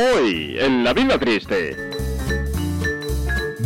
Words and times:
Hoy, 0.00 0.56
en 0.60 0.84
La 0.84 0.92
Vida 0.92 1.18
Triste. 1.18 1.74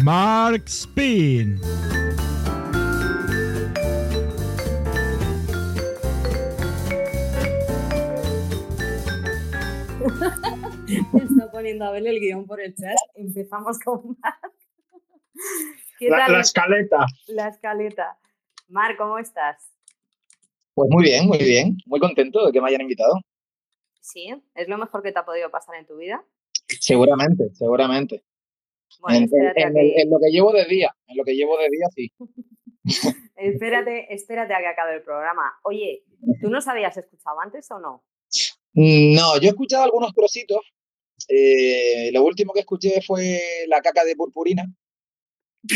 Mark 0.03 0.63
Spin. 0.65 1.61
Está 11.23 11.51
poniendo 11.51 11.85
a 11.85 11.91
ver 11.91 12.07
el 12.07 12.19
guion 12.19 12.47
por 12.47 12.63
el 12.63 12.75
chat. 12.75 12.97
Empezamos 13.15 13.79
con 13.81 14.17
Marc. 14.23 14.53
¿Qué 15.99 16.09
La, 16.09 16.17
tal? 16.17 16.33
la 16.33 16.41
escaleta. 16.41 17.07
La 17.27 17.49
escaleta. 17.49 18.17
Mar, 18.69 18.97
¿cómo 18.97 19.19
estás? 19.19 19.71
Pues 20.73 20.89
muy 20.91 21.03
bien, 21.03 21.27
muy 21.27 21.39
bien. 21.39 21.77
Muy 21.85 22.01
contento 22.01 22.47
de 22.47 22.53
que 22.53 22.61
me 22.63 22.69
hayan 22.69 22.81
invitado. 22.81 23.21
Sí, 24.03 24.29
es 24.55 24.69
lo 24.69 24.77
mejor 24.79 25.03
que 25.03 25.13
te 25.13 25.19
ha 25.21 25.25
podido 25.25 25.51
pasar 25.51 25.77
en 25.77 25.87
tu 25.87 25.97
vida. 25.97 26.25
Seguramente, 26.81 27.51
seguramente. 27.55 28.25
Bueno, 29.01 29.19
en, 29.19 29.23
en- 29.57 29.75
que, 29.75 30.03
en 30.03 30.11
lo 30.11 30.19
que 30.19 30.31
llevo 30.31 30.53
de 30.53 30.65
día, 30.67 30.95
en 31.07 31.17
lo 31.17 31.25
que 31.25 31.35
llevo 31.35 31.57
de 31.57 31.69
día, 31.71 31.87
sí. 31.95 32.13
espérate, 33.37 34.13
espérate 34.13 34.55
a 34.55 34.59
que 34.59 34.67
acabe 34.67 34.97
el 34.97 35.03
programa. 35.03 35.53
Oye, 35.65 36.05
¿tú 36.41 36.51
nos 36.51 36.67
habías 36.69 36.97
escuchado 36.97 37.41
antes 37.41 37.71
o 37.71 37.79
no? 37.79 38.05
No, 38.75 39.39
yo 39.41 39.47
he 39.49 39.51
escuchado 39.51 39.85
algunos 39.85 40.13
trocitos. 40.15 40.61
Eh, 41.29 42.11
lo 42.13 42.25
último 42.25 42.53
que 42.53 42.61
escuché 42.61 43.01
fue 43.03 43.41
la 43.69 43.81
caca 43.81 44.05
de 44.05 44.17
purpurina. 44.17 44.65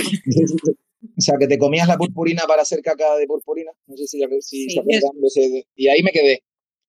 o 1.16 1.20
sea, 1.20 1.36
que 1.38 1.46
te 1.46 1.58
comías 1.58 1.86
la 1.88 1.96
purpurina 1.96 2.42
para 2.48 2.62
hacer 2.62 2.82
caca 2.82 3.16
de 3.16 3.26
purpurina. 3.26 3.70
No 3.86 3.96
sé 3.96 4.06
si, 4.06 4.20
si 4.40 4.68
Sí. 4.68 4.70
se 4.70 4.82
de 4.82 5.26
ese. 5.26 5.66
Y 5.76 5.88
ahí 5.88 6.02
me 6.02 6.10
quedé. 6.10 6.42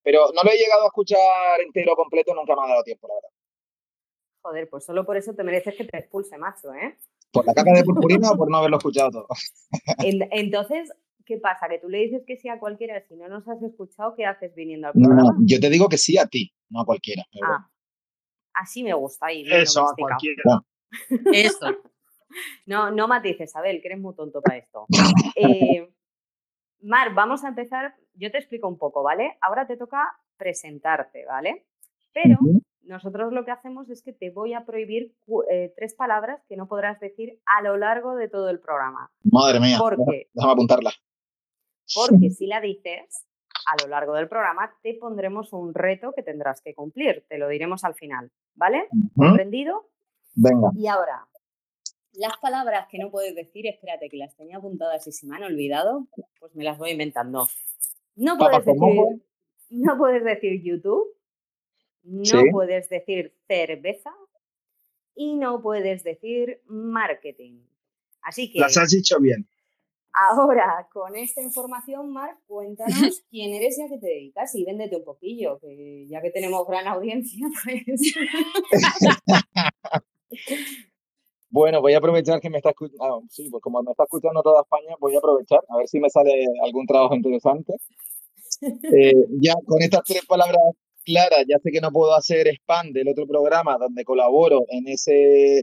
Pero 0.08 0.20
no 0.34 0.42
lo 0.42 0.50
he 0.50 0.56
llegado 0.56 0.84
a 0.84 0.86
escuchar 0.86 1.60
entero 1.60 1.94
completo, 1.94 2.34
nunca 2.34 2.56
me 2.56 2.62
ha 2.64 2.68
dado 2.68 2.82
tiempo, 2.82 3.06
la 3.08 3.14
verdad. 3.16 3.28
Joder, 4.40 4.70
pues 4.70 4.86
solo 4.86 5.04
por 5.04 5.18
eso 5.18 5.34
te 5.34 5.44
mereces 5.44 5.74
que 5.74 5.84
te 5.84 5.98
expulse, 5.98 6.38
macho, 6.38 6.72
¿eh? 6.72 6.96
¿Por 7.30 7.44
la 7.44 7.52
caca 7.52 7.74
de 7.74 7.84
purpurina 7.84 8.30
o 8.30 8.36
por 8.38 8.50
no 8.50 8.56
haberlo 8.56 8.78
escuchado 8.78 9.10
todo? 9.10 9.26
En- 9.98 10.26
entonces, 10.32 10.90
¿qué 11.26 11.36
pasa? 11.36 11.68
Que 11.68 11.78
tú 11.78 11.90
le 11.90 11.98
dices 11.98 12.22
que 12.26 12.38
sí 12.38 12.48
a 12.48 12.58
cualquiera 12.58 12.98
si 13.06 13.16
no 13.16 13.28
nos 13.28 13.46
has 13.46 13.62
escuchado, 13.62 14.14
¿qué 14.16 14.24
haces 14.24 14.54
viniendo 14.54 14.86
al 14.88 14.94
No, 14.96 15.08
programa? 15.08 15.30
no, 15.30 15.38
yo 15.44 15.60
te 15.60 15.68
digo 15.68 15.90
que 15.90 15.98
sí 15.98 16.16
a 16.16 16.26
ti, 16.26 16.54
no 16.70 16.80
a 16.80 16.86
cualquiera. 16.86 17.24
pero. 17.30 17.44
Ah, 17.46 17.70
así 18.54 18.82
me 18.82 18.94
gusta. 18.94 19.26
Ahí, 19.26 19.42
bien 19.44 19.60
Eso, 19.60 19.90
a 19.90 19.94
cualquiera. 19.94 20.42
Eso. 21.34 21.66
No, 22.64 22.90
no 22.90 23.08
matices, 23.08 23.54
Abel, 23.54 23.82
que 23.82 23.88
eres 23.88 24.00
muy 24.00 24.14
tonto 24.14 24.40
para 24.40 24.56
esto. 24.56 24.86
Eh, 25.36 25.86
Mar, 26.80 27.14
vamos 27.14 27.44
a 27.44 27.48
empezar. 27.48 27.94
Yo 28.14 28.30
te 28.30 28.38
explico 28.38 28.68
un 28.68 28.78
poco, 28.78 29.02
¿vale? 29.02 29.36
Ahora 29.40 29.66
te 29.66 29.76
toca 29.76 30.16
presentarte, 30.36 31.24
¿vale? 31.26 31.66
Pero 32.12 32.38
nosotros 32.82 33.32
lo 33.32 33.44
que 33.44 33.50
hacemos 33.50 33.90
es 33.90 34.02
que 34.02 34.12
te 34.12 34.30
voy 34.30 34.54
a 34.54 34.64
prohibir 34.64 35.14
eh, 35.50 35.72
tres 35.76 35.94
palabras 35.94 36.42
que 36.48 36.56
no 36.56 36.68
podrás 36.68 36.98
decir 37.00 37.38
a 37.44 37.62
lo 37.62 37.76
largo 37.76 38.16
de 38.16 38.28
todo 38.28 38.48
el 38.48 38.60
programa. 38.60 39.10
Madre 39.24 39.60
mía. 39.60 39.78
¿Por 39.78 39.96
qué? 39.96 40.28
Déjame 40.32 40.52
apuntarla. 40.52 40.90
Porque 41.94 42.30
si 42.30 42.46
la 42.46 42.60
dices 42.60 43.26
a 43.66 43.82
lo 43.82 43.88
largo 43.88 44.14
del 44.14 44.28
programa, 44.28 44.74
te 44.82 44.94
pondremos 44.94 45.52
un 45.52 45.74
reto 45.74 46.12
que 46.14 46.22
tendrás 46.22 46.60
que 46.62 46.74
cumplir. 46.74 47.24
Te 47.28 47.38
lo 47.38 47.48
diremos 47.48 47.84
al 47.84 47.94
final, 47.94 48.30
¿vale? 48.54 48.88
¿Comprendido? 49.16 49.90
Venga. 50.34 50.70
Y 50.74 50.86
ahora, 50.86 51.26
las 52.18 52.36
palabras 52.38 52.88
que 52.90 52.98
no 52.98 53.10
puedes 53.10 53.34
decir, 53.34 53.66
espérate 53.66 54.08
que 54.08 54.16
las 54.16 54.34
tenía 54.36 54.56
apuntadas 54.58 55.06
y 55.06 55.12
se 55.12 55.26
me 55.26 55.36
han 55.36 55.44
olvidado, 55.44 56.06
pues 56.40 56.54
me 56.54 56.64
las 56.64 56.76
voy 56.78 56.90
inventando. 56.90 57.48
No 58.16 58.36
puedes 58.36 58.64
decir, 58.64 59.22
no 59.70 59.96
puedes 59.98 60.24
decir 60.24 60.62
YouTube, 60.62 61.06
no 62.02 62.24
Sí. 62.24 62.50
puedes 62.50 62.88
decir 62.88 63.34
cerveza 63.46 64.12
y 65.14 65.36
no 65.36 65.62
puedes 65.62 66.02
decir 66.02 66.60
marketing. 66.66 67.60
Así 68.22 68.50
que 68.52 68.58
Las 68.60 68.76
has 68.76 68.90
dicho 68.90 69.20
bien. 69.20 69.48
ahora, 70.12 70.88
con 70.92 71.14
esta 71.14 71.40
información, 71.40 72.10
Marc, 72.12 72.38
cuéntanos 72.48 72.84
quién 73.30 73.54
eres 73.54 73.78
y 73.78 73.82
a 73.82 73.88
qué 73.88 73.98
te 73.98 74.06
dedicas 74.06 74.52
y 74.56 74.64
véndete 74.64 74.96
un 74.96 75.04
poquillo, 75.04 75.58
que 75.60 76.06
ya 76.08 76.20
que 76.20 76.30
tenemos 76.30 76.66
gran 76.66 76.88
audiencia, 76.88 77.46
pues... 77.64 78.14
Bueno, 81.50 81.80
voy 81.80 81.94
a 81.94 81.98
aprovechar 81.98 82.40
que 82.40 82.50
me 82.50 82.58
está 82.58 82.70
escuchando. 82.70 83.22
sí, 83.30 83.48
pues 83.50 83.62
como 83.62 83.82
me 83.82 83.90
está 83.90 84.04
escuchando 84.04 84.42
toda 84.42 84.62
España, 84.62 84.94
voy 85.00 85.14
a 85.14 85.18
aprovechar 85.18 85.60
a 85.68 85.76
ver 85.78 85.88
si 85.88 85.98
me 85.98 86.10
sale 86.10 86.44
algún 86.64 86.86
trabajo 86.86 87.14
interesante. 87.14 87.74
Eh, 88.60 89.12
ya 89.40 89.54
con 89.66 89.82
estas 89.82 90.02
tres 90.04 90.24
palabras 90.26 90.58
claras, 91.04 91.44
ya 91.46 91.58
sé 91.62 91.70
que 91.70 91.80
no 91.80 91.92
puedo 91.92 92.14
hacer 92.14 92.48
spam 92.48 92.92
del 92.92 93.08
otro 93.08 93.26
programa 93.26 93.76
donde 93.78 94.04
colaboro 94.04 94.64
en 94.68 94.88
ese 94.88 95.62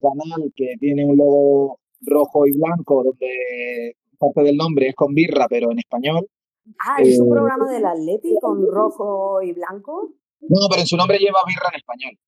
canal 0.00 0.52
que 0.54 0.74
tiene 0.78 1.04
un 1.04 1.16
logo 1.16 1.78
rojo 2.02 2.46
y 2.46 2.52
blanco, 2.52 3.04
donde 3.04 3.94
parte 4.18 4.42
del 4.42 4.56
nombre 4.56 4.88
es 4.88 4.94
con 4.94 5.14
birra, 5.14 5.46
pero 5.48 5.70
en 5.70 5.78
español. 5.78 6.26
Ah, 6.80 6.96
¿es 7.00 7.18
un 7.20 7.28
Eh, 7.28 7.30
programa 7.30 7.70
del 7.70 7.86
Atleti 7.86 8.34
con 8.40 8.66
rojo 8.66 9.40
y 9.40 9.52
blanco? 9.52 10.10
No, 10.40 10.66
pero 10.68 10.80
en 10.82 10.86
su 10.86 10.96
nombre 10.96 11.18
lleva 11.18 11.38
birra 11.46 11.70
en 11.72 11.76
español. 11.76 12.18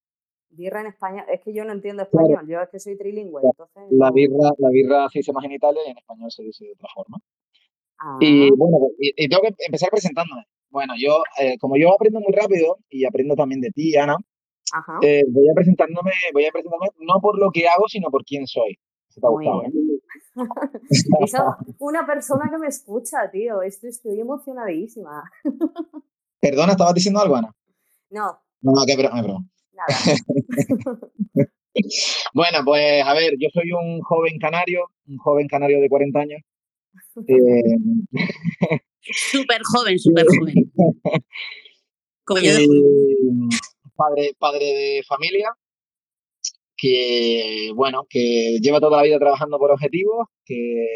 Birra 0.51 0.81
en 0.81 0.87
español. 0.89 1.25
Es 1.33 1.41
que 1.43 1.53
yo 1.53 1.65
no 1.65 1.73
entiendo 1.73 2.03
español, 2.03 2.47
yo 2.49 2.61
es 2.61 2.69
que 2.71 2.81
soy 2.81 2.97
trilingüe, 2.97 3.43
La- 3.43 3.51
entonces. 3.51 3.83
La 3.91 4.11
birra, 4.11 4.51
la 4.59 4.69
birra 4.71 5.09
se 5.11 5.23
llama 5.23 5.41
en 5.45 5.53
Italia 5.53 5.81
y 5.87 5.91
en 5.91 5.99
español 5.99 6.31
se 6.31 6.43
dice 6.43 6.65
de 6.65 6.73
otra 6.73 6.89
forma. 6.95 7.19
Ah, 8.01 8.17
Y 8.21 8.51
bueno, 8.53 8.79
pues, 8.81 8.93
y, 8.99 9.25
y 9.25 9.29
tengo 9.29 9.43
que 9.43 9.55
empezar 9.67 9.91
presentándome. 9.91 10.45
Bueno, 10.71 10.95
yo, 10.99 11.23
eh, 11.41 11.57
como 11.59 11.77
yo 11.77 11.93
aprendo 11.95 12.21
muy 12.21 12.33
rápido 12.33 12.79
y 12.89 13.05
aprendo 13.05 13.35
también 13.35 13.61
de 13.61 13.71
ti, 13.71 13.97
Ana, 13.97 14.17
ajá. 14.73 14.99
eh, 15.03 15.23
voy 15.29 15.49
a 15.49 15.55
presentándome, 15.55 16.11
voy 16.33 16.45
a 16.47 16.51
presentarme 16.53 16.89
no 17.01 17.21
por 17.21 17.39
lo 17.39 17.51
que 17.51 17.67
hago, 17.69 17.89
sino 17.89 18.11
por 18.11 18.25
quién 18.25 18.47
soy. 18.47 18.79
Si 19.09 19.21
te 19.21 19.27
ha 19.27 19.31
gustado, 19.31 19.63
¿eh? 19.65 19.73
Eso, 21.21 21.39
una 21.81 22.07
persona 22.07 22.49
que 22.51 22.59
me 22.59 22.67
escucha, 22.69 23.31
tío. 23.31 23.63
Esto 23.63 23.87
estoy 23.89 24.21
emocionadísima. 24.21 25.23
Perdona, 26.41 26.73
¿estabas 26.73 26.95
diciendo 26.95 27.21
algo, 27.21 27.37
Ana? 27.37 27.51
No, 28.11 28.41
No, 28.63 28.73
no, 28.73 28.83
que 28.87 28.97
broma, 28.97 29.23
broma. 29.23 29.45
Nada. 29.79 29.89
Bueno, 32.35 32.59
pues 32.65 33.05
a 33.05 33.15
ver, 33.15 33.35
yo 33.39 33.49
soy 33.53 33.71
un 33.71 34.01
joven 34.01 34.39
canario, 34.41 34.91
un 35.07 35.17
joven 35.19 35.47
canario 35.47 35.81
de 35.81 35.89
40 35.89 36.21
años. 36.21 36.41
Eh, 37.29 38.81
Súper 39.31 39.61
joven, 39.63 39.99
súper 39.99 40.27
joven. 40.39 40.73
Como 42.25 42.41
yo 42.41 42.53
de 42.55 42.67
joven. 42.67 43.49
Eh, 43.53 43.59
padre, 43.97 44.33
padre 44.39 44.65
de 44.65 45.03
familia, 45.07 45.51
que 46.77 47.73
bueno, 47.75 48.07
que 48.09 48.59
lleva 48.61 48.81
toda 48.81 48.99
la 48.99 49.03
vida 49.05 49.19
trabajando 49.19 49.59
por 49.59 49.71
objetivos, 49.71 50.27
que 50.45 50.87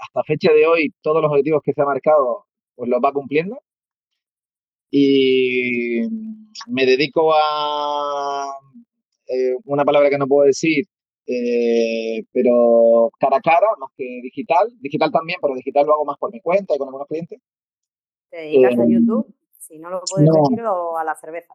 hasta 0.00 0.22
fecha 0.24 0.52
de 0.52 0.66
hoy 0.66 0.92
todos 1.02 1.22
los 1.22 1.30
objetivos 1.30 1.62
que 1.64 1.72
se 1.72 1.82
ha 1.82 1.86
marcado, 1.86 2.46
pues 2.74 2.88
los 2.90 3.00
va 3.02 3.12
cumpliendo. 3.12 3.58
Y 4.96 6.02
me 6.68 6.86
dedico 6.86 7.32
a 7.34 8.46
eh, 9.26 9.56
una 9.64 9.84
palabra 9.84 10.08
que 10.08 10.18
no 10.18 10.28
puedo 10.28 10.46
decir, 10.46 10.84
eh, 11.26 12.22
pero 12.30 13.10
cara 13.18 13.38
a 13.38 13.40
cara, 13.40 13.66
más 13.80 13.90
que 13.96 14.04
digital. 14.22 14.68
Digital 14.78 15.10
también, 15.10 15.40
pero 15.42 15.56
digital 15.56 15.84
lo 15.84 15.94
hago 15.94 16.04
más 16.04 16.16
por 16.16 16.30
mi 16.32 16.40
cuenta 16.40 16.76
y 16.76 16.78
con 16.78 16.86
algunos 16.86 17.08
clientes. 17.08 17.40
¿Te 18.30 18.36
dedicas 18.36 18.78
a 18.78 18.84
Eh, 18.84 18.88
YouTube? 18.88 19.34
Si 19.58 19.78
no 19.80 19.90
lo 19.90 20.00
puedes 20.08 20.28
no. 20.28 20.42
decir, 20.48 20.64
o 20.64 20.96
a 20.96 21.02
la 21.02 21.16
cerveza. 21.16 21.52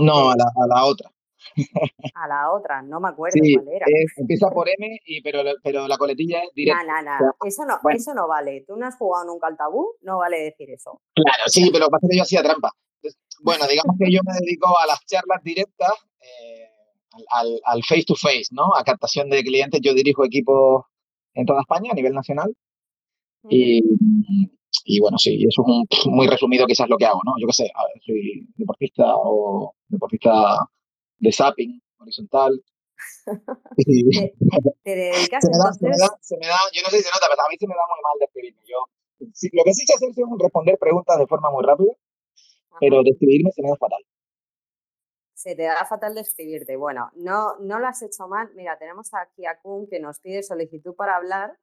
No, 0.00 0.32
a 0.32 0.36
la, 0.36 0.44
a 0.44 0.66
la 0.66 0.84
otra. 0.84 1.08
A 2.14 2.28
la 2.28 2.52
otra, 2.52 2.82
no 2.82 3.00
me 3.00 3.08
acuerdo 3.08 3.38
Sí, 3.42 3.54
cuál 3.54 3.68
era. 3.76 3.86
es- 3.88 4.18
empieza 4.18 4.48
por 4.50 4.68
M, 4.78 4.98
y, 5.06 5.20
pero, 5.22 5.42
la- 5.42 5.54
pero 5.62 5.88
la 5.88 5.96
coletilla 5.98 6.40
es 6.42 6.50
directa. 6.54 6.82
No, 6.84 7.02
no, 7.02 7.10
no. 7.12 7.18
sea, 7.18 7.30
Eso 7.48 7.64
no, 7.66 7.78
bueno. 7.82 7.96
eso 7.98 8.14
no 8.14 8.28
vale. 8.28 8.64
Tú 8.66 8.76
no 8.76 8.86
has 8.86 8.96
jugado 8.96 9.26
nunca 9.26 9.46
al 9.48 9.56
tabú, 9.56 9.94
no 10.02 10.18
vale 10.18 10.38
decir 10.40 10.70
eso. 10.70 11.00
Claro, 11.14 11.42
sí, 11.46 11.62
pero 11.72 11.84
lo 11.84 11.86
que 11.86 11.90
pasa 11.92 12.06
es 12.06 12.10
que 12.10 12.16
yo 12.16 12.22
hacía 12.22 12.42
trampa. 12.42 12.70
Entonces, 13.02 13.20
bueno, 13.42 13.66
digamos 13.68 13.96
que 13.98 14.10
yo 14.12 14.20
me 14.24 14.32
dedico 14.40 14.68
a 14.78 14.86
las 14.86 15.04
charlas 15.06 15.42
directas, 15.42 15.92
eh, 16.20 16.68
al, 17.32 17.60
al- 17.64 17.82
face 17.84 18.04
to 18.04 18.14
face, 18.14 18.48
¿no? 18.52 18.74
A 18.76 18.84
captación 18.84 19.28
de 19.30 19.42
clientes. 19.42 19.80
Yo 19.82 19.92
dirijo 19.94 20.24
equipos 20.24 20.84
en 21.34 21.44
toda 21.46 21.60
España 21.62 21.90
a 21.92 21.94
nivel 21.94 22.12
nacional. 22.14 22.54
Y, 23.48 23.82
y 24.84 25.00
bueno, 25.00 25.18
sí, 25.18 25.44
eso 25.48 25.62
es 25.66 26.04
un, 26.06 26.14
muy 26.14 26.28
resumido 26.28 26.64
quizás 26.66 26.88
lo 26.88 26.96
que 26.96 27.06
hago, 27.06 27.20
¿no? 27.24 27.32
Yo 27.40 27.46
qué 27.48 27.52
sé, 27.52 27.70
a 27.74 27.82
ver, 27.84 28.00
soy 28.04 28.46
deportista 28.56 29.04
o 29.16 29.74
deportista 29.88 30.30
de 31.22 31.30
zapping 31.32 31.80
horizontal. 31.98 32.52
¿Te, 33.76 34.34
te 34.82 34.94
dedicas 34.94 35.42
se 35.42 35.50
me, 35.50 35.58
da, 35.58 35.72
se, 35.72 35.82
me 35.86 35.90
entonces? 35.90 35.98
da, 35.98 36.18
se 36.20 36.36
me 36.38 36.46
da, 36.46 36.58
yo 36.74 36.82
no 36.82 36.90
sé 36.90 36.96
si 36.98 37.02
se 37.04 37.10
nota, 37.14 37.26
pero 37.30 37.42
a 37.46 37.48
mí 37.48 37.56
se 37.58 37.66
me 37.66 37.74
da 37.74 37.82
muy 37.88 38.00
mal 38.02 38.16
describirme. 38.20 38.62
Yo, 38.66 38.78
lo 39.18 39.64
que 39.64 39.74
sí 39.74 39.84
sé 39.86 39.94
hacer 39.94 40.10
es 40.10 40.16
responder 40.38 40.78
preguntas 40.78 41.18
de 41.18 41.26
forma 41.26 41.50
muy 41.50 41.64
rápida, 41.64 41.92
Ajá. 41.94 42.78
pero 42.80 43.02
describirme 43.02 43.50
se 43.52 43.62
me 43.62 43.70
da 43.70 43.76
fatal. 43.76 44.02
Se 45.34 45.56
te 45.56 45.62
da 45.62 45.84
fatal 45.86 46.14
describirte. 46.14 46.76
Bueno, 46.76 47.10
no, 47.14 47.56
no 47.58 47.78
lo 47.80 47.86
has 47.88 48.02
hecho 48.02 48.28
mal. 48.28 48.50
Mira, 48.54 48.78
tenemos 48.78 49.10
aquí 49.14 49.44
a 49.46 49.58
Kun 49.60 49.88
que 49.88 49.98
nos 49.98 50.20
pide 50.20 50.42
solicitud 50.42 50.94
para 50.94 51.16
hablar, 51.16 51.58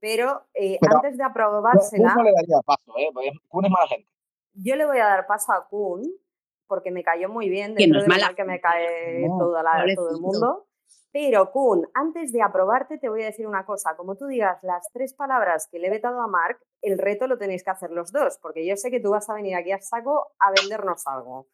pero, 0.00 0.46
eh, 0.54 0.78
Pero- 0.80 0.96
antes 0.96 1.18
de 1.18 1.24
aprobársela, 1.24 2.14
no 2.14 2.22
le 2.22 2.32
daría 2.32 2.60
paso, 2.64 2.92
¿eh? 2.96 3.10
Kun 3.48 3.64
es 3.66 3.70
mala 3.70 3.88
gente. 3.88 4.08
yo 4.54 4.76
le 4.76 4.86
voy 4.86 4.98
a 4.98 5.04
dar 5.04 5.26
paso 5.26 5.52
a 5.52 5.66
Kun 5.68 6.02
porque 6.68 6.90
me 6.90 7.02
cayó 7.02 7.28
muy 7.28 7.48
bien 7.48 7.74
Que 7.74 7.82
dentro 7.82 7.94
no 7.94 7.98
es 8.00 8.04
de 8.04 8.08
mala 8.08 8.26
mal 8.26 8.36
que 8.36 8.44
me 8.44 8.60
cae 8.60 9.26
No, 9.28 9.38
toda 9.38 9.62
la- 9.62 9.94
todo 9.94 10.10
el 10.10 10.20
mundo. 10.20 10.66
Pero, 11.10 11.50
Kun, 11.50 11.88
antes 11.94 12.32
de 12.32 12.42
aprobarte, 12.42 12.98
te 12.98 13.08
voy 13.08 13.22
a 13.22 13.26
decir 13.26 13.46
una 13.46 13.64
cosa. 13.64 13.96
Como 13.96 14.14
tú 14.16 14.26
digas 14.26 14.58
las 14.62 14.86
tres 14.92 15.14
palabras 15.14 15.66
que 15.72 15.78
le 15.78 15.86
he 15.86 15.90
vetado 15.90 16.20
a 16.20 16.28
Mark, 16.28 16.60
el 16.82 16.98
reto 16.98 17.26
lo 17.26 17.38
tenéis 17.38 17.64
que 17.64 17.70
hacer 17.70 17.90
los 17.90 18.12
dos, 18.12 18.38
porque 18.42 18.66
yo 18.66 18.76
sé 18.76 18.90
que 18.90 19.00
tú 19.00 19.10
vas 19.10 19.28
a 19.30 19.34
venir 19.34 19.56
aquí 19.56 19.72
a 19.72 19.80
saco 19.80 20.32
a 20.38 20.50
vendernos 20.50 21.06
algo. 21.06 21.48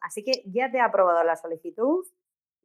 Así 0.00 0.24
que 0.24 0.42
ya 0.46 0.70
te 0.70 0.78
he 0.78 0.80
aprobado 0.80 1.22
la 1.22 1.36
solicitud 1.36 2.04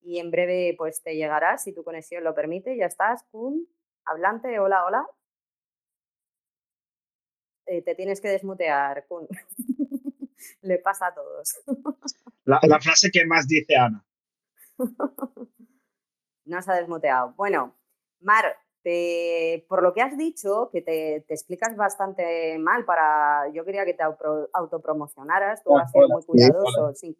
y 0.01 0.17
en 0.19 0.31
breve 0.31 0.73
pues 0.77 1.03
te 1.03 1.15
llegará, 1.15 1.59
si 1.59 1.73
tu 1.73 1.83
conexión 1.83 2.23
lo 2.23 2.33
permite. 2.33 2.75
Ya 2.75 2.87
estás, 2.87 3.23
Kun, 3.31 3.67
hablante, 4.05 4.59
hola, 4.59 4.83
hola. 4.85 5.07
Eh, 7.67 7.83
te 7.83 7.93
tienes 7.95 8.19
que 8.19 8.29
desmutear, 8.29 9.05
Kun. 9.07 9.27
Le 10.61 10.77
pasa 10.79 11.07
a 11.07 11.13
todos. 11.13 11.55
La, 12.45 12.59
la 12.63 12.79
frase 12.79 13.09
que 13.11 13.23
más 13.25 13.47
dice 13.47 13.75
Ana. 13.75 14.03
No 16.45 16.61
se 16.61 16.71
ha 16.71 16.75
desmuteado. 16.75 17.33
Bueno, 17.37 17.75
Mar, 18.19 18.55
te- 18.83 19.63
por 19.69 19.83
lo 19.83 19.93
que 19.93 20.01
has 20.01 20.17
dicho, 20.17 20.69
que 20.71 20.81
te, 20.81 21.23
te 21.27 21.33
explicas 21.33 21.75
bastante 21.75 22.57
mal 22.57 22.83
para. 22.83 23.47
Yo 23.53 23.63
quería 23.63 23.85
que 23.85 23.93
te 23.93 24.03
auto- 24.03 24.49
autopromocionaras, 24.53 25.63
tú 25.63 25.69
Hola, 25.71 25.83
vas 25.83 25.89
a 25.89 25.91
ser 25.91 26.01
hola, 26.03 26.13
muy 26.15 26.21
sí, 26.23 26.27
cuidadoso, 26.27 26.93
sin, 26.95 27.17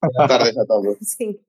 Buenas 0.00 0.28
tardes 0.28 0.58
a 0.58 0.64
todos. 0.64 0.96
sin- 1.00 1.44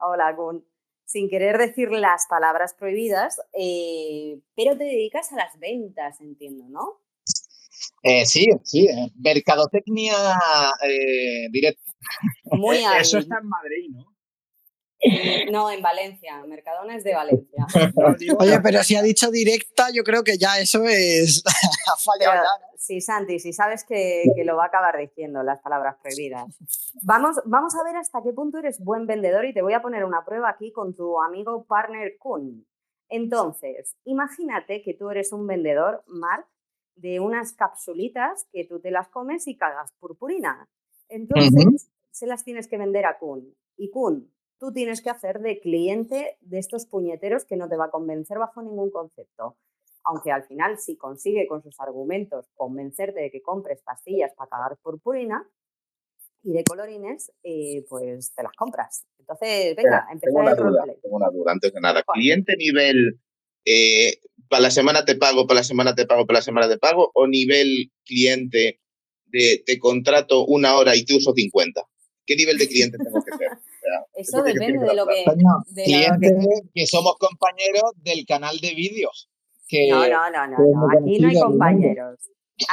hola, 0.00 0.32
Gun. 0.32 0.66
Sin 1.04 1.28
querer 1.30 1.56
decir 1.58 1.90
las 1.90 2.26
palabras 2.28 2.74
prohibidas, 2.74 3.40
eh, 3.54 4.40
pero 4.56 4.76
te 4.76 4.84
dedicas 4.84 5.32
a 5.32 5.36
las 5.36 5.58
ventas, 5.58 6.20
entiendo, 6.20 6.64
¿no? 6.68 7.00
Eh, 8.02 8.24
sí, 8.26 8.46
sí, 8.64 8.86
eh, 8.86 9.10
mercadotecnia 9.16 10.14
eh, 10.84 11.48
directa. 11.50 11.82
Muy. 12.52 12.78
Eso 13.00 13.18
está 13.18 13.38
en 13.40 13.48
Madrid, 13.48 13.90
¿no? 13.90 14.18
No, 15.52 15.70
en 15.70 15.80
Valencia. 15.80 16.42
Mercadona 16.46 16.96
es 16.96 17.04
de 17.04 17.14
Valencia. 17.14 17.66
Oye, 18.38 18.60
pero 18.60 18.82
si 18.82 18.96
ha 18.96 19.02
dicho 19.02 19.30
directa, 19.30 19.88
yo 19.92 20.02
creo 20.02 20.24
que 20.24 20.38
ya 20.38 20.58
eso 20.58 20.84
es. 20.86 21.42
ha 21.86 21.94
sí, 22.76 23.00
Santi, 23.00 23.38
si 23.38 23.52
sabes 23.52 23.84
que, 23.84 24.24
que 24.34 24.44
lo 24.44 24.56
va 24.56 24.64
a 24.64 24.66
acabar 24.68 24.98
diciendo 24.98 25.42
las 25.42 25.60
palabras 25.60 25.96
prohibidas. 26.02 26.44
Vamos, 27.02 27.36
vamos 27.44 27.74
a 27.76 27.84
ver 27.84 27.96
hasta 27.96 28.22
qué 28.24 28.32
punto 28.32 28.58
eres 28.58 28.80
buen 28.80 29.06
vendedor 29.06 29.44
y 29.44 29.54
te 29.54 29.62
voy 29.62 29.74
a 29.74 29.82
poner 29.82 30.04
una 30.04 30.24
prueba 30.24 30.50
aquí 30.50 30.72
con 30.72 30.94
tu 30.94 31.20
amigo 31.20 31.64
partner 31.64 32.16
Kun. 32.18 32.66
Entonces, 33.08 33.96
imagínate 34.04 34.82
que 34.82 34.94
tú 34.94 35.10
eres 35.10 35.32
un 35.32 35.46
vendedor, 35.46 36.02
Mark, 36.06 36.46
de 36.98 37.20
unas 37.20 37.52
capsulitas 37.52 38.46
que 38.52 38.64
tú 38.64 38.80
te 38.80 38.90
las 38.90 39.08
comes 39.08 39.46
y 39.48 39.56
cagas 39.56 39.92
purpurina. 39.98 40.68
Entonces, 41.08 41.90
se 42.10 42.26
las 42.26 42.44
tienes 42.44 42.68
que 42.68 42.78
vender 42.78 43.06
a 43.06 43.18
Kun. 43.18 43.54
Y 43.76 43.90
Kun, 43.90 44.32
tú 44.58 44.72
tienes 44.72 45.00
que 45.02 45.10
hacer 45.10 45.40
de 45.40 45.60
cliente 45.60 46.36
de 46.40 46.58
estos 46.58 46.86
puñeteros 46.86 47.44
que 47.44 47.56
no 47.56 47.68
te 47.68 47.76
va 47.76 47.86
a 47.86 47.90
convencer 47.90 48.38
bajo 48.38 48.62
ningún 48.62 48.90
concepto 48.90 49.56
aunque 50.08 50.32
al 50.32 50.44
final 50.44 50.78
si 50.78 50.96
consigue 50.96 51.46
con 51.46 51.62
sus 51.62 51.78
argumentos 51.80 52.46
convencerte 52.54 53.20
de 53.20 53.30
que 53.30 53.42
compres 53.42 53.82
pastillas 53.82 54.32
para 54.34 54.48
cagar 54.48 54.78
purpurina 54.78 55.46
y 56.42 56.52
de 56.52 56.64
colorines, 56.64 57.32
eh, 57.42 57.84
pues 57.88 58.32
te 58.34 58.42
las 58.42 58.52
compras. 58.52 59.06
Entonces, 59.18 59.76
venga, 59.76 59.98
Espera, 59.98 60.06
empezar 60.12 60.32
tengo 60.32 60.40
una 60.40 60.54
duda, 60.54 60.94
tengo 61.02 61.16
una 61.16 61.30
duda 61.30 61.52
antes 61.52 61.74
de 61.74 61.80
nada. 61.80 62.02
¿Cuál? 62.04 62.20
¿Cliente 62.20 62.56
nivel 62.56 63.20
eh, 63.66 64.18
para 64.48 64.62
la 64.62 64.70
semana 64.70 65.04
te 65.04 65.14
pago, 65.16 65.46
para 65.46 65.60
la 65.60 65.64
semana 65.64 65.94
te 65.94 66.06
pago, 66.06 66.26
para 66.26 66.38
la 66.38 66.42
semana 66.42 66.68
te 66.68 66.78
pago 66.78 67.10
o 67.14 67.26
nivel 67.26 67.90
cliente 68.04 68.80
de 69.26 69.62
te 69.64 69.78
contrato 69.78 70.44
una 70.46 70.76
hora 70.76 70.96
y 70.96 71.04
te 71.04 71.14
uso 71.16 71.32
50? 71.34 71.82
¿Qué 72.26 72.36
nivel 72.36 72.58
de 72.58 72.68
cliente 72.68 72.98
tengo 72.98 73.22
que 73.24 73.36
ser? 73.36 73.48
Eso 74.14 74.38
es 74.44 74.54
depende 74.54 74.86
de 74.86 74.94
lo 74.94 75.06
que... 75.06 75.24
De 75.24 75.82
lo 75.82 75.84
clientes 75.84 76.32
que- 76.32 76.68
que 76.74 76.86
somos 76.86 77.16
compañeros 77.18 77.92
del 77.96 78.26
canal 78.26 78.58
de 78.58 78.74
vídeos. 78.74 79.30
Que, 79.66 79.88
No, 79.90 80.06
no, 80.08 80.30
no, 80.30 80.46
no, 80.48 80.56
es 80.92 80.98
Aquí 81.02 81.18
no 81.20 81.28
hay 81.28 81.38
compañeros. 81.40 82.18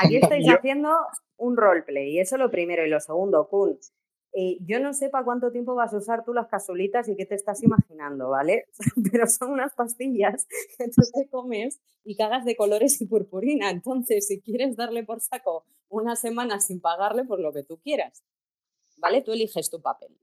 Aquí 0.01 0.18
estáis 0.18 0.48
haciendo 0.50 0.89
un 1.38 1.57
roleplay, 1.57 2.12
y 2.16 2.19
eso 2.19 2.38
lo 2.38 2.50
primero. 2.50 2.86
Y 2.86 2.89
lo 2.89 3.00
segundo, 3.00 3.48
Kun, 3.50 3.78
eh, 4.38 4.58
yo 4.60 4.82
no 4.82 4.94
sé 4.94 5.08
para 5.08 5.24
cuánto 5.24 5.50
tiempo 5.50 5.76
vas 5.76 5.94
a 5.94 5.98
usar 5.98 6.26
tú 6.26 6.34
las 6.34 6.48
casulitas 6.48 7.08
y 7.08 7.16
qué 7.16 7.26
te 7.26 7.36
estás 7.36 7.64
imaginando, 7.64 8.30
¿vale? 8.30 8.66
Pero 9.12 9.28
son 9.28 9.52
unas 9.52 9.74
pastillas 9.74 10.46
que 10.78 10.90
tú 10.90 11.02
te 11.14 11.30
comes 11.30 11.80
y 12.04 12.18
cagas 12.18 12.44
de 12.44 12.58
colores 12.58 13.00
y 13.00 13.06
purpurina. 13.06 13.70
Entonces, 13.70 14.28
si 14.28 14.42
quieres 14.42 14.76
darle 14.76 15.06
por 15.06 15.22
saco 15.22 15.66
una 15.88 16.18
semana 16.18 16.60
sin 16.60 16.82
pagarle, 16.82 17.24
pues 17.24 17.40
lo 17.40 17.54
que 17.54 17.64
tú 17.64 17.80
quieras. 17.80 18.26
¿Vale? 18.98 19.22
Tú 19.22 19.32
eliges 19.32 19.70
tu 19.70 19.82
papel. 19.82 20.18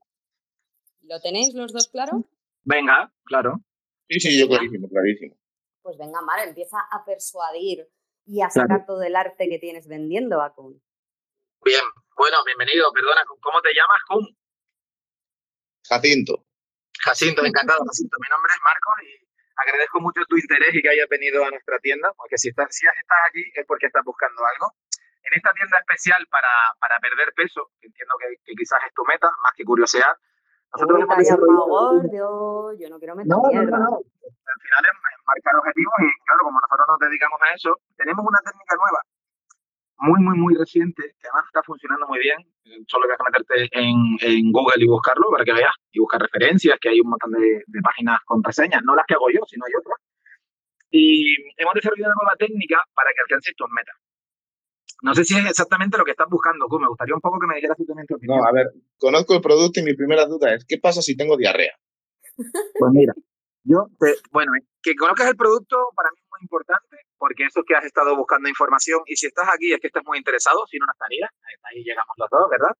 ¿Lo 1.01 1.19
tenéis 1.19 1.55
los 1.55 1.73
dos 1.73 1.87
claro? 1.87 2.23
Venga, 2.63 3.11
claro. 3.23 3.61
Sí, 4.07 4.19
sí, 4.19 4.39
yo 4.39 4.47
clarísimo, 4.47 4.89
clarísimo. 4.89 5.35
Pues 5.81 5.97
venga, 5.97 6.21
Mar, 6.21 6.47
empieza 6.47 6.77
a 6.91 7.03
persuadir 7.03 7.89
y 8.25 8.41
a 8.41 8.49
sacar 8.51 8.85
todo 8.85 9.01
el 9.01 9.15
arte 9.15 9.49
que 9.49 9.57
tienes 9.57 9.87
vendiendo 9.87 10.39
a 10.41 10.53
Kun. 10.53 10.79
Bien, 11.65 11.81
bueno, 12.17 12.37
bienvenido. 12.45 12.91
Perdona, 12.93 13.23
¿cómo 13.41 13.61
te 13.61 13.73
llamas? 13.73 14.01
Kun? 14.07 14.27
Jacinto. 15.87 16.45
Jacinto, 17.03 17.43
encantado, 17.45 17.83
Jacinto. 17.85 18.17
Mi 18.21 18.29
nombre 18.29 18.51
es 18.53 18.61
Marcos 18.63 18.93
y 19.03 19.11
agradezco 19.55 19.99
mucho 19.99 20.21
tu 20.27 20.37
interés 20.37 20.73
y 20.73 20.81
que 20.81 20.89
hayas 20.89 21.09
venido 21.09 21.43
a 21.45 21.49
nuestra 21.49 21.77
tienda, 21.79 22.13
porque 22.15 22.37
si 22.37 22.49
estás, 22.49 22.67
si 22.71 22.85
estás 22.87 23.19
aquí 23.27 23.43
es 23.53 23.65
porque 23.67 23.87
estás 23.87 24.03
buscando 24.05 24.41
algo. 24.45 24.71
En 25.23 25.33
esta 25.37 25.51
tienda 25.53 25.77
especial 25.79 26.25
para, 26.27 26.49
para 26.79 26.99
perder 26.99 27.31
peso, 27.35 27.71
que 27.79 27.87
entiendo 27.87 28.13
que, 28.19 28.35
que 28.43 28.53
quizás 28.59 28.79
es 28.87 28.93
tu 28.93 29.03
meta, 29.05 29.31
más 29.41 29.53
que 29.55 29.63
curiosidad, 29.63 30.11
nosotros 30.75 30.97
Uy, 30.99 31.03
hemos 31.03 31.17
desarrollado- 31.17 31.67
gordo, 31.67 32.73
yo 32.75 32.89
no 32.89 32.97
quiero 32.99 33.15
meter 33.15 33.29
No, 33.31 33.39
no, 33.39 33.47
mierda. 33.49 33.77
no, 33.77 33.87
no. 33.87 33.97
Al 34.03 34.59
final 34.59 34.83
es 34.83 34.93
marcar 35.23 35.55
objetivos 35.55 35.95
y 36.03 36.07
claro, 36.27 36.41
como 36.43 36.59
nosotros 36.59 36.87
nos 36.87 36.99
dedicamos 36.99 37.39
a 37.39 37.53
eso, 37.55 37.71
tenemos 37.95 38.19
una 38.25 38.39
técnica 38.43 38.75
nueva, 38.75 38.99
muy, 39.97 40.19
muy, 40.21 40.37
muy 40.37 40.55
reciente, 40.55 41.01
que 41.19 41.27
además 41.27 41.45
está 41.47 41.63
funcionando 41.63 42.07
muy 42.07 42.19
bien. 42.19 42.39
Eh, 42.65 42.83
Solo 42.87 43.05
tienes 43.05 43.17
que 43.17 43.31
meterte 43.31 43.79
en, 43.79 43.95
en 44.21 44.51
Google 44.51 44.83
y 44.83 44.87
buscarlo 44.87 45.27
para 45.31 45.43
que 45.45 45.53
veas 45.53 45.73
y 45.91 45.99
buscar 45.99 46.21
referencias, 46.21 46.77
que 46.79 46.89
hay 46.89 46.99
un 47.01 47.09
montón 47.09 47.31
de, 47.31 47.63
de 47.65 47.81
páginas 47.81 48.19
con 48.25 48.43
reseñas, 48.43 48.81
no 48.83 48.95
las 48.95 49.05
que 49.07 49.13
hago 49.13 49.29
yo, 49.29 49.41
sino 49.47 49.65
hay 49.65 49.73
otras. 49.79 49.97
Y 50.91 51.35
hemos 51.57 51.73
desarrollado 51.73 52.11
una 52.13 52.23
nueva 52.23 52.35
técnica 52.37 52.77
para 52.93 53.09
que 53.11 53.21
alcances 53.21 53.55
tus 53.55 53.67
metas. 53.71 53.95
No 55.01 55.13
sé 55.13 55.25
si 55.25 55.37
es 55.37 55.45
exactamente 55.49 55.97
lo 55.97 56.05
que 56.05 56.11
estás 56.11 56.29
buscando, 56.29 56.67
Q. 56.67 56.79
Me 56.79 56.87
gustaría 56.87 57.15
un 57.15 57.21
poco 57.21 57.39
que 57.39 57.47
me 57.47 57.55
dijeras 57.55 57.75
tú 57.77 57.85
también 57.85 58.07
tu 58.07 58.15
opinión. 58.15 58.37
No, 58.39 58.45
a 58.45 58.51
ver, 58.53 58.67
conozco 58.97 59.33
el 59.35 59.41
producto 59.41 59.79
y 59.79 59.83
mi 59.83 59.95
primera 59.95 60.25
duda 60.25 60.53
es, 60.53 60.63
¿qué 60.65 60.77
pasa 60.77 61.01
si 61.01 61.17
tengo 61.17 61.35
diarrea? 61.35 61.73
Pues 62.35 62.91
mira, 62.93 63.13
yo, 63.63 63.87
te- 63.99 64.15
bueno, 64.31 64.51
que 64.81 64.95
conozcas 64.95 65.29
el 65.29 65.35
producto 65.35 65.77
para 65.95 66.09
mí 66.11 66.17
es 66.21 66.27
muy 66.29 66.39
importante 66.41 66.97
porque 67.23 67.45
eso 67.45 67.61
es 67.61 67.65
que 67.65 67.73
has 67.73 67.85
estado 67.85 68.17
buscando 68.17 68.49
información 68.49 68.99
y 69.05 69.15
si 69.15 69.27
estás 69.27 69.47
aquí 69.47 69.71
es 69.71 69.79
que 69.79 69.87
estás 69.87 70.03
muy 70.05 70.17
interesado, 70.17 70.59
si 70.67 70.77
no, 70.77 70.85
no 70.85 70.91
estarías. 70.91 71.29
Ahí, 71.63 71.81
llegamos 71.81 72.11
los 72.17 72.27
dos, 72.29 72.49
¿verdad? 72.51 72.75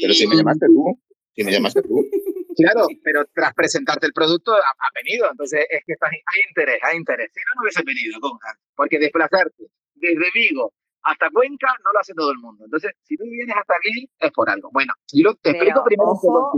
Pero 0.00 0.14
si 0.14 0.26
me 0.26 0.34
llamaste 0.34 0.64
tú, 0.64 0.98
si 1.34 1.44
me 1.44 1.52
llamaste 1.52 1.82
tú. 1.82 2.00
Claro, 2.56 2.86
pero 3.04 3.24
tras 3.32 3.54
presentarte 3.54 4.06
el 4.06 4.12
producto 4.12 4.52
ha, 4.52 4.56
ha 4.58 4.88
venido, 4.94 5.30
entonces 5.30 5.64
es 5.70 5.82
que 5.86 5.92
estás, 5.92 6.10
hay 6.10 6.40
interés, 6.48 6.78
hay 6.82 6.96
interés. 6.98 7.30
Si 7.32 7.40
no, 7.40 7.50
no 7.56 7.62
hubiese 7.62 7.82
venido, 7.86 8.20
Conja, 8.20 8.52
porque 8.74 8.98
desplazarte 8.98 9.64
desde 9.94 10.30
Vigo 10.34 10.74
hasta 11.02 11.30
Cuenca 11.30 11.68
no 11.84 11.92
lo 11.92 12.00
hace 12.00 12.12
todo 12.12 12.32
el 12.32 12.38
mundo. 12.38 12.64
Entonces, 12.64 12.92
si 13.04 13.16
tú 13.16 13.24
vienes 13.24 13.56
hasta 13.56 13.74
aquí 13.76 14.10
es 14.18 14.32
por 14.32 14.50
algo. 14.50 14.68
Bueno, 14.72 14.92
yo 15.12 15.32
te 15.34 15.52
Pero, 15.52 15.54
explico 15.54 15.84
primero 15.84 16.10
ojo. 16.10 16.52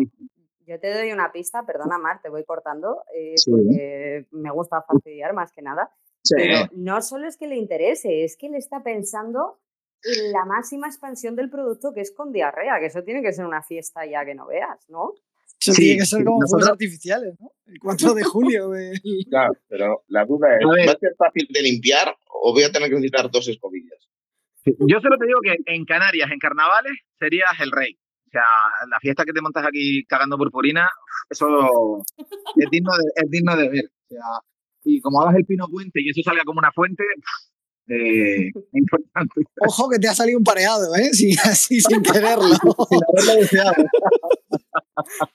Yo 0.66 0.80
te 0.80 0.92
doy 0.92 1.12
una 1.12 1.30
pista, 1.30 1.64
perdona 1.66 1.98
Mar, 1.98 2.20
te 2.22 2.30
voy 2.30 2.44
cortando, 2.44 3.04
eh, 3.14 3.34
Sí. 3.36 3.50
porque 3.50 4.26
me 4.32 4.50
gusta 4.50 4.82
fastidiar 4.82 5.34
más 5.34 5.52
que 5.52 5.62
nada. 5.62 5.90
Pero 6.36 6.68
no 6.72 7.02
solo 7.02 7.26
es 7.28 7.36
que 7.36 7.46
le 7.48 7.56
interese, 7.56 8.24
es 8.24 8.36
que 8.36 8.48
le 8.48 8.58
está 8.58 8.82
pensando 8.82 9.58
en 10.04 10.32
la 10.32 10.44
máxima 10.44 10.86
expansión 10.88 11.36
del 11.36 11.50
producto 11.50 11.92
que 11.94 12.00
es 12.00 12.12
con 12.12 12.32
diarrea, 12.32 12.78
que 12.80 12.86
eso 12.86 13.02
tiene 13.02 13.22
que 13.22 13.32
ser 13.32 13.44
una 13.46 13.62
fiesta 13.62 14.04
ya 14.06 14.24
que 14.24 14.34
no 14.34 14.46
veas, 14.46 14.88
¿no? 14.88 15.12
Eso 15.60 15.72
Sí, 15.74 15.82
tiene 15.82 15.98
que 16.00 16.06
ser 16.06 16.24
como 16.24 16.38
fuegos 16.38 16.52
nosotros- 16.52 16.70
artificiales, 16.70 17.34
¿no? 17.40 17.52
El 17.66 17.78
4 17.78 18.14
de 18.14 18.24
julio. 18.24 18.70
de- 18.70 18.92
Claro, 19.30 19.52
pero 19.68 20.02
la 20.08 20.24
duda 20.24 20.56
es, 20.58 20.64
A 20.66 20.70
ver. 20.74 20.88
¿va 20.88 20.92
a 20.92 20.98
ser 20.98 21.14
fácil 21.16 21.46
de 21.50 21.62
limpiar 21.62 22.16
o 22.42 22.52
voy 22.52 22.64
a 22.64 22.72
tener 22.72 22.88
que 22.88 22.96
necesitar 22.96 23.30
dos 23.30 23.46
escobillas? 23.48 24.08
Yo 24.64 25.00
solo 25.00 25.16
te 25.18 25.26
digo 25.26 25.40
que 25.42 25.56
en 25.72 25.84
Canarias, 25.84 26.30
en 26.32 26.38
carnavales, 26.38 26.92
serías 27.18 27.50
el 27.60 27.70
rey. 27.72 27.98
O 28.26 28.30
sea, 28.30 28.42
la 28.88 28.98
fiesta 29.00 29.24
que 29.24 29.32
te 29.32 29.40
montas 29.42 29.66
aquí 29.66 30.04
cagando 30.06 30.38
purpurina, 30.38 30.88
eso 31.28 31.46
es 32.56 32.70
digno 32.70 32.90
de, 32.96 33.04
es 33.22 33.30
digno 33.30 33.56
de 33.56 33.68
ver. 33.68 33.84
O 33.86 34.08
sea, 34.08 34.20
y 34.84 35.00
como 35.00 35.22
hagas 35.22 35.36
el 35.36 35.44
pino 35.44 35.66
puente 35.68 36.00
y 36.02 36.10
eso 36.10 36.22
salga 36.24 36.42
como 36.44 36.58
una 36.58 36.72
fuente, 36.72 37.04
eh, 37.88 38.48
es 38.54 38.64
importante. 38.72 39.42
Ojo 39.66 39.88
que 39.90 39.98
te 39.98 40.08
ha 40.08 40.14
salido 40.14 40.38
un 40.38 40.44
pareado, 40.44 40.94
¿eh? 40.94 41.10
Sí, 41.12 41.34
así 41.44 41.80
sin 41.80 42.02
quererlo. 42.02 42.54
Sin 42.54 43.00
haberlo 43.08 43.40
deseado. 43.40 43.74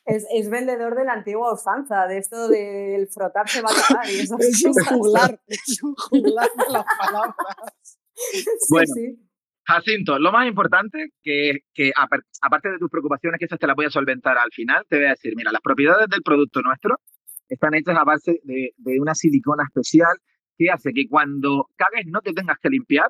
Es, 0.05 0.25
es 0.33 0.49
vendedor 0.49 0.95
de 0.95 1.03
la 1.05 1.13
antigua 1.13 1.53
usanza, 1.53 2.07
de 2.07 2.17
esto 2.19 2.47
del 2.47 3.07
frotar 3.07 3.49
se 3.49 3.61
va 3.61 3.69
y 4.09 4.19
esas 4.19 4.39
es 4.39 4.63
un 4.63 4.73
juglar. 4.85 5.39
Es 5.47 5.83
un 5.83 5.95
juglar 5.95 6.49
de 6.57 6.73
las 6.73 6.85
palabras. 6.97 7.35
Sí, 8.13 8.45
Bueno. 8.69 8.93
sí. 8.93 9.23
Jacinto, 9.65 10.17
lo 10.17 10.31
más 10.31 10.47
importante, 10.47 11.09
que, 11.21 11.59
que 11.73 11.91
aparte 12.41 12.69
de 12.69 12.77
tus 12.79 12.89
preocupaciones, 12.89 13.37
que 13.37 13.45
esas 13.45 13.59
te 13.59 13.67
las 13.67 13.75
voy 13.75 13.85
a 13.85 13.89
solventar 13.89 14.37
al 14.37 14.49
final, 14.53 14.85
te 14.87 14.95
voy 14.95 15.07
a 15.07 15.09
decir, 15.09 15.33
mira, 15.35 15.51
las 15.51 15.59
propiedades 15.61 16.07
del 16.07 16.21
producto 16.21 16.61
nuestro 16.61 16.95
están 17.47 17.73
hechas 17.75 17.97
a 17.97 18.03
base 18.03 18.39
de, 18.43 18.73
de 18.77 18.99
una 18.99 19.15
silicona 19.15 19.63
especial 19.63 20.17
que 20.57 20.69
hace 20.71 20.91
que 20.93 21.07
cuando 21.07 21.69
cagues 21.75 22.05
no 22.07 22.21
te 22.21 22.33
tengas 22.33 22.57
que 22.59 22.69
limpiar, 22.69 23.09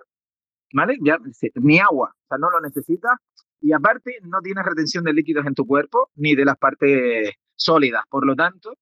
¿vale? 0.74 0.98
Ya, 1.02 1.18
ni 1.56 1.80
agua, 1.80 2.14
o 2.14 2.28
sea, 2.28 2.38
no 2.38 2.50
lo 2.50 2.62
necesitas. 2.62 3.14
Y 3.62 3.74
aparte, 3.74 4.20
no 4.24 4.40
tienes 4.42 4.66
retención 4.66 5.04
de 5.04 5.14
líquidos 5.14 5.46
en 5.46 5.56
tu 5.56 5.66
cuerpo 5.66 6.10
ni 6.16 6.36
de 6.36 6.46
las 6.46 6.58
partes 6.58 7.32
sólidas. 7.56 8.04
Por 8.10 8.26
lo 8.26 8.36
tanto, 8.36 8.74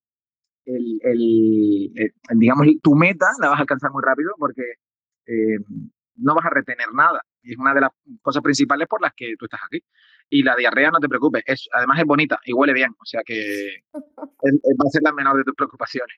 el, 0.66 1.00
el, 1.04 2.12
digamos, 2.38 2.68
tu 2.82 2.96
meta 2.96 3.28
la 3.40 3.50
vas 3.50 3.60
a 3.60 3.62
alcanzar 3.62 3.92
muy 3.92 4.04
rápido 4.04 4.32
porque 4.38 4.64
eh, 5.28 5.60
no 6.18 6.36
vas 6.36 6.46
a 6.46 6.50
retener 6.50 6.88
nada. 6.94 7.22
Y 7.46 7.54
es 7.54 7.58
una 7.58 7.74
de 7.74 7.82
las 7.82 7.92
cosas 8.22 8.42
principales 8.42 8.88
por 8.88 9.02
las 9.02 9.14
que 9.16 9.36
tú 9.38 9.46
estás 9.46 9.62
aquí. 9.66 9.80
Y 10.30 10.44
la 10.44 10.56
diarrea, 10.56 10.90
no 10.90 11.00
te 11.00 11.08
preocupes, 11.08 11.44
es, 11.46 11.70
además 11.72 12.00
es 12.00 12.06
bonita 12.06 12.40
y 12.46 12.54
huele 12.54 12.74
bien, 12.74 12.90
o 13.00 13.06
sea 13.06 13.22
que 13.24 13.84
va 13.94 14.86
a 14.88 14.90
ser 14.90 15.04
la 15.04 15.14
menor 15.14 15.38
de 15.38 15.44
tus 15.44 15.54
preocupaciones. 15.54 16.18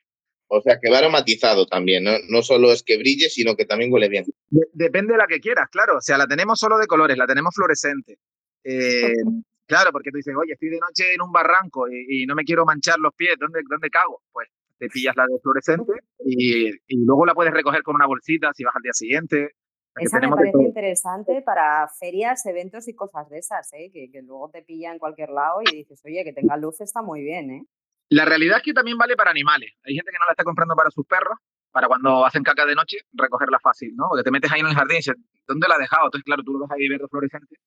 O 0.50 0.62
sea, 0.62 0.80
que 0.82 0.90
va 0.90 1.00
aromatizado 1.00 1.66
también, 1.66 2.06
¿no? 2.06 2.12
No 2.30 2.42
solo 2.42 2.72
es 2.72 2.82
que 2.82 2.98
brille, 2.98 3.30
sino 3.30 3.56
que 3.56 3.66
también 3.66 3.92
huele 3.92 4.08
bien. 4.08 4.24
depende 4.72 5.14
de 5.14 5.18
la 5.18 5.28
que 5.28 5.42
quieras, 5.42 5.68
claro. 5.70 5.98
O 5.98 6.02
sea, 6.02 6.18
la 6.18 6.26
tenemos 6.26 6.58
solo 6.58 6.78
de 6.78 6.88
colores, 6.88 7.18
la 7.18 7.28
tenemos 7.28 7.54
fluorescente. 7.54 8.18
Eh, 8.64 9.12
claro, 9.68 9.92
porque 9.92 10.10
tú 10.10 10.18
dices, 10.18 10.34
oye, 10.38 10.54
estoy 10.54 10.70
de 10.70 10.80
noche 10.80 11.14
en 11.14 11.22
un 11.22 11.34
barranco 11.34 11.88
y, 11.90 12.26
no 12.26 12.34
me 12.34 12.46
quiero 12.46 12.64
manchar 12.64 12.98
los 13.00 13.14
pies, 13.14 13.36
¿dónde, 13.38 13.60
¿dónde 13.68 13.90
cago? 13.90 14.22
Pues 14.32 14.48
te 14.78 14.88
pillas 14.88 15.16
la 15.18 15.26
de 15.26 15.40
fluorescente 15.42 15.94
y, 16.24 16.72
luego 17.06 17.26
la 17.26 17.34
puedes 17.34 17.54
recoger 17.54 17.84
con 17.84 17.96
una 17.96 18.06
bolsita 18.06 18.52
si 18.54 18.64
vas 18.64 18.76
al 18.76 18.84
día 18.84 18.94
siguiente. 18.94 19.52
Esa 20.00 20.20
me 20.20 20.30
parece 20.30 20.64
interesante 20.64 21.42
para 21.42 21.88
ferias, 21.88 22.46
eventos 22.46 22.88
y 22.88 22.96
cosas 22.96 23.30
de 23.30 23.40
esas, 23.40 23.72
¿eh? 23.74 23.90
que, 23.92 24.10
que 24.12 24.22
luego 24.22 24.50
te 24.50 24.62
pilla 24.62 24.92
en 24.92 25.00
cualquier 25.00 25.30
lado 25.30 25.62
y 25.62 25.76
dices, 25.76 26.02
oye, 26.06 26.24
que 26.24 26.34
tenga 26.34 26.58
luz 26.58 26.82
está 26.82 27.02
muy 27.02 27.24
bien, 27.24 27.52
¿eh? 27.52 27.66
La 28.10 28.26
realidad 28.26 28.58
es 28.58 28.64
que 28.64 28.74
también 28.74 28.98
vale 28.98 29.16
para 29.16 29.32
animales. 29.32 29.74
Hay 29.84 29.94
gente 29.94 30.12
que 30.12 30.18
no 30.18 30.26
la 30.26 30.32
está 30.32 30.44
comprando 30.44 30.76
para 30.76 30.90
sus 30.92 31.06
perros, 31.06 31.38
para 31.72 31.88
cuando 31.88 32.26
hacen 32.26 32.44
caca 32.44 32.66
de 32.66 32.76
noche, 32.76 32.98
recogerla 33.12 33.60
fácil, 33.60 33.94
¿no? 33.96 34.08
Porque 34.10 34.24
te 34.24 34.32
metes 34.32 34.52
ahí 34.52 34.62
en 34.62 34.68
el 34.68 34.76
jardín 34.76 34.96
y 34.96 34.98
dices, 34.98 35.16
¿dónde 35.46 35.68
la 35.68 35.76
has 35.76 35.82
dejado? 35.82 36.06
Entonces, 36.06 36.24
claro, 36.24 36.44
tú 36.44 36.54
lo 36.54 36.60
ves 36.60 36.72
ahí 36.72 36.88
verde 36.88 37.08
fluorescente. 37.10 37.58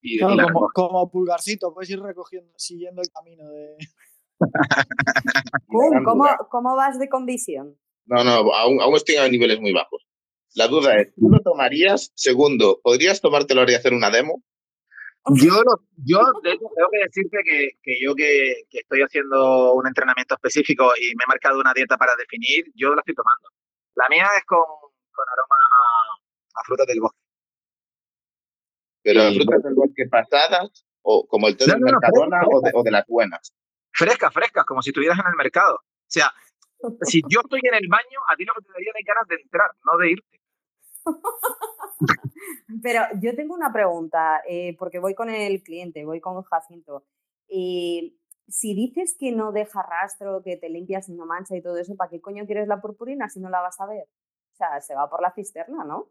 Y, 0.00 0.20
como, 0.74 1.10
pulgarcito, 1.10 1.74
puedes 1.74 1.90
ir 1.90 2.00
recogiendo, 2.00 2.52
siguiendo 2.56 3.02
el 3.02 3.08
camino 3.10 3.44
de. 3.50 3.76
¿Cómo, 6.04 6.24
¿Cómo 6.48 6.76
vas 6.76 7.00
de 7.00 7.08
condición? 7.08 7.76
No, 8.06 8.22
no, 8.22 8.54
aún, 8.54 8.80
aún 8.80 8.94
estoy 8.94 9.16
a 9.16 9.28
niveles 9.28 9.60
muy 9.60 9.72
bajos. 9.72 10.07
La 10.54 10.66
duda 10.66 10.96
es, 10.96 11.14
¿tú 11.14 11.28
lo 11.30 11.40
tomarías? 11.40 12.12
Segundo, 12.14 12.80
¿podrías 12.82 13.20
tomártelo 13.20 13.64
y 13.68 13.74
hacer 13.74 13.92
una 13.92 14.10
demo? 14.10 14.42
Yo, 15.34 15.62
yo 16.04 16.20
tengo 16.42 16.70
que 16.90 16.98
decirte 17.04 17.38
que, 17.44 17.68
que 17.82 18.00
yo 18.00 18.14
que, 18.14 18.64
que, 18.70 18.78
estoy 18.78 19.02
haciendo 19.02 19.74
un 19.74 19.86
entrenamiento 19.86 20.34
específico 20.34 20.92
y 20.98 21.14
me 21.16 21.24
he 21.24 21.28
marcado 21.28 21.60
una 21.60 21.74
dieta 21.74 21.98
para 21.98 22.12
definir, 22.16 22.64
yo 22.74 22.94
la 22.94 23.00
estoy 23.00 23.14
tomando. 23.14 23.50
La 23.94 24.08
mía 24.08 24.26
es 24.38 24.44
con, 24.46 24.62
con 25.12 25.26
aroma 25.30 25.56
a, 26.54 26.64
frutas 26.64 26.86
del 26.86 27.00
bosque. 27.00 27.18
¿Pero 29.02 29.22
a 29.22 29.32
frutas 29.32 29.62
del 29.62 29.74
bosque 29.74 30.06
pasadas 30.10 30.86
o 31.02 31.26
como 31.28 31.48
el 31.48 31.56
té 31.56 31.66
de 31.66 31.76
Mercadona 31.76 32.40
o, 32.46 32.60
de, 32.62 32.70
o 32.72 32.82
de 32.82 32.90
las 32.90 33.06
buenas? 33.06 33.52
Frescas, 33.92 34.32
frescas, 34.32 34.64
como 34.64 34.80
si 34.80 34.90
estuvieras 34.90 35.18
en 35.18 35.26
el 35.26 35.36
mercado. 35.36 35.74
O 35.74 36.10
sea, 36.10 36.32
si 37.02 37.20
yo 37.28 37.40
estoy 37.40 37.60
en 37.64 37.74
el 37.74 37.88
baño, 37.88 38.20
a 38.30 38.36
ti 38.36 38.44
lo 38.44 38.54
que 38.54 38.62
te 38.62 38.72
daría 38.72 38.92
de 38.94 39.02
ganas 39.04 39.28
de 39.28 39.34
entrar, 39.36 39.70
no 39.84 39.98
de 39.98 40.10
irte. 40.12 40.37
Pero 42.82 43.00
yo 43.20 43.34
tengo 43.34 43.54
una 43.54 43.72
pregunta, 43.72 44.42
eh, 44.48 44.76
porque 44.78 44.98
voy 44.98 45.14
con 45.14 45.30
el 45.30 45.62
cliente, 45.62 46.04
voy 46.04 46.20
con 46.20 46.42
Jacinto. 46.42 47.04
Y 47.48 48.18
si 48.46 48.74
dices 48.74 49.16
que 49.18 49.32
no 49.32 49.52
deja 49.52 49.82
rastro, 49.82 50.42
que 50.42 50.56
te 50.56 50.68
limpias 50.68 51.08
y 51.08 51.14
no 51.14 51.26
mancha 51.26 51.56
y 51.56 51.62
todo 51.62 51.78
eso, 51.78 51.96
¿para 51.96 52.10
qué 52.10 52.20
coño 52.20 52.46
quieres 52.46 52.68
la 52.68 52.80
purpurina 52.80 53.28
si 53.28 53.40
no 53.40 53.50
la 53.50 53.60
vas 53.60 53.80
a 53.80 53.86
ver? 53.86 54.04
O 54.52 54.56
sea, 54.56 54.80
se 54.80 54.94
va 54.94 55.08
por 55.08 55.22
la 55.22 55.32
cisterna, 55.32 55.84
¿no? 55.84 56.10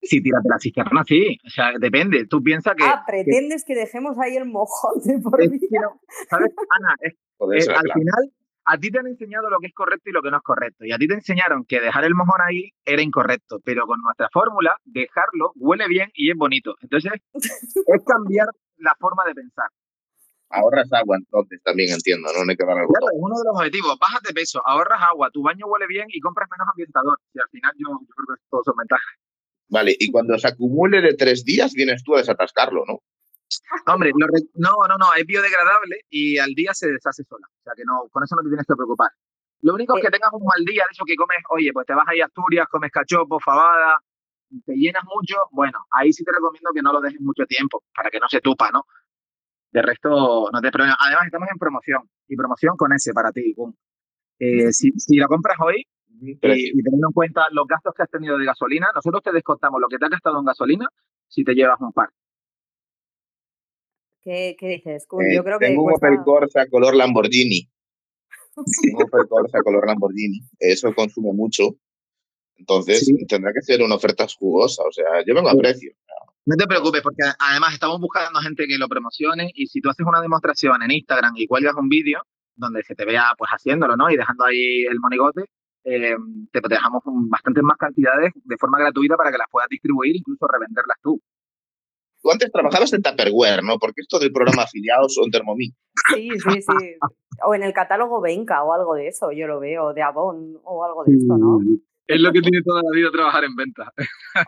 Sí, 0.00 0.22
tírate 0.22 0.48
la 0.48 0.58
cisterna, 0.58 1.04
sí. 1.04 1.38
O 1.44 1.50
sea, 1.50 1.72
depende. 1.78 2.26
Tú 2.26 2.42
piensas 2.42 2.74
que. 2.74 2.84
Ah, 2.84 3.04
pretendes 3.06 3.64
que, 3.64 3.74
dejemos 3.74 4.18
ahí 4.18 4.36
el 4.36 4.46
mojón 4.46 5.00
de 5.04 5.18
por 5.18 5.38
vida. 5.48 5.92
¿Sabes, 6.30 6.52
Ana? 6.70 6.94
Es, 7.00 7.68
al 7.68 7.92
final, 7.92 8.32
a 8.64 8.78
ti 8.78 8.90
te 8.90 8.98
han 8.98 9.06
enseñado 9.06 9.50
lo 9.50 9.58
que 9.58 9.68
es 9.68 9.74
correcto 9.74 10.10
y 10.10 10.12
lo 10.12 10.22
que 10.22 10.30
no 10.30 10.38
es 10.38 10.42
correcto. 10.42 10.84
Y 10.84 10.92
a 10.92 10.98
ti 10.98 11.08
te 11.08 11.14
enseñaron 11.14 11.64
que 11.64 11.80
dejar 11.80 12.04
el 12.04 12.14
mojón 12.14 12.40
ahí 12.40 12.70
era 12.84 13.02
incorrecto. 13.02 13.60
Pero 13.64 13.86
con 13.86 14.00
nuestra 14.00 14.28
fórmula, 14.32 14.76
dejarlo 14.84 15.52
huele 15.56 15.88
bien 15.88 16.10
y 16.14 16.30
es 16.30 16.36
bonito. 16.36 16.74
Entonces, 16.80 17.12
es 17.34 18.04
cambiar 18.06 18.48
la 18.78 18.94
forma 18.98 19.24
de 19.24 19.34
pensar. 19.34 19.68
Ahorras 20.50 20.92
agua, 20.92 21.16
entonces 21.16 21.62
también 21.64 21.90
entiendo, 21.94 22.28
¿no? 22.30 22.40
hay 22.40 22.56
que 22.56 22.64
claro, 22.64 22.84
es 22.84 23.18
uno 23.18 23.36
de 23.38 23.44
los 23.44 23.56
objetivos. 23.56 23.98
Bájate 23.98 24.34
peso, 24.34 24.60
ahorras 24.66 25.00
agua, 25.00 25.30
tu 25.32 25.42
baño 25.42 25.64
huele 25.66 25.86
bien 25.86 26.06
y 26.08 26.20
compras 26.20 26.46
menos 26.50 26.68
ambientador. 26.70 27.18
Y 27.32 27.40
al 27.40 27.48
final 27.48 27.72
yo, 27.78 27.88
yo 27.88 28.14
creo 28.14 28.36
que 28.36 28.42
todos 28.50 28.64
son 28.66 28.74
ventajas. 28.76 29.14
Vale, 29.70 29.96
y 29.98 30.10
cuando 30.10 30.36
se 30.36 30.48
acumule 30.48 31.00
de 31.00 31.14
tres 31.14 31.44
días, 31.46 31.72
vienes 31.72 32.04
tú 32.04 32.14
a 32.14 32.18
desatascarlo, 32.18 32.84
¿no? 32.86 32.98
Hombre, 33.86 34.12
no, 34.14 34.70
no, 34.88 34.96
no, 34.98 35.14
es 35.16 35.26
biodegradable 35.26 36.04
y 36.10 36.38
al 36.38 36.54
día 36.54 36.72
se 36.74 36.90
deshace 36.90 37.24
sola. 37.24 37.46
O 37.46 37.62
sea 37.62 37.74
que 37.76 37.84
no, 37.84 38.08
con 38.10 38.22
eso 38.22 38.36
no 38.36 38.42
te 38.42 38.48
tienes 38.48 38.66
que 38.66 38.74
preocupar. 38.74 39.10
Lo 39.62 39.74
único 39.74 39.96
es 39.96 40.04
que 40.04 40.10
tengas 40.10 40.30
un 40.32 40.44
mal 40.44 40.64
día, 40.64 40.82
de 40.82 40.92
eso 40.92 41.04
que 41.04 41.14
comes, 41.14 41.38
oye, 41.50 41.72
pues 41.72 41.86
te 41.86 41.94
vas 41.94 42.06
ahí 42.08 42.20
a 42.20 42.26
Asturias, 42.26 42.66
comes 42.68 42.90
cachopo, 42.90 43.38
fabada, 43.38 43.96
te 44.66 44.74
llenas 44.74 45.04
mucho, 45.04 45.36
bueno, 45.52 45.78
ahí 45.90 46.12
sí 46.12 46.24
te 46.24 46.32
recomiendo 46.32 46.70
que 46.74 46.82
no 46.82 46.92
lo 46.92 47.00
dejes 47.00 47.20
mucho 47.20 47.46
tiempo 47.46 47.84
para 47.94 48.10
que 48.10 48.18
no 48.18 48.28
se 48.28 48.40
tupa, 48.40 48.70
¿no? 48.72 48.84
De 49.70 49.80
resto, 49.80 50.50
no 50.52 50.60
te 50.60 50.70
problema. 50.70 50.96
Además, 50.98 51.26
estamos 51.26 51.48
en 51.50 51.58
promoción 51.58 52.02
y 52.28 52.36
promoción 52.36 52.76
con 52.76 52.92
ese 52.92 53.12
para 53.12 53.32
ti. 53.32 53.54
Eh, 54.38 54.72
si, 54.72 54.90
si 54.98 55.16
lo 55.16 55.28
compras 55.28 55.56
hoy 55.60 55.86
y, 56.20 56.32
y, 56.32 56.82
teniendo 56.82 57.08
en 57.08 57.12
cuenta 57.14 57.46
los 57.52 57.66
gastos 57.66 57.94
que 57.94 58.02
has 58.02 58.10
tenido 58.10 58.36
de 58.36 58.44
gasolina, 58.44 58.88
nosotros 58.94 59.22
te 59.22 59.32
descontamos 59.32 59.80
lo 59.80 59.88
que 59.88 59.98
te 59.98 60.06
ha 60.06 60.08
gastado 60.08 60.38
en 60.40 60.44
gasolina 60.44 60.88
si 61.28 61.44
te 61.44 61.54
llevas 61.54 61.80
un 61.80 61.92
par. 61.92 62.10
¿Qué, 64.22 64.56
qué 64.58 64.68
dices? 64.68 65.04
Eh, 65.04 65.34
yo 65.34 65.42
creo 65.42 65.58
que 65.58 65.66
tengo 65.66 65.84
un 65.84 65.92
Opel 65.92 66.18
Corsa 66.24 66.66
color 66.68 66.94
Lamborghini. 66.94 67.68
tengo 68.82 68.98
un 68.98 69.04
Opel 69.04 69.28
Corsa 69.28 69.62
color 69.62 69.86
Lamborghini. 69.86 70.40
Eso 70.58 70.94
consume 70.94 71.32
mucho. 71.32 71.76
Entonces 72.56 73.10
tendrá 73.28 73.52
que 73.52 73.62
ser 73.62 73.82
una 73.82 73.96
oferta 73.96 74.26
jugosa. 74.38 74.84
O 74.84 74.92
sea, 74.92 75.24
yo 75.26 75.34
vengo 75.34 75.48
a 75.48 75.54
precio. 75.54 75.92
No 76.44 76.56
te 76.56 76.66
preocupes, 76.66 77.02
porque 77.02 77.22
además 77.38 77.72
estamos 77.72 78.00
buscando 78.00 78.40
gente 78.40 78.66
que 78.66 78.78
lo 78.78 78.88
promocione 78.88 79.50
y 79.54 79.66
si 79.66 79.80
tú 79.80 79.90
haces 79.90 80.06
una 80.06 80.20
demostración 80.20 80.82
en 80.82 80.90
Instagram 80.90 81.34
y 81.36 81.46
cuelgas 81.46 81.74
un 81.76 81.88
vídeo 81.88 82.20
donde 82.56 82.82
se 82.82 82.94
te 82.94 83.04
vea 83.04 83.32
pues 83.38 83.50
haciéndolo, 83.50 83.96
¿no? 83.96 84.10
Y 84.10 84.16
dejando 84.16 84.44
ahí 84.44 84.84
el 84.84 84.98
monigote, 84.98 85.44
eh, 85.84 86.16
te 86.52 86.60
dejamos 86.68 87.02
bastantes 87.04 87.62
más 87.62 87.76
cantidades 87.76 88.32
de 88.34 88.56
forma 88.56 88.78
gratuita 88.78 89.16
para 89.16 89.30
que 89.30 89.38
las 89.38 89.48
puedas 89.50 89.68
distribuir, 89.68 90.16
incluso 90.16 90.46
revenderlas 90.46 90.98
tú. 91.02 91.20
Tú 92.22 92.30
antes 92.30 92.52
trabajabas 92.52 92.92
en 92.92 93.02
Tupperware, 93.02 93.64
¿no? 93.64 93.78
Porque 93.78 94.00
esto 94.00 94.18
del 94.20 94.32
programa 94.32 94.62
afiliados 94.62 95.18
o 95.18 95.24
en 95.24 95.30
Thermomix. 95.32 95.74
Sí, 96.14 96.30
sí, 96.30 96.62
sí. 96.62 96.94
O 97.44 97.54
en 97.54 97.64
el 97.64 97.72
catálogo 97.72 98.20
Benca 98.20 98.62
o 98.62 98.72
algo 98.72 98.94
de 98.94 99.08
eso, 99.08 99.32
yo 99.32 99.48
lo 99.48 99.58
veo, 99.58 99.92
de 99.92 100.02
Avon 100.02 100.58
o 100.62 100.84
algo 100.84 101.04
de 101.04 101.14
esto, 101.14 101.36
¿no? 101.36 101.58
Es 102.06 102.20
lo 102.20 102.32
que 102.32 102.40
tiene 102.40 102.58
toda 102.64 102.82
la 102.82 102.94
vida 102.94 103.10
trabajar 103.10 103.44
en 103.44 103.56
venta. 103.56 103.92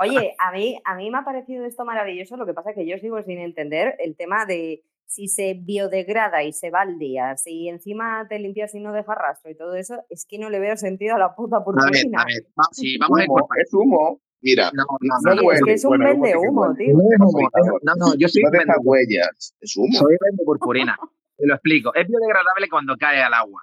Oye, 0.00 0.34
a 0.38 0.52
mí, 0.52 0.78
a 0.84 0.94
mí 0.96 1.10
me 1.10 1.18
ha 1.18 1.24
parecido 1.24 1.64
esto 1.64 1.84
maravilloso, 1.84 2.36
lo 2.36 2.46
que 2.46 2.54
pasa 2.54 2.70
es 2.70 2.76
que 2.76 2.86
yo 2.86 2.98
sigo 2.98 3.20
sin 3.22 3.38
entender 3.38 3.94
el 3.98 4.16
tema 4.16 4.44
de 4.46 4.82
si 5.06 5.28
se 5.28 5.54
biodegrada 5.54 6.42
y 6.42 6.52
se 6.52 6.70
va 6.70 6.82
al 6.82 6.98
día, 6.98 7.36
si 7.36 7.68
encima 7.68 8.26
te 8.28 8.38
limpias 8.38 8.74
y 8.74 8.80
no 8.80 8.92
deja 8.92 9.14
rastro 9.14 9.50
y 9.50 9.56
todo 9.56 9.74
eso, 9.74 9.96
es 10.08 10.26
que 10.28 10.38
no 10.38 10.50
le 10.50 10.58
veo 10.60 10.76
sentido 10.76 11.14
a 11.14 11.18
la 11.18 11.34
puta 11.34 11.62
purpurina. 11.64 12.22
A 12.22 12.24
ver, 12.24 12.34
a 12.56 12.62
ver, 12.62 12.68
sí, 12.72 12.98
vamos 12.98 13.20
a 13.20 13.24
ir 13.24 13.30
Es 13.62 13.72
humo. 13.72 14.20
Mira, 14.44 14.70
no, 14.74 14.84
no, 15.00 15.34
no, 15.34 15.52
es 15.52 15.62
que 15.64 15.72
es 15.72 15.84
un 15.86 15.98
vende 15.98 16.36
humo, 16.36 16.74
tío. 16.76 16.92
No, 16.92 17.92
no, 17.96 18.14
yo 18.18 18.28
soy 18.28 18.42
no 18.42 18.50
deja 18.50 18.74
huellas, 18.82 19.54
es 19.58 19.74
humo. 19.74 19.98
Soy 19.98 20.16
vende 20.20 20.44
purpurina. 20.44 20.98
Te 21.38 21.46
lo 21.46 21.54
explico. 21.54 21.94
Es 21.94 22.06
biodegradable 22.06 22.68
cuando 22.68 22.94
cae 22.98 23.22
al 23.22 23.32
agua. 23.32 23.62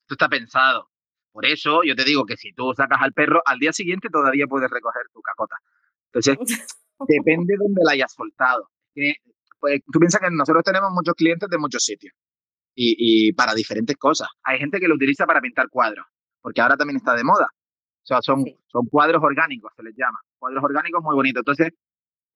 Esto 0.00 0.14
está 0.14 0.28
pensado. 0.28 0.90
Por 1.30 1.46
eso 1.46 1.82
yo 1.84 1.94
te 1.94 2.02
digo 2.02 2.26
que 2.26 2.36
si 2.36 2.52
tú 2.52 2.72
sacas 2.76 2.98
al 3.02 3.12
perro, 3.12 3.40
al 3.46 3.60
día 3.60 3.72
siguiente 3.72 4.08
todavía 4.10 4.48
puedes 4.48 4.68
recoger 4.68 5.02
tu 5.12 5.20
cacota. 5.20 5.54
Entonces, 6.12 6.36
depende 7.06 7.54
de 7.54 7.58
dónde 7.62 7.82
la 7.84 7.92
hayas 7.92 8.12
soltado. 8.12 8.68
pues, 9.60 9.80
tú 9.92 10.00
piensas 10.00 10.20
que 10.20 10.30
nosotros 10.32 10.64
tenemos 10.64 10.90
muchos 10.90 11.14
clientes 11.14 11.48
de 11.48 11.58
muchos 11.58 11.84
sitios 11.84 12.12
y, 12.74 13.28
y 13.28 13.32
para 13.32 13.54
diferentes 13.54 13.96
cosas. 13.96 14.26
Hay 14.42 14.58
gente 14.58 14.80
que 14.80 14.88
lo 14.88 14.96
utiliza 14.96 15.24
para 15.24 15.40
pintar 15.40 15.68
cuadros, 15.68 16.04
porque 16.40 16.60
ahora 16.60 16.76
también 16.76 16.96
está 16.96 17.14
de 17.14 17.22
moda. 17.22 17.48
O 18.06 18.08
sea, 18.08 18.22
son, 18.22 18.44
son 18.68 18.86
cuadros 18.86 19.20
orgánicos, 19.20 19.72
se 19.74 19.82
les 19.82 19.96
llama. 19.96 20.20
Cuadros 20.38 20.62
orgánicos 20.62 21.02
muy 21.02 21.16
bonitos. 21.16 21.40
Entonces, 21.40 21.72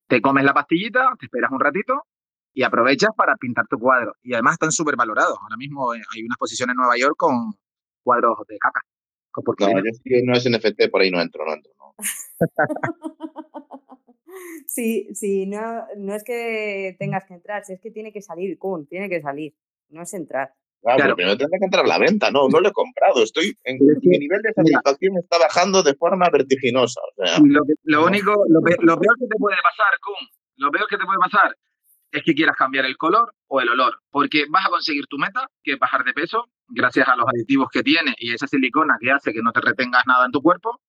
te 0.08 0.20
comes 0.20 0.42
la 0.42 0.52
pastillita, 0.52 1.14
te 1.16 1.26
esperas 1.26 1.52
un 1.52 1.60
ratito 1.60 2.02
y 2.52 2.64
aprovechas 2.64 3.10
para 3.16 3.36
pintar 3.36 3.68
tu 3.68 3.78
cuadro. 3.78 4.16
Y 4.20 4.34
además 4.34 4.54
están 4.54 4.72
súper 4.72 4.96
valorados. 4.96 5.38
Ahora 5.40 5.56
mismo 5.56 5.94
eh, 5.94 6.02
hay 6.12 6.22
una 6.22 6.34
exposición 6.34 6.70
en 6.70 6.76
Nueva 6.76 6.98
York 6.98 7.14
con 7.16 7.54
cuadros 8.02 8.38
de 8.48 8.58
caca. 8.58 8.80
no, 9.60 9.80
yo 10.04 10.16
no 10.24 10.32
es 10.32 10.50
NFT, 10.50 10.90
por 10.90 11.02
ahí 11.02 11.10
no 11.12 11.20
entro, 11.20 11.44
no 11.46 11.52
entro. 11.52 11.72
Sí, 14.66 15.08
sí, 15.14 15.46
no, 15.46 15.84
no 15.96 16.14
es 16.14 16.22
que 16.22 16.94
tengas 16.98 17.24
que 17.24 17.34
entrar, 17.34 17.64
si 17.64 17.72
es 17.72 17.80
que 17.80 17.90
tiene 17.90 18.12
que 18.12 18.22
salir, 18.22 18.56
Kun, 18.58 18.86
tiene 18.86 19.08
que 19.08 19.20
salir, 19.20 19.54
no 19.88 20.02
es 20.02 20.14
entrar. 20.14 20.54
Claro, 20.82 20.96
Claro. 20.96 20.99
pero 21.08 21.16
primero 21.16 21.37
tendrá 21.37 21.58
que 21.58 21.64
entrar 21.66 21.84
a 21.84 21.88
la 21.88 21.99
venta, 21.99 22.30
no, 22.30 22.49
no 22.49 22.60
lo 22.60 22.68
he 22.68 22.72
comprado. 22.72 23.22
Estoy 23.22 23.54
en 23.64 23.78
mi 24.02 24.18
nivel 24.18 24.40
de 24.42 24.52
satisfacción 24.54 25.18
está 25.18 25.38
bajando 25.38 25.82
de 25.82 25.94
forma 25.94 26.28
vertiginosa. 26.30 27.00
O 27.02 27.12
sea, 27.26 27.38
Lo, 27.44 27.62
que- 27.64 27.75
lo 27.84 28.06
único, 28.06 28.32
lo, 28.49 28.60
pe- 28.62 28.76
lo 28.80 28.99
peor 28.99 29.14
que 29.18 29.26
te 29.26 29.37
puede 29.38 29.56
pasar, 29.62 29.92
Kun, 30.00 30.26
lo 30.56 30.70
peor 30.70 30.87
que 30.88 30.96
te 30.96 31.04
puede 31.04 31.18
pasar 31.18 31.54
es 32.12 32.22
que 32.25 32.34
quieras 32.34 32.56
cambiar 32.56 32.87
el 32.87 32.96
color 32.96 33.34
o 33.46 33.60
el 33.60 33.68
olor, 33.68 34.00
porque 34.10 34.46
vas 34.49 34.66
a 34.66 34.70
conseguir 34.70 35.06
tu 35.06 35.18
meta, 35.18 35.46
que 35.62 35.72
es 35.75 35.78
bajar 35.78 36.02
de 36.02 36.12
peso, 36.14 36.49
gracias 36.68 37.06
a 37.08 37.14
los 37.14 37.26
aditivos 37.28 37.68
que 37.70 37.82
tiene 37.82 38.14
y 38.18 38.32
esa 38.32 38.46
silicona 38.46 38.96
que 39.00 39.12
hace 39.12 39.32
que 39.32 39.42
no 39.42 39.52
te 39.52 39.60
retengas 39.60 40.02
nada 40.06 40.25
en 40.26 40.32
tu 40.32 40.40
cuerpo. 40.42 40.80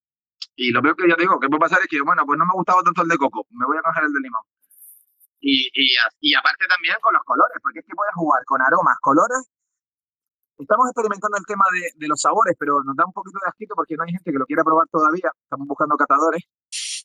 Y 0.56 0.72
lo 0.72 0.82
peor 0.82 0.96
que 0.96 1.08
ya 1.10 1.16
te 1.16 1.24
digo 1.24 1.40
que 1.40 1.48
puede 1.48 1.60
pasar 1.60 1.80
es 1.82 1.88
que, 1.88 2.02
bueno, 2.02 2.24
pues 2.26 2.40
no 2.40 2.46
me 2.46 2.52
ha 2.52 2.56
gustado 2.56 2.82
tanto 2.82 3.02
el 3.04 3.10
de 3.10 3.18
coco, 3.18 3.46
me 3.52 3.66
voy 3.66 3.78
a 3.78 3.82
coger 3.82 4.04
el 4.06 4.14
de 4.14 4.20
limón. 4.22 4.42
Y, 5.44 5.70
y 6.22 6.34
aparte 6.36 6.66
también 6.68 6.96
con 7.02 7.14
los 7.14 7.24
colores, 7.24 7.58
porque 7.62 7.80
es 7.80 7.86
que 7.86 7.94
puedes 7.96 8.14
jugar 8.16 8.42
con 8.46 8.62
aromas, 8.62 8.98
colores. 9.02 9.50
Estamos 10.62 10.88
experimentando 10.90 11.38
el 11.38 11.46
tema 11.46 11.66
de, 11.74 11.82
de 11.98 12.08
los 12.08 12.22
sabores, 12.22 12.56
pero 12.58 12.84
nos 12.84 12.96
da 12.96 13.04
un 13.06 13.14
poquito 13.14 13.40
de 13.44 13.50
asquito 13.50 13.74
porque 13.76 13.96
no 13.98 14.04
hay 14.04 14.12
gente 14.12 14.32
que 14.32 14.38
lo 14.38 14.46
quiera 14.46 14.64
probar 14.64 14.88
todavía. 14.92 15.30
Estamos 15.44 15.68
buscando 15.68 15.98
catadores. 15.98 16.44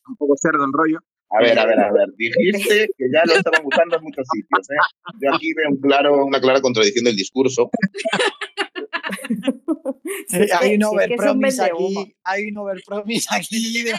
Un 0.09 0.17
poco 0.17 0.35
cerdo 0.37 0.65
el 0.65 0.73
rollo. 0.73 0.99
a 1.31 1.43
ver, 1.43 1.59
a 1.59 1.67
ver, 1.67 1.81
a 1.81 1.91
ver. 1.93 2.09
Dijiste 2.17 2.89
que 2.97 3.05
ya 3.13 3.25
lo 3.27 3.35
estaban 3.35 3.63
usando 3.65 3.97
en 3.97 4.03
muchos 4.05 4.27
sitios. 4.33 4.71
¿eh? 4.71 4.75
Yo 5.21 5.35
aquí 5.35 5.53
veo 5.55 5.71
un 5.71 5.81
claro, 5.81 6.25
una 6.25 6.41
clara 6.41 6.61
contradicción 6.61 7.05
del 7.05 7.17
discurso. 7.17 7.71
Que- 10.29 10.49
hay 10.59 10.75
un 10.75 10.85
overpromise 10.85 11.63
vendehumo. 11.63 12.01
aquí, 12.01 12.17
hay 12.25 12.45
un 12.51 12.59
overpromise 12.59 13.27
aquí. 13.31 13.57
Sí, 13.57 13.85
sí. 13.85 13.85
Da 13.85 13.99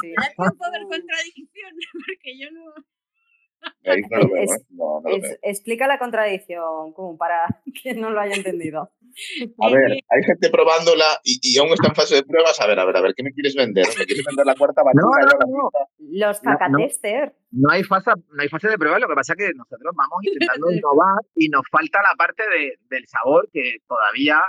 tiempo 0.00 0.64
a 0.64 0.70
ver 0.70 0.82
contradicción, 0.82 1.72
porque 1.92 2.38
yo 2.38 2.50
no. 2.52 2.62
Es- 3.82 3.96
¿eh? 3.96 4.64
No, 4.70 5.00
no 5.00 5.08
lo 5.10 5.16
Es- 5.16 5.22
veo. 5.22 5.32
explica 5.42 5.86
la 5.86 5.98
contradicción, 5.98 6.92
Kun, 6.92 7.16
para 7.16 7.46
quien 7.82 8.00
no 8.00 8.10
lo 8.10 8.20
haya 8.20 8.34
entendido. 8.36 8.90
A 9.60 9.70
ver, 9.70 9.92
hay 10.08 10.22
gente 10.24 10.50
probándola 10.50 11.04
y, 11.24 11.40
y 11.42 11.58
aún 11.58 11.70
está 11.72 11.88
en 11.88 11.94
fase 11.94 12.16
de 12.16 12.22
pruebas. 12.22 12.60
A 12.60 12.66
ver, 12.66 12.78
a 12.78 12.84
ver, 12.84 12.96
a 12.96 13.00
ver, 13.00 13.14
¿qué 13.16 13.22
me 13.22 13.32
quieres 13.32 13.54
vender? 13.56 13.86
¿Me 13.98 14.04
quieres 14.04 14.24
vender 14.24 14.46
la 14.46 14.54
cuarta 14.54 14.82
No, 14.94 15.08
basura? 15.08 15.38
no? 15.48 15.70
Los 15.98 16.42
No, 16.44 16.52
no. 16.52 16.58
cacatester. 16.58 17.34
No 17.50 17.70
hay, 17.70 17.82
fase, 17.82 18.10
no 18.30 18.42
hay 18.42 18.48
fase 18.48 18.68
de 18.68 18.78
prueba, 18.78 18.98
lo 18.98 19.08
que 19.08 19.14
pasa 19.14 19.32
es 19.32 19.38
que 19.46 19.52
nosotros 19.54 19.92
vamos 19.96 20.18
intentando 20.22 20.70
innovar 20.72 21.24
y 21.34 21.48
nos 21.48 21.62
falta 21.70 21.98
la 22.02 22.14
parte 22.16 22.44
de- 22.48 22.74
del 22.90 23.06
sabor 23.08 23.48
que 23.52 23.78
todavía, 23.88 24.40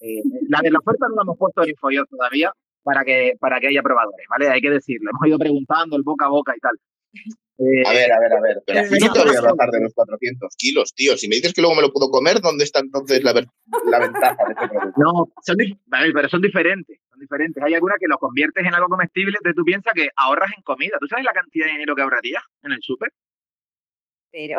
eh, 0.00 0.22
la 0.48 0.60
de 0.62 0.70
la 0.70 0.78
oferta 0.78 1.06
no 1.08 1.16
la 1.16 1.22
hemos 1.22 1.38
puesto 1.38 1.62
en 1.64 1.70
Infoyo 1.70 2.04
todavía 2.06 2.52
para 2.84 3.02
que, 3.04 3.32
para 3.40 3.58
que 3.58 3.68
haya 3.68 3.82
probadores, 3.82 4.26
¿vale? 4.28 4.48
Hay 4.48 4.60
que 4.60 4.70
decirlo, 4.70 5.10
hemos 5.10 5.26
ido 5.26 5.38
preguntando 5.38 5.96
el 5.96 6.02
boca 6.02 6.26
a 6.26 6.28
boca 6.28 6.54
y 6.54 6.60
tal. 6.60 6.76
Eh, 7.56 7.86
A 7.86 7.92
ver, 7.92 8.10
a 8.12 8.18
ver, 8.18 8.32
a 8.32 8.40
ver. 8.40 8.62
Pero 8.66 8.82
no 8.82 9.12
te 9.12 9.24
voy 9.24 9.36
a 9.36 9.40
bajar 9.40 9.70
de 9.70 9.80
los 9.80 9.94
400 9.94 10.54
kilos, 10.56 10.92
tío. 10.94 11.16
Si 11.16 11.28
me 11.28 11.36
dices 11.36 11.54
que 11.54 11.60
luego 11.60 11.76
me 11.76 11.82
lo 11.82 11.92
puedo 11.92 12.10
comer, 12.10 12.40
¿dónde 12.40 12.64
está 12.64 12.80
entonces 12.80 13.22
la, 13.22 13.32
ver- 13.32 13.46
la 13.90 14.00
ventaja 14.00 14.36
de 14.44 14.52
este 14.54 14.68
producto? 14.68 15.00
No, 15.00 15.32
son, 15.44 15.56
a 15.92 16.02
pero 16.12 16.28
son 16.28 16.42
diferentes, 16.42 16.98
son 17.08 17.20
diferentes. 17.20 17.62
Hay 17.62 17.74
algunas 17.74 17.98
que 18.00 18.08
lo 18.08 18.18
conviertes 18.18 18.66
en 18.66 18.74
algo 18.74 18.88
comestible, 18.88 19.36
entonces 19.38 19.54
tú 19.56 19.64
piensas 19.64 19.92
que 19.94 20.08
ahorras 20.16 20.50
en 20.56 20.62
comida. 20.64 20.96
¿Tú 21.00 21.06
sabes 21.06 21.24
la 21.24 21.32
cantidad 21.32 21.66
de 21.66 21.72
dinero 21.72 21.94
que 21.94 22.02
ahorrarías 22.02 22.42
en 22.62 22.72
el 22.72 22.82
súper? 22.82 23.12
Pero 24.32 24.58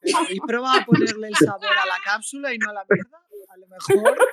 Pero 0.00 0.16
¿Habéis 0.18 0.40
probado 0.46 0.80
a 0.80 0.84
ponerle 0.86 1.28
el 1.28 1.36
sabor 1.36 1.76
a 1.76 1.84
la 1.86 1.98
cápsula 2.02 2.54
y 2.54 2.58
no 2.58 2.70
a 2.70 2.72
la 2.72 2.84
mierda? 2.88 3.18
A 3.50 3.56
lo 3.58 3.66
mejor. 3.66 4.18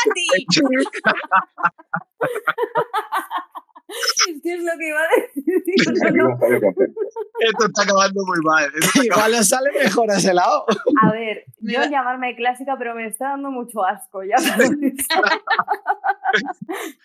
¡A 3.90 4.30
es 4.30 4.42
que 4.42 4.52
es 4.54 4.62
lo 4.62 4.72
que 4.78 4.88
iba 4.88 5.00
a 5.00 5.08
decir. 5.20 5.44
Esto 7.40 7.66
está 7.66 7.82
acabando 7.82 8.20
muy 8.26 8.38
mal. 8.42 8.70
Igual 9.04 9.34
os 9.34 9.48
sale 9.48 9.70
mejor 9.82 10.10
a 10.10 10.16
ese 10.16 10.32
lado. 10.34 10.64
A 11.02 11.10
ver, 11.12 11.44
Me 11.60 11.72
yo 11.72 11.80
llamarme 11.90 12.36
clásica, 12.36 12.76
pero 12.78 12.94
me 12.94 13.06
está 13.08 13.30
dando 13.30 13.50
mucho 13.50 13.84
asco 13.84 14.22
ya. 14.22 14.36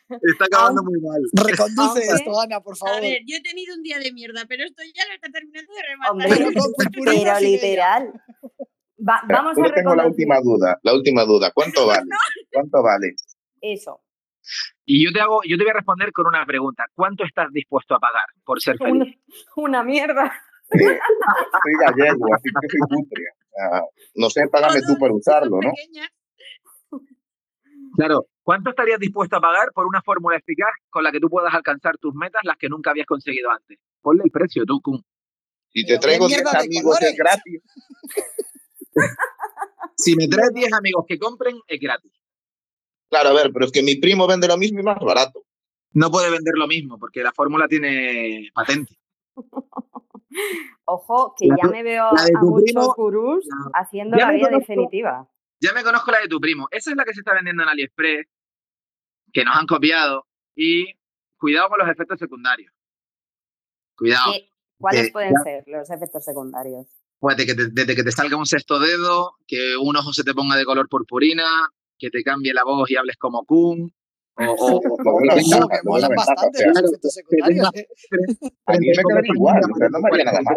Está 0.09 0.45
acabando 0.45 0.83
muy 0.83 0.99
mal. 1.01 1.19
Reconduce 1.33 1.81
Aunque- 1.81 2.15
esto, 2.15 2.39
Ana, 2.39 2.59
por 2.61 2.73
A 2.73 2.77
favor. 2.77 3.01
ver, 3.01 3.19
yo 3.25 3.37
he 3.37 3.41
tenido 3.41 3.73
un 3.75 3.81
día 3.81 3.97
de 3.99 4.11
mierda, 4.13 4.45
pero 4.47 4.63
esto 4.63 4.83
ya 4.93 5.03
lo 5.07 5.13
está 5.15 5.29
terminando 5.29 5.73
de 5.73 5.81
Hombre, 6.11 6.27
rematar. 6.35 6.91
Pero 6.93 7.39
literal. 7.39 8.13
Va- 9.07 9.23
vamos 9.27 9.57
a 9.57 9.73
tengo 9.73 9.95
la 9.95 10.05
última 10.07 10.39
duda, 10.41 10.79
la 10.83 10.93
última 10.93 11.23
duda. 11.25 11.51
¿Cuánto 11.53 11.85
vale? 11.87 12.05
¿Cuánto 12.51 12.81
vale? 12.83 13.15
eso. 13.61 14.01
Y 14.85 15.05
yo 15.05 15.11
te 15.11 15.19
hago, 15.21 15.41
yo 15.47 15.57
te 15.57 15.63
voy 15.63 15.71
a 15.71 15.75
responder 15.75 16.11
con 16.11 16.27
una 16.27 16.45
pregunta. 16.45 16.85
¿Cuánto 16.93 17.23
estás 17.23 17.51
dispuesto 17.51 17.95
a 17.95 17.99
pagar 17.99 18.25
por 18.43 18.61
ser 18.61 18.77
feliz? 18.77 19.15
Una, 19.55 19.67
una 19.67 19.83
mierda. 19.83 20.31
Soy 20.69 21.73
gallego, 21.79 22.33
así 22.33 22.49
que 22.61 22.67
soy 22.69 22.79
putria. 22.89 23.31
No 24.15 24.29
sé, 24.29 24.47
págame 24.51 24.81
tú 24.81 24.97
por 24.97 25.11
usarlo, 25.11 25.59
¿no? 25.61 25.71
Claro. 27.95 28.25
¿Cuánto 28.43 28.69
estarías 28.69 28.99
dispuesto 28.99 29.37
a 29.37 29.41
pagar 29.41 29.69
por 29.73 29.87
una 29.87 30.03
fórmula 30.03 30.37
eficaz 30.37 30.69
con 30.91 31.03
la 31.03 31.11
que 31.11 31.19
tú 31.19 31.29
puedas 31.29 31.51
alcanzar 31.51 31.97
tus 31.97 32.13
metas, 32.13 32.41
las 32.43 32.57
que 32.57 32.69
nunca 32.69 32.91
habías 32.91 33.07
conseguido 33.07 33.49
antes? 33.49 33.79
Ponle 34.01 34.21
el 34.23 34.29
precio, 34.29 34.65
tú, 34.65 34.79
Kun. 34.81 35.03
Si 35.73 35.83
te 35.83 35.97
traigo 35.97 36.27
10 36.27 36.43
mierda 36.43 36.59
de 36.59 36.65
amigos 36.65 37.01
es 37.01 37.15
gratis. 37.17 37.61
Si 39.97 40.15
me 40.15 40.27
traes 40.27 40.53
10 40.53 40.73
amigos 40.73 41.05
que 41.07 41.17
compren, 41.17 41.57
es 41.67 41.79
gratis. 41.79 42.11
Claro, 43.09 43.29
a 43.29 43.33
ver, 43.33 43.51
pero 43.53 43.65
es 43.65 43.71
que 43.71 43.83
mi 43.83 43.95
primo 43.95 44.27
vende 44.27 44.47
lo 44.47 44.57
mismo 44.57 44.79
y 44.79 44.83
más 44.83 44.99
barato. 44.99 45.43
No 45.93 46.11
puede 46.11 46.29
vender 46.29 46.55
lo 46.57 46.67
mismo 46.67 46.97
porque 46.99 47.23
la 47.23 47.31
fórmula 47.33 47.67
tiene 47.67 48.49
patente. 48.53 48.97
Ojo, 50.85 51.33
que 51.37 51.47
La 51.47 51.55
ya 51.61 51.67
tu- 51.67 51.71
me 51.73 51.83
veo 51.83 52.05
a 52.05 52.41
muchos 52.41 52.87
gurús 52.95 53.47
haciendo 53.73 54.17
Ya 54.17 54.31
la 54.31 54.39
conozco. 54.39 54.59
definitiva. 54.59 55.27
Ya 55.61 55.73
me 55.73 55.83
conozco 55.83 56.11
la 56.11 56.19
de 56.19 56.27
tu 56.27 56.39
primo. 56.39 56.67
Esa 56.71 56.91
es 56.91 56.97
la 56.97 57.05
que 57.05 57.13
se 57.13 57.21
está 57.21 57.33
vendiendo 57.33 57.63
en 57.63 57.69
AliExpress, 57.69 58.27
que 59.33 59.43
nos 59.45 59.55
han 59.55 59.65
copiado. 59.65 60.25
Y 60.55 60.93
cuidado 61.37 61.69
con 61.69 61.79
los 61.79 61.89
efectos 61.89 62.19
secundarios. 62.19 62.71
Cuidado. 63.97 64.33
¿Qué- 64.33 64.49
¿Cuáles 64.77 65.11
pueden 65.11 65.33
ya- 65.33 65.43
ser 65.43 65.63
los 65.67 65.89
efectos 65.89 66.23
secundarios? 66.25 66.85
Pues 67.19 67.37
de 67.37 67.45
que 67.45 67.55
te- 67.55 67.69
desde 67.71 67.95
que 67.95 68.03
te 68.03 68.11
salga 68.11 68.35
un 68.37 68.45
sexto 68.45 68.77
dedo, 68.77 69.35
que 69.47 69.75
un 69.77 69.95
ojo 69.95 70.11
se 70.11 70.23
te 70.23 70.33
ponga 70.33 70.57
de 70.57 70.65
color 70.65 70.89
purpurina, 70.89 71.45
que 71.97 72.09
te 72.09 72.23
cambie 72.23 72.53
la 72.53 72.63
voz 72.63 72.89
y 72.91 72.95
hables 72.95 73.17
como 73.17 73.43
Kun. 73.45 73.91
O, 74.37 74.43
o- 74.43 74.75
o- 74.77 74.81
que 75.21 75.39
que 75.39 75.79
molan 75.85 76.11
bastante 76.15 76.59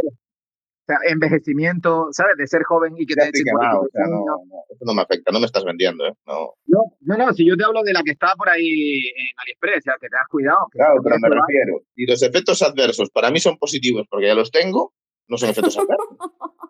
o 0.00 0.10
sea, 0.86 0.96
envejecimiento, 1.10 2.08
¿sabes? 2.12 2.36
De 2.38 2.46
ser 2.46 2.62
joven 2.64 2.94
y 2.96 3.04
que 3.04 3.14
Ya 3.14 3.24
te 3.24 3.28
echen 3.40 3.54
o 3.54 3.60
sea, 3.60 3.72
vecino. 3.82 4.24
no, 4.24 4.24
no, 4.46 4.56
eso 4.70 4.84
no 4.86 4.94
me 4.94 5.02
afecta, 5.02 5.30
no 5.32 5.38
me 5.40 5.44
estás 5.44 5.62
vendiendo, 5.64 6.06
¿eh? 6.06 6.14
No. 6.26 6.54
No, 6.66 6.80
no, 7.02 7.16
no, 7.18 7.32
si 7.34 7.46
yo 7.46 7.56
te 7.58 7.64
hablo 7.64 7.82
de 7.82 7.92
la 7.92 8.02
que 8.02 8.12
está 8.12 8.32
por 8.38 8.48
ahí 8.48 9.08
en 9.08 9.26
AliExpress, 9.36 9.78
o 9.78 9.82
sea, 9.82 9.94
que 10.00 10.08
te 10.08 10.16
has 10.16 10.26
cuidado. 10.30 10.66
que 10.72 10.78
Claro, 10.78 11.00
pero 11.04 11.16
me 11.20 11.28
refiero, 11.28 11.82
si 11.94 12.06
los 12.06 12.22
efectos 12.22 12.62
adversos 12.62 13.10
para 13.10 13.30
mí 13.30 13.38
son 13.38 13.58
positivos 13.58 14.06
porque 14.08 14.28
ya 14.28 14.34
los 14.34 14.50
tengo, 14.50 14.94
no 15.28 15.36
son 15.36 15.50
efectos 15.50 15.76
adversos. 15.76 16.08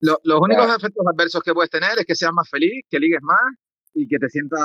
Lo- 0.00 0.20
los 0.22 0.40
únicos 0.40 0.64
Claro. 0.66 0.78
efectos 0.78 1.04
adversos 1.12 1.42
que 1.42 1.52
puedes 1.54 1.70
tener 1.70 1.98
es 1.98 2.04
que 2.04 2.14
seas 2.14 2.32
más 2.32 2.48
feliz, 2.50 2.84
que 2.90 3.00
ligues 3.00 3.20
más 3.22 3.40
y 3.98 4.08
que 4.08 4.18
te 4.18 4.28
sientas 4.28 4.60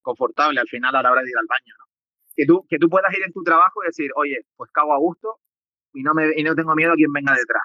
confortable 0.00 0.60
al 0.60 0.68
final 0.68 0.94
a 0.94 1.02
la 1.02 1.10
hora 1.10 1.22
de 1.22 1.30
ir 1.30 1.36
al 1.36 1.46
baño, 1.46 1.74
¿no? 1.78 1.84
Que 2.34 2.46
tú, 2.46 2.64
que 2.68 2.78
tú 2.78 2.88
puedas 2.88 3.12
ir 3.12 3.24
en 3.24 3.32
tu 3.32 3.42
trabajo 3.42 3.82
y 3.82 3.86
decir, 3.86 4.10
oye, 4.14 4.46
pues 4.56 4.70
cago 4.70 4.92
a 4.92 4.98
gusto 4.98 5.40
y 5.92 6.02
no, 6.02 6.14
me, 6.14 6.30
y 6.36 6.44
no 6.44 6.54
tengo 6.54 6.74
miedo 6.74 6.92
a 6.92 6.96
quien 6.96 7.12
venga 7.12 7.32
detrás. 7.32 7.62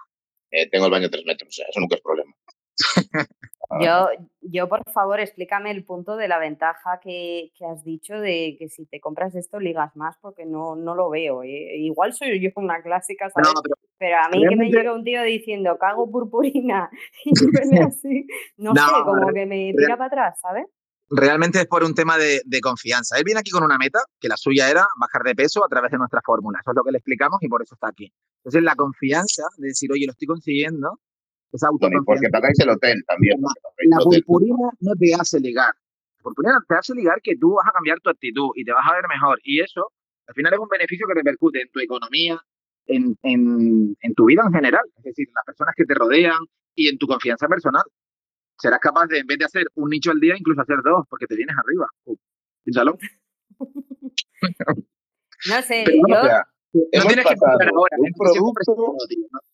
Eh, 0.50 0.70
tengo 0.70 0.86
el 0.86 0.92
baño 0.92 1.08
a 1.08 1.10
tres 1.10 1.26
metros, 1.26 1.50
o 1.50 1.52
sea, 1.52 1.66
eso 1.70 1.80
nunca 1.80 1.96
es 1.96 2.02
problema. 2.02 2.34
Yo, 3.82 4.08
yo, 4.42 4.70
por 4.70 4.84
favor, 4.92 5.20
explícame 5.20 5.72
el 5.72 5.84
punto 5.84 6.16
de 6.16 6.28
la 6.28 6.38
ventaja 6.38 7.00
que, 7.02 7.52
que 7.58 7.66
has 7.66 7.84
dicho 7.84 8.20
de 8.20 8.56
que 8.60 8.68
si 8.70 8.86
te 8.86 9.00
compras 9.00 9.34
esto 9.36 9.60
ligas 9.60 9.96
más, 9.96 10.18
porque 10.22 10.46
no, 10.46 10.76
no 10.76 10.96
lo 10.96 11.10
veo. 11.10 11.44
¿eh? 11.44 11.78
Igual 11.78 12.14
soy 12.14 12.40
yo 12.40 12.50
una 12.58 12.82
clásica, 12.82 13.30
¿sabes? 13.30 13.52
No, 13.54 13.62
pero 13.64 13.76
Pero 13.98 14.18
a 14.18 14.30
mí 14.30 14.46
que 14.48 14.56
me 14.56 14.70
llega 14.70 14.94
un 14.94 15.04
tío 15.04 15.24
diciendo 15.24 15.78
cago 15.80 16.12
purpurina 16.12 16.90
y 17.26 17.32
viene 17.52 17.86
así, 17.86 18.28
no, 18.58 18.74
No, 18.74 18.86
sé, 18.86 19.04
como 19.04 19.34
que 19.34 19.46
me 19.46 19.74
tira 19.76 19.98
para 19.98 20.08
atrás, 20.08 20.40
¿sabes? 20.40 20.66
Realmente 21.16 21.60
es 21.60 21.68
por 21.68 21.84
un 21.84 21.94
tema 21.94 22.18
de, 22.18 22.42
de 22.46 22.62
confianza. 22.62 23.18
Él 23.18 23.24
viene 23.26 23.40
aquí 23.40 23.52
con 23.52 23.64
una 23.64 23.78
meta, 23.78 24.00
que 24.20 24.28
la 24.28 24.38
suya 24.38 24.70
era 24.70 24.86
bajar 25.00 25.24
de 25.24 25.36
peso 25.36 25.64
a 25.66 25.68
través 25.70 25.92
de 25.92 25.98
nuestra 25.98 26.22
fórmula. 26.26 26.60
Eso 26.62 26.72
es 26.72 26.76
lo 26.78 26.84
que 26.84 26.92
le 26.92 26.98
explicamos 27.00 27.38
y 27.42 27.48
por 27.48 27.62
eso 27.62 27.76
está 27.76 27.88
aquí. 27.90 28.12
Entonces, 28.44 28.64
la 28.64 28.76
confianza 28.76 29.44
de 29.58 29.68
decir, 29.70 29.92
oye, 29.92 30.06
lo 30.06 30.12
estoy 30.12 30.28
consiguiendo, 30.28 31.00
Bueno, 31.80 31.98
y 32.00 32.06
porque 32.06 32.28
autoconfianza. 32.28 32.30
pagáis 32.32 32.60
el 32.60 32.70
hotel 32.70 33.04
también. 33.08 33.40
La 33.90 33.98
hotel. 34.00 34.24
purpurina 34.26 34.70
no 34.80 34.92
te 35.00 35.14
hace 35.14 35.40
ligar. 35.40 35.74
La 36.20 36.24
purpurina 36.24 36.60
te 36.68 36.76
hace 36.76 36.96
ligar 36.96 37.22
que 37.22 37.36
tú 37.38 37.54
vas 37.56 37.68
a 37.68 37.72
cambiar 37.72 38.00
tu 38.02 38.10
actitud 38.10 38.50
y 38.56 38.66
te 38.66 38.72
vas 38.74 38.86
a 38.90 38.94
ver 38.96 39.06
mejor. 39.08 39.40
Y 39.44 39.62
eso, 39.62 39.92
al 40.28 40.36
final, 40.36 40.54
es 40.54 40.60
un 40.60 40.70
beneficio 40.70 41.06
que 41.08 41.14
repercute 41.16 41.62
en 41.62 41.70
tu 41.72 41.80
economía, 41.80 42.40
en, 42.88 43.16
en, 43.24 43.96
en 44.02 44.14
tu 44.16 44.26
vida 44.26 44.42
en 44.46 44.54
general. 44.54 44.84
Es 44.98 45.04
decir, 45.04 45.28
en 45.28 45.34
las 45.36 45.46
personas 45.46 45.74
que 45.78 45.86
te 45.86 45.94
rodean 45.94 46.40
y 46.76 46.90
en 46.90 46.98
tu 46.98 47.08
confianza 47.08 47.48
personal. 47.48 47.84
Serás 48.64 48.80
capaz 48.80 49.08
de, 49.08 49.20
en 49.20 49.28
vez 49.28 49.38
de 49.40 49.44
hacer 49.44 49.66
un 49.76 49.90
nicho 49.90 50.10
al 50.12 50.22
día, 50.22 50.36
incluso 50.38 50.62
hacer 50.62 50.78
dos, 50.86 51.06
porque 51.10 51.28
te 51.28 51.36
vienes 51.36 51.54
arriba. 51.58 51.86
Uh, 52.06 52.16
piénsalo. 52.64 52.98
No 55.50 55.62
sé, 55.62 55.84
Pero, 55.86 55.98
yo, 56.08 56.16
O 56.16 56.24
sea, 56.24 56.46
No 56.72 57.06
tienes 57.08 57.26
que 57.26 57.36
comprar 57.36 57.70
ahora. 57.70 57.98
un 58.00 58.32
siempre 58.32 58.64
producto 58.66 58.96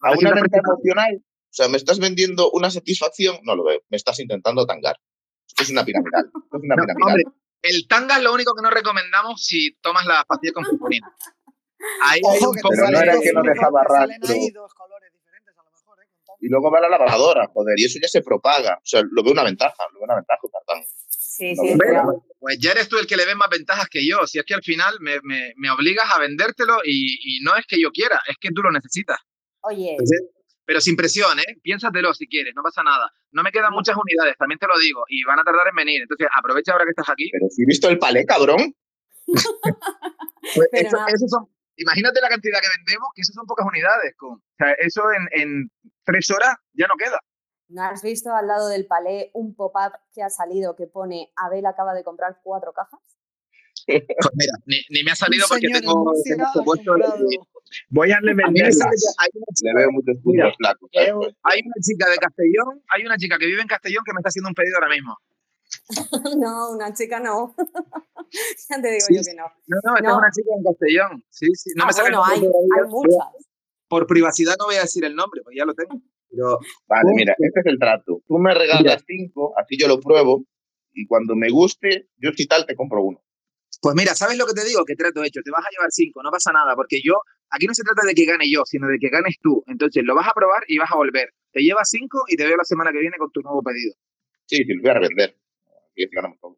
a 0.01 0.11
una 0.11 0.33
venta 0.33 0.57
emocional. 0.59 1.15
O 1.17 1.49
sea, 1.49 1.67
me 1.67 1.77
estás 1.77 1.97
vendiendo 1.99 2.51
una 2.51 2.69
satisfacción. 2.69 3.37
No 3.41 3.55
lo 3.55 3.63
veo. 3.63 3.81
Me 3.89 3.97
estás 3.97 4.19
intentando 4.19 4.67
tangar. 4.67 4.95
Esto 5.47 5.63
es 5.63 5.71
una 5.71 5.83
piramidal. 5.83 6.25
Esto 6.25 6.57
es 6.57 6.63
una 6.63 6.75
No, 6.75 6.83
piramidal. 6.83 7.07
hombre, 7.07 7.23
el 7.63 7.87
tanga 7.87 8.17
es 8.17 8.23
lo 8.23 8.33
único 8.35 8.53
que 8.53 8.61
no 8.61 8.69
recomendamos 8.69 9.43
si 9.43 9.73
tomas 9.81 10.05
las 10.05 10.23
pastillas 10.25 10.53
con 10.53 10.63
purpurina. 10.65 11.11
Ahí 12.03 12.21
hay 12.29 12.37
Ojo 12.37 12.51
un 12.51 12.55
poco 12.57 12.69
te 12.69 12.75
Pero 12.75 12.91
no 12.91 12.99
era 13.01 13.19
que 13.19 13.33
no 13.33 13.41
dejaba 13.41 13.83
salen 13.87 14.21
rastro. 14.21 14.35
Y 16.41 16.47
luego 16.49 16.71
va 16.71 16.79
la 16.79 16.89
lavadora, 16.89 17.47
joder, 17.53 17.75
y 17.77 17.85
eso 17.85 17.99
ya 18.01 18.07
se 18.07 18.21
propaga. 18.21 18.75
O 18.77 18.85
sea, 18.85 19.01
lo 19.11 19.23
veo 19.23 19.33
una 19.33 19.43
ventaja, 19.43 19.75
lo 19.93 19.99
veo 19.99 20.05
una 20.05 20.15
ventaja, 20.15 20.39
Tartán. 20.51 20.83
Sí, 21.09 21.55
sí. 21.55 21.77
Pues 22.39 22.57
ya 22.59 22.71
eres 22.71 22.87
tú 22.89 22.97
el 22.97 23.07
que 23.07 23.15
le 23.17 23.25
ves 23.25 23.35
más 23.35 23.49
ventajas 23.49 23.87
que 23.89 24.05
yo. 24.07 24.25
Si 24.27 24.39
es 24.39 24.45
que 24.45 24.53
al 24.53 24.63
final 24.63 24.95
me, 25.01 25.17
me- 25.23 25.53
me 25.57 25.69
obligas 25.71 26.05
a 26.13 26.19
vendértelo 26.19 26.77
y, 26.85 27.37
y 27.37 27.43
no 27.43 27.55
es 27.55 27.65
que 27.65 27.79
yo 27.81 27.91
quiera, 27.91 28.19
es 28.27 28.35
que 28.39 28.49
tú 28.51 28.61
lo 28.61 28.71
necesitas. 28.71 29.17
Oye, 29.61 29.95
Pero 30.65 30.79
sin 30.81 30.95
presión, 30.95 31.37
¿eh? 31.39 31.57
Piénsatelo 31.61 32.13
si 32.13 32.27
quieres, 32.27 32.53
no 32.55 32.61
pasa 32.63 32.83
nada. 32.83 33.11
No 33.31 33.43
me 33.43 33.51
quedan 33.51 33.73
muchas 33.73 33.95
unidades, 33.97 34.35
también 34.37 34.59
te 34.59 34.67
lo 34.67 34.77
digo, 34.79 35.03
y 35.09 35.23
van 35.23 35.39
a 35.39 35.43
tardar 35.43 35.67
en 35.67 35.75
venir. 35.75 36.01
Entonces, 36.01 36.27
aprovecha 36.33 36.71
ahora 36.73 36.85
que 36.85 36.91
estás 36.91 37.09
aquí. 37.09 37.29
Pero 37.31 37.45
si 37.49 37.63
he 37.63 37.65
visto 37.65 37.89
el 37.89 37.99
palé, 37.99 38.25
cabrón. 38.25 38.73
Pues 40.55 40.67
eso- 40.71 40.97
nada. 40.97 41.07
eso 41.13 41.27
son, 41.27 41.47
imagínate 41.81 42.21
la 42.21 42.29
cantidad 42.29 42.59
que 42.61 42.67
vendemos, 42.77 43.09
que 43.15 43.21
eso 43.21 43.33
son 43.33 43.45
pocas 43.45 43.65
unidades. 43.65 44.13
Con, 44.15 44.33
o 44.33 44.55
sea, 44.57 44.71
eso 44.79 45.03
en, 45.11 45.41
en 45.41 45.71
tres 46.03 46.29
horas 46.29 46.55
ya 46.73 46.87
no 46.87 46.95
queda. 46.97 47.19
¿no 47.69 47.83
has 47.83 48.01
visto 48.01 48.33
al 48.33 48.47
lado 48.47 48.67
del 48.67 48.85
palé 48.85 49.29
un 49.33 49.55
pop-up 49.55 49.93
que 50.13 50.23
ha 50.23 50.29
salido 50.29 50.75
que 50.75 50.87
pone 50.87 51.31
Abel 51.35 51.65
acaba 51.65 51.93
de 51.93 52.03
comprar 52.03 52.39
cuatro 52.43 52.73
cajas? 52.73 52.99
Pues 53.85 54.03
mira, 54.35 54.53
ni, 54.65 54.77
ni 54.89 55.03
me 55.03 55.11
ha 55.11 55.15
salido 55.15 55.45
porque 55.49 55.67
tengo, 55.73 56.13
tengo 56.23 56.63
puesto 56.63 56.93
Voy 57.89 58.11
a 58.11 58.17
hay 58.17 58.21
una 58.21 58.35
Le 58.37 59.73
veo 59.75 59.91
muchos 59.91 60.17
puntos 60.23 60.53
flacos. 60.57 60.89
Hay 60.93 61.61
una 61.65 61.75
chica 61.81 62.09
de 62.09 62.17
Castellón, 62.17 62.83
hay 62.89 63.05
una 63.05 63.17
chica 63.17 63.37
que 63.37 63.45
vive 63.45 63.61
en 63.61 63.67
Castellón 63.67 64.03
que 64.05 64.13
me 64.13 64.19
está 64.19 64.29
haciendo 64.29 64.49
un 64.49 64.55
pedido 64.55 64.75
ahora 64.75 64.89
mismo. 64.89 65.17
no, 66.37 66.71
una 66.71 66.93
chica 66.93 67.19
no. 67.19 67.55
ya 68.69 68.81
te 68.81 68.87
digo 68.89 69.05
Sí, 69.07 69.15
yo 69.15 69.21
que 69.23 69.33
no. 69.35 69.45
No, 69.67 69.77
no, 69.83 69.95
esta 69.95 70.07
No. 70.07 70.11
es 70.11 70.17
una 70.17 70.31
chica 70.31 70.49
en 70.57 70.63
Castellón. 70.63 71.23
Sí, 71.29 71.47
sí. 71.55 71.69
No 71.75 71.83
Ah, 71.83 71.87
me 71.87 71.93
sale 71.93 72.09
bueno, 72.09 72.25
hay, 72.25 72.39
hay 72.39 72.89
muchas. 72.89 73.47
Por 73.87 74.05
privacidad 74.05 74.55
no 74.59 74.65
voy 74.65 74.75
a 74.75 74.81
decir 74.81 75.03
el 75.05 75.15
nombre, 75.15 75.41
pues 75.43 75.55
ya 75.57 75.65
lo 75.65 75.73
tengo. 75.73 76.01
Pero 76.29 76.59
Vale, 76.87 77.11
mira, 77.15 77.33
este 77.37 77.59
es 77.61 77.65
el 77.65 77.79
trato. 77.79 78.21
Tú 78.27 78.37
me 78.37 78.53
regalas 78.53 79.03
cinco, 79.07 79.53
así 79.57 79.77
yo 79.79 79.87
lo 79.87 79.99
pruebo, 79.99 80.43
y 80.93 81.07
cuando 81.07 81.35
me 81.35 81.49
guste, 81.49 82.09
yo 82.17 82.29
si 82.35 82.45
tal 82.47 82.65
te 82.65 82.75
compro 82.75 83.01
uno. 83.03 83.21
Pues 83.81 83.95
mira, 83.95 84.13
¿sabes 84.13 84.37
lo 84.37 84.45
que 84.45 84.53
te 84.53 84.65
digo? 84.65 84.83
Que 84.85 84.95
trato 84.95 85.23
hecho. 85.23 85.41
Te 85.43 85.51
vas 85.51 85.65
a 85.65 85.69
llevar 85.71 85.89
cinco, 85.91 86.21
no 86.21 86.29
pasa 86.31 86.51
nada, 86.51 86.75
porque 86.75 86.99
yo, 87.03 87.13
aquí 87.49 87.65
no 87.65 87.73
se 87.73 87.83
trata 87.83 88.05
de 88.05 88.13
que 88.13 88.25
gane 88.25 88.45
yo, 88.51 88.63
sino 88.65 88.87
de 88.87 88.97
que 88.99 89.09
ganes 89.09 89.37
tú. 89.41 89.63
Entonces 89.67 90.03
lo 90.03 90.13
vas 90.15 90.27
a 90.27 90.33
probar 90.33 90.63
y 90.67 90.77
vas 90.77 90.91
a 90.91 90.95
volver. 90.97 91.33
Te 91.51 91.61
llevas 91.61 91.89
cinco 91.89 92.23
y 92.27 92.35
te 92.35 92.45
veo 92.45 92.57
la 92.57 92.63
semana 92.65 92.91
que 92.91 92.99
viene 92.99 93.17
con 93.17 93.31
tu 93.31 93.41
nuevo 93.41 93.63
pedido. 93.63 93.93
Sí, 94.45 94.57
sí, 94.57 94.73
lo 94.73 94.81
voy 94.81 94.91
a 94.91 94.93
revender. 94.95 95.35
Ganamos 96.11 96.39
todo. 96.39 96.57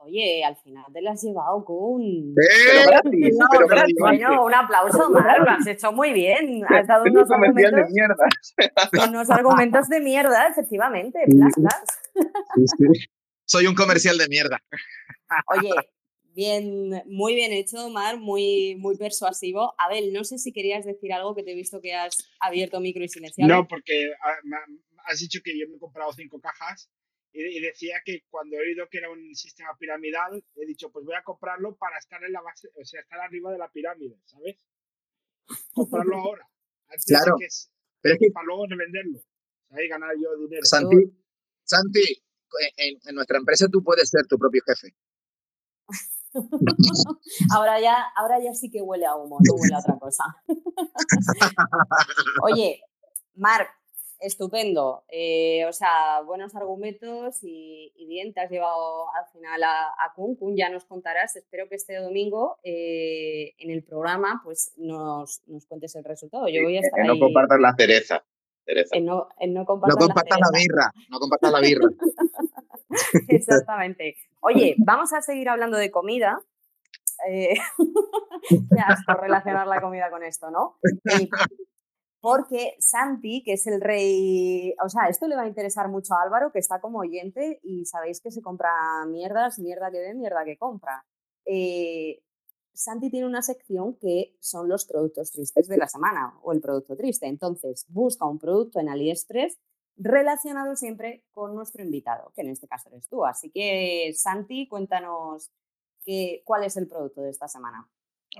Oye, 0.00 0.44
al 0.44 0.56
final 0.56 0.84
te 0.92 1.02
la 1.02 1.10
has 1.10 1.22
llevado 1.22 1.64
con... 1.64 2.00
Pero 2.34 2.88
gratis, 2.88 3.36
no, 3.36 3.46
pero 3.50 3.62
no, 3.62 3.66
gratis. 3.66 3.96
Bueno, 3.98 4.44
un 4.44 4.54
aplauso, 4.54 5.10
Mar, 5.10 5.40
lo 5.40 5.50
has 5.50 5.66
hecho 5.66 5.92
muy 5.92 6.12
bien. 6.12 6.62
Has 6.68 6.86
dado 6.86 7.02
un 7.02 7.10
unos 7.10 7.28
comercial 7.28 7.72
de 7.72 7.80
argumentos, 7.80 7.92
mierda. 7.92 9.08
unos 9.08 9.30
argumentos 9.30 9.88
de 9.88 10.00
mierda, 10.00 10.48
efectivamente. 10.48 11.18
Plas, 11.28 11.52
plas. 11.56 12.88
Soy 13.44 13.66
un 13.66 13.74
comercial 13.74 14.16
de 14.18 14.28
mierda. 14.28 14.62
Oye, 15.48 15.70
bien, 16.32 17.02
muy 17.06 17.34
bien 17.34 17.52
hecho, 17.52 17.90
Mar, 17.90 18.18
muy, 18.18 18.76
muy 18.76 18.96
persuasivo. 18.96 19.74
Abel, 19.78 20.12
no 20.12 20.22
sé 20.22 20.38
si 20.38 20.52
querías 20.52 20.84
decir 20.84 21.12
algo 21.12 21.34
que 21.34 21.42
te 21.42 21.52
he 21.52 21.56
visto 21.56 21.80
que 21.80 21.94
has 21.94 22.16
abierto 22.38 22.78
micro 22.80 23.02
y 23.02 23.08
silenciado. 23.08 23.52
No, 23.52 23.66
porque 23.66 24.12
ah, 24.22 24.36
has 25.06 25.18
dicho 25.18 25.40
que 25.42 25.58
yo 25.58 25.66
me 25.68 25.76
he 25.76 25.80
comprado 25.80 26.12
cinco 26.12 26.40
cajas 26.40 26.88
y, 27.32 27.58
y 27.58 27.60
decía 27.60 28.00
que 28.04 28.24
cuando 28.30 28.56
he 28.56 28.60
oído 28.60 28.88
que 28.90 28.98
era 28.98 29.10
un 29.10 29.34
sistema 29.34 29.70
piramidal, 29.78 30.44
he 30.56 30.66
dicho, 30.66 30.90
pues 30.90 31.04
voy 31.04 31.14
a 31.14 31.22
comprarlo 31.22 31.76
para 31.76 31.98
estar 31.98 32.22
en 32.24 32.32
la 32.32 32.40
base, 32.40 32.68
o 32.74 32.84
sea, 32.84 33.00
estar 33.00 33.20
arriba 33.20 33.52
de 33.52 33.58
la 33.58 33.70
pirámide, 33.70 34.20
¿sabes? 34.24 34.56
Comprarlo 35.72 36.16
ahora. 36.24 36.48
Antes 36.88 37.04
de 37.06 37.14
Claro. 37.14 37.36
que 37.38 37.46
Pero 38.00 38.14
es 38.14 38.20
que, 38.20 38.30
para 38.32 38.46
luego 38.46 38.66
revenderlo. 38.66 39.20
Ahí 39.70 39.88
ganar 39.88 40.14
yo 40.20 40.34
dinero. 40.38 40.64
Santi, 40.64 40.96
Santi, 41.64 42.22
en, 42.78 42.98
en 43.04 43.14
nuestra 43.14 43.36
empresa 43.38 43.68
tú 43.70 43.82
puedes 43.82 44.08
ser 44.08 44.26
tu 44.26 44.38
propio 44.38 44.62
jefe. 44.66 44.94
Ahora 47.54 47.80
ya, 47.80 48.04
ahora 48.16 48.38
ya 48.38 48.52
sí 48.54 48.70
que 48.70 48.82
huele 48.82 49.06
a 49.06 49.16
humo, 49.16 49.38
no 49.40 49.54
huele 49.54 49.74
a 49.74 49.78
otra 49.78 49.98
cosa. 49.98 50.24
Oye, 52.42 52.82
Marc, 53.34 53.68
estupendo. 54.20 55.04
Eh, 55.08 55.64
o 55.66 55.72
sea, 55.72 56.20
buenos 56.24 56.54
argumentos 56.56 57.42
y, 57.42 57.92
y 57.96 58.06
bien, 58.06 58.32
te 58.32 58.40
has 58.40 58.50
llevado 58.50 59.06
al 59.14 59.26
final 59.32 59.62
a, 59.62 59.84
a 59.86 60.12
Kun. 60.14 60.36
Kun, 60.36 60.56
ya 60.56 60.68
nos 60.70 60.84
contarás. 60.84 61.36
Espero 61.36 61.68
que 61.68 61.76
este 61.76 61.96
domingo 61.96 62.58
eh, 62.62 63.54
en 63.58 63.70
el 63.70 63.82
programa 63.84 64.40
pues 64.44 64.72
nos, 64.76 65.42
nos 65.46 65.66
cuentes 65.66 65.94
el 65.96 66.04
resultado. 66.04 66.48
Yo 66.48 66.62
voy 66.62 66.76
a 66.76 66.80
Que 66.80 66.86
estar 66.86 67.06
no 67.06 67.12
ahí 67.14 67.20
compartas 67.20 67.60
la 67.60 67.74
cereza. 67.76 68.24
cereza. 68.64 68.96
en 68.96 69.04
no, 69.04 69.28
en 69.38 69.54
no 69.54 69.60
No 69.60 69.66
compartas 69.66 70.38
la 70.40 70.58
birra, 70.58 70.92
no 71.10 71.18
compartas 71.18 71.52
la 71.52 71.60
birra. 71.60 71.88
Exactamente. 73.28 74.16
Oye, 74.40 74.74
vamos 74.78 75.12
a 75.12 75.20
seguir 75.22 75.48
hablando 75.48 75.76
de 75.76 75.90
comida. 75.90 76.40
Eh, 77.28 77.54
asco 78.86 79.14
relacionar 79.14 79.66
la 79.66 79.80
comida 79.80 80.10
con 80.10 80.22
esto, 80.22 80.50
¿no? 80.50 80.78
Porque 82.20 82.74
Santi, 82.80 83.42
que 83.44 83.52
es 83.52 83.66
el 83.68 83.80
rey, 83.80 84.74
o 84.84 84.88
sea, 84.88 85.08
esto 85.08 85.28
le 85.28 85.36
va 85.36 85.42
a 85.42 85.48
interesar 85.48 85.88
mucho 85.88 86.14
a 86.14 86.22
Álvaro, 86.22 86.50
que 86.50 86.58
está 86.58 86.80
como 86.80 86.98
oyente 86.98 87.60
y 87.62 87.84
sabéis 87.84 88.20
que 88.20 88.32
se 88.32 88.42
compra 88.42 88.72
mierdas, 89.06 89.58
mierda 89.58 89.90
que 89.90 90.00
ve, 90.00 90.14
mierda 90.14 90.44
que 90.44 90.58
compra. 90.58 91.06
Eh, 91.44 92.20
Santi 92.74 93.10
tiene 93.10 93.26
una 93.26 93.42
sección 93.42 93.96
que 93.96 94.36
son 94.40 94.68
los 94.68 94.84
productos 94.84 95.32
tristes 95.32 95.68
de 95.68 95.78
la 95.78 95.88
semana 95.88 96.38
o 96.42 96.52
el 96.52 96.60
producto 96.60 96.96
triste. 96.96 97.26
Entonces, 97.26 97.86
busca 97.88 98.26
un 98.26 98.38
producto 98.38 98.80
en 98.80 98.88
AliExpress 98.88 99.58
relacionado 99.96 100.76
siempre 100.76 101.24
con 101.32 101.54
nuestro 101.54 101.82
invitado, 101.82 102.32
que 102.34 102.42
en 102.42 102.50
este 102.50 102.68
caso 102.68 102.88
eres 102.88 103.08
tú. 103.08 103.24
Así 103.24 103.50
que, 103.50 104.12
Santi, 104.16 104.68
cuéntanos 104.68 105.50
qué, 106.04 106.42
cuál 106.44 106.64
es 106.64 106.76
el 106.76 106.86
producto 106.86 107.22
de 107.22 107.30
esta 107.30 107.48
semana. 107.48 107.88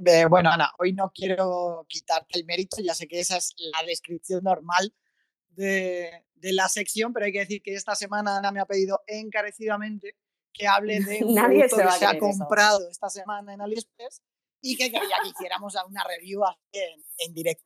Eh, 0.04 0.26
bueno, 0.26 0.50
Ana, 0.50 0.72
hoy 0.78 0.92
no 0.92 1.10
quiero 1.14 1.84
quitarte 1.88 2.38
el 2.38 2.44
mérito, 2.44 2.76
ya 2.80 2.94
sé 2.94 3.08
que 3.08 3.20
esa 3.20 3.36
es 3.36 3.54
la 3.58 3.82
descripción 3.86 4.44
normal 4.44 4.94
de, 5.48 6.24
de 6.34 6.52
la 6.52 6.68
sección, 6.68 7.12
pero 7.12 7.26
hay 7.26 7.32
que 7.32 7.40
decir 7.40 7.62
que 7.62 7.74
esta 7.74 7.94
semana 7.94 8.38
Ana 8.38 8.52
me 8.52 8.60
ha 8.60 8.66
pedido 8.66 9.00
encarecidamente 9.06 10.16
que 10.52 10.66
hable 10.66 11.00
de 11.00 11.24
un 11.24 11.34
Nadie 11.34 11.68
producto 11.68 11.76
se 11.76 11.84
va 11.84 11.92
que 11.92 11.98
se 11.98 12.04
ha 12.06 12.10
creer 12.10 12.24
eso. 12.24 12.38
comprado 12.38 12.90
esta 12.90 13.08
semana 13.10 13.54
en 13.54 13.60
AliExpress 13.60 14.22
y 14.60 14.76
que 14.76 14.90
quería 14.90 15.16
que 15.22 15.28
hiciéramos 15.28 15.74
una 15.88 16.04
review 16.04 16.42
en, 16.72 17.04
en 17.18 17.34
directo. 17.34 17.64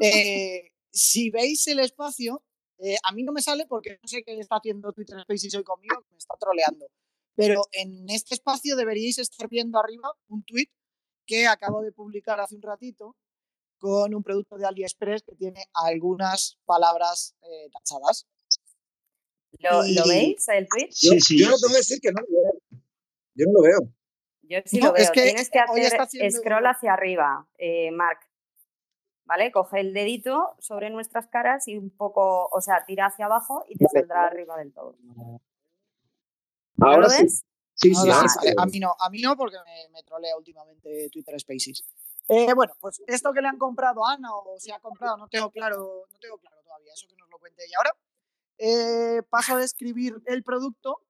Eh, 0.00 0.70
si 0.90 1.30
veis 1.30 1.66
el 1.66 1.80
espacio, 1.80 2.42
eh, 2.78 2.96
a 3.02 3.12
mí 3.12 3.22
no 3.22 3.32
me 3.32 3.42
sale 3.42 3.66
porque 3.66 3.98
no 4.02 4.08
sé 4.08 4.22
qué 4.22 4.38
está 4.38 4.56
haciendo 4.56 4.92
Twitter 4.92 5.20
Spaces 5.22 5.54
hoy 5.54 5.64
conmigo, 5.64 6.04
me 6.10 6.16
está 6.16 6.34
troleando. 6.38 6.86
Pero 7.36 7.62
en 7.72 8.08
este 8.10 8.34
espacio 8.34 8.76
deberíais 8.76 9.18
estar 9.18 9.48
viendo 9.48 9.78
arriba 9.78 10.12
un 10.28 10.44
tweet 10.44 10.68
que 11.26 11.46
acabo 11.46 11.82
de 11.82 11.92
publicar 11.92 12.38
hace 12.40 12.54
un 12.56 12.62
ratito 12.62 13.16
con 13.78 14.14
un 14.14 14.22
producto 14.22 14.56
de 14.56 14.66
AliExpress 14.66 15.22
que 15.22 15.34
tiene 15.34 15.64
algunas 15.74 16.58
palabras 16.64 17.34
eh, 17.42 17.68
tachadas. 17.72 18.26
¿Lo, 19.58 19.84
Y- 19.86 19.94
¿lo 19.94 20.06
veis, 20.06 20.48
el 20.48 20.66
tweet? 20.68 20.88
Sí, 20.90 21.20
sí. 21.20 21.38
Yo 21.38 21.50
no 21.50 21.56
te 21.56 21.66
voy 21.66 21.74
a 21.74 21.78
decir 21.78 22.00
que 22.00 22.10
no 22.12 22.20
lo 22.20 22.26
veo. 22.28 22.52
Yo 23.34 23.46
no 23.46 23.52
lo 23.52 23.62
veo. 23.62 23.92
Yo 24.42 24.58
sí 24.64 24.78
No, 24.78 24.86
lo 24.88 24.92
veo. 24.94 25.02
es 25.02 25.10
que 25.10 25.22
Tienes 25.22 25.50
que 25.50 25.58
hacer 25.58 26.00
haciendo- 26.00 26.38
scroll 26.38 26.66
hacia 26.66 26.92
arriba, 26.92 27.46
eh, 27.58 27.90
Marc. 27.90 28.20
¿Vale? 29.26 29.50
Coge 29.52 29.80
el 29.80 29.94
dedito 29.94 30.54
sobre 30.58 30.90
nuestras 30.90 31.28
caras 31.28 31.66
y 31.66 31.78
un 31.78 31.88
poco, 31.90 32.46
o 32.52 32.60
sea, 32.60 32.84
tira 32.84 33.06
hacia 33.06 33.24
abajo 33.24 33.64
y 33.68 33.76
te 33.78 33.84
Vale. 33.86 34.00
saldrá 34.00 34.26
arriba 34.26 34.58
del 34.58 34.72
todo. 34.74 34.96
¿No 36.76 36.86
Ahora 36.86 36.98
lo 36.98 37.08
sí. 37.08 37.22
ves? 37.22 37.44
Sí, 37.74 37.94
sí, 37.94 38.10
sí, 38.40 38.48
a 38.56 38.66
mí 38.66 38.78
no, 38.78 38.94
a 38.98 39.10
mí 39.10 39.20
no 39.20 39.36
porque 39.36 39.56
me, 39.64 39.88
me 39.90 40.02
trolea 40.04 40.36
últimamente 40.36 41.08
Twitter 41.10 41.38
Spaces. 41.38 41.84
Eh, 42.28 42.54
bueno, 42.54 42.72
pues 42.80 43.02
esto 43.06 43.32
que 43.32 43.42
le 43.42 43.48
han 43.48 43.58
comprado 43.58 44.06
a 44.06 44.14
Ana 44.14 44.34
o 44.34 44.58
se 44.58 44.72
ha 44.72 44.80
comprado, 44.80 45.16
no 45.18 45.28
tengo 45.28 45.50
claro, 45.50 46.06
no 46.10 46.18
tengo 46.18 46.38
claro 46.38 46.62
todavía, 46.62 46.92
eso 46.92 47.06
que 47.06 47.16
nos 47.16 47.28
lo 47.28 47.38
cuente 47.38 47.64
ella 47.64 47.76
ahora. 47.78 47.96
Eh, 48.56 49.22
paso 49.28 49.56
a 49.56 49.58
describir 49.58 50.14
el 50.26 50.42
producto. 50.42 51.02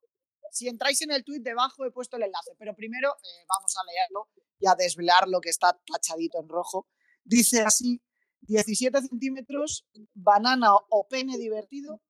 Si 0.51 0.69
entráis 0.69 1.03
en 1.03 1.13
el 1.13 1.25
tweet 1.25 1.41
debajo 1.41 1.85
he 1.85 1.91
puesto 1.91 2.17
el 2.17 2.25
enlace, 2.25 2.53
pero 2.59 2.75
primero 2.75 3.11
eh, 3.11 3.45
vamos 3.49 3.77
a 3.77 3.85
leerlo 3.85 4.29
y 4.59 4.67
a 4.67 4.75
desvelar 4.75 5.29
lo 5.29 5.41
que 5.41 5.51
está 5.51 5.79
tachadito 5.87 6.41
en 6.41 6.49
rojo. 6.49 6.89
Dice 7.23 7.63
así, 7.63 8.03
17 8.43 9.03
centímetros, 9.03 9.87
banana 10.15 10.75
o 10.75 11.07
pene 11.09 11.39
divertido, 11.39 12.01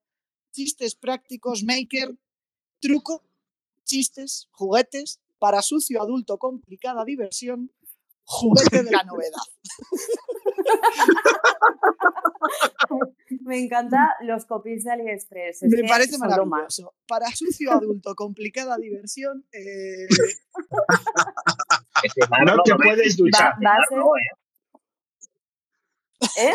chistes 0.51 0.95
prácticos 0.95 1.63
maker, 1.63 2.17
truco, 2.81 3.25
chistes, 3.85 4.49
juguetes, 4.53 5.21
para 5.39 5.63
sucio 5.63 6.03
adulto 6.03 6.39
complicada 6.39 7.05
diversión, 7.05 7.71
juguete 8.25 8.83
de 8.83 8.91
la 8.91 9.05
novedad. 9.05 9.39
Me 13.41 13.59
encanta 13.59 14.15
los 14.23 14.45
copies 14.47 14.85
de 14.85 14.93
AliExpress. 14.93 15.63
es 15.65 15.71
Me 15.71 15.83
parece 15.89 16.17
maravilloso. 16.19 16.95
Para 17.07 17.27
sucio 17.35 17.73
adulto, 17.73 18.15
complicada 18.15 18.77
diversión. 18.79 19.45
eh, 19.53 20.07
No 22.47 22.63
te 22.63 22.75
puedes 22.77 23.17
duchar. 23.17 23.55
Va, 23.55 23.59
va 23.71 23.75
a 23.77 23.87
ser- 23.89 23.99
No, 23.99 24.05
¿eh? 24.17 24.31
¿Eh? 26.49 26.55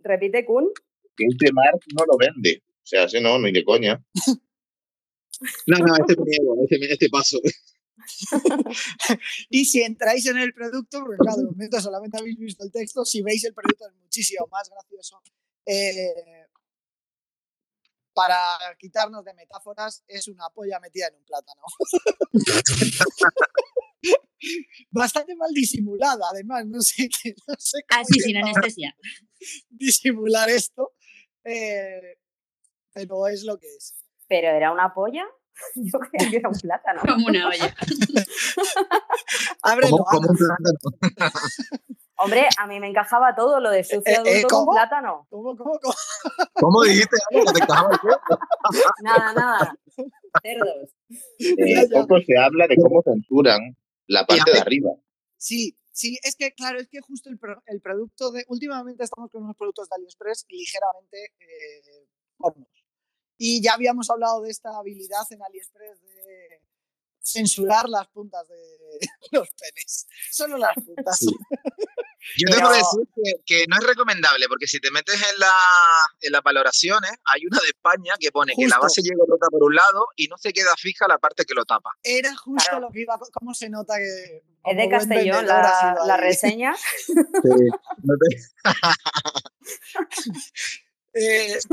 Repite, 0.00 0.44
Kun. 0.44 0.68
Que 1.16 1.24
este 1.26 1.52
mar 1.52 1.72
no 1.98 2.04
lo 2.06 2.16
vende. 2.18 2.62
O 2.88 2.90
sea, 2.90 3.04
ese 3.04 3.20
no, 3.20 3.38
ni 3.38 3.52
de 3.52 3.62
coña. 3.64 4.02
No, 5.66 5.76
no, 5.76 5.94
este 5.94 6.16
me 6.16 6.64
este, 6.64 6.92
este 6.94 7.08
paso. 7.10 7.38
y 9.50 9.66
si 9.66 9.82
entráis 9.82 10.24
en 10.24 10.38
el 10.38 10.54
producto, 10.54 11.00
porque 11.00 11.18
claro, 11.18 11.36
de 11.36 11.44
momento 11.44 11.78
solamente 11.82 12.16
habéis 12.16 12.38
visto 12.38 12.64
el 12.64 12.72
texto, 12.72 13.04
si 13.04 13.20
veis 13.20 13.44
el 13.44 13.52
producto 13.52 13.86
es 13.86 13.94
muchísimo 13.96 14.46
más 14.50 14.70
gracioso. 14.70 15.20
Eh, 15.66 16.46
para 18.14 18.56
quitarnos 18.78 19.22
de 19.22 19.34
metáforas, 19.34 20.02
es 20.08 20.26
una 20.28 20.48
polla 20.48 20.80
metida 20.80 21.08
en 21.08 21.16
un 21.16 21.24
plátano. 21.26 21.60
Bastante 24.90 25.36
mal 25.36 25.50
disimulada, 25.52 26.24
además, 26.32 26.64
no 26.66 26.80
sé, 26.80 27.10
qué- 27.10 27.34
no 27.46 27.54
sé 27.58 27.80
cómo 27.86 28.00
Ah, 28.00 28.04
sí, 28.10 28.18
sin 28.18 28.38
anestesia. 28.38 28.96
disimular 29.68 30.48
esto, 30.48 30.94
eh, 31.44 32.16
pero 33.06 33.26
es 33.28 33.44
lo 33.44 33.58
que 33.58 33.66
es. 33.76 33.94
¿Pero 34.28 34.48
era 34.48 34.72
una 34.72 34.92
polla? 34.94 35.24
Yo 35.74 35.98
creía 35.98 36.30
que 36.30 36.36
era 36.38 36.48
un 36.48 36.58
plátano. 36.58 37.00
Como 37.06 37.26
una 37.26 37.48
olla. 37.48 37.74
Ábrelo, 39.62 39.96
plátano. 40.10 40.34
Hombre, 42.20 42.48
a 42.58 42.66
mí 42.66 42.80
me 42.80 42.88
encajaba 42.88 43.34
todo 43.36 43.60
lo 43.60 43.70
de 43.70 43.84
sucio 43.84 44.02
Eh, 44.06 44.12
eh, 44.12 44.16
adulto 44.16 44.48
con 44.48 44.58
¿cómo? 44.64 44.72
plátano. 44.72 45.26
¿Cómo, 45.30 45.56
cómo, 45.56 45.78
cómo? 45.80 45.94
¿Cómo 46.54 46.82
dijiste? 46.82 47.16
Que 47.30 47.42
te 47.44 47.62
encajaba 47.62 47.90
el 47.92 47.98
cuerpo? 48.00 48.38
Nada, 49.02 49.32
nada. 49.32 49.76
Cerdos. 50.42 50.90
Eh, 51.38 51.88
poco 51.92 52.18
se 52.26 52.36
habla 52.38 52.66
de 52.66 52.76
cómo 52.76 53.02
censuran 53.02 53.76
la 54.08 54.26
parte 54.26 54.50
de 54.52 54.58
arriba. 54.58 54.90
Sí, 55.36 55.78
sí, 55.92 56.18
es 56.22 56.34
que 56.36 56.52
claro, 56.52 56.80
es 56.80 56.88
que 56.88 57.00
justo 57.00 57.30
el, 57.30 57.38
pro- 57.38 57.62
el 57.66 57.80
producto 57.80 58.32
de. 58.32 58.44
Últimamente 58.48 59.04
estamos 59.04 59.30
con 59.30 59.44
unos 59.44 59.56
productos 59.56 59.88
de 59.88 59.94
AliExpress 59.96 60.44
ligeramente 60.48 61.24
eh, 61.38 62.06
pornos. 62.36 62.66
Y 63.38 63.62
ya 63.62 63.74
habíamos 63.74 64.10
hablado 64.10 64.42
de 64.42 64.50
esta 64.50 64.76
habilidad 64.76 65.22
en 65.30 65.42
AliExpress 65.42 66.00
de 66.02 66.60
censurar 67.22 67.88
las 67.88 68.08
puntas 68.08 68.46
de 68.48 68.56
los 69.32 69.48
penes. 69.50 70.06
Solo 70.30 70.56
las 70.58 70.74
puntas. 70.74 71.18
Sí. 71.18 71.26
Yo 72.36 72.46
Pero- 72.46 72.56
tengo 72.56 72.70
que 72.70 72.76
decir 72.76 73.08
que, 73.14 73.32
que 73.46 73.66
no 73.68 73.76
es 73.78 73.84
recomendable, 73.86 74.46
porque 74.48 74.66
si 74.66 74.80
te 74.80 74.90
metes 74.90 75.14
en, 75.14 75.38
la, 75.38 75.54
en 76.20 76.32
las 76.32 76.42
valoraciones, 76.42 77.12
hay 77.24 77.46
una 77.46 77.58
de 77.60 77.68
España 77.68 78.14
que 78.18 78.30
pone 78.32 78.54
que 78.56 78.66
la 78.66 78.78
base 78.78 79.00
llega 79.02 79.16
rota 79.26 79.46
por 79.50 79.62
un 79.62 79.74
lado 79.74 80.08
y 80.16 80.26
no 80.26 80.36
se 80.36 80.52
queda 80.52 80.74
fija 80.76 81.06
la 81.08 81.18
parte 81.18 81.44
que 81.44 81.54
lo 81.54 81.64
tapa. 81.64 81.90
Era 82.02 82.34
justo 82.36 82.64
Claro. 82.68 82.86
lo 82.86 82.92
que 82.92 83.00
iba. 83.02 83.18
¿Cómo 83.32 83.54
se 83.54 83.70
nota 83.70 83.94
que.? 83.96 84.42
Es 84.64 84.76
de 84.76 84.88
Castellón 84.90 85.46
la, 85.46 85.96
la 86.04 86.16
reseña. 86.18 86.74
No 88.02 88.14
te- 88.18 88.36
Eh, 91.14 91.58
sí, 91.60 91.68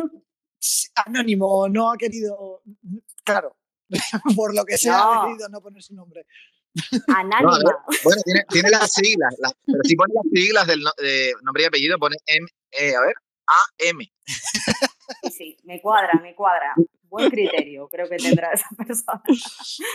anónimo, 0.95 1.67
no 1.69 1.91
ha 1.91 1.97
querido. 1.97 2.62
Claro, 3.23 3.58
por 4.36 4.54
lo 4.56 4.63
que 4.65 4.78
sea, 4.78 4.97
No. 4.97 5.12
ha 5.21 5.25
decidido 5.28 5.49
no 5.49 5.62
poner 5.62 5.82
su 5.84 5.93
nombre. 5.95 6.25
Anánima. 7.08 7.60
Bueno, 8.04 8.21
tiene, 8.25 8.41
tiene 8.49 8.69
las 8.69 8.91
siglas, 8.91 9.34
las- 9.39 9.54
pero 9.65 9.80
si 9.84 9.95
pone 9.95 10.13
las 10.13 10.25
siglas 10.34 10.67
del 10.67 10.82
no- 10.82 10.93
de 10.97 11.34
nombre 11.43 11.63
y 11.63 11.65
apellido, 11.67 11.97
pone 11.97 12.17
M, 12.25 12.47
eh, 12.71 12.95
a 12.95 13.01
ver, 13.01 13.15
AM. 13.89 13.99
Sí, 15.23 15.32
sí, 15.32 15.58
me 15.63 15.82
cuadra, 15.82 16.19
me 16.21 16.36
cuadra. 16.36 16.73
Buen 17.08 17.30
criterio, 17.30 17.88
creo 17.88 18.10
que 18.10 18.17
tendrá 18.17 18.51
esa 18.51 18.67
persona. 18.75 19.21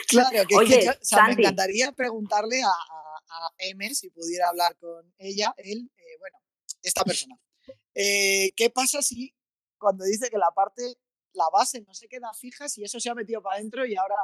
Claro, 0.08 0.30
que, 0.30 0.46
que 0.46 0.56
Oye, 0.56 0.84
yo- 0.86 0.92
o 0.92 0.94
sea, 1.02 1.24
me 1.26 1.32
encantaría 1.32 1.92
preguntarle 1.92 2.62
a, 2.62 2.68
a- 2.68 3.46
a 3.46 3.50
M 3.58 3.94
si 3.94 4.08
pudiera 4.10 4.48
hablar 4.48 4.76
con 4.78 5.12
ella, 5.18 5.52
él, 5.58 5.90
eh, 5.98 6.16
bueno, 6.18 6.38
esta 6.82 7.04
persona. 7.04 7.36
Eh, 7.94 8.52
¿Qué 8.56 8.70
pasa 8.70 9.02
si 9.02 9.34
cuando 9.80 10.04
dice 10.04 10.30
que 10.30 10.38
la 10.38 10.50
parte, 10.54 10.82
la 11.32 11.48
base 11.52 11.80
no 11.80 11.92
se 11.94 12.06
queda 12.06 12.32
fija, 12.32 12.68
si 12.68 12.84
eso 12.84 13.00
se 13.00 13.10
ha 13.10 13.14
metido 13.14 13.42
para 13.42 13.56
adentro 13.56 13.84
y 13.84 13.96
ahora 13.96 14.14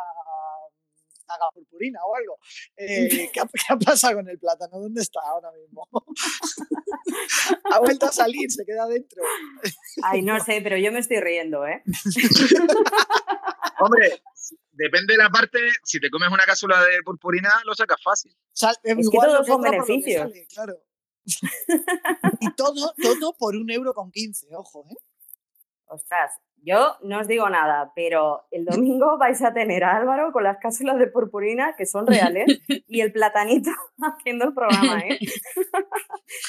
haga 1.28 1.46
purpurina 1.52 1.98
o 2.04 2.14
algo? 2.14 2.38
Eh, 2.76 3.30
¿qué, 3.32 3.40
ha, 3.40 3.46
qué 3.46 3.64
ha 3.72 3.76
pasado 3.76 4.16
con 4.16 4.28
el 4.28 4.38
plátano? 4.38 4.78
¿Dónde 4.78 5.02
está 5.02 5.20
ahora 5.24 5.50
mismo? 5.52 5.88
ha 7.72 7.80
vuelto 7.80 8.06
a 8.06 8.12
salir, 8.12 8.50
se 8.50 8.64
queda 8.64 8.84
adentro. 8.84 9.22
Ay, 10.02 10.22
no 10.22 10.38
sé, 10.40 10.60
pero 10.62 10.76
yo 10.76 10.92
me 10.92 11.00
estoy 11.00 11.20
riendo, 11.20 11.66
¿eh? 11.66 11.82
Hombre, 13.80 14.22
depende 14.72 15.14
de 15.14 15.18
la 15.18 15.30
parte, 15.30 15.58
si 15.84 16.00
te 16.00 16.10
comes 16.10 16.30
una 16.30 16.44
cápsula 16.44 16.80
de 16.80 17.02
purpurina, 17.04 17.50
lo 17.64 17.74
sacas 17.74 18.02
fácil. 18.02 18.36
Sal- 18.52 18.78
que 18.82 18.92
igual 18.92 19.28
todos 19.28 19.40
lo 19.40 19.54
son 19.54 19.62
que 19.62 19.70
beneficios. 19.70 20.32
claro. 20.54 20.82
y 22.40 22.54
todo, 22.54 22.94
todo 23.02 23.36
por 23.36 23.56
un 23.56 23.68
euro 23.70 23.92
con 23.94 24.12
15, 24.12 24.46
ojo, 24.54 24.86
¿eh? 24.90 24.94
Ostras, 25.88 26.32
yo 26.62 26.96
no 27.02 27.20
os 27.20 27.28
digo 27.28 27.48
nada, 27.48 27.92
pero 27.94 28.46
el 28.50 28.64
domingo 28.66 29.18
vais 29.18 29.40
a 29.42 29.52
tener 29.54 29.84
a 29.84 29.96
Álvaro 29.96 30.32
con 30.32 30.42
las 30.42 30.58
cápsulas 30.58 30.98
de 30.98 31.06
purpurina 31.06 31.74
que 31.76 31.86
son 31.86 32.06
reales 32.06 32.46
y 32.88 33.00
el 33.00 33.12
platanito 33.12 33.70
haciendo 34.02 34.46
el 34.46 34.54
programa, 34.54 35.00
¿eh? 35.00 35.18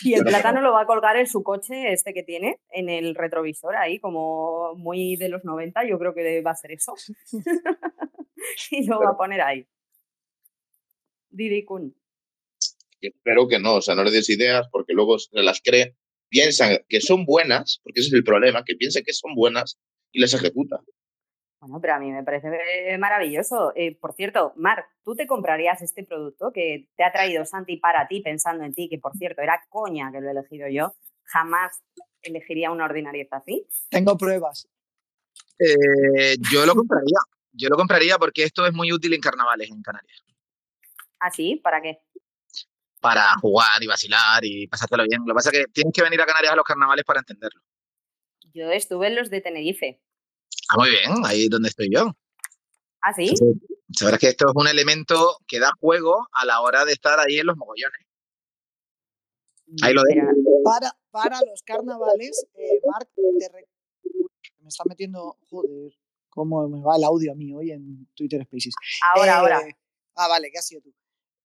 Y 0.04 0.15
el 0.15 0.23
plátano 0.23 0.62
lo 0.62 0.73
va 0.73 0.82
a 0.82 0.86
colgar 0.88 1.17
en 1.17 1.28
su 1.28 1.43
coche, 1.43 1.93
este 1.93 2.13
que 2.13 2.23
tiene, 2.23 2.60
en 2.71 2.89
el 2.89 3.13
retrovisor, 3.13 3.76
ahí, 3.76 4.00
como 4.00 4.73
muy 4.76 5.15
de 5.17 5.30
los 5.30 5.45
90, 5.45 5.88
yo 5.88 6.00
creo 6.00 6.15
que 6.15 6.41
va 6.41 6.52
a 6.52 6.56
ser 6.56 6.71
eso. 6.71 6.93
y 8.71 8.88
lo 8.88 9.00
va 9.00 9.12
a 9.12 9.17
poner 9.17 9.41
ahí. 9.41 9.67
Didi 11.30 11.63
Kun. 11.63 11.95
Que 13.00 13.10
espero 13.10 13.47
que 13.47 13.60
no, 13.60 13.76
o 13.76 13.82
sea, 13.82 13.93
no 13.93 14.04
le 14.04 14.10
des 14.10 14.30
ideas 14.32 14.67
porque 14.71 14.93
luego 14.93 15.19
se 15.19 15.43
las 15.43 15.62
cree, 15.62 15.95
piensan 16.29 16.77
que 16.87 17.01
son 17.01 17.25
buenas, 17.25 17.79
porque 17.83 18.01
ese 18.01 18.09
es 18.09 18.13
el 18.13 18.23
problema, 18.23 18.63
que 18.65 18.75
piensan 18.75 19.03
que 19.03 19.13
son 19.13 19.35
buenas 19.35 19.79
y 20.11 20.19
las 20.19 20.33
ejecuta. 20.33 20.81
Bueno, 21.59 21.81
pero 21.81 21.95
a 21.95 21.99
mí 21.99 22.11
me 22.11 22.23
parece 22.23 22.49
eh, 22.87 22.97
maravilloso. 22.97 23.73
Eh, 23.75 23.95
por 23.95 24.13
cierto, 24.13 24.53
Mar, 24.57 24.85
¿tú 25.03 25.15
te 25.15 25.25
comprarías 25.25 25.81
este 25.81 26.03
producto 26.03 26.51
que 26.53 26.87
te 26.95 27.03
ha 27.03 27.11
traído 27.11 27.45
Santi 27.45 27.77
para 27.77 28.07
ti, 28.07 28.21
pensando 28.21 28.63
en 28.63 28.73
ti, 28.73 28.87
que 28.89 28.99
por 28.99 29.13
cierto 29.17 29.41
era 29.41 29.65
coña 29.69 30.11
que 30.11 30.21
lo 30.21 30.27
he 30.27 30.31
elegido 30.31 30.67
yo? 30.69 30.93
Jamás 31.23 31.81
elegiría 32.21 32.71
una 32.71 32.85
ordinarieza 32.85 33.37
así. 33.37 33.67
Tengo 33.89 34.17
pruebas. 34.17 34.67
Eh, 35.59 36.37
yo 36.51 36.65
lo 36.65 36.75
compraría. 36.75 37.17
Yo 37.51 37.69
lo 37.69 37.75
compraría 37.75 38.17
porque 38.19 38.43
esto 38.43 38.67
es 38.67 38.73
muy 38.73 38.93
útil 38.93 39.13
en 39.13 39.21
carnavales 39.21 39.69
en 39.71 39.81
Canarias. 39.81 40.23
¿Así? 41.19 41.55
¿Para 41.55 41.81
qué? 41.81 41.99
Para 42.99 43.36
jugar 43.39 43.81
y 43.83 43.88
vacilar 43.88 44.43
y 44.43 44.67
pasártelo 44.67 45.03
bien. 45.07 45.21
Lo 45.25 45.33
que 45.33 45.36
pasa 45.36 45.49
es 45.51 45.57
que 45.60 45.65
tienes 45.71 45.93
que 45.93 46.01
venir 46.01 46.19
a 46.21 46.25
Canarias 46.25 46.53
a 46.53 46.55
los 46.55 46.65
carnavales 46.65 47.05
para 47.05 47.19
entenderlo. 47.19 47.62
Yo 48.53 48.71
estuve 48.71 49.07
en 49.07 49.15
los 49.15 49.29
de 49.29 49.41
Tenerife. 49.41 50.01
Ah, 50.69 50.75
muy 50.77 50.89
bien, 50.89 51.12
ahí 51.25 51.43
es 51.43 51.49
donde 51.49 51.69
estoy 51.69 51.89
yo. 51.93 52.12
¿Ah, 53.01 53.13
sí? 53.13 53.33
Sabrás 53.91 54.19
que 54.19 54.27
esto 54.29 54.47
es 54.47 54.53
un 54.55 54.67
elemento 54.67 55.38
que 55.47 55.60
da 55.60 55.69
juego 55.79 56.27
a 56.33 56.45
la 56.45 56.62
hora 56.62 56.83
de 56.86 56.93
estar 56.93 57.19
ahí 57.19 57.38
en 57.39 57.45
los 57.45 57.55
mogollones. 57.55 58.01
Ahí 59.83 59.93
lo 59.93 60.01
dejo. 60.03 60.27
Para, 60.63 60.91
para 61.12 61.39
los 61.45 61.62
carnavales, 61.63 62.45
eh, 62.55 62.81
Marc, 62.86 63.10
te 63.39 63.49
re- 63.49 63.67
me 64.60 64.67
está 64.69 64.83
metiendo. 64.88 65.38
Joder, 65.49 65.93
cómo 66.29 66.67
me 66.67 66.81
va 66.81 66.95
el 66.97 67.03
audio 67.03 67.31
a 67.31 67.36
mí 67.36 67.53
hoy 67.53 67.71
en 67.71 68.07
Twitter 68.15 68.43
Spaces. 68.45 68.73
Ahora, 69.15 69.31
Eh, 69.31 69.36
ahora. 69.36 69.62
Ah, 70.15 70.27
vale, 70.27 70.49
que 70.51 70.57
has 70.57 70.67
sido 70.67 70.81
tú. 70.81 70.93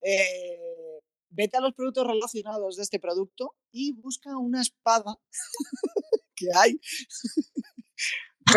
Eh, 0.03 0.92
vete 1.33 1.57
a 1.57 1.61
los 1.61 1.75
productos 1.75 2.07
relacionados 2.07 2.77
de 2.77 2.83
este 2.83 2.99
producto 2.99 3.55
y 3.71 3.93
busca 3.93 4.37
una 4.37 4.61
espada 4.61 5.17
que 6.37 6.47
hay. 6.55 6.81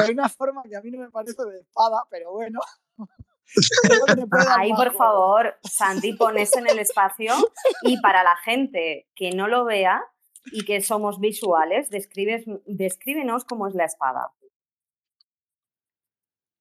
de 0.05 0.11
una 0.11 0.29
forma 0.29 0.63
que 0.63 0.75
a 0.75 0.81
mí 0.81 0.91
no 0.91 0.99
me 0.99 1.09
parece 1.09 1.43
de 1.43 1.59
espada, 1.59 2.03
pero 2.09 2.31
bueno. 2.31 2.59
Ahí, 4.57 4.73
por 4.73 4.93
favor, 4.95 5.57
Santi, 5.63 6.13
pones 6.13 6.55
en 6.55 6.67
el 6.67 6.79
espacio 6.79 7.33
y 7.83 7.99
para 8.01 8.23
la 8.23 8.35
gente 8.37 9.07
que 9.15 9.31
no 9.31 9.47
lo 9.47 9.65
vea 9.65 10.03
y 10.51 10.65
que 10.65 10.81
somos 10.81 11.19
visuales, 11.19 11.89
describes, 11.89 12.43
descríbenos 12.65 13.45
cómo 13.45 13.67
es 13.67 13.75
la 13.75 13.85
espada. 13.85 14.33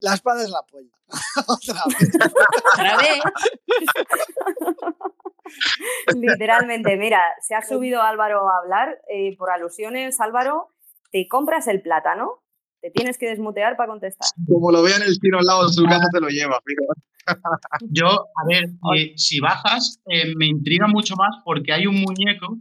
La 0.01 0.15
espada 0.15 0.43
es 0.43 0.51
la 0.51 0.63
polla. 0.63 0.91
Otra 1.49 1.83
vez. 1.87 3.23
Literalmente, 6.17 6.97
mira, 6.97 7.21
se 7.41 7.55
ha 7.55 7.63
subido 7.63 8.03
Álvaro 8.03 8.49
a 8.49 8.59
hablar 8.59 8.99
eh, 9.09 9.37
por 9.37 9.51
alusiones. 9.51 10.21
Álvaro, 10.21 10.69
te 11.11 11.29
compras 11.29 11.69
el 11.69 11.83
plátano, 11.83 12.43
te 12.81 12.91
tienes 12.91 13.19
que 13.19 13.29
desmutear 13.29 13.77
para 13.77 13.89
contestar. 13.89 14.29
Como 14.47 14.71
lo 14.73 14.83
vea 14.83 14.97
en 14.97 15.03
el 15.03 15.19
tiro 15.21 15.39
al 15.39 15.45
lado 15.45 15.67
de 15.67 15.73
su 15.73 15.85
casa, 15.85 16.09
se 16.13 16.21
lo 16.21 16.29
lleva. 16.29 16.61
Yo, 17.91 18.07
a 18.07 18.47
ver, 18.47 18.65
eh, 18.97 19.15
si 19.17 19.41
bajas, 19.41 20.01
eh, 20.07 20.35
me 20.37 20.47
intriga 20.47 20.87
mucho 20.87 21.15
más 21.17 21.37
porque 21.45 21.73
hay 21.73 21.87
un 21.87 21.97
muñeco 21.97 22.59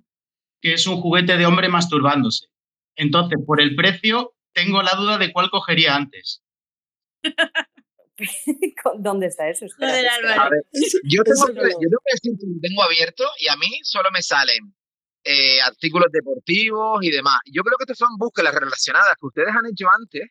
que 0.62 0.74
es 0.74 0.88
un 0.88 1.02
juguete 1.02 1.38
de 1.38 1.46
hombre 1.46 1.67
masturbándose. 1.67 2.48
Entonces, 2.96 3.38
por 3.46 3.60
el 3.60 3.76
precio, 3.76 4.34
tengo 4.54 4.82
la 4.82 4.96
duda 4.96 5.17
de 5.17 5.34
cuál 5.34 5.50
cogería 5.50 5.96
antes. 5.96 6.41
¿Dónde 8.99 9.27
está 9.27 9.49
eso? 9.49 9.65
Espera, 9.65 9.91
Joder, 9.91 10.05
espera. 10.05 10.33
Álvaro. 10.33 10.41
A 10.47 10.49
ver, 10.49 10.63
yo 11.03 11.23
tengo, 11.23 11.47
yo 11.47 11.53
tengo 11.53 12.01
que 12.05 12.13
decir 12.13 12.31
que 12.39 12.45
lo 12.47 12.59
tengo 12.62 12.83
abierto 12.83 13.23
y 13.39 13.47
a 13.49 13.55
mí 13.57 13.79
solo 13.83 14.09
me 14.13 14.21
salen 14.21 14.73
eh, 15.25 15.62
artículos 15.65 16.07
deportivos 16.12 16.99
y 17.01 17.12
demás. 17.12 17.39
Yo 17.51 17.63
creo 17.63 17.77
que 17.77 17.83
estas 17.83 17.97
son 17.97 18.17
búsquedas 18.17 18.53
relacionadas 18.55 19.15
que 19.19 19.27
ustedes 19.27 19.49
han 19.49 19.65
hecho 19.71 19.86
antes 19.89 20.27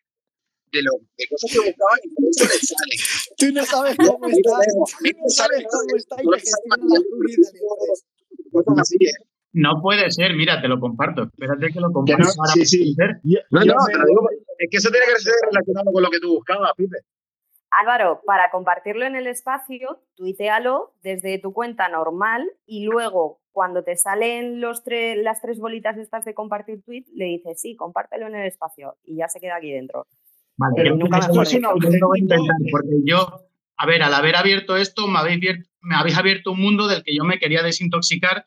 de, 0.73 0.83
lo, 0.83 0.93
de 1.17 1.25
cosas 1.29 1.51
que 1.53 1.59
buscaban 1.59 1.99
y 2.03 2.09
por 2.13 2.25
eso 2.31 2.45
les 2.49 2.69
salen. 2.69 2.99
Tú 3.39 3.47
no 3.53 3.65
sabes 3.65 3.97
cómo 3.97 4.27
está. 4.29 4.53
Tú 5.01 5.11
no 5.17 5.29
sabes 5.29 5.65
cómo 5.71 5.97
está 5.97 6.17
y 6.23 6.27
AliExpress. 6.29 7.63
cosas 8.53 8.79
así, 8.81 8.97
¿eh? 9.05 9.13
No 9.55 9.83
puede 9.83 10.11
ser, 10.11 10.33
mira, 10.35 10.63
te 10.63 10.69
lo 10.69 10.81
comparto. 10.81 11.25
Espérate 11.25 11.73
que 11.73 11.81
lo 11.81 11.89
Que 11.89 11.93
comparto 11.93 12.23
no, 12.25 12.31
ahora. 12.41 12.53
sí, 12.55 12.65
sí. 12.65 12.95
Ver. 12.97 13.21
Yo, 13.23 13.39
No, 13.51 13.61
yo 13.65 13.75
no, 13.75 13.85
te 13.85 13.93
veo- 13.93 14.01
lo 14.01 14.07
digo, 14.09 14.29
es 14.59 14.69
que 14.71 14.77
eso 14.79 14.91
tiene 14.91 15.05
que 15.13 15.21
ser 15.21 15.35
relacionado 15.45 15.93
con 15.93 16.03
lo 16.03 16.09
que 16.11 16.21
tú 16.21 16.29
buscabas, 16.37 16.73
Pipe. 16.75 16.97
Álvaro, 17.81 18.21
para 18.27 18.51
compartirlo 18.51 19.05
en 19.07 19.17
el 19.17 19.27
espacio, 19.27 20.03
tuitealo 20.15 20.95
desde 21.03 21.39
tu 21.39 21.53
cuenta 21.53 21.89
normal 21.89 22.51
y 22.67 22.85
luego 22.85 23.41
cuando 23.53 23.83
te 23.85 23.97
salen 23.97 24.61
los 24.61 24.85
tre- 24.85 25.17
las 25.23 25.41
tres 25.41 25.59
bolitas 25.59 25.97
estas 25.99 26.25
de 26.25 26.35
compartir 26.35 26.83
tweet, 26.83 27.05
le 27.15 27.27
dices, 27.27 27.61
sí, 27.61 27.77
compártelo 27.77 28.27
en 28.27 28.35
el 28.37 28.47
espacio 28.47 28.97
y 29.05 29.17
ya 29.17 29.29
se 29.29 29.41
queda 29.41 29.57
aquí 29.57 29.71
dentro. 29.73 30.07
Vale, 30.57 30.83
Eh, 30.83 30.89
yo 30.89 30.97
nunca 30.97 31.19
mejor 31.19 31.43
es 31.47 31.55
Auténtico, 31.65 32.15
intentar, 32.17 32.57
eh. 32.63 32.69
porque 32.71 32.91
yo, 33.05 33.27
a 33.77 33.87
ver, 33.87 34.03
al 34.03 34.15
haber 34.15 34.37
abierto 34.37 34.77
esto, 34.77 35.07
me 35.09 35.19
habéis, 35.19 35.41
vier- 35.41 35.67
me 35.81 35.95
habéis 35.97 36.17
abierto 36.19 36.53
un 36.53 36.61
mundo 36.61 36.87
del 36.89 37.03
que 37.03 37.15
yo 37.17 37.25
me 37.25 37.39
quería 37.39 37.63
desintoxicar, 37.63 38.47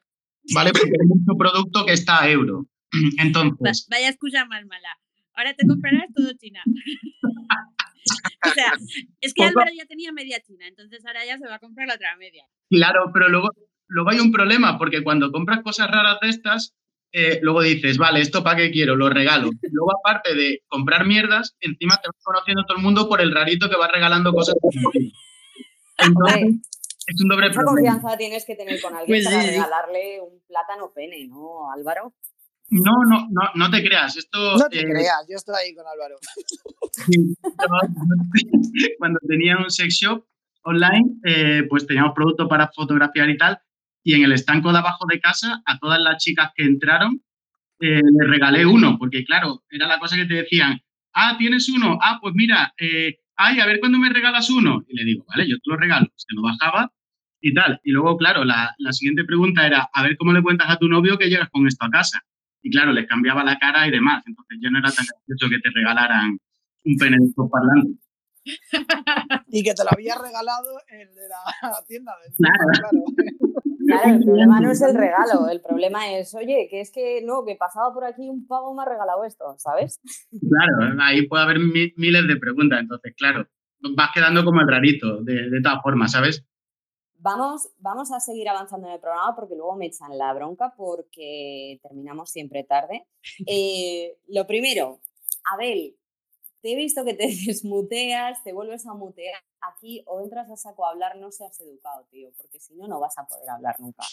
¿vale? 0.54 0.72
Porque 0.72 0.92
hay 1.02 1.08
mucho 1.08 1.38
producto 1.38 1.86
que 1.86 1.94
está 1.94 2.22
a 2.24 2.30
euro. 2.30 2.66
Va- 2.94 3.24
Entonces, 3.24 3.88
Vaya 3.90 4.10
excusa 4.10 4.46
más 4.46 4.66
mala. 4.68 4.90
Ahora 5.34 5.54
te 5.56 5.68
comprarás 5.68 6.08
todo 6.16 6.32
China. 6.40 6.62
o 8.46 8.54
sea, 8.54 8.74
es 9.22 9.34
que 9.34 9.44
Álvaro 9.44 9.72
ya 9.76 9.86
tenía 9.86 10.12
media 10.12 10.40
China, 10.42 10.68
entonces 10.68 11.06
ahora 11.06 11.26
ya 11.26 11.38
se 11.38 11.48
va 11.48 11.56
a 11.56 11.60
comprar 11.60 11.88
la 11.88 11.96
otra 11.96 12.16
media. 12.18 12.46
claro, 12.70 13.12
pero 13.14 13.30
luego, 13.30 13.50
luego 13.88 14.10
hay 14.12 14.20
un 14.20 14.32
problema, 14.32 14.78
porque 14.78 15.04
cuando 15.04 15.32
compras 15.32 15.62
cosas 15.64 15.90
raras 15.90 16.18
de 16.22 16.30
estas, 16.30 16.74
eh, 17.12 17.40
luego 17.42 17.62
dices, 17.62 17.98
vale, 17.98 18.20
¿esto 18.20 18.44
para 18.44 18.58
qué 18.58 18.72
quiero? 18.72 18.96
Lo 18.98 19.10
regalo. 19.10 19.50
Luego, 19.72 19.92
aparte 19.98 20.36
de 20.36 20.64
comprar 20.68 21.06
mierdas, 21.06 21.56
encima 21.62 21.96
te 22.02 22.10
vas 22.10 22.22
conociendo 22.22 22.66
todo 22.66 22.78
el 22.78 22.84
mundo 22.84 23.08
por 23.08 23.22
el 23.22 23.32
rarito 23.34 23.70
que 23.70 23.78
va 23.78 23.88
regalando 23.88 24.34
cosas. 24.34 24.56
Entonces, 25.98 26.44
es 27.08 27.22
un 27.22 27.30
doble 27.30 27.48
mucha 27.48 27.62
problema. 27.62 27.92
confianza 27.94 28.18
tienes 28.18 28.46
que 28.46 28.56
tener 28.56 28.82
con 28.82 28.96
alguien 28.96 29.16
Pues 29.24 29.24
para 29.26 29.42
sí, 29.42 29.48
sí. 29.48 29.54
regalarle 29.54 30.20
un 30.22 30.42
plátano 30.46 30.92
pene, 30.94 31.26
¿no, 31.28 31.72
Álvaro? 31.72 32.14
No, 32.70 32.94
no, 33.10 33.28
no, 33.30 33.42
no 33.54 33.70
te 33.70 33.84
creas. 33.84 34.18
Esto, 34.18 34.58
No 34.58 34.68
te 34.70 34.80
eh, 34.80 34.86
creas, 34.86 35.26
yo 35.30 35.36
estoy 35.36 35.56
ahí 35.56 35.76
con 35.76 35.86
Álvaro. 35.88 36.16
Cuando 39.00 39.20
tenía 39.28 39.58
un 39.58 39.70
sex 39.70 39.94
shop 39.94 40.26
online, 40.64 41.20
eh, 41.26 41.64
pues 41.70 41.86
teníamos 41.86 42.14
productos 42.14 42.48
para 42.50 42.72
fotografiar 42.74 43.30
y 43.30 43.38
tal, 43.38 43.60
y 44.04 44.16
en 44.16 44.24
el 44.24 44.34
estanco 44.34 44.72
de 44.72 44.80
abajo 44.80 45.06
de 45.08 45.20
casa, 45.20 45.62
a 45.66 45.78
todas 45.78 46.00
las 46.00 46.24
chicas 46.24 46.52
que 46.56 46.64
entraron, 46.64 47.22
eh, 47.80 48.02
les 48.02 48.30
regalé 48.30 48.66
uno, 48.66 48.98
porque 48.98 49.24
claro, 49.24 49.64
era 49.70 49.88
la 49.88 50.00
cosa 50.00 50.16
que 50.16 50.26
te 50.26 50.36
decían, 50.36 50.82
ah, 51.14 51.36
¿tienes 51.38 51.70
uno? 51.70 52.00
Ah, 52.02 52.20
pues 52.22 52.34
mira, 52.36 52.74
eh, 52.80 53.20
ay, 53.36 53.60
a 53.60 53.66
ver 53.66 53.80
cuándo 53.80 53.98
me 53.98 54.10
regalas 54.10 54.50
uno. 54.50 54.84
Y 54.88 54.96
le 54.96 55.04
digo, 55.04 55.26
vale, 55.28 55.48
yo 55.48 55.58
te 55.58 55.70
lo 55.70 55.78
regalo. 55.78 56.08
Se 56.16 56.28
lo 56.30 56.42
bajaba 56.42 56.92
y 57.42 57.54
tal. 57.54 57.80
Y 57.84 57.92
luego, 57.92 58.18
claro, 58.18 58.44
la, 58.44 58.76
la 58.78 58.94
siguiente 58.94 59.24
pregunta 59.24 59.66
era, 59.66 59.90
a 59.92 60.04
ver 60.04 60.18
cómo 60.18 60.34
le 60.34 60.42
cuentas 60.42 60.70
a 60.70 60.78
tu 60.78 60.88
novio 60.88 61.18
que 61.18 61.30
llegas 61.30 61.50
con 61.50 61.68
esto 61.68 61.86
a 61.86 61.90
casa. 61.90 62.22
Y 62.66 62.72
claro, 62.72 62.92
les 62.94 63.06
cambiaba 63.08 63.44
la 63.44 63.60
cara 63.60 63.88
y 63.88 63.92
demás. 63.92 64.24
Entonces 64.26 64.58
ya 64.60 64.72
no 64.72 64.80
era 64.80 64.90
tan 64.92 65.06
gracioso 65.06 65.50
que 65.52 65.60
te 65.60 65.70
regalaran 65.70 66.32
un 66.84 66.98
pene 66.98 67.18
de 67.20 67.26
estos 67.26 67.48
parlantes. 67.50 67.98
Y 69.48 69.64
que 69.64 69.74
te 69.74 69.84
lo 69.84 69.90
había 69.92 70.16
regalado 70.16 70.82
el 70.90 71.08
de 71.16 71.28
la 71.30 71.84
tienda 71.88 72.14
del 72.24 72.34
Claro. 72.36 72.72
claro. 72.80 73.04
Claro, 73.88 74.16
el 74.16 74.24
problema 74.24 74.60
no 74.62 74.72
es 74.72 74.82
el 74.82 74.96
regalo, 74.96 75.48
el 75.48 75.62
problema 75.62 76.12
es, 76.18 76.34
oye, 76.34 76.68
que 76.72 76.82
es 76.82 76.92
que 76.92 77.22
no, 77.24 77.46
que 77.46 77.56
pasaba 77.56 77.94
por 77.94 78.04
aquí 78.04 78.28
un 78.28 78.48
pavo 78.48 78.74
me 78.74 78.82
ha 78.82 78.86
regalado 78.86 79.24
esto, 79.26 79.46
¿sabes? 79.60 80.02
Claro, 80.32 81.00
ahí 81.04 81.28
puede 81.28 81.44
haber 81.44 81.60
mi- 81.60 81.94
miles 81.96 82.28
de 82.28 82.36
preguntas. 82.38 82.80
Entonces, 82.80 83.14
claro, 83.16 83.48
vas 83.96 84.10
quedando 84.12 84.44
como 84.44 84.62
el 84.62 84.68
rarito, 84.68 85.22
de, 85.24 85.52
de 85.52 85.62
todas 85.62 85.84
formas, 85.84 86.12
¿sabes? 86.14 86.44
Vamos, 87.18 87.70
vamos 87.80 88.12
a 88.12 88.20
seguir 88.20 88.48
avanzando 88.50 88.88
en 88.88 88.94
el 88.94 89.00
programa 89.00 89.36
porque 89.36 89.56
luego 89.56 89.76
me 89.76 89.88
echan 89.88 90.18
la 90.18 90.34
bronca 90.34 90.74
porque 90.76 91.80
terminamos 91.82 92.30
siempre 92.30 92.64
tarde. 92.64 93.08
Eh, 93.48 94.18
lo 94.28 94.46
primero, 94.46 95.02
Abel, 95.52 95.98
te 96.62 96.74
he 96.74 96.76
visto 96.76 97.04
que 97.06 97.14
te 97.14 97.28
desmuteas, 97.48 98.44
te 98.44 98.54
vuelves 98.54 98.86
a 98.86 98.94
mutear 98.94 99.42
aquí 99.62 100.04
o 100.08 100.22
entras 100.22 100.50
a 100.52 100.58
saco 100.58 100.86
a 100.86 100.92
hablar, 100.92 101.16
no 101.18 101.32
seas 101.32 101.60
educado, 101.62 102.06
tío, 102.12 102.32
porque 102.38 102.60
si 102.60 102.76
no, 102.76 102.88
no 102.88 103.00
vas 103.00 103.18
a 103.18 103.26
poder 103.26 103.50
hablar 103.50 103.80
nunca, 103.80 104.04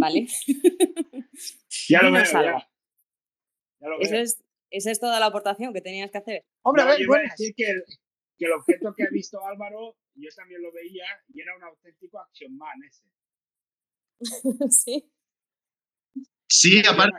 ¿vale? 0.00 0.26
Ya 1.88 2.02
lo 2.02 2.12
veo, 2.12 2.24
ya. 2.24 2.68
Ya 3.80 3.88
lo 3.88 3.98
Eso 4.00 4.12
veo. 4.12 4.22
es, 4.22 4.42
esa 4.70 4.90
es 4.90 5.00
toda 5.00 5.18
la 5.20 5.26
aportación 5.26 5.72
que 5.72 5.80
tenías 5.80 6.10
que 6.10 6.18
hacer. 6.18 6.44
Hombre, 6.62 6.82
a 6.82 6.84
No, 6.86 6.90
ver, 6.92 7.02
a 7.02 7.06
buenas. 7.06 7.30
decir 7.36 7.54
que 7.56 7.70
el, 7.70 7.84
que 8.40 8.46
el 8.46 8.52
objeto 8.52 8.94
que 8.96 9.02
ha 9.04 9.10
visto 9.12 9.38
Álvaro, 9.46 9.96
yo 10.14 10.28
también 10.34 10.62
lo 10.62 10.72
veía 10.72 11.04
y 11.28 11.42
era 11.42 11.54
un 11.54 11.62
auténtico 11.62 12.18
Action 12.18 12.56
Man 12.56 12.72
ese. 12.88 13.04
sí. 14.70 15.12
Sí, 16.48 16.82
aparte, 16.88 17.14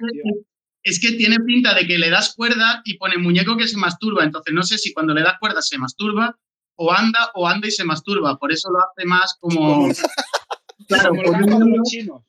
es 0.84 1.00
que 1.00 1.12
tiene 1.14 1.38
pinta 1.46 1.76
de 1.76 1.86
que 1.86 2.00
le 2.00 2.10
das 2.10 2.34
cuerda 2.36 2.82
y 2.86 2.98
pone 2.98 3.18
muñeco 3.20 3.56
que 3.56 3.68
se 3.68 3.78
masturba. 3.78 4.24
Entonces, 4.24 4.52
no 4.54 4.64
sé 4.64 4.80
si 4.80 4.94
cuando 4.94 5.14
le 5.14 5.22
das 5.22 5.38
cuerda 5.40 5.62
se 5.62 5.78
masturba 5.78 6.38
o 6.76 6.92
anda 6.92 7.32
o 7.36 7.48
anda 7.48 7.68
y 7.68 7.72
se 7.72 7.86
masturba. 7.86 8.38
Por 8.40 8.52
eso 8.52 8.70
lo 8.72 8.80
hace 8.80 9.06
más 9.08 9.38
como. 9.40 9.88
Claro, 10.88 11.10
como 11.12 11.22
de 11.22 11.54
euro, 11.54 11.78
los 11.78 11.90
chinos. 11.90 12.24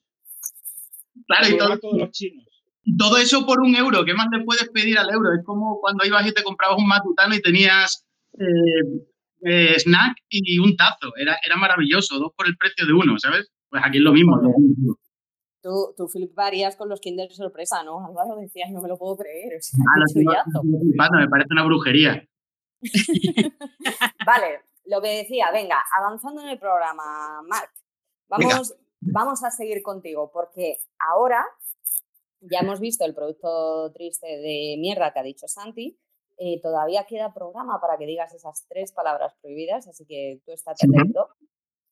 claro, 1.27 1.49
y 1.49 1.57
Como 1.57 1.69
los 1.71 1.81
todo, 1.81 1.99
los 1.99 2.11
chinos. 2.13 2.47
y 2.85 2.97
todo 2.97 3.17
eso 3.17 3.45
por 3.47 3.61
un 3.61 3.75
euro. 3.75 4.05
¿Qué 4.05 4.15
más 4.15 4.29
le 4.31 4.45
puedes 4.45 4.69
pedir 4.69 4.99
al 4.99 5.11
euro? 5.11 5.33
Es 5.33 5.45
como 5.45 5.81
cuando 5.81 6.05
ibas 6.05 6.25
y 6.27 6.33
te 6.33 6.45
comprabas 6.45 6.79
un 6.79 6.87
matutano 6.87 7.35
y 7.35 7.41
tenías 7.43 8.07
eh, 8.38 9.07
eh, 9.45 9.79
snack 9.79 10.16
y 10.29 10.59
un 10.59 10.77
tazo. 10.77 11.12
Era, 11.16 11.37
era 11.45 11.57
maravilloso, 11.57 12.18
dos 12.18 12.33
por 12.37 12.47
el 12.47 12.57
precio 12.57 12.87
de 12.87 12.92
uno, 12.92 13.18
¿sabes? 13.18 13.51
Pues 13.68 13.83
aquí 13.85 13.99
es 13.99 14.05
lo 14.05 14.12
mismo. 14.12 14.37
lo 14.37 14.51
mismo. 14.59 14.97
Tú, 15.62 15.95
tú 15.97 16.09
fliparías 16.09 16.77
con 16.77 16.88
los 16.88 17.01
Kinder 17.01 17.29
de 17.29 17.35
sorpresa, 17.35 17.85
¿no? 17.85 18.05
Álvaro 18.05 18.37
decías, 18.40 18.71
no 18.73 18.83
me 18.83 18.88
lo 18.88 18.99
puedo 18.99 19.16
creer. 19.16 19.62
Sea, 19.62 19.79
Ah, 19.95 20.01
lo 20.01 20.07
sigo 20.07 20.33
flipando, 20.81 21.18
me 21.18 21.29
parece 21.29 21.49
una 21.53 21.64
brujería. 21.64 22.29
Vale, 24.27 24.61
lo 24.87 25.01
que 25.01 25.18
decía, 25.18 25.53
venga, 25.53 25.81
avanzando 25.97 26.42
en 26.42 26.49
el 26.49 26.59
programa, 26.59 27.42
Marc, 27.49 27.71
vamos, 28.29 28.75
vamos 29.01 29.45
a 29.45 29.51
seguir 29.51 29.83
contigo, 29.83 30.31
porque 30.33 30.79
ahora 30.99 31.45
ya 32.40 32.61
hemos 32.61 32.81
visto 32.81 33.05
el 33.05 33.14
producto 33.14 33.92
triste 33.92 34.27
de 34.27 34.77
mierda 34.79 35.12
que 35.12 35.21
ha 35.21 35.23
dicho 35.23 35.47
Santi. 35.47 35.97
Eh, 36.38 36.61
todavía 36.61 37.05
queda 37.05 37.33
programa 37.33 37.81
para 37.81 37.99
que 37.99 38.07
digas 38.07 38.35
esas 38.35 38.66
tres 38.68 38.92
palabras 38.92 39.35
prohibidas, 39.40 39.87
así 39.88 40.05
que 40.07 40.40
tú 40.45 40.53
estás 40.53 40.79
atento. 40.83 41.29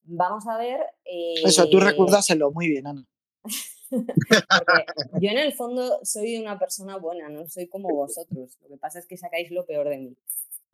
Vamos 0.03 0.47
a 0.49 0.59
ver. 0.59 0.81
Eso, 1.05 1.69
tú 1.69 1.79
eh, 1.79 1.85
recuérdaselo 1.85 2.51
muy 2.51 2.69
bien, 2.69 2.87
Ana. 2.87 3.07
yo 5.21 5.31
en 5.31 5.39
el 5.39 5.53
fondo 5.53 6.01
soy 6.05 6.37
una 6.37 6.59
persona 6.59 6.97
buena, 6.97 7.29
no 7.29 7.47
soy 7.47 7.69
como 7.69 7.89
vosotros. 7.95 8.57
Lo 8.63 8.69
que 8.69 8.77
pasa 8.77 8.99
es 8.99 9.07
que 9.07 9.17
sacáis 9.17 9.51
lo 9.51 9.67
peor 9.67 9.89
de 9.89 9.99
mí. 9.99 10.17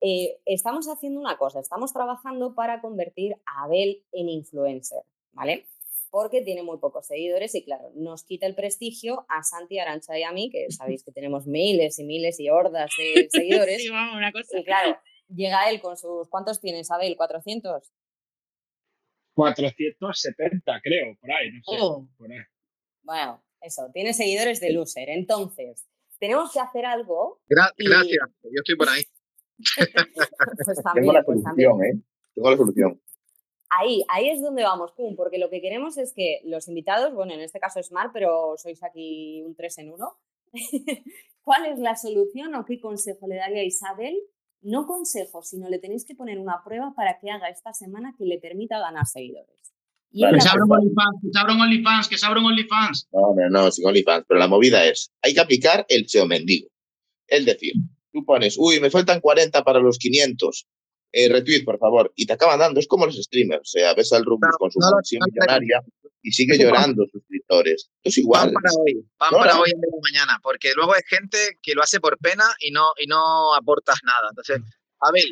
Eh, 0.00 0.38
estamos 0.44 0.86
haciendo 0.88 1.20
una 1.20 1.38
cosa, 1.38 1.60
estamos 1.60 1.92
trabajando 1.92 2.54
para 2.54 2.80
convertir 2.80 3.36
a 3.46 3.64
Abel 3.64 4.04
en 4.12 4.28
influencer, 4.28 5.02
¿vale? 5.32 5.66
Porque 6.10 6.40
tiene 6.42 6.62
muy 6.62 6.78
pocos 6.78 7.06
seguidores 7.06 7.54
y 7.54 7.64
claro, 7.64 7.90
nos 7.94 8.24
quita 8.24 8.46
el 8.46 8.54
prestigio 8.54 9.26
a 9.28 9.42
Santi, 9.42 9.78
Arancha 9.78 10.18
y 10.18 10.22
a 10.22 10.32
mí, 10.32 10.50
que 10.50 10.70
sabéis 10.70 11.02
que 11.04 11.12
tenemos 11.12 11.46
miles 11.46 11.98
y 11.98 12.04
miles 12.04 12.38
y 12.40 12.48
hordas 12.48 12.90
de 12.98 13.28
seguidores. 13.30 13.82
Sí, 13.82 13.88
vamos, 13.90 14.16
una 14.16 14.32
cosa. 14.32 14.58
y 14.58 14.64
claro, 14.64 14.98
llega 15.28 15.68
él 15.68 15.80
con 15.80 15.96
sus... 15.96 16.28
¿Cuántos 16.28 16.60
tienes, 16.60 16.90
Abel? 16.90 17.16
¿400? 17.18 17.82
470, 19.34 20.80
creo, 20.82 21.16
por 21.20 21.30
ahí, 21.32 21.50
no 21.52 21.58
sé. 21.62 21.76
Oh. 21.80 22.08
Por 22.16 22.32
ahí. 22.32 22.38
Bueno, 23.02 23.44
eso, 23.60 23.90
tiene 23.92 24.14
seguidores 24.14 24.60
de 24.60 24.72
loser. 24.72 25.10
Entonces, 25.10 25.86
tenemos 26.18 26.52
que 26.52 26.60
hacer 26.60 26.86
algo. 26.86 27.40
Gra- 27.48 27.72
Y- 27.76 27.88
Gracias, 27.88 28.28
yo 28.44 28.50
estoy 28.64 28.76
por 28.76 28.88
ahí. 28.88 29.02
Pues 30.64 30.76
Tengo 30.76 30.82
también, 30.82 31.14
la 31.14 31.22
pues 31.24 31.42
también. 31.42 31.70
solución, 31.70 31.98
¿eh? 31.98 32.02
Tengo 32.34 32.50
la 32.50 32.56
solución. 32.56 33.02
Ahí, 33.68 34.04
ahí 34.08 34.30
es 34.30 34.40
donde 34.40 34.62
vamos, 34.62 34.92
pum, 34.92 35.16
porque 35.16 35.38
lo 35.38 35.50
que 35.50 35.60
queremos 35.60 35.98
es 35.98 36.12
que 36.12 36.40
los 36.44 36.68
invitados, 36.68 37.14
bueno, 37.14 37.34
en 37.34 37.40
este 37.40 37.58
caso 37.58 37.80
es 37.80 37.90
Mar, 37.92 38.10
pero 38.12 38.54
sois 38.56 38.82
aquí 38.82 39.42
un 39.42 39.54
tres 39.54 39.78
en 39.78 39.92
uno. 39.92 40.18
¿Cuál 41.42 41.66
es 41.66 41.78
la 41.78 41.96
solución 41.96 42.54
o 42.54 42.64
qué 42.64 42.80
consejo 42.80 43.26
le 43.26 43.36
daría 43.36 43.60
a 43.60 43.64
Isabel 43.64 44.16
no 44.66 44.86
consejo, 44.86 45.42
sino 45.42 45.68
le 45.68 45.78
tenéis 45.78 46.04
que 46.04 46.14
poner 46.14 46.38
una 46.38 46.62
prueba 46.64 46.92
para 46.94 47.18
que 47.20 47.30
haga 47.30 47.48
esta 47.48 47.72
semana 47.72 48.14
que 48.18 48.24
le 48.24 48.38
permita 48.38 48.78
ganar 48.78 49.06
seguidores. 49.06 49.72
Y 50.10 50.22
Que 50.28 50.40
se 50.40 50.48
abra 50.48 50.64
un 50.64 50.68
puso. 50.68 50.80
OnlyFans, 50.80 51.20
que 51.22 51.28
se 51.32 51.38
abra 51.38 51.54
un 51.54 51.60
OnlyFans, 51.60 52.08
que 52.08 52.18
se 52.18 52.26
abra 52.26 52.40
un 52.40 52.46
OnlyFans. 52.46 53.08
No, 53.12 53.34
no, 53.36 53.48
no, 53.50 53.70
sin 53.70 53.86
OnlyFans. 53.86 54.24
Pero 54.26 54.40
la 54.40 54.48
movida 54.48 54.84
es, 54.84 55.12
hay 55.22 55.34
que 55.34 55.40
aplicar 55.40 55.86
el 55.88 56.08
SEO 56.08 56.26
mendigo. 56.26 56.68
Es 57.28 57.44
decir, 57.44 57.74
tú 58.12 58.24
pones, 58.24 58.56
uy, 58.58 58.80
me 58.80 58.90
faltan 58.90 59.20
40 59.20 59.62
para 59.62 59.78
los 59.78 59.98
500. 59.98 60.66
Eh, 61.18 61.28
retweet, 61.30 61.64
por 61.64 61.78
favor. 61.78 62.12
Y 62.14 62.26
te 62.26 62.34
acaban 62.34 62.58
dando. 62.58 62.78
Es 62.78 62.86
como 62.86 63.06
los 63.06 63.16
streamers. 63.16 63.62
O 63.62 63.64
sea, 63.64 63.94
ves 63.94 64.12
al 64.12 64.24
Rubius 64.24 64.50
No, 64.52 64.58
con 64.58 64.70
su 64.70 64.78
no 64.80 64.90
mansión 64.90 65.20
no 65.20 65.26
millonaria 65.32 65.80
y 66.22 66.30
sigue 66.32 66.58
llorando 66.58 67.06
suscriptores. 67.10 67.88
Esto 68.02 68.08
es 68.08 68.14
Pan 68.16 68.22
igual. 68.50 68.52
para 68.52 68.70
hoy, 68.82 69.06
pan 69.16 69.28
No, 69.32 69.38
para 69.38 69.58
hoy 69.60 69.70
de 69.70 69.88
mañana, 70.12 70.38
porque 70.42 70.72
luego 70.74 70.92
hay 70.94 71.00
gente 71.08 71.38
que 71.62 71.74
lo 71.74 71.82
hace 71.82 72.00
por 72.00 72.18
pena 72.18 72.44
y 72.60 72.70
no, 72.70 72.92
y 72.98 73.06
no 73.06 73.54
aportas 73.54 73.96
nada. 74.04 74.28
Entonces, 74.28 74.60
Abel, 75.00 75.30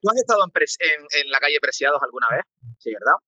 ¿tú 0.00 0.08
has 0.10 0.16
estado 0.16 0.42
en, 0.44 0.50
Pres- 0.52 0.78
en- 0.80 1.06
en 1.20 1.30
la 1.30 1.38
calle 1.38 1.58
Preciados 1.60 2.00
alguna 2.02 2.28
vez? 2.30 2.40
Sí, 2.78 2.92
¿verdad? 2.94 3.18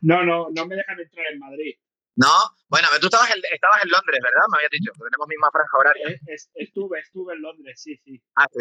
No, 0.00 0.24
no, 0.24 0.48
no 0.54 0.66
me 0.66 0.76
dejan 0.76 1.00
entrar 1.00 1.24
en 1.32 1.38
Madrid. 1.38 1.74
No, 2.16 2.28
bueno, 2.68 2.88
pero 2.90 3.00
tú 3.00 3.06
estabas 3.06 3.30
en, 3.30 3.40
estabas 3.54 3.82
en 3.84 3.88
Londres, 3.90 4.20
¿verdad? 4.22 4.44
Me 4.50 4.58
habías 4.58 4.70
dicho, 4.70 4.92
que 4.92 5.00
tenemos 5.08 5.26
misma 5.28 5.48
franja 5.50 5.78
horaria. 5.78 6.20
Es- 6.26 6.50
estuve, 6.54 7.00
estuve 7.00 7.32
en 7.34 7.40
Londres, 7.40 7.80
sí, 7.80 7.96
sí. 8.04 8.20
Ah, 8.36 8.44
sí. 8.52 8.60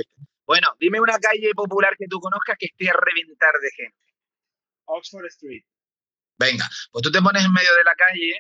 Bueno, 0.52 0.68
dime 0.80 1.00
una 1.00 1.18
calle 1.18 1.52
popular 1.56 1.96
que 1.98 2.08
tú 2.10 2.20
conozcas 2.20 2.58
que 2.60 2.66
esté 2.66 2.90
a 2.90 2.94
reventar 2.94 3.54
de 3.62 3.70
gente. 3.72 4.04
Oxford 4.84 5.26
Street. 5.28 5.64
Venga, 6.38 6.68
pues 6.92 7.02
tú 7.04 7.10
te 7.10 7.22
pones 7.22 7.46
en 7.46 7.54
medio 7.54 7.74
de 7.74 7.84
la 7.86 7.96
calle 7.96 8.34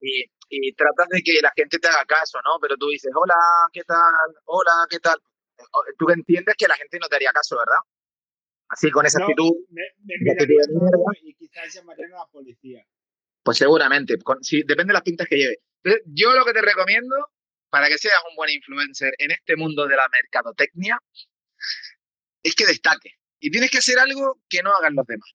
y, 0.00 0.24
y 0.48 0.72
tratas 0.74 1.06
de 1.10 1.22
que 1.22 1.38
la 1.40 1.52
gente 1.54 1.78
te 1.78 1.86
haga 1.86 2.04
caso, 2.06 2.40
¿no? 2.42 2.58
Pero 2.60 2.76
tú 2.76 2.88
dices, 2.88 3.12
hola, 3.14 3.36
¿qué 3.72 3.82
tal? 3.84 4.34
Hola, 4.46 4.84
¿qué 4.90 4.98
tal? 4.98 5.16
Tú 5.96 6.10
entiendes 6.10 6.56
que 6.58 6.66
la 6.66 6.74
gente 6.74 6.98
no 6.98 7.06
te 7.06 7.14
haría 7.14 7.30
caso, 7.30 7.56
¿verdad? 7.56 7.82
Así, 8.70 8.90
con 8.90 9.06
esa 9.06 9.20
No, 9.20 9.26
actitud, 9.26 9.52
me, 9.70 9.82
me 10.02 10.34
raro 10.34 11.04
y 11.22 11.34
quizás 11.34 11.72
llamarían 11.72 12.14
a 12.14 12.18
la 12.18 12.26
policía. 12.26 12.84
pues 13.44 13.58
seguramente, 13.58 14.18
con- 14.18 14.42
sí, 14.42 14.64
depende 14.66 14.90
de 14.90 14.94
las 14.94 15.02
pintas 15.02 15.28
que 15.28 15.36
lleve. 15.36 15.58
Entonces, 15.84 16.02
yo 16.06 16.32
lo 16.34 16.44
que 16.44 16.52
te 16.52 16.62
recomiendo, 16.62 17.14
para 17.70 17.88
que 17.88 17.98
seas 17.98 18.20
un 18.28 18.36
buen 18.36 18.50
influencer 18.50 19.14
en 19.18 19.30
este 19.30 19.56
mundo 19.56 19.86
de 19.86 19.96
la 19.96 20.08
mercadotecnia, 20.10 20.98
es 22.42 22.54
que 22.54 22.66
destaque. 22.66 23.14
Y 23.40 23.50
tienes 23.50 23.70
que 23.70 23.78
hacer 23.78 23.98
algo 23.98 24.40
que 24.48 24.62
no 24.62 24.74
hagan 24.74 24.94
los 24.94 25.06
demás. 25.06 25.28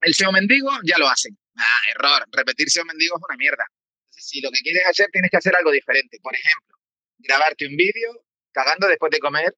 El 0.00 0.14
SEO 0.14 0.32
mendigo 0.32 0.70
ya 0.84 0.98
lo 0.98 1.08
hacen. 1.08 1.38
Ah, 1.56 1.90
error. 1.94 2.26
Repetir 2.32 2.70
SEO 2.70 2.84
mendigo 2.84 3.16
es 3.16 3.22
una 3.28 3.36
mierda. 3.36 3.64
Entonces, 4.04 4.28
si 4.28 4.40
lo 4.40 4.50
que 4.50 4.60
quieres 4.60 4.82
hacer, 4.88 5.08
tienes 5.12 5.30
que 5.30 5.36
hacer 5.36 5.54
algo 5.54 5.70
diferente. 5.70 6.18
Por 6.22 6.34
ejemplo, 6.34 6.76
grabarte 7.18 7.66
un 7.66 7.76
vídeo 7.76 8.24
cagando 8.52 8.88
después 8.88 9.10
de 9.10 9.18
comer 9.18 9.54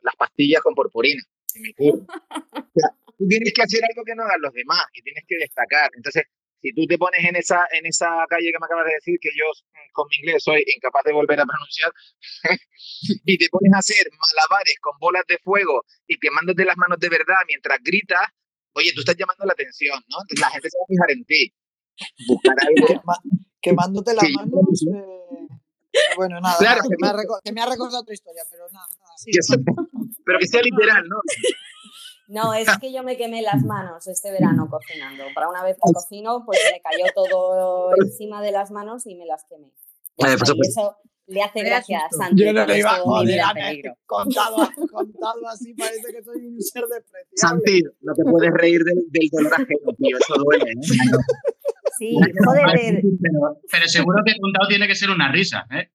las 0.00 0.16
pastillas 0.16 0.62
con 0.62 0.74
purpurina. 0.74 1.22
O 1.52 2.06
sea, 2.74 2.90
tienes 3.28 3.52
que 3.52 3.62
hacer 3.62 3.80
algo 3.84 4.04
que 4.04 4.14
no 4.14 4.22
hagan 4.22 4.40
los 4.40 4.52
demás 4.52 4.84
y 4.92 5.02
tienes 5.02 5.24
que 5.26 5.36
destacar. 5.38 5.90
Entonces, 5.94 6.24
si 6.62 6.72
tú 6.74 6.86
te 6.86 6.98
pones 6.98 7.24
en 7.24 7.36
esa, 7.36 7.66
en 7.72 7.86
esa 7.86 8.08
calle 8.28 8.52
que 8.52 8.58
me 8.60 8.66
acabas 8.66 8.86
de 8.86 8.94
decir, 8.94 9.18
que 9.20 9.30
yo 9.36 9.44
mm, 9.48 9.92
con 9.92 10.06
mi 10.10 10.16
inglés 10.16 10.42
soy 10.44 10.62
incapaz 10.76 11.02
de 11.04 11.12
volver 11.12 11.40
a 11.40 11.46
pronunciar, 11.46 11.92
y 13.24 13.38
te 13.38 13.46
pones 13.50 13.72
a 13.74 13.78
hacer 13.78 14.06
malabares 14.10 14.76
con 14.80 14.92
bolas 14.98 15.24
de 15.28 15.38
fuego 15.38 15.84
y 16.06 16.18
quemándote 16.18 16.64
las 16.64 16.76
manos 16.76 16.98
de 16.98 17.08
verdad 17.08 17.36
mientras 17.46 17.78
gritas, 17.82 18.26
oye, 18.74 18.92
tú 18.94 19.00
estás 19.00 19.16
llamando 19.16 19.44
la 19.46 19.52
atención, 19.52 19.98
¿no? 20.08 20.16
Entonces 20.22 20.40
la 20.40 20.50
gente 20.50 20.68
se 20.70 20.76
va 20.78 20.84
a 20.84 20.88
fijar 20.88 21.10
en 21.10 21.24
ti. 21.24 21.54
Buscar 22.28 22.56
algo. 22.68 23.02
Quemándote 23.60 24.14
las 24.14 24.24
Sí, 24.26 24.32
manos. 24.34 24.84
eh, 24.94 25.48
Bueno, 26.16 26.40
nada, 26.40 26.56
Claro, 26.58 26.76
nada, 26.82 26.88
que, 26.88 26.96
me 27.00 27.08
ha 27.08 27.12
reco- 27.12 27.40
que 27.42 27.52
me 27.52 27.60
ha 27.62 27.66
recordado 27.66 28.00
otra 28.02 28.14
historia, 28.14 28.42
pero 28.50 28.68
nada, 28.70 28.86
nada, 29.00 29.12
sí. 29.18 29.30
pero 30.24 30.38
que 30.38 30.46
sea 30.46 30.62
literal, 30.62 31.04
¿no? 31.08 31.16
No, 32.30 32.54
es 32.54 32.68
que 32.80 32.92
yo 32.92 33.02
me 33.02 33.16
quemé 33.16 33.42
las 33.42 33.64
manos 33.64 34.06
este 34.06 34.30
verano 34.30 34.68
cocinando. 34.70 35.24
Para 35.34 35.48
una 35.48 35.64
vez 35.64 35.76
que 35.76 35.92
cocino, 35.92 36.44
pues 36.46 36.60
me 36.72 36.80
cayó 36.80 37.04
todo 37.12 37.90
encima 38.00 38.40
de 38.40 38.52
las 38.52 38.70
manos 38.70 39.04
y 39.06 39.16
me 39.16 39.26
las 39.26 39.44
quemé. 39.48 39.72
Vale, 40.16 40.34
y 40.34 40.68
eso 40.68 40.96
le 41.26 41.42
hace 41.42 41.64
gracia 41.64 42.06
a. 42.06 42.08
Santi. 42.08 42.44
Yo 42.44 42.52
no 42.52 42.64
le 42.66 42.78
iba 42.78 42.94
a 42.94 43.00
joder, 43.00 43.96
contado, 44.06 44.56
contado 44.92 45.48
así 45.48 45.74
parece 45.74 46.12
que 46.12 46.22
soy 46.22 46.46
un 46.46 46.60
ser 46.60 46.84
despreciable. 46.84 47.34
Santi, 47.34 47.82
no 48.00 48.14
te 48.14 48.22
puedes 48.22 48.52
reír 48.52 48.84
del, 48.84 48.98
del 49.08 49.28
dolor 49.32 49.54
ajeno, 49.54 49.92
tío, 49.98 50.16
eso 50.16 50.34
duele, 50.44 50.70
¿eh? 50.70 50.76
Sí, 51.98 52.16
joder, 52.44 53.02
Pero, 53.02 53.60
pero 53.70 53.88
seguro 53.88 54.22
que 54.24 54.38
contado 54.40 54.68
tiene 54.68 54.86
que 54.86 54.94
ser 54.94 55.10
una 55.10 55.32
risa, 55.32 55.66
¿eh? 55.72 55.90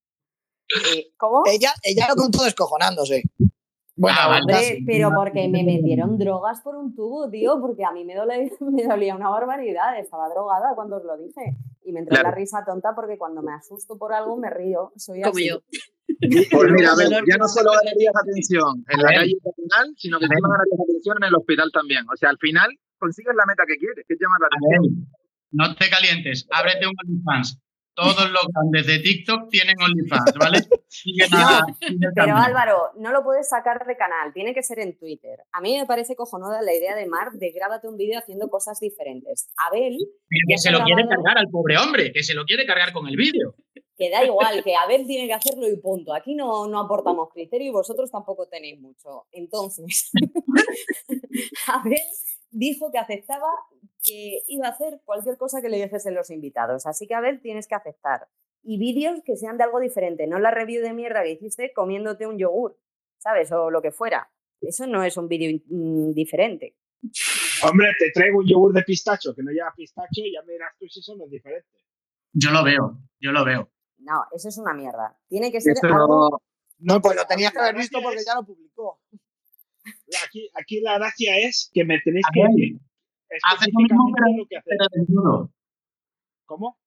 eh, 0.94 1.12
¿cómo? 1.16 1.44
Ella, 1.46 1.74
ella 1.82 2.08
lo 2.10 2.16
contó 2.16 2.44
descojonándose. 2.44 3.24
Bueno, 3.98 4.18
Ah, 4.22 4.28
vale. 4.28 4.84
Pero 4.86 5.10
porque 5.16 5.48
me 5.48 5.64
metieron 5.64 6.18
drogas 6.18 6.62
por 6.62 6.76
un 6.76 6.94
tubo, 6.96 7.30
tío, 7.30 7.60
porque 7.62 7.86
a 7.86 7.92
mí 7.92 8.04
me 8.04 8.14
dolía, 8.16 8.38
me 8.60 8.84
dolía 8.84 9.16
una 9.16 9.30
barbaridad, 9.30 9.98
estaba 9.98 10.28
drogada 10.30 10.76
cuando 10.76 10.98
os 10.98 11.04
lo 11.06 11.18
dije. 11.18 11.56
Y 11.86 11.92
me 11.94 12.00
entró 12.00 12.16
Claro. 12.16 12.30
la 12.30 12.36
risa 12.36 12.64
tonta 12.66 12.94
porque 12.96 13.18
cuando 13.18 13.42
me 13.42 13.54
asusto 13.54 13.98
por 13.98 14.14
algo 14.14 14.36
me 14.38 14.50
río. 14.50 14.92
Soy 14.98 15.22
Como 15.22 15.36
así. 15.36 15.48
yo. 15.50 15.60
Pues 16.52 16.72
mira, 16.72 16.92
a 16.94 16.96
ver, 16.98 17.10
ya 17.28 17.38
no 17.38 17.48
solo 17.48 17.72
ganarías 17.72 18.14
atención 18.22 18.84
en 18.90 19.02
la 19.02 19.08
calle 19.14 19.34
nacional, 19.44 19.94
sino 19.98 20.20
que 20.20 20.26
encima 20.26 20.48
ganarías 20.50 20.80
atención 20.84 21.16
en 21.22 21.28
el 21.30 21.36
hospital 21.36 21.70
también. 21.74 22.04
O 22.12 22.16
sea, 22.18 22.30
al 22.32 22.38
final 22.40 22.70
consigues 23.00 23.36
la 23.36 23.46
meta 23.46 23.64
que 23.68 23.76
quieres, 23.78 24.04
que 24.08 24.14
es 24.14 24.20
llamar 24.20 24.40
la 24.42 24.48
A 24.48 24.58
atención. 24.58 24.84
ver, 24.98 25.08
no 25.52 25.76
te 25.76 25.90
calientes, 25.90 26.48
ábrete 26.52 26.86
un 26.88 26.94
OnlyFans. 27.06 27.62
Todos 27.96 28.30
los 28.30 28.48
grandes 28.54 28.88
de 28.88 29.00
TikTok 29.00 29.50
tienen 29.50 29.76
OnlyFans, 29.82 30.34
¿vale? 30.38 30.60
Pero. 32.16 32.36
Álvaro, 32.36 32.92
no 32.98 33.12
lo 33.12 33.24
puedes 33.24 33.48
sacar 33.48 33.86
de 33.86 33.96
canal, 33.96 34.34
tiene 34.34 34.54
que 34.54 34.64
ser 34.64 34.80
en 34.80 34.98
Twitter. 34.98 35.40
A 35.54 35.62
mí 35.62 35.78
me 35.78 35.86
parece 35.86 36.16
cojonuda 36.16 36.62
la 36.62 36.74
idea 36.74 36.96
de 36.96 37.06
Mar 37.06 37.32
de 37.32 37.52
grábate 37.52 37.88
un 37.88 37.98
vídeo 37.98 38.20
haciendo 38.20 38.50
cosas 38.50 38.80
diferentes. 38.80 39.48
Abel, 39.66 39.98
Pero 39.98 40.46
que 40.48 40.58
se 40.58 40.72
lo 40.72 40.84
quiere 40.84 41.08
cargar 41.08 41.38
al 41.38 41.50
pobre 41.50 41.78
hombre, 41.78 42.12
que 42.12 42.24
se 42.24 42.34
lo 42.34 42.44
quiere 42.44 42.66
cargar 42.66 42.92
con 42.92 43.08
el 43.08 43.16
vídeo. 43.16 43.56
que 43.98 44.10
da 44.10 44.26
igual, 44.26 44.62
que 44.64 44.76
Abel 44.76 45.08
tiene 45.08 45.28
que 45.28 45.34
hacerlo 45.34 45.68
y 45.70 45.78
punto. 45.78 46.14
Aquí 46.14 46.36
no, 46.36 46.68
no 46.68 46.82
aportamos 46.82 47.30
criterio 47.34 47.70
y 47.70 47.72
vosotros 47.72 48.12
tampoco 48.12 48.48
tenéis 48.48 48.80
mucho. 48.80 49.26
Entonces, 49.32 50.12
Abel 51.68 52.02
dijo 52.56 52.92
que 52.92 52.98
aceptaba 52.98 53.48
que 54.04 54.40
iba 54.48 54.68
a 54.68 54.72
hacer 54.72 55.02
cualquier 55.04 55.38
cosa 55.38 55.62
que 55.62 55.70
le 55.70 55.78
dijesen 55.82 56.14
los 56.16 56.30
invitados. 56.30 56.86
Así 56.86 57.08
que, 57.08 57.16
Abel, 57.16 57.42
tienes 57.42 57.68
que 57.68 57.76
aceptar. 57.76 58.28
Y 58.64 58.78
vídeos 58.80 59.20
que 59.24 59.36
sean 59.36 59.58
de 59.58 59.64
algo 59.64 59.80
diferente, 59.80 60.26
no 60.28 60.40
la 60.40 60.52
review 60.52 60.82
de 60.82 60.94
mierda 60.94 61.24
que 61.24 61.32
hiciste 61.32 61.74
comiéndote 61.74 62.26
un 62.28 62.38
yogur, 62.38 62.80
¿sabes? 63.18 63.52
O 63.52 63.70
lo 63.70 63.82
que 63.82 63.92
fuera. 63.92 64.32
Eso 64.62 64.88
no 64.88 65.04
es 65.04 65.18
un 65.18 65.28
vídeo 65.28 65.60
mm, 65.68 66.12
diferente. 66.14 66.76
Hombre, 67.64 67.90
te 68.00 68.12
traigo 68.12 68.40
un 68.40 68.48
yogur 68.48 68.74
de 68.74 68.82
pistacho 68.84 69.36
que 69.36 69.44
no 69.44 69.52
lleva 69.52 69.74
pistacho 69.76 70.22
y 70.22 70.34
ya 70.34 70.42
me 70.44 70.54
dirás 70.54 70.74
tú 70.80 70.88
si 70.88 71.00
eso 71.02 71.16
no 71.16 71.26
es 71.26 71.32
diferente. 71.32 71.68
Yo 72.34 72.52
lo 72.52 72.64
veo, 72.64 72.98
yo 73.20 73.32
lo 73.32 73.46
veo. 73.46 73.70
No, 73.98 74.24
eso 74.34 74.50
es 74.50 74.58
una 74.58 74.74
mierda. 74.74 75.18
Tiene 75.28 75.52
que 75.52 75.62
ser 75.62 75.74
algo... 75.84 76.42
no- 76.80 77.02
pues 77.02 77.16
lo 77.16 77.26
tenías 77.26 77.52
que 77.52 77.60
haber 77.60 77.76
visto 77.76 78.00
porque 78.02 78.24
ya 78.26 78.36
lo 78.36 78.46
publicó. 78.46 79.00
Aquí, 80.26 80.50
aquí 80.54 80.82
la 80.82 80.98
gracia 80.98 81.38
es 81.40 81.70
que 81.74 81.84
me 81.84 82.00
tenéis 82.00 82.26
que 82.34 82.42
decir 82.42 82.56
mismo, 82.56 82.80
específicamente 83.30 83.94
pero, 84.16 84.38
lo 84.38 84.46
que 84.48 84.58
hacer. 84.58 84.78
pero 84.78 84.88
desnudo. 84.92 85.52
¿Cómo? 86.46 86.80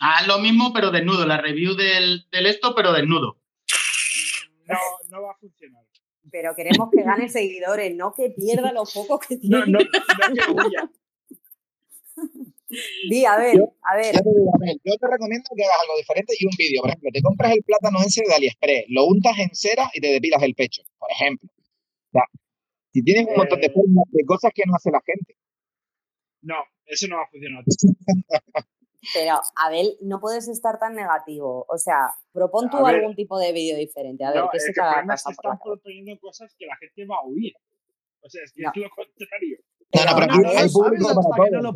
Haz 0.00 0.26
lo 0.26 0.38
mismo, 0.38 0.72
pero 0.72 0.90
desnudo. 0.90 1.26
La 1.26 1.38
review 1.40 1.74
del, 1.74 2.26
del 2.30 2.46
esto, 2.46 2.74
pero 2.74 2.92
desnudo. 2.92 3.40
No, 4.66 4.78
no 5.10 5.22
va 5.22 5.32
a 5.32 5.36
funcionar. 5.36 5.84
Pero 6.30 6.54
queremos 6.54 6.90
que 6.90 7.02
gane 7.02 7.28
seguidores, 7.28 7.94
no 7.94 8.12
que 8.12 8.30
pierda 8.30 8.72
lo 8.72 8.84
poco 8.84 9.18
que 9.18 9.36
tiene. 9.38 9.60
No, 9.60 9.66
no, 9.66 9.78
no 9.78 10.34
que 10.34 10.50
huya. 10.50 10.90
Di, 13.08 13.24
a 13.24 13.38
ver, 13.38 13.56
a 13.82 13.96
ver. 13.96 14.14
Yo 14.14 14.20
te 14.20 14.28
digo, 14.28 14.50
a 14.54 14.58
ver, 14.60 14.76
yo 14.84 14.92
te 15.00 15.06
recomiendo 15.08 15.48
que 15.56 15.64
hagas 15.64 15.76
algo 15.82 15.96
diferente 15.96 16.34
y 16.38 16.44
un 16.44 16.52
vídeo. 16.58 16.82
Por 16.82 16.90
ejemplo, 16.90 17.10
te 17.12 17.22
compras 17.22 17.52
el 17.52 17.62
plátano 17.62 17.98
ese 18.06 18.22
de 18.28 18.34
AliExpress, 18.34 18.84
lo 18.88 19.06
untas 19.06 19.38
en 19.38 19.54
cera 19.54 19.90
y 19.94 20.00
te 20.00 20.08
depilas 20.08 20.42
el 20.42 20.54
pecho, 20.54 20.82
por 20.98 21.10
ejemplo. 21.10 21.48
Sea, 22.18 22.40
si 22.92 23.02
tienes 23.02 23.26
un 23.28 23.36
montón 23.36 23.60
de 23.60 23.66
Eh. 23.66 23.72
formas 23.72 24.04
de 24.10 24.24
cosas 24.24 24.50
que 24.54 24.62
no 24.66 24.74
hace 24.74 24.90
la 24.90 25.00
gente. 25.04 25.36
No, 26.42 26.56
eso 26.86 27.06
no 27.08 27.16
va 27.16 27.22
a 27.22 27.28
funcionar. 27.30 27.64
Pero, 29.14 29.40
Abel, 29.64 29.96
no 30.02 30.20
puedes 30.20 30.48
estar 30.48 30.78
tan 30.78 30.94
negativo. 30.94 31.64
O 31.68 31.78
sea, 31.78 32.10
propon 32.32 32.68
tú 32.68 32.78
ver. 32.84 32.96
algún 32.96 33.14
tipo 33.14 33.38
de 33.38 33.52
vídeo 33.52 33.76
diferente. 33.76 34.24
A 34.24 34.32
ver, 34.32 34.40
No, 34.42 34.48
¿qué 34.50 34.56
es 34.58 34.64
se 34.64 34.72
que 34.72 34.80
te 34.80 35.06
la 35.06 35.14
están 35.14 35.58
proponiendo 35.62 36.18
cosas 36.20 36.54
que 36.58 36.66
la 36.66 36.76
gente 36.76 37.06
va 37.06 37.16
a 37.16 37.22
oír. 37.22 37.52
O 38.20 38.28
sea, 38.28 38.42
es 38.44 38.52
que 38.52 38.62
No. 38.62 38.70
es 38.74 38.76
lo 38.82 38.90
contrario. 38.90 39.58
No, 39.94 40.04
no, 40.04 40.16
pero 40.18 40.42
no 40.42 40.48
hay 40.58 40.68
público 40.68 41.08
para 41.30 41.50
todo 41.50 41.62
no. 41.62 41.72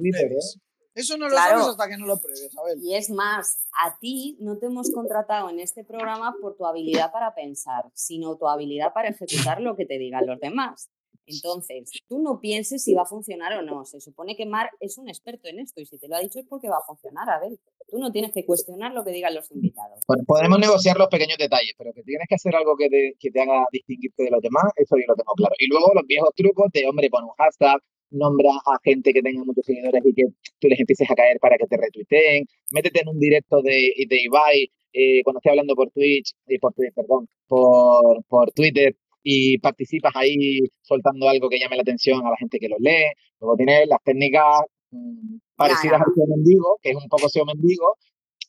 Eso 0.95 1.16
no 1.16 1.24
lo 1.26 1.30
Claro. 1.30 1.51
sabes 1.61 1.68
hasta 1.68 1.88
que 1.88 1.97
no 1.97 2.07
lo 2.07 2.18
pruebes, 2.18 2.51
a 2.59 2.62
ver. 2.64 2.76
Y 2.82 2.95
es 2.95 3.09
más, 3.11 3.59
a 3.84 3.99
ti 3.99 4.36
no 4.40 4.59
te 4.59 4.66
hemos 4.66 4.90
contratado 4.90 5.49
en 5.51 5.59
este 5.61 5.84
programa 5.84 6.34
por 6.40 6.57
tu 6.57 6.66
habilidad 6.66 7.11
para 7.12 7.34
pensar, 7.34 7.84
sino 7.95 8.36
tu 8.36 8.47
habilidad 8.47 8.93
para 8.93 9.09
ejecutar 9.09 9.61
lo 9.61 9.74
que 9.76 9.86
te 9.86 9.99
digan 9.99 10.26
los 10.26 10.38
demás. 10.38 10.90
Entonces, 11.24 11.88
tú 12.09 12.20
no 12.20 12.40
pienses 12.40 12.82
si 12.82 12.95
va 12.95 13.03
a 13.03 13.07
funcionar 13.07 13.53
o 13.55 13.62
no. 13.62 13.84
Se 13.84 14.01
supone 14.01 14.36
que 14.36 14.45
Mar 14.45 14.70
es 14.80 14.99
un 14.99 15.09
experto 15.09 15.49
en 15.49 15.61
esto 15.61 15.80
y 15.80 15.86
si 15.86 15.97
te 15.97 16.09
lo 16.09 16.16
ha 16.16 16.20
dicho 16.20 16.40
es 16.40 16.47
porque 16.47 16.68
va 16.68 16.78
a 16.78 16.86
funcionar, 16.86 17.30
Abel. 17.30 17.59
Tú 17.88 17.99
no 17.99 18.11
tienes 18.11 18.32
que 18.32 18.45
cuestionar 18.45 18.93
lo 18.93 19.05
que 19.05 19.12
digan 19.12 19.32
los 19.34 19.51
invitados. 19.53 20.01
Pod- 20.07 20.26
Podemos 20.26 20.59
negociar 20.59 20.97
los 20.99 21.09
pequeños 21.09 21.38
detalles, 21.38 21.72
pero 21.78 21.93
que 21.95 22.03
tienes 22.03 22.26
que 22.28 22.34
hacer 22.34 22.55
algo 22.57 22.76
que 22.76 22.88
te, 22.88 23.14
que 23.20 23.30
te 23.30 23.40
haga 23.40 23.64
distinguirte 23.70 24.24
de 24.24 24.30
los 24.30 24.43
demás, 24.43 24.64
eso 24.76 24.97
yo 24.97 25.05
lo 25.09 25.14
tengo 25.14 25.32
claro. 25.36 25.55
Y 25.59 25.68
luego 25.68 25.93
los 25.95 26.05
viejos 26.07 26.30
trucos 26.34 26.66
de, 26.72 26.86
hombre, 26.88 27.09
pon 27.09 27.24
un 27.24 27.30
hashtag, 27.38 27.80
nombra 28.13 28.51
a 28.51 28.79
gente 28.85 29.13
que 29.13 29.23
tenga 29.23 29.45
muchos 29.45 29.65
seguidores 29.65 30.03
y 30.05 30.15
que 30.15 30.25
tú 30.61 30.69
les 30.69 30.81
empieces 30.81 31.11
a 31.11 31.15
caer 31.15 31.39
para 31.41 31.57
que 31.57 31.67
te 31.67 31.77
retuiteen, 31.77 32.45
métete 32.73 33.01
en 33.01 33.09
un 33.09 33.19
directo 33.19 33.63
de, 33.63 33.93
de 34.09 34.23
Ibai 34.23 34.71
eh, 34.93 35.23
cuando 35.25 35.39
esté 35.39 35.51
hablando 35.51 35.75
por 35.75 35.91
Twitch, 35.91 36.33
eh, 36.47 36.59
por 36.61 36.75
Twitch, 36.75 36.93
perdón, 36.95 37.29
por, 37.47 38.25
por 38.29 38.53
Twitter 38.53 38.95
y 39.23 39.59
participas 39.59 40.13
ahí 40.17 40.61
soltando 40.83 41.29
algo 41.29 41.49
que 41.49 41.59
llame 41.59 41.77
la 41.77 41.83
atención 41.83 42.27
a 42.27 42.31
la 42.31 42.37
gente 42.37 42.59
que 42.59 42.69
lo 42.69 42.77
lee. 42.79 43.13
Luego 43.41 43.57
tienes 43.57 43.89
las 43.89 44.03
técnicas 44.05 44.61
mm, 44.91 45.37
parecidas 45.57 46.01
Nada. 46.01 46.05
al 46.07 46.15
SEO 46.15 46.27
mendigo, 46.37 46.79
que 46.83 46.91
es 46.91 46.97
un 46.97 47.09
poco 47.09 47.29
SEO 47.29 47.45
mendigo, 47.47 47.97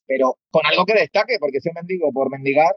pero 0.05 0.35
con 0.49 0.65
algo 0.65 0.85
que 0.85 0.93
destaque, 0.93 1.37
porque 1.39 1.61
SEO 1.61 1.73
mendigo 1.75 2.11
por 2.11 2.29
mendigar, 2.29 2.75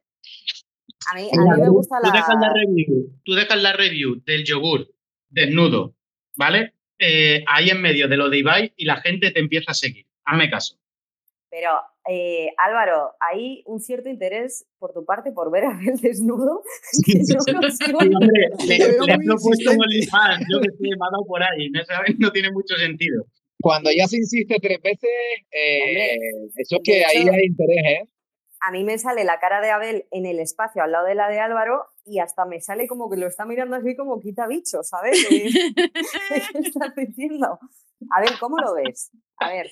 A 1.11 1.14
mí, 1.16 1.28
a 1.32 1.57
mí 1.57 1.62
me 1.62 1.68
gusta 1.68 1.97
tú 2.03 2.11
dejas 2.12 2.34
la 2.34 2.49
la... 2.49 2.55
review, 2.55 3.20
tú 3.24 3.34
dejas 3.34 3.62
la 3.62 3.72
review 3.72 4.22
del 4.24 4.45
yogur 4.45 4.89
desnudo, 5.28 5.95
¿vale? 6.37 6.74
Eh, 6.99 7.44
ahí 7.47 7.68
en 7.70 7.80
medio 7.82 8.09
de 8.09 8.16
lo 8.16 8.30
de 8.30 8.38
Ibai 8.38 8.72
y 8.76 8.84
la 8.84 8.97
gente 8.97 9.30
te 9.30 9.40
empieza 9.40 9.72
a 9.72 9.74
seguir. 9.74 10.07
Hazme 10.24 10.51
caso. 10.51 10.78
Pero, 11.51 11.70
eh, 12.09 12.53
Álvaro, 12.59 13.14
hay 13.20 13.62
un 13.66 13.80
cierto 13.80 14.09
interés 14.09 14.66
por 14.78 14.92
tu 14.92 15.05
parte 15.05 15.32
por 15.32 15.51
ver 15.51 15.64
a 15.64 15.70
Abel 15.70 15.97
desnudo. 16.01 16.62
que 17.05 17.18
yo 17.18 17.38
no 17.53 17.61
hombre, 17.99 18.49
le, 18.66 18.76
he 19.14 19.18
propuesto 19.24 19.70
un 19.70 19.78
yo 20.49 20.61
que 20.61 20.70
sé, 20.70 20.82
me 20.82 21.07
ha 21.07 21.11
dado 21.11 21.24
por 21.26 21.42
ahí, 21.42 21.70
no, 21.70 21.84
¿sabes? 21.84 22.16
no 22.18 22.30
tiene 22.32 22.51
mucho 22.51 22.74
sentido. 22.76 23.24
cuando 23.61 23.90
ya 23.90 24.07
se 24.07 24.16
insiste 24.16 24.57
tres 24.61 24.80
veces, 24.82 25.11
eh, 25.51 25.80
Hombre, 25.86 26.14
eso 26.57 26.76
es 26.76 26.82
que 26.84 27.05
ahí 27.05 27.28
hay 27.28 27.47
interés, 27.47 27.84
¿eh? 27.86 28.09
A 28.61 28.70
mí 28.70 28.84
me 28.84 28.99
sale 28.99 29.24
la 29.24 29.38
cara 29.38 29.61
de 29.61 29.70
Abel 29.70 30.07
en 30.11 30.26
el 30.26 30.40
espacio 30.40 30.82
al 30.82 30.92
lado 30.92 31.07
de 31.07 31.14
la 31.14 31.28
de 31.28 31.40
Álvaro 31.40 31.86
y 32.07 32.20
hasta 32.20 32.44
me 32.46 32.61
sale 32.61 32.86
como 32.86 33.11
que 33.11 33.16
lo 33.16 33.26
está 33.26 33.44
mirando 33.44 33.76
así 33.76 33.96
como 33.96 34.20
quita 34.20 34.46
bicho, 34.46 34.82
¿sabes? 34.82 35.26
¿Qué 35.28 35.50
qué 36.52 36.59
estás 36.59 36.94
diciendo? 36.94 37.59
A 38.11 38.20
ver, 38.20 38.30
¿cómo 38.38 38.59
lo 38.59 38.74
ves? 38.74 39.11
A 39.38 39.50
ver, 39.50 39.70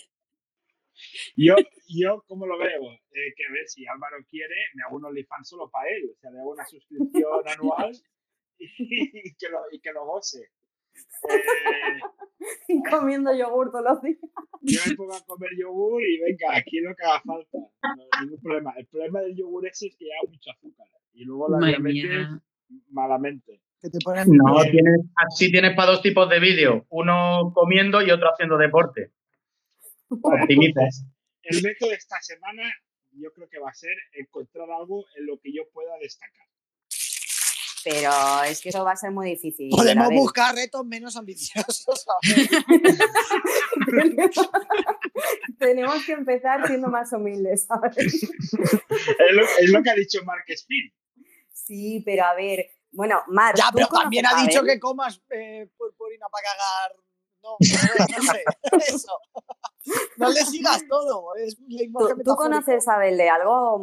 Yo, 1.37 1.55
yo 1.89 2.25
¿cómo 2.27 2.47
lo 2.47 2.59
veo? 2.59 2.91
Eh, 2.93 3.35
que 3.37 3.47
a 3.47 3.53
ver, 3.53 3.69
si 3.69 3.87
Álvaro 3.87 4.17
quiere, 4.29 4.55
me 4.75 4.83
hago 4.83 4.97
un 4.97 5.05
OnlyFans 5.07 5.49
solo 5.49 5.71
para 5.71 5.89
él. 5.91 6.11
O 6.13 6.21
sea, 6.21 6.31
le 6.31 6.41
hago 6.41 6.51
una 6.51 6.67
suscripción 6.67 7.49
anual 7.49 7.93
y, 8.59 9.35
que, 9.37 9.49
lo, 9.49 9.61
y 9.71 9.81
que 9.81 9.93
lo 9.93 10.05
goce. 10.05 10.51
Eh, 11.29 12.01
y 12.69 12.83
comiendo 12.83 13.35
yogur 13.35 13.71
todos 13.71 13.85
los 13.85 14.03
días. 14.03 14.19
yo 14.63 14.81
me 14.87 14.97
pongo 14.97 15.15
a 15.15 15.25
comer 15.25 15.51
yogur 15.59 16.03
y 16.03 16.21
venga, 16.21 16.57
aquí 16.57 16.81
lo 16.81 16.95
que 16.95 17.05
haga 17.05 17.23
falta. 17.23 17.59
No, 17.59 18.21
ningún 18.23 18.41
problema. 18.41 18.75
El 18.77 18.87
problema 18.87 19.21
del 19.21 19.37
yogur 19.37 19.67
ese 19.67 19.87
es 19.89 19.97
que 19.97 20.05
lleva 20.05 20.31
mucho 20.31 20.51
azúcar. 20.51 20.87
Y 21.13 21.25
luego 21.25 21.49
la 21.49 21.59
Madre 21.59 21.73
diabetes, 21.79 22.29
mía. 22.29 22.43
malamente. 22.91 23.61
Que 23.81 23.91
te 23.91 23.99
ponen. 24.05 24.27
No, 24.31 24.63
tienes, 24.63 25.01
así 25.17 25.51
tienes 25.51 25.77
para 25.77 25.93
dos 25.93 26.03
tipos 26.03 26.29
de 26.29 26.41
vídeo, 26.41 26.87
uno 26.89 27.53
comiendo 27.55 28.03
y 28.03 28.11
otro 28.11 28.31
haciendo 28.33 28.57
deporte. 28.59 29.13
Bueno, 30.09 30.43
Optimiza. 30.43 30.81
entonces, 30.81 31.05
el 31.43 31.63
método 31.63 31.91
de 31.91 31.97
esta 31.97 32.21
semana 32.21 32.63
yo 33.13 33.33
creo 33.33 33.49
que 33.49 33.59
va 33.59 33.71
a 33.71 33.75
ser 33.75 33.95
encontrar 34.13 34.71
algo 34.71 35.05
en 35.17 35.27
lo 35.27 35.39
que 35.39 35.53
yo 35.53 35.63
pueda 35.73 35.97
destacar. 36.01 36.47
Pero 37.85 38.11
es 38.45 38.63
que 38.63 38.71
eso 38.71 38.83
va 38.83 38.93
a 38.93 38.97
ser 38.97 39.11
muy 39.11 39.29
difícil. 39.31 39.69
Podemos 39.71 40.09
buscar 40.11 40.55
retos 40.55 40.87
menos 40.87 41.17
ambiciosos. 41.17 42.07
Tenemos 45.59 46.07
que 46.07 46.13
empezar 46.13 46.67
siendo 46.67 46.89
más 46.89 47.13
humildes, 47.13 47.67
¿sabes? 47.67 47.99
Es 47.99 48.23
lo, 49.33 49.43
es 49.61 49.71
lo 49.71 49.83
que 49.83 49.91
ha 49.91 49.95
dicho 49.95 50.25
Mark 50.25 50.45
Speed. 50.49 50.93
Sí, 51.53 52.03
pero 52.05 52.25
a 52.25 52.35
ver, 52.35 52.71
bueno, 52.91 53.23
Mar, 53.29 53.55
Ya, 53.57 53.69
¿tú 53.71 53.77
pero 53.77 53.89
también 53.89 54.27
ha 54.27 54.43
dicho 54.43 54.63
que 54.63 54.81
comas 54.81 55.23
eh, 55.31 55.69
purpurina 55.77 56.27
para 56.31 56.45
cagar. 56.45 56.97
No, 57.43 57.59
no, 57.61 58.07
no 58.17 58.23
sé. 58.33 58.43
Eso. 58.95 59.19
No 60.17 60.31
le 60.31 60.43
sigas 60.47 60.83
todo. 60.89 61.37
Es 61.37 61.59
¿Tú, 62.25 62.37
conoces 62.37 62.89
a 62.89 62.95
Abel 62.95 63.19
de 63.19 63.29
algo, 63.29 63.79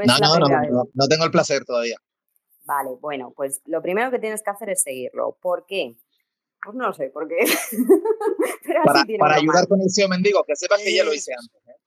es 0.00 0.06
No, 0.06 0.18
no, 0.18 0.38
no, 0.38 0.48
no 0.94 1.08
tengo 1.08 1.24
el 1.24 1.32
placer 1.32 1.64
todavía. 1.64 1.96
Vale, 2.70 2.90
bueno, 3.00 3.32
pues 3.34 3.60
lo 3.66 3.82
primero 3.82 4.12
que 4.12 4.20
tienes 4.20 4.44
que 4.44 4.50
hacer 4.50 4.70
es 4.70 4.82
seguirlo. 4.82 5.36
¿Por 5.42 5.66
qué? 5.66 5.96
Pues 6.62 6.76
no 6.76 6.92
sé, 6.92 7.10
por 7.10 7.26
qué. 7.26 7.38
Pero 8.64 8.82
Para, 8.84 9.00
así 9.00 9.16
ayudar 9.20 9.66
con 9.66 9.80
el 9.80 9.90
SEO 9.90 10.08
mendigo, 10.08 10.44
que 10.44 10.54
sepas 10.54 10.80
que 10.80 10.94
ya 10.94 11.02
lo 11.02 11.12
hice 11.12 11.32
antes. 11.36 11.60
¿eh? 11.66 11.80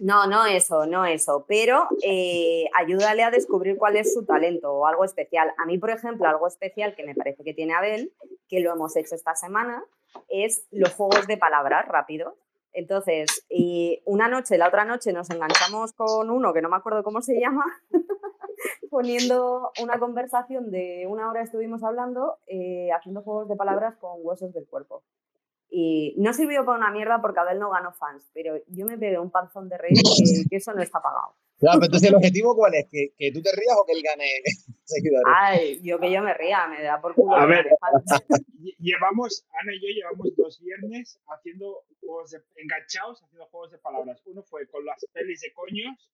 No, 0.00 0.26
no 0.26 0.46
eso, 0.46 0.84
no 0.86 1.04
eso, 1.04 1.44
pero 1.46 1.86
eh, 2.02 2.64
ayúdale 2.74 3.22
a 3.22 3.30
descubrir 3.30 3.76
cuál 3.76 3.96
es 3.96 4.12
su 4.12 4.24
talento 4.24 4.72
o 4.72 4.86
algo 4.86 5.04
especial. 5.04 5.52
A 5.58 5.64
mí, 5.66 5.78
por 5.78 5.90
ejemplo, 5.90 6.26
algo 6.26 6.48
especial 6.48 6.96
que 6.96 7.04
me 7.04 7.14
parece 7.14 7.44
que 7.44 7.54
tiene 7.54 7.74
Abel, 7.74 8.12
que 8.48 8.58
lo 8.58 8.72
hemos 8.72 8.96
hecho 8.96 9.14
esta 9.14 9.36
semana, 9.36 9.84
es 10.28 10.66
los 10.72 10.92
juegos 10.94 11.28
de 11.28 11.36
palabras 11.36 11.86
rápidos. 11.86 12.34
Entonces, 12.72 13.44
y 13.48 14.02
una 14.06 14.26
noche, 14.26 14.58
la 14.58 14.66
otra 14.66 14.84
noche 14.84 15.12
nos 15.12 15.30
enganchamos 15.30 15.92
con 15.92 16.30
uno 16.30 16.52
que 16.52 16.62
no 16.62 16.68
me 16.68 16.76
acuerdo 16.76 17.04
cómo 17.04 17.22
se 17.22 17.38
llama, 17.38 17.64
poniendo 18.90 19.70
una 19.82 19.98
conversación 19.98 20.70
de 20.70 21.06
una 21.08 21.30
hora 21.30 21.42
estuvimos 21.42 21.82
hablando, 21.82 22.38
eh, 22.46 22.90
haciendo 22.92 23.22
juegos 23.22 23.48
de 23.48 23.56
palabras 23.56 23.96
con 23.96 24.18
huesos 24.22 24.52
del 24.52 24.66
cuerpo. 24.66 25.02
Y 25.70 26.14
no 26.18 26.32
sirvió 26.32 26.64
para 26.64 26.78
una 26.78 26.90
mierda 26.92 27.20
porque 27.20 27.40
Abel 27.40 27.58
no 27.58 27.70
ganó 27.70 27.92
fans, 27.92 28.30
pero 28.32 28.54
yo 28.68 28.86
me 28.86 28.96
pegué 28.96 29.18
un 29.18 29.30
panzón 29.30 29.68
de 29.68 29.76
reír 29.76 29.96
que, 29.96 30.48
que 30.48 30.56
eso 30.56 30.72
no 30.72 30.82
está 30.82 31.00
pagado. 31.02 31.34
Claro, 31.58 31.78
pero 31.78 31.86
entonces 31.86 32.08
el 32.10 32.16
objetivo 32.16 32.54
cuál 32.54 32.74
es, 32.74 32.86
que, 32.90 33.14
que 33.16 33.32
tú 33.32 33.40
te 33.40 33.50
rías 33.52 33.76
o 33.80 33.86
que 33.86 33.92
él 33.92 34.02
gane 34.02 34.28
seguidores. 34.84 35.34
Ay, 35.34 35.80
yo 35.82 35.98
que 35.98 36.12
yo 36.12 36.22
me 36.22 36.34
ría, 36.34 36.66
me 36.66 36.82
da 36.82 37.00
por 37.00 37.14
culo. 37.14 37.34
A 37.36 37.46
ver. 37.46 37.66
Llevamos, 38.78 39.46
Ana 39.60 39.72
y 39.74 39.80
yo 39.80 39.88
llevamos 39.88 40.36
dos 40.36 40.60
viernes 40.60 41.20
haciendo 41.26 41.84
juegos 42.00 42.30
de, 42.30 42.40
enganchados, 42.56 43.22
haciendo 43.22 43.46
juegos 43.46 43.72
de 43.72 43.78
palabras. 43.78 44.22
Uno 44.26 44.42
fue 44.42 44.66
con 44.68 44.84
las 44.84 45.04
pelis 45.12 45.40
de 45.40 45.52
coños 45.52 46.10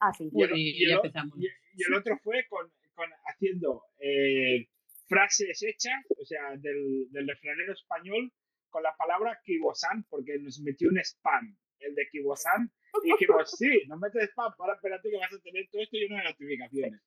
Ah, 0.00 0.12
sí. 0.12 0.28
y 0.32 0.42
el, 0.42 0.50
y 0.56 0.84
el 0.84 1.00
y- 1.36 1.48
y 1.78 1.82
el 1.84 1.94
otro 1.94 2.18
fue 2.22 2.46
con, 2.48 2.70
con 2.94 3.10
haciendo 3.26 3.84
eh, 3.98 4.68
frases 5.08 5.62
hechas, 5.62 6.04
o 6.18 6.24
sea, 6.24 6.56
del, 6.56 7.10
del 7.10 7.28
refranero 7.28 7.72
español 7.72 8.32
con 8.70 8.82
la 8.82 8.94
palabra 8.96 9.40
kibosan, 9.44 10.04
porque 10.10 10.38
nos 10.38 10.60
metió 10.60 10.88
un 10.90 10.98
spam, 10.98 11.56
el 11.80 11.94
de 11.94 12.08
kibosan, 12.10 12.70
y 13.04 13.12
dijimos, 13.12 13.50
sí, 13.56 13.82
nos 13.88 13.98
metes 14.00 14.30
spam, 14.30 14.52
para 14.56 14.74
espérate 14.74 15.10
que 15.10 15.16
vas 15.16 15.32
a 15.32 15.38
tener 15.40 15.68
todo 15.70 15.82
esto 15.82 15.96
lleno 15.96 16.16
de 16.16 16.24
notificaciones. 16.24 17.00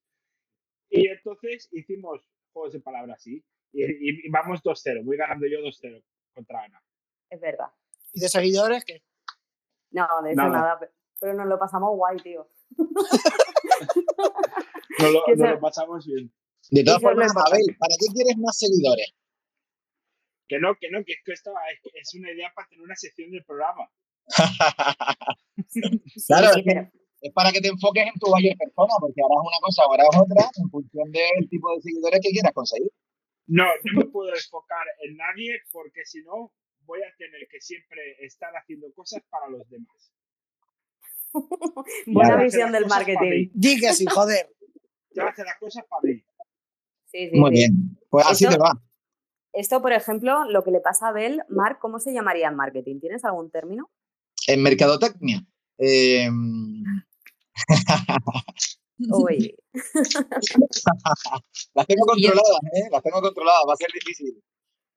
Y 0.89 1.07
entonces 1.07 1.69
hicimos 1.71 2.21
juegos 2.51 2.73
de 2.73 2.79
palabras 2.79 3.17
así, 3.17 3.43
y, 3.71 3.83
y- 3.83 4.25
y 4.25 4.29
vamos 4.29 4.61
2-0, 4.63 5.03
voy 5.03 5.17
ganando 5.17 5.45
yo 5.47 5.59
2-0 5.59 6.03
contra 6.33 6.63
Ana. 6.63 6.81
Es 7.29 7.39
verdad. 7.39 7.67
¿Y 8.13 8.19
de 8.21 8.29
seguidores? 8.29 8.83
que 8.85 9.03
No, 9.91 10.07
de 10.23 10.31
eso 10.31 10.41
Nada. 10.41 10.49
nada, 10.59 10.79
pe- 10.79 10.89
pero 11.19 11.33
nos 11.33 11.47
lo 11.47 11.59
pasamos 11.59 11.95
guay, 11.95 12.17
tío. 12.17 12.49
Nos 14.99 15.13
lo, 15.13 15.23
nos 15.35 15.59
pasamos 15.59 16.05
bien. 16.05 16.31
De 16.71 16.83
todas 16.83 17.01
formas. 17.01 17.31
Abel, 17.31 17.75
¿para 17.79 17.95
qué 17.99 18.13
quieres 18.13 18.37
más 18.37 18.57
seguidores? 18.57 19.13
Que 20.47 20.59
no, 20.59 20.75
que 20.79 20.89
no, 20.89 21.03
que 21.05 21.13
es 21.13 21.19
que 21.23 21.33
esto 21.33 21.51
es, 21.93 22.13
una 22.15 22.31
idea 22.31 22.51
para 22.55 22.67
tener 22.67 22.83
una 22.83 22.95
sección 22.95 23.31
del 23.31 23.45
programa. 23.45 23.89
Sí, 25.67 25.81
Claro, 26.27 26.53
sí, 26.53 26.63
pero 26.65 26.89
Es 27.21 27.33
para 27.33 27.51
que 27.51 27.61
te 27.61 27.69
enfoques 27.69 28.05
en 28.05 28.19
tu 28.19 28.29
buyer 28.29 28.57
persona, 28.57 28.93
porque 28.99 29.21
harás 29.21 29.41
una 29.41 29.59
cosa 29.61 29.85
o 29.85 29.93
harás 29.93 30.09
otra 30.17 30.49
en 30.57 30.69
función 30.69 31.11
del 31.11 31.49
tipo 31.49 31.73
de 31.75 31.81
seguidores 31.81 32.19
que 32.21 32.31
quieras 32.31 32.53
conseguir. 32.53 32.91
No, 33.47 33.65
no 33.65 33.99
me 33.99 34.05
puedo 34.05 34.33
enfocar 34.33 34.85
en 35.05 35.17
nadie 35.17 35.61
porque 35.71 36.05
si 36.05 36.21
no 36.21 36.53
voy 36.85 37.01
a 37.01 37.15
tener 37.17 37.47
que 37.49 37.61
siempre 37.61 38.17
estar 38.25 38.51
haciendo 38.55 38.91
cosas 38.93 39.21
para 39.29 39.49
los 39.49 39.67
demás. 39.69 40.11
buena 42.07 42.35
visión 42.37 42.71
del 42.71 42.85
marketing. 42.87 43.49
Di 43.53 43.79
que 43.79 43.93
sí, 43.93 44.05
joder. 44.05 44.49
Yo 45.11 45.23
hacer 45.27 45.45
las 45.45 45.57
cosas 45.59 45.83
para 45.89 46.01
mí. 46.03 46.23
Sí, 47.05 47.29
sí, 47.29 47.39
Muy 47.39 47.49
sí. 47.51 47.57
bien. 47.57 47.97
Pues 48.09 48.25
así 48.27 48.45
te 48.47 48.57
va. 48.57 48.71
Esto, 49.53 49.81
por 49.81 49.91
ejemplo, 49.93 50.45
lo 50.45 50.63
que 50.63 50.71
le 50.71 50.79
pasa 50.79 51.07
a 51.07 51.09
Abel, 51.09 51.41
Marc, 51.49 51.79
¿cómo 51.79 51.99
se 51.99 52.13
llamaría 52.13 52.47
en 52.47 52.55
marketing? 52.55 52.99
¿Tienes 52.99 53.25
algún 53.25 53.49
término? 53.49 53.89
En 54.47 54.61
mercadotecnia. 54.61 55.43
eh, 55.79 56.29
Uy, 59.11 59.55
las 61.73 61.87
tengo 61.87 62.05
controladas, 62.05 62.59
¿eh? 62.73 62.89
Las 62.91 63.01
tengo 63.01 63.21
controladas. 63.21 63.63
Va 63.67 63.73
a 63.73 63.77
ser 63.77 63.89
difícil 63.93 64.43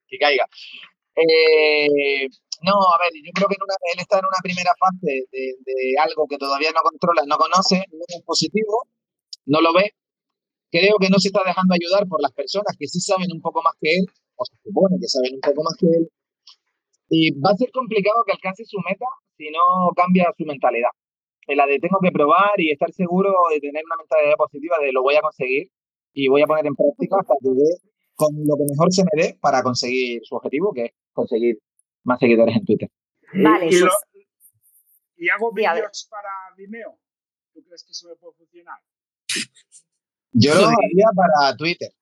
que 0.08 0.18
caiga. 0.18 0.44
Eh, 1.16 2.26
no, 2.64 2.72
a 2.72 2.96
ver, 3.02 3.12
yo 3.24 3.32
creo 3.34 3.48
que 3.48 3.56
en 3.58 3.62
una- 3.64 3.76
él 3.92 3.98
está 4.00 4.18
en 4.18 4.26
una 4.26 4.40
primera 4.42 4.70
fase 4.78 5.26
de, 5.30 5.44
de 5.66 5.76
algo 6.00 6.26
que 6.28 6.38
todavía 6.38 6.70
no 6.72 6.80
controla, 6.82 7.22
no 7.26 7.36
conoce, 7.36 7.84
no 7.92 8.04
es 8.08 8.22
positivo, 8.24 8.86
no 9.46 9.60
lo 9.60 9.72
ve. 9.74 9.92
Creo 10.70 10.96
que 11.00 11.08
no 11.10 11.18
se 11.18 11.28
está 11.28 11.42
dejando 11.44 11.74
ayudar 11.74 12.08
por 12.08 12.22
las 12.22 12.32
personas 12.32 12.76
que 12.78 12.86
sí 12.88 13.00
saben 13.00 13.28
un 13.32 13.40
poco 13.42 13.62
más 13.62 13.74
que 13.80 13.90
él, 13.96 14.04
o 14.36 14.44
se 14.44 14.56
supone 14.64 14.96
que 15.00 15.08
saben 15.08 15.34
un 15.36 15.40
poco 15.40 15.62
más 15.64 15.76
que 15.78 15.86
él. 15.86 16.08
Y 17.10 17.30
va 17.40 17.50
a 17.52 17.56
ser 17.56 17.70
complicado 17.72 18.24
que 18.26 18.32
alcance 18.32 18.64
su 18.64 18.78
meta 18.88 19.06
si 19.36 19.50
no 19.50 19.90
cambia 19.94 20.32
su 20.36 20.44
mentalidad. 20.44 20.90
En 21.46 21.56
la 21.58 21.66
de 21.66 21.78
tengo 21.78 21.98
que 22.02 22.10
probar 22.12 22.54
y 22.58 22.70
estar 22.72 22.90
seguro 22.92 23.32
de 23.52 23.60
tener 23.60 23.82
una 23.84 23.96
mentalidad 23.98 24.36
positiva 24.36 24.76
de 24.80 24.92
lo 24.92 25.02
voy 25.02 25.16
a 25.16 25.20
conseguir 25.20 25.68
y 26.14 26.28
voy 26.28 26.42
a 26.42 26.46
poner 26.46 26.66
en 26.66 26.74
práctica 26.74 27.16
hasta 27.20 27.34
que 27.42 27.50
dé 27.50 27.70
con 28.14 28.30
lo 28.46 28.56
que 28.56 28.64
mejor 28.70 28.92
se 28.92 29.02
me 29.04 29.22
dé 29.22 29.36
para 29.40 29.62
conseguir 29.62 30.20
su 30.24 30.36
objetivo, 30.36 30.72
que 30.72 30.84
es 30.86 30.92
conseguir 31.12 31.58
más 32.04 32.18
seguidores 32.18 32.56
en 32.56 32.64
Twitter. 32.64 32.88
Vale, 33.34 33.66
y, 33.70 33.78
lo- 33.78 33.90
y 35.16 35.28
hago 35.28 35.52
vídeos 35.52 36.08
para 36.10 36.28
Vimeo. 36.56 36.98
¿Tú 37.52 37.62
crees 37.64 37.84
que 37.84 37.92
eso 37.92 38.08
me 38.08 38.16
puede 38.16 38.34
funcionar? 38.34 38.78
Yo 40.32 40.54
lo 40.54 40.66
haría 40.66 41.06
para 41.14 41.56
Twitter. 41.56 41.92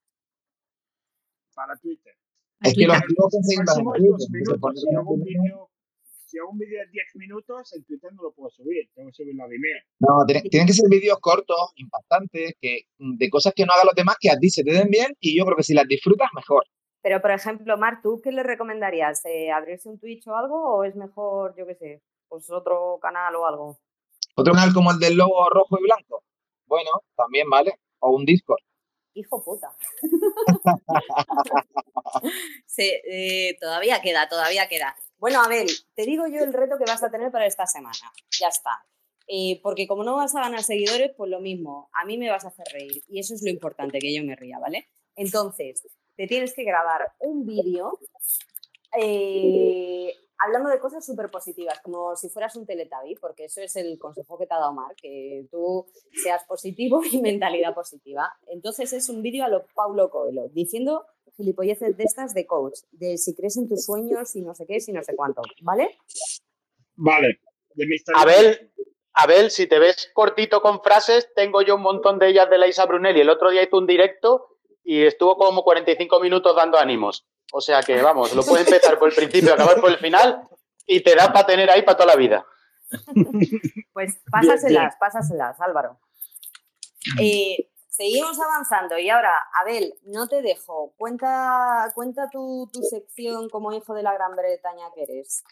Para 1.55 1.77
Twitter. 1.77 2.15
Es 2.63 2.75
que 2.75 2.87
los 2.87 2.97
ponerlo 3.81 4.19
Si 4.19 4.95
hago 4.97 5.11
un 5.13 5.23
vídeo 5.25 5.71
si 6.27 6.39
hago 6.39 6.51
un 6.51 6.59
vídeo 6.59 6.79
de 6.79 6.87
10 6.93 7.07
minutos, 7.17 7.73
en 7.75 7.83
Twitter 7.85 8.13
no 8.15 8.23
lo 8.23 8.33
puedo 8.33 8.51
subir. 8.51 8.89
Tengo 8.95 9.09
que 9.09 9.15
subirlo 9.15 9.43
a 9.43 9.49
Vimeo. 9.49 9.79
No, 9.99 10.25
tiene- 10.25 10.43
tienen 10.43 10.69
que 10.69 10.73
ser 10.75 10.89
vídeos 10.89 11.19
cortos, 11.21 11.73
impactantes, 11.75 12.53
que, 12.61 12.83
de 12.99 13.31
cosas 13.31 13.53
que 13.53 13.67
no 13.67 13.73
hagan 13.73 13.87
los 13.87 13.97
demás, 13.97 14.15
que 14.21 14.31
a 14.31 14.39
ti 14.39 14.49
se 14.49 14.63
te 14.63 14.73
den 14.73 14.89
bien 14.91 15.13
y 15.19 15.37
yo 15.37 15.45
creo 15.45 15.57
que 15.57 15.65
si 15.65 15.75
las 15.75 15.89
disfrutas, 15.89 16.29
mejor. 16.37 16.65
Pero, 17.03 17.21
por 17.21 17.31
ejemplo, 17.31 17.77
Mar, 17.79 18.01
¿tú 18.03 18.21
qué 18.23 18.31
le 18.31 18.43
recomendarías? 18.43 19.25
Eh, 19.25 19.51
¿Abrirse 19.51 19.89
un 19.89 19.99
Twitch 19.99 20.27
o 20.29 20.37
algo? 20.37 20.77
¿O 20.77 20.85
es 20.85 20.95
mejor, 20.97 21.55
yo 21.57 21.67
qué 21.67 21.75
sé, 21.75 22.03
pues 22.29 22.51
otro 22.51 22.99
canal 23.01 23.35
o 23.37 23.47
algo? 23.47 23.79
Otro 24.37 24.53
canal 24.53 24.73
como 24.75 24.91
el 24.91 24.99
del 24.99 25.17
logo 25.17 25.49
rojo 25.49 25.79
y 25.79 25.83
blanco. 25.83 26.25
Bueno, 26.67 26.91
también 27.17 27.49
vale. 27.49 27.81
O 28.01 28.11
un 28.11 28.25
Discord. 28.25 28.61
Hijo 29.15 29.43
puta. 29.43 29.71
Sí, 32.67 32.91
eh, 33.05 33.57
todavía 33.61 34.01
queda, 34.01 34.29
todavía 34.29 34.69
queda. 34.69 34.95
Bueno, 35.19 35.43
Abel, 35.43 35.69
te 35.95 36.05
digo 36.05 36.27
yo 36.27 36.43
el 36.43 36.53
reto 36.53 36.79
que 36.79 36.91
vas 36.91 37.03
a 37.03 37.11
tener 37.11 37.31
para 37.31 37.47
esta 37.47 37.67
semana. 37.67 38.13
Ya 38.39 38.49
está. 38.49 38.85
Eh, 39.27 39.61
porque 39.63 39.87
como 39.87 40.03
no 40.03 40.17
vas 40.17 40.35
a 40.35 40.41
ganar 40.41 40.63
seguidores, 40.63 41.13
pues 41.17 41.31
lo 41.31 41.41
mismo, 41.41 41.91
a 41.93 42.05
mí 42.05 42.17
me 42.19 42.31
vas 42.31 42.45
a 42.45 42.49
hacer 42.49 42.67
reír. 42.73 43.03
Y 43.09 43.21
eso 43.21 43.35
es 43.35 43.43
lo 43.43 43.51
importante, 43.51 43.99
que 43.99 44.15
yo 44.15 44.25
me 44.25 44.35
ría, 44.35 44.59
¿vale? 44.59 44.89
Entonces, 45.15 45.87
te 46.21 46.27
tienes 46.27 46.53
que 46.53 46.65
grabar 46.65 47.15
un 47.21 47.47
vídeo 47.47 47.99
eh, 49.01 50.13
hablando 50.37 50.69
de 50.69 50.79
cosas 50.79 51.07
súper 51.07 51.31
positivas, 51.31 51.81
como 51.81 52.15
si 52.15 52.29
fueras 52.29 52.55
un 52.57 52.67
teletabi, 52.67 53.15
porque 53.15 53.47
eso 53.47 53.63
es 53.63 53.75
el 53.77 53.99
consejo 53.99 54.37
que 54.37 54.45
te 54.47 54.53
ha 54.53 54.59
dado 54.59 54.75
Mar, 54.75 54.95
que 55.01 55.47
tú 55.51 55.87
seas 56.23 56.45
positivo 56.45 57.01
y 57.11 57.23
mentalidad 57.23 57.73
positiva. 57.73 58.31
Entonces 58.49 58.93
es 58.93 59.09
un 59.09 59.23
vídeo 59.23 59.47
a 59.47 59.49
lo 59.49 59.65
Paulo 59.75 60.11
Coelho, 60.11 60.51
diciendo 60.51 61.07
gilipolleces 61.39 61.97
de 61.97 62.05
estas 62.05 62.35
de 62.35 62.45
coach, 62.45 62.81
de 62.91 63.17
si 63.17 63.35
crees 63.35 63.57
en 63.57 63.67
tus 63.67 63.87
sueños 63.87 64.37
y 64.37 64.43
no 64.43 64.55
sé 64.55 64.67
qué, 64.67 64.79
si 64.79 64.93
no 64.93 65.03
sé 65.03 65.17
cuánto, 65.17 65.41
¿vale? 65.63 65.97
Vale. 66.97 67.41
De 67.75 67.87
mi. 67.87 67.97
Abel, 68.15 68.71
Abel, 69.15 69.51
si 69.51 69.67
te 69.67 69.79
ves 69.79 70.11
cortito 70.13 70.61
con 70.61 70.83
frases, 70.83 71.33
tengo 71.35 71.63
yo 71.63 71.77
un 71.77 71.83
montón 71.83 72.19
de 72.19 72.29
ellas 72.29 72.51
de 72.51 72.59
la 72.59 72.69
Isa 72.69 72.85
Brunelli. 72.85 73.23
El 73.23 73.31
otro 73.31 73.49
día 73.49 73.63
hizo 73.63 73.79
un 73.79 73.87
directo 73.87 74.51
y 74.85 75.03
estuvo 75.03 75.37
como 75.37 75.63
45 75.63 76.21
minutos 76.21 76.55
dando 76.57 76.79
ánimos. 76.79 77.27
O 77.53 77.61
sea 77.61 77.83
que, 77.83 78.01
vamos, 78.01 78.35
lo 78.35 78.43
puede 78.45 78.65
empezar 78.65 78.99
por 78.99 79.09
el 79.09 79.15
principio, 79.15 79.55
acabar 79.55 79.81
por 79.81 79.91
el 79.91 79.99
final 79.99 80.49
y 80.87 81.03
te 81.03 81.15
da 81.15 81.33
para 81.33 81.47
tener 81.47 81.71
ahí 81.71 81.83
para 81.83 81.97
toda 81.97 82.15
la 82.15 82.17
vida. 82.17 82.45
Pues 83.93 84.21
pásaselas, 84.31 84.97
pásaselas, 84.99 85.61
Álvaro. 85.61 85.99
Eh, 87.21 87.71
seguimos 87.89 88.39
avanzando 88.41 88.99
y 88.99 89.11
ahora, 89.11 89.33
Abel, 89.61 89.95
no 90.05 90.27
te 90.29 90.43
dejo. 90.43 90.95
Cuenta, 90.97 91.91
cuenta 91.95 92.29
tu, 92.31 92.69
tu 92.73 92.81
sección 92.83 93.49
como 93.49 93.73
hijo 93.73 93.95
de 93.95 94.03
la 94.03 94.15
Gran 94.15 94.35
Bretaña 94.37 94.87
que 94.95 95.03
eres. 95.03 95.43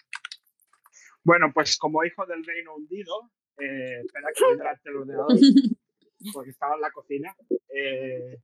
Bueno, 1.24 1.50
pues 1.52 1.76
como 1.76 2.04
hijo 2.04 2.24
del 2.26 2.44
Reino 2.44 2.74
Hundido, 2.74 3.30
eh, 3.58 4.00
espera 4.04 4.28
que 4.34 4.46
vendrá 4.46 4.80
el 4.82 4.96
ordenador, 4.96 5.28
porque 6.32 6.50
estaba 6.50 6.74
en 6.74 6.80
la 6.80 6.90
cocina. 6.90 7.36
eh, 7.68 8.38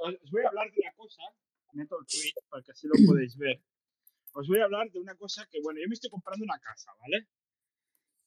os 0.00 0.30
voy 0.30 0.42
a 0.44 0.48
hablar 0.48 0.70
de 0.70 0.80
una 0.80 0.92
cosa, 0.94 1.22
meto 1.72 1.98
el 2.00 2.06
tweet 2.06 2.34
porque 2.50 2.72
así 2.72 2.86
lo 2.86 2.94
podéis 3.06 3.36
ver. 3.36 3.60
Os 4.32 4.46
voy 4.46 4.60
a 4.60 4.64
hablar 4.64 4.90
de 4.90 5.00
una 5.00 5.16
cosa 5.16 5.46
que, 5.50 5.60
bueno, 5.60 5.80
yo 5.80 5.88
me 5.88 5.94
estoy 5.94 6.10
comprando 6.10 6.44
una 6.44 6.58
casa, 6.60 6.92
¿vale? 7.00 7.26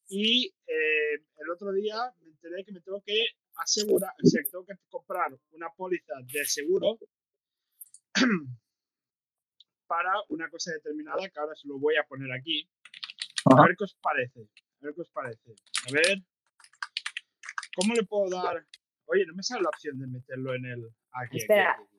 Y 0.09 0.53
eh, 0.67 1.13
el 1.37 1.49
otro 1.49 1.71
día 1.71 1.95
me 2.21 2.29
enteré 2.31 2.65
que 2.65 2.73
me 2.73 2.81
tengo 2.81 3.01
que 3.01 3.25
asegurar, 3.55 4.11
o 4.21 4.27
sea, 4.27 4.43
que 4.43 4.49
tengo 4.49 4.65
que 4.65 4.73
comprar 4.89 5.37
una 5.51 5.69
póliza 5.73 6.13
de 6.25 6.45
seguro 6.45 6.99
para 9.87 10.11
una 10.29 10.49
cosa 10.49 10.71
determinada 10.73 11.29
que 11.29 11.39
ahora 11.39 11.55
se 11.55 11.67
lo 11.67 11.79
voy 11.79 11.95
a 11.95 12.03
poner 12.03 12.31
aquí. 12.33 12.69
A 13.45 13.65
ver 13.65 13.75
qué 13.77 13.85
os 13.85 13.95
parece. 14.01 14.41
A 14.41 14.85
ver 14.85 14.95
qué 14.95 15.01
os 15.01 15.09
parece. 15.09 15.55
A 15.87 15.91
ver. 15.93 16.23
¿Cómo 17.75 17.93
le 17.93 18.03
puedo 18.03 18.29
dar? 18.29 18.65
Oye, 19.05 19.25
no 19.25 19.33
me 19.33 19.43
sale 19.43 19.63
la 19.63 19.69
opción 19.69 19.99
de 19.99 20.07
meterlo 20.07 20.53
en 20.53 20.65
el. 20.65 20.93
Aquí, 21.13 21.37
Espera. 21.37 21.71
aquí, 21.71 21.83
aquí. 21.83 21.93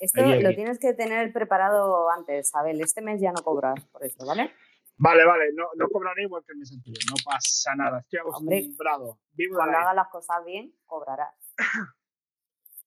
Esto 0.00 0.22
lo 0.22 0.54
tienes 0.54 0.78
que 0.78 0.92
tener 0.92 1.32
preparado 1.32 2.10
antes, 2.10 2.54
Abel. 2.54 2.80
Este 2.80 3.00
mes 3.00 3.20
ya 3.20 3.32
no 3.32 3.42
cobras 3.42 3.82
por 3.86 4.04
esto, 4.04 4.26
¿vale? 4.26 4.52
Vale, 4.96 5.24
vale, 5.24 5.52
no, 5.54 5.64
no 5.76 5.88
cobraré 5.88 6.22
igual 6.22 6.44
que 6.46 6.52
el 6.52 6.58
mes 6.58 6.72
anterior, 6.72 7.02
no 7.10 7.16
pasa 7.24 7.74
nada, 7.74 7.98
estoy 7.98 8.20
Hombre, 8.32 8.58
acostumbrado. 8.58 9.18
Vivo 9.32 9.56
Cuando 9.56 9.72
la 9.72 9.80
hagas 9.80 9.96
las 9.96 10.08
cosas 10.08 10.44
bien, 10.44 10.72
cobrarás. 10.86 11.34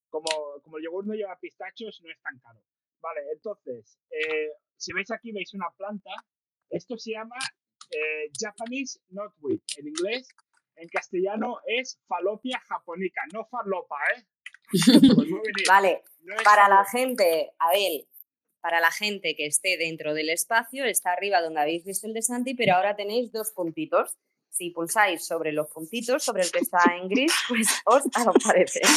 como, 0.09 0.61
como 0.63 0.78
el 0.78 0.86
yogur 0.86 1.05
no 1.05 1.15
lleva 1.15 1.38
pistachos, 1.38 1.99
no 2.03 2.09
es 2.09 2.22
tan 2.22 2.39
caro. 2.39 2.61
Vale, 3.01 3.22
entonces, 3.34 3.99
eh, 4.09 4.51
si 4.78 4.93
veis 4.93 5.11
aquí, 5.11 5.34
veis 5.34 5.53
una 5.53 5.70
planta. 5.72 6.11
Esto 6.70 6.97
se 6.97 7.11
llama 7.11 7.36
eh, 7.91 8.32
Japanese 8.39 8.99
Knotweed. 9.09 9.59
En 9.78 9.88
inglés, 9.88 10.30
en 10.76 10.88
castellano 10.88 11.59
es 11.65 11.99
falopia 12.07 12.59
japonica, 12.70 13.22
no 13.34 13.45
falopa, 13.45 13.97
¿eh? 14.15 14.26
Pues. 14.72 15.68
Vale, 15.68 16.03
No 16.24 16.36
para 16.43 16.68
la 16.70 16.86
gente, 16.86 17.51
Abel, 17.59 18.07
para 18.61 18.80
la 18.82 18.91
gente 18.91 19.36
que 19.36 19.45
esté 19.45 19.78
dentro 19.78 20.13
del 20.13 20.30
espacio, 20.30 20.86
está 20.86 21.13
arriba 21.13 21.41
donde 21.41 21.61
habéis 21.61 21.84
visto 21.86 22.07
el 22.07 22.13
de 22.13 22.22
Santi, 22.22 22.53
pero 22.53 22.76
ahora 22.76 22.95
tenéis 22.95 23.32
dos 23.32 23.51
puntitos. 23.51 24.18
Si 24.49 24.72
pulsáis 24.72 25.26
sobre 25.26 25.51
los 25.51 25.68
puntitos, 25.70 26.24
sobre 26.24 26.43
el 26.43 26.51
que 26.51 26.59
está 26.59 26.80
en 26.99 27.07
gris, 27.09 27.34
pues 27.47 27.68
os 27.86 28.03
aparece. 28.28 28.82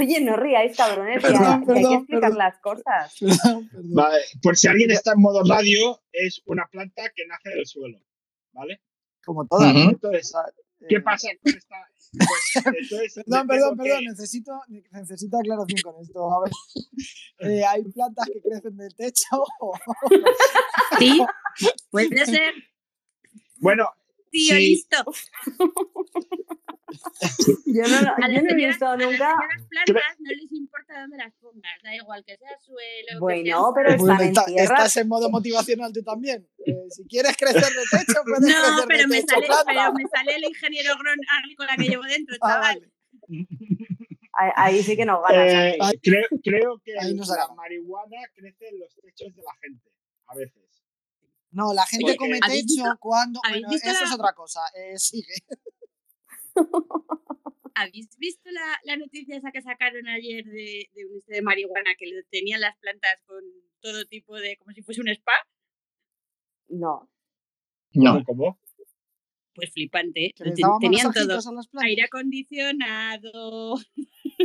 Oye, 0.00 0.20
no 0.20 0.36
ríais, 0.36 0.76
cabrones, 0.76 1.20
que, 1.22 1.28
hay- 1.28 1.32
Perdón, 1.34 1.64
que 1.64 1.72
hay 1.72 1.76
que 1.76 1.82
perdón, 1.82 1.94
explicar 1.94 2.20
perdón. 2.22 2.38
las 2.38 2.58
cosas. 2.60 3.16
Perdón. 3.20 3.70
Vale, 3.94 4.18
por 4.42 4.56
si 4.56 4.68
alguien 4.68 4.90
está 4.90 5.12
en 5.12 5.20
modo 5.20 5.42
radio, 5.44 6.00
es 6.12 6.42
una 6.46 6.66
planta 6.70 7.02
que 7.14 7.26
nace 7.26 7.50
del 7.50 7.66
suelo, 7.66 7.98
¿vale? 8.52 8.80
Como 9.24 9.46
todas. 9.46 9.70
Ujú. 9.74 9.90
Entonces, 9.90 10.32
¿qué 10.88 10.96
Eh, 10.96 11.00
pasa 11.00 11.28
con 11.42 11.54
esta? 11.54 11.76
Pues, 12.12 12.64
entonces, 12.66 13.16
me 13.18 13.22
Perdón, 13.24 13.46
perdón, 13.46 13.70
tengo 13.76 13.84
que- 13.84 13.88
perdón, 13.90 14.04
necesito, 14.04 14.52
necesito 14.90 15.38
aclaración 15.38 15.80
con 15.82 16.02
esto. 16.02 16.32
A 16.32 16.40
ver, 16.44 16.52
eh, 17.50 17.64
¿hay 17.64 17.84
plantas 17.84 18.26
que 18.32 18.40
crecen 18.42 18.76
del 18.76 18.94
techo? 18.94 19.26
Sí, 20.98 21.24
puede 21.90 22.26
ser. 22.26 22.52
Bueno, 23.58 23.88
Tío, 24.30 24.54
Sí. 24.54 24.68
listo. 24.68 24.96
Yo 27.66 27.82
no, 27.82 28.00
lo- 28.02 28.32
yo 28.34 28.42
no 28.42 28.50
he 28.50 28.54
visto 28.54 28.84
a 28.86 28.96
las 28.96 29.06
nunca. 29.06 29.32
plantas 29.68 30.16
no 30.18 30.30
les 30.32 30.52
importa 30.52 31.00
dónde 31.02 31.16
las 31.18 31.32
pongas, 31.34 31.82
da 31.84 31.94
igual 31.94 32.24
que 32.24 32.36
sea 32.36 32.58
suelo. 32.58 33.06
que 33.12 33.18
Bueno, 33.20 33.44
sea 33.44 33.72
pero. 33.74 33.96
Bueno, 33.98 34.20
en 34.22 34.28
está- 34.28 34.44
tierra. 34.46 34.62
estás 34.64 34.96
en 34.96 35.08
modo 35.08 35.30
motivacional 35.30 35.92
tú 35.92 36.02
también. 36.02 36.48
Eh, 36.66 36.74
si 36.90 37.04
quieres 37.06 37.36
crecer 37.36 37.62
de 37.62 37.84
techo, 37.98 38.20
puedes 38.24 38.40
No, 38.40 38.62
crecer 38.62 38.84
pero 38.88 38.98
de 39.02 39.06
me, 39.06 39.20
techo 39.22 39.34
sale, 39.34 39.46
pero 39.66 39.92
me 39.92 40.04
sale 40.08 40.34
el 40.36 40.44
ingeniero 40.44 40.92
agrícola 41.38 41.76
que 41.76 41.84
llevo 41.84 42.02
dentro, 42.02 42.36
Ah, 42.40 42.48
chaval. 42.48 42.80
vale. 42.80 44.52
Ahí, 44.56 44.82
sí 44.82 44.96
que 44.96 45.04
nos 45.04 45.22
ganas. 45.22 45.52
eh, 45.52 45.78
creo, 46.02 46.26
creo 46.42 46.80
que 46.84 46.98
Ahí 46.98 47.14
nos 47.14 47.28
la 47.28 47.48
marihuana 47.54 48.16
crece 48.34 48.68
en 48.68 48.80
los 48.80 48.94
techos 48.96 49.34
de 49.36 49.42
la 49.42 49.52
gente, 49.62 49.90
a 50.26 50.34
veces. 50.34 50.62
No, 51.52 51.72
la 51.74 51.84
gente 51.86 52.02
Porque- 52.04 52.16
come 52.16 52.38
¿Habéis 52.42 52.66
techo 52.66 52.84
cuando. 53.00 53.40
Bueno, 53.48 53.68
visto 53.70 53.88
eso 53.90 54.00
la- 54.02 54.08
es 54.08 54.14
otra 54.14 54.32
cosa. 54.34 54.60
Eh, 54.76 54.98
sigue. 54.98 55.34
¿Habéis 57.74 58.16
visto 58.18 58.50
la, 58.50 58.78
la 58.84 58.96
noticia 58.96 59.36
esa 59.36 59.50
que 59.52 59.62
sacaron 59.62 60.06
ayer 60.08 60.44
de, 60.44 60.90
de 60.92 61.06
un 61.06 61.16
este 61.16 61.34
de 61.34 61.42
marihuana 61.42 61.90
que 61.98 62.06
le 62.06 62.22
tenían 62.24 62.60
las 62.60 62.76
plantas 62.78 63.22
con 63.24 63.42
todo 63.80 64.04
tipo 64.06 64.36
de, 64.36 64.56
como 64.58 64.72
si 64.72 64.82
fuese 64.82 65.00
un 65.00 65.08
spa? 65.08 65.32
No. 66.68 67.08
No. 67.92 68.22
¿Cómo? 68.24 68.58
Pues 69.54 69.70
flipante. 69.72 70.32
Ten- 70.36 70.54
tenían 70.80 71.12
todo. 71.12 71.40
Aire 71.82 72.02
acondicionado, 72.04 73.72
o 73.74 73.78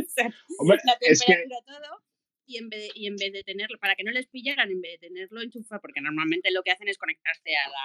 sea, 0.08 0.32
Hombre, 0.58 0.78
la 0.84 0.96
es 1.00 1.20
que 1.24 1.32
temperatura, 1.34 1.78
todo. 1.80 2.02
Y 2.48 2.58
en, 2.58 2.68
vez 2.68 2.80
de, 2.80 2.90
y 2.94 3.06
en 3.08 3.16
vez 3.16 3.32
de 3.32 3.42
tenerlo, 3.42 3.76
para 3.78 3.96
que 3.96 4.04
no 4.04 4.12
les 4.12 4.28
pillaran, 4.28 4.70
en 4.70 4.80
vez 4.80 5.00
de 5.00 5.08
tenerlo 5.08 5.42
enchufado, 5.42 5.80
porque 5.80 6.00
normalmente 6.00 6.50
lo 6.52 6.62
que 6.62 6.70
hacen 6.70 6.88
es 6.88 6.96
conectarse 6.96 7.50
a 7.56 7.68
la, 7.68 7.76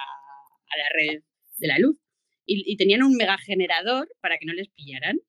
a 0.70 0.78
la 0.78 0.90
red 0.94 1.24
de 1.58 1.68
la 1.68 1.80
luz. 1.80 1.98
Y, 2.46 2.64
y 2.72 2.78
tenían 2.78 3.02
un 3.04 3.16
mega 3.16 3.38
generador 3.40 4.08
para 4.22 4.38
que 4.38 4.46
no 4.46 4.54
les 4.54 4.70
pillaran. 4.70 5.20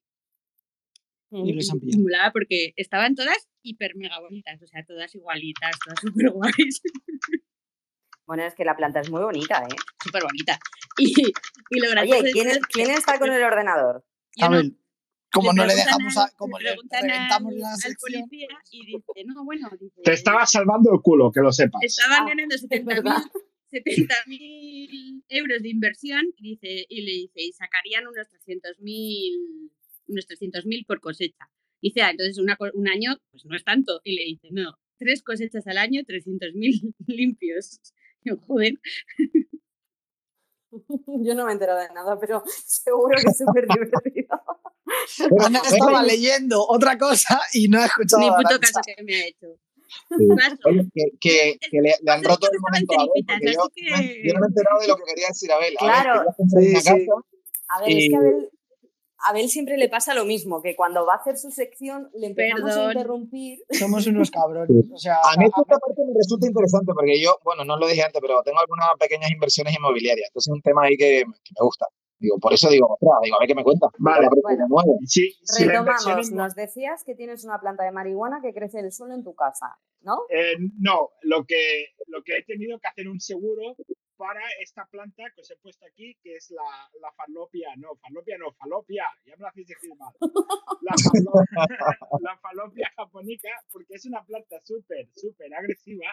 Y 1.30 1.52
les 1.54 1.70
han 1.72 1.80
pillado. 1.80 2.30
Porque 2.32 2.74
estaban 2.76 3.14
todas 3.14 3.48
hiper 3.62 3.96
mega 3.96 4.20
bonitas, 4.20 4.60
o 4.62 4.66
sea, 4.66 4.84
todas 4.84 5.14
igualitas, 5.14 5.76
todas 5.82 6.00
súper 6.00 6.30
guays. 6.30 6.82
Bueno, 8.26 8.44
es 8.44 8.54
que 8.54 8.64
la 8.64 8.76
planta 8.76 9.00
es 9.00 9.10
muy 9.10 9.20
bonita, 9.22 9.62
¿eh? 9.62 9.76
Súper 10.02 10.22
bonita. 10.22 10.58
Y, 10.98 11.12
y 11.70 11.80
lo 11.80 11.90
gracioso 11.90 12.20
Oye, 12.22 12.32
¿quién, 12.32 12.48
es- 12.48 12.58
quién 12.68 12.90
está 12.90 13.18
con 13.18 13.32
el 13.32 13.42
ordenador? 13.42 14.04
Yo 14.36 14.48
no- 14.50 14.62
como 15.32 15.52
no 15.52 15.66
le 15.66 15.74
dejamos 15.74 16.16
al- 16.16 16.24
a, 16.28 16.30
como 16.36 16.58
le 16.58 16.64
le 16.64 16.70
preguntan 16.70 17.02
reventamos 17.02 17.52
al- 17.52 17.58
la 17.60 17.70
al 17.72 17.78
sección, 17.78 17.98
policía 18.22 18.48
y 18.70 18.86
dice, 18.86 19.24
no, 19.26 19.44
bueno, 19.44 19.68
dice, 19.80 20.00
Te 20.02 20.12
estaba 20.12 20.46
salvando 20.46 20.92
el 20.92 21.00
culo, 21.00 21.30
que 21.32 21.40
lo 21.40 21.52
sepas. 21.52 21.80
estaban 21.82 22.22
Ah, 22.22 22.28
ganando 22.28 22.54
70.000 22.56 23.30
70.000 23.72 25.24
euros 25.28 25.62
de 25.62 25.68
inversión 25.70 26.22
y, 26.36 26.50
dice, 26.50 26.86
y 26.88 27.00
le 27.02 27.12
dice, 27.12 27.40
y 27.42 27.52
sacarían 27.52 28.06
unos 28.06 28.28
300.000 28.28 29.70
unos 30.08 30.26
300.000 30.26 30.84
por 30.86 31.00
cosecha. 31.00 31.48
Dice, 31.80 32.02
ah, 32.02 32.10
entonces 32.10 32.38
una 32.38 32.56
un 32.74 32.88
año, 32.88 33.16
pues 33.30 33.44
no 33.46 33.56
es 33.56 33.64
tanto. 33.64 34.00
Y 34.04 34.14
le 34.14 34.24
dice, 34.24 34.48
no, 34.52 34.78
tres 34.98 35.22
cosechas 35.22 35.66
al 35.66 35.78
año, 35.78 36.02
300.000 36.06 36.94
limpios. 37.06 37.80
Yo, 38.24 38.36
joder, 38.36 38.74
Yo 41.06 41.34
no 41.34 41.44
me 41.44 41.50
he 41.50 41.54
enterado 41.54 41.80
de 41.80 41.88
nada, 41.94 42.18
pero 42.18 42.42
seguro 42.66 43.16
que 43.22 43.30
es 43.30 43.38
súper 43.38 43.66
divertido. 43.68 44.40
Ana 45.44 45.60
estaba 45.70 46.02
leyendo 46.02 46.64
otra 46.66 46.96
cosa 46.98 47.40
y 47.52 47.68
no 47.68 47.80
ha 47.80 47.86
escuchado 47.86 48.22
ni 48.22 48.28
puto 48.30 48.60
caso 48.60 48.80
que 48.84 49.02
me 49.02 49.14
ha 49.14 49.26
hecho. 49.26 49.46
Sí. 50.08 50.26
Paso. 50.28 50.56
Oye, 50.66 50.86
que, 50.94 51.04
que, 51.20 51.58
que 51.70 51.80
le, 51.80 51.94
le 52.00 52.12
han 52.12 52.24
roto 52.24 52.46
yo 52.46 52.52
el 52.52 52.60
momento 52.60 52.94
a 52.98 53.02
Abel, 53.02 53.10
Filipinas, 53.14 53.38
porque 53.38 53.52
yo, 53.52 53.62
así 53.62 54.06
que- 54.16 54.28
yo 54.28 54.34
no 54.34 54.40
me 54.40 54.46
he 54.46 54.48
enterado 54.48 54.80
de 54.80 54.88
lo 54.88 54.96
que 54.96 55.02
quería 55.04 55.28
decir 55.28 55.52
Abel. 55.52 55.74
Claro. 55.78 56.12
Abel, 56.20 56.34
Sí, 56.50 56.80
sí. 56.80 57.06
A 57.68 57.80
ver, 57.80 57.90
es 57.90 58.08
que 58.08 58.16
a 58.16 58.18
Abel, 58.18 58.50
Abel 59.24 59.48
siempre 59.50 59.76
le 59.76 59.88
pasa 59.88 60.14
lo 60.14 60.24
mismo, 60.24 60.60
que 60.62 60.74
cuando 60.74 61.06
va 61.06 61.14
a 61.14 61.16
hacer 61.16 61.36
su 61.38 61.50
sección 61.50 62.10
le 62.14 62.26
empezamos 62.28 62.70
a 62.76 62.84
interrumpir. 62.92 63.58
Somos 63.70 64.06
unos 64.06 64.30
cabrones. 64.30 64.84
O 64.92 64.98
sea, 64.98 65.16
A 65.22 65.36
mí 65.38 65.44
esta 65.44 65.62
parte 65.62 66.02
me 66.06 66.12
resulta 66.16 66.46
interesante 66.46 66.92
porque 66.94 67.20
yo, 67.22 67.38
bueno, 67.44 67.64
no 67.64 67.76
lo 67.76 67.86
dije 67.86 68.02
antes, 68.02 68.20
pero 68.20 68.42
tengo 68.42 68.58
algunas 68.60 68.88
pequeñas 68.98 69.30
inversiones 69.30 69.76
inmobiliarias. 69.76 70.28
Entonces 70.30 70.50
es 70.50 70.54
un 70.54 70.62
tema 70.62 70.84
ahí 70.84 70.96
que, 70.96 71.22
que 71.44 71.52
me 71.58 71.64
gusta. 71.64 71.86
Digo, 72.22 72.38
por 72.38 72.52
eso 72.54 72.70
digo, 72.70 72.86
ostras, 72.94 73.18
digo, 73.24 73.36
a 73.36 73.40
ver 73.40 73.48
qué 73.48 73.54
me 73.56 73.64
cuentas. 73.64 73.90
Vale. 73.98 74.28
Bueno. 74.68 74.94
Sí, 75.04 75.34
sí, 75.42 75.64
la 75.66 75.72
Retomamos, 75.82 76.30
en- 76.30 76.36
nos 76.36 76.54
decías 76.54 77.02
que 77.04 77.14
tienes 77.16 77.44
una 77.44 77.58
planta 77.60 77.82
de 77.82 77.90
marihuana 77.90 78.40
que 78.40 78.54
crece 78.54 78.78
en 78.78 78.86
el 78.86 78.92
suelo 78.92 79.14
en 79.14 79.24
tu 79.24 79.34
casa, 79.34 79.76
¿no? 80.02 80.22
Eh, 80.30 80.54
no, 80.78 81.10
lo 81.22 81.44
que, 81.44 81.88
lo 82.06 82.22
que 82.22 82.38
he 82.38 82.44
tenido 82.44 82.78
que 82.78 82.86
hacer 82.86 83.08
un 83.08 83.18
seguro 83.20 83.74
para 84.16 84.40
esta 84.62 84.86
planta 84.86 85.24
que 85.34 85.40
os 85.40 85.50
he 85.50 85.56
puesto 85.56 85.84
aquí, 85.84 86.14
que 86.22 86.36
es 86.36 86.50
la, 86.52 86.62
la 87.00 87.10
falopia, 87.12 87.70
no, 87.76 87.96
falopia 87.96 88.38
no, 88.38 88.52
falopia, 88.52 89.04
ya 89.26 89.34
me 89.36 89.42
lo 89.42 89.48
hacéis 89.48 89.66
decir 89.66 89.90
mal. 89.98 90.12
La, 90.82 90.94
falo- 90.94 92.20
la 92.20 92.38
falopia 92.38 92.88
japonica, 92.96 93.48
porque 93.72 93.94
es 93.94 94.06
una 94.06 94.22
planta 94.24 94.60
súper, 94.62 95.08
súper 95.12 95.52
agresiva, 95.52 96.06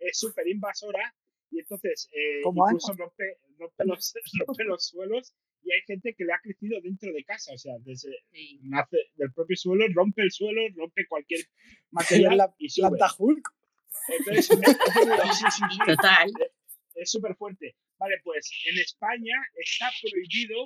es 0.00 0.18
súper 0.18 0.48
invasora 0.48 1.14
y 1.52 1.60
entonces 1.60 2.08
eh, 2.12 2.40
incluso 2.44 2.92
rompe, 2.94 3.38
rompe, 3.58 3.84
los, 3.84 4.14
rompe 4.46 4.64
los 4.64 4.86
suelos 4.88 5.34
y 5.62 5.72
hay 5.72 5.80
gente 5.86 6.14
que 6.16 6.24
le 6.24 6.32
ha 6.32 6.40
crecido 6.42 6.80
dentro 6.82 7.12
de 7.12 7.22
casa, 7.24 7.52
o 7.54 7.58
sea, 7.58 7.74
desde 7.80 8.10
Sí. 8.32 8.58
nace 8.64 8.96
del 9.14 9.32
propio 9.32 9.56
suelo, 9.56 9.84
rompe 9.94 10.22
el 10.22 10.32
suelo, 10.32 10.60
rompe 10.74 11.06
cualquier 11.06 11.40
es 11.40 11.48
material 11.92 12.36
la 12.38 12.54
y 12.58 12.68
sube. 12.68 12.88
planta 12.88 13.14
Hulk. 13.18 13.48
Entonces, 14.08 14.46
sí, 15.38 15.44
sí, 15.50 15.78
Total. 15.86 16.32
es 16.96 17.10
súper 17.10 17.36
fuerte. 17.36 17.76
Vale, 17.98 18.16
pues 18.24 18.50
en 18.68 18.78
España 18.80 19.34
está 19.54 19.88
prohibido 20.02 20.56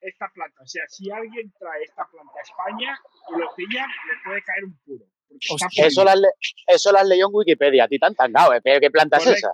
esta 0.00 0.30
planta. 0.32 0.62
O 0.62 0.66
sea, 0.66 0.84
si 0.88 1.10
alguien 1.10 1.52
trae 1.58 1.82
esta 1.82 2.06
planta 2.12 2.32
a 2.38 2.42
España 2.42 2.96
y 3.34 3.40
lo 3.40 3.48
pilla, 3.56 3.84
le 3.86 4.14
puede 4.24 4.42
caer 4.42 4.64
un 4.64 4.78
puro. 4.84 5.04
Hostia. 5.50 5.86
Eso 5.88 6.04
lo, 6.04 6.10
has 6.10 6.20
le- 6.20 6.28
eso 6.68 6.92
lo 6.92 6.98
has 6.98 7.08
leído 7.08 7.26
en 7.28 7.34
Wikipedia. 7.34 7.84
A 7.84 7.88
ti 7.88 7.98
te 7.98 8.06
han 8.06 8.14
tangado, 8.14 8.54
¿eh? 8.54 8.60
¿Qué 8.62 8.90
planta 8.92 9.16
es 9.16 9.26
esa? 9.26 9.50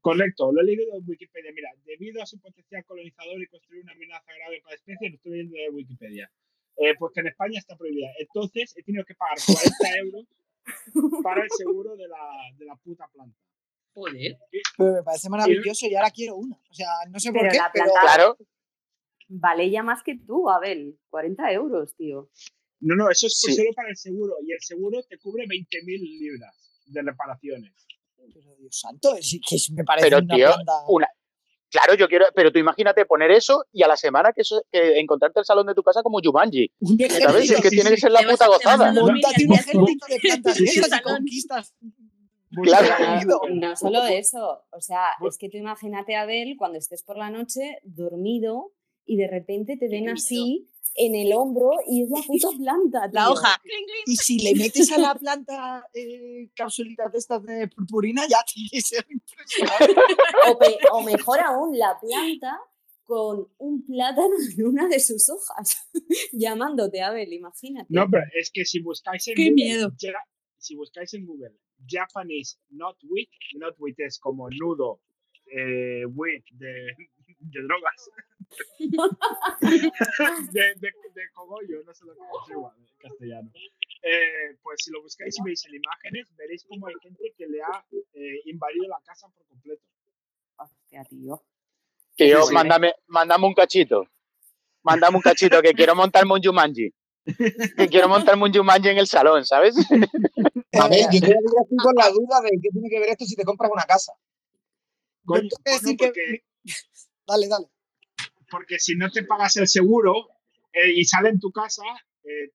Correcto. 0.00 0.52
Lo 0.52 0.60
he 0.60 0.64
leído 0.64 0.82
en 0.96 1.04
Wikipedia. 1.06 1.50
Mira, 1.54 1.70
debido 1.84 2.22
a 2.22 2.26
su 2.26 2.38
potencial 2.40 2.84
colonizador 2.84 3.40
y 3.42 3.46
construir 3.46 3.82
una 3.82 3.92
amenaza 3.92 4.32
grave 4.36 4.60
para 4.62 4.72
la 4.72 4.76
especie, 4.76 5.10
lo 5.10 5.16
estoy 5.16 5.32
leyendo 5.32 5.56
de 5.56 5.70
Wikipedia. 5.70 6.30
Eh, 6.76 6.94
pues 6.98 7.12
que 7.12 7.20
en 7.20 7.26
España 7.28 7.58
está 7.58 7.76
prohibida. 7.76 8.08
Entonces 8.18 8.72
he 8.76 8.82
tenido 8.82 9.04
que 9.04 9.14
pagar 9.14 9.36
40 9.44 9.98
euros 9.98 10.26
para 11.22 11.42
el 11.42 11.48
seguro 11.56 11.96
de 11.96 12.06
la, 12.08 12.18
de 12.56 12.64
la 12.66 12.76
puta 12.76 13.06
planta. 13.12 13.36
Joder. 13.94 14.36
Pero 14.76 14.92
me 14.92 15.02
parece 15.02 15.28
maravilloso 15.28 15.86
y 15.86 15.94
ahora 15.96 16.10
quiero 16.10 16.36
una. 16.36 16.56
O 16.70 16.74
sea, 16.74 16.86
no 17.10 17.18
sé 17.18 17.32
por 17.32 17.40
Pero 17.40 17.52
qué, 17.52 17.58
la 17.58 17.70
pero 17.72 17.84
planta 17.86 18.00
Claro. 18.02 18.36
vale 19.28 19.70
ya 19.70 19.82
más 19.82 20.02
que 20.04 20.16
tú, 20.18 20.48
Abel. 20.48 20.98
40 21.10 21.52
euros, 21.52 21.96
tío. 21.96 22.30
No, 22.80 22.94
no, 22.94 23.10
eso 23.10 23.26
es 23.26 23.40
por 23.42 23.50
Sí. 23.50 23.56
solo 23.56 23.70
para 23.74 23.88
el 23.88 23.96
seguro. 23.96 24.34
Y 24.46 24.52
el 24.52 24.60
seguro 24.60 25.02
te 25.02 25.18
cubre 25.18 25.46
20.000 25.46 25.98
libras 26.20 26.82
de 26.86 27.02
reparaciones. 27.02 27.72
Pero 28.32 28.54
Dios 28.56 28.78
santo, 28.78 29.14
es 29.16 29.38
que 29.48 29.56
me 29.74 29.84
parece 29.84 30.06
Pero, 30.08 30.18
una 30.18 30.34
tío, 30.34 30.46
planta. 30.46 30.72
una. 30.88 31.08
Claro, 31.70 31.94
yo 31.94 32.08
quiero, 32.08 32.24
pero 32.34 32.50
tú 32.50 32.58
imagínate 32.58 33.04
poner 33.04 33.30
eso 33.30 33.64
y 33.72 33.82
a 33.82 33.88
la 33.88 33.96
semana 33.96 34.32
que, 34.32 34.40
eso- 34.40 34.62
que 34.72 34.98
encontrarte 34.98 35.40
el 35.40 35.44
salón 35.44 35.66
de 35.66 35.74
tu 35.74 35.82
casa 35.82 36.02
como 36.02 36.18
Jumanji. 36.24 36.70
¿Sabes? 37.10 37.50
Es 37.50 37.60
que 37.60 37.68
sí, 37.68 37.76
tiene 37.76 37.90
sí. 37.90 37.94
que 37.96 38.00
ser 38.00 38.10
la 38.12 38.22
puta 38.22 38.46
gozada. 38.46 38.90
un 39.02 39.18
ejército 39.18 40.06
de 40.08 40.18
plantas 40.20 40.56
Sí, 40.56 40.64
y 40.80 41.02
conquistas. 41.02 41.74
Claro. 42.62 43.40
No 43.50 43.76
solo 43.76 44.04
eso, 44.06 44.62
o 44.70 44.80
sea, 44.80 45.10
es 45.26 45.36
que 45.36 45.50
tú 45.50 45.58
imagínate 45.58 46.16
a 46.16 46.22
Abel 46.22 46.54
cuando 46.56 46.78
estés 46.78 47.02
por 47.02 47.18
la 47.18 47.28
noche 47.30 47.78
dormido 47.84 48.72
y 49.04 49.16
de 49.16 49.28
repente 49.28 49.76
te 49.76 49.88
ven 49.88 50.08
así 50.08 50.66
en 50.98 51.14
el 51.14 51.32
hombro 51.32 51.70
y 51.86 52.02
es 52.02 52.10
la 52.10 52.20
puta 52.26 52.48
planta, 52.56 53.08
La 53.12 53.30
hoja. 53.30 53.60
Y 54.06 54.16
si 54.16 54.38
le 54.40 54.54
metes 54.54 54.90
a 54.92 54.98
la 54.98 55.14
planta 55.14 55.86
eh, 55.94 56.50
capsulitas 56.54 57.10
de 57.12 57.18
estas 57.18 57.42
de 57.44 57.68
purpurina, 57.68 58.22
ya 58.28 58.38
tiene 58.52 58.68
que 58.70 58.80
ser 58.80 59.06
impresionante. 59.08 60.00
O, 60.50 60.58
pe- 60.58 60.78
o 60.92 61.02
mejor 61.02 61.40
aún, 61.40 61.78
la 61.78 61.98
planta 62.00 62.58
con 63.04 63.48
un 63.58 63.86
plátano 63.86 64.34
en 64.56 64.66
una 64.66 64.86
de 64.88 65.00
sus 65.00 65.30
hojas, 65.30 65.88
llamándote, 66.32 67.00
Abel, 67.00 67.32
imagínate. 67.32 67.86
No, 67.88 68.06
pero 68.10 68.24
es 68.38 68.50
que 68.52 68.64
si 68.66 68.80
buscáis 68.80 69.26
en 69.28 69.34
Qué 69.34 69.44
Google, 69.50 69.54
miedo. 69.54 69.92
si 70.58 70.74
buscáis 70.76 71.14
en 71.14 71.24
Google 71.24 71.54
Japanese 71.86 72.56
Notweed, 72.70 73.28
Notweed 73.54 73.94
es 73.98 74.18
como 74.18 74.48
nudo 74.50 75.00
eh, 75.46 76.04
weed 76.06 76.42
de, 76.52 76.88
de 77.38 77.62
drogas. 77.62 78.10
de, 79.60 80.60
de, 80.76 80.90
de 81.14 81.22
cogollo, 81.34 81.82
no 81.84 81.94
sé 81.94 82.04
lo 82.04 82.14
que 82.14 82.20
es 82.20 82.50
igual 82.50 82.74
en 82.78 82.86
castellano. 82.98 83.50
Eh, 84.02 84.56
pues 84.62 84.80
si 84.84 84.90
lo 84.92 85.02
buscáis 85.02 85.36
y 85.38 85.42
veis 85.42 85.64
en 85.66 85.74
imágenes, 85.74 86.34
veréis 86.36 86.64
como 86.64 86.86
hay 86.86 86.94
gente 87.02 87.34
que 87.36 87.46
le 87.46 87.60
ha 87.62 87.84
eh, 88.14 88.40
invadido 88.46 88.86
la 88.88 89.00
casa 89.04 89.28
por 89.28 89.44
completo. 89.46 89.82
Hostia, 90.56 91.04
tío. 91.04 91.42
Tío, 92.16 92.40
Sí, 92.42 92.48
sí. 92.48 92.54
mándame, 92.54 92.94
mándame 93.06 93.46
un 93.46 93.54
cachito. 93.54 94.06
Mándame 94.82 95.16
un 95.16 95.22
cachito 95.22 95.60
que 95.60 95.72
quiero 95.72 95.94
montarme 95.94 96.32
un 96.34 96.42
Jumanji. 96.42 96.92
Que 97.76 97.88
quiero 97.88 98.08
montarme 98.08 98.44
un 98.44 98.52
Jumanji 98.54 98.88
en 98.88 98.98
el 98.98 99.06
salón, 99.06 99.44
¿sabes? 99.44 99.76
A 99.76 100.88
ver, 100.88 101.00
yo 101.12 101.20
todavía 101.20 101.60
estoy 101.62 101.76
con 101.82 101.94
la 101.96 102.08
duda 102.10 102.40
de 102.42 102.50
qué 102.62 102.68
tiene 102.70 102.88
que 102.88 103.00
ver 103.00 103.10
esto 103.10 103.24
si 103.24 103.36
te 103.36 103.44
compras 103.44 103.70
una 103.72 103.84
casa. 103.84 104.12
Coño, 105.24 105.42
bueno, 105.42 105.48
decir 105.64 105.96
que. 105.96 106.44
Dale, 107.28 107.46
dale. 107.48 107.66
porque 108.50 108.78
si 108.78 108.96
no 108.96 109.10
te 109.10 109.22
pagas 109.24 109.56
el 109.58 109.68
seguro 109.68 110.28
eh, 110.72 110.92
y 110.96 111.04
sale 111.04 111.28
en 111.28 111.38
tu 111.38 111.52
casa, 111.52 111.82
eh, 112.24 112.50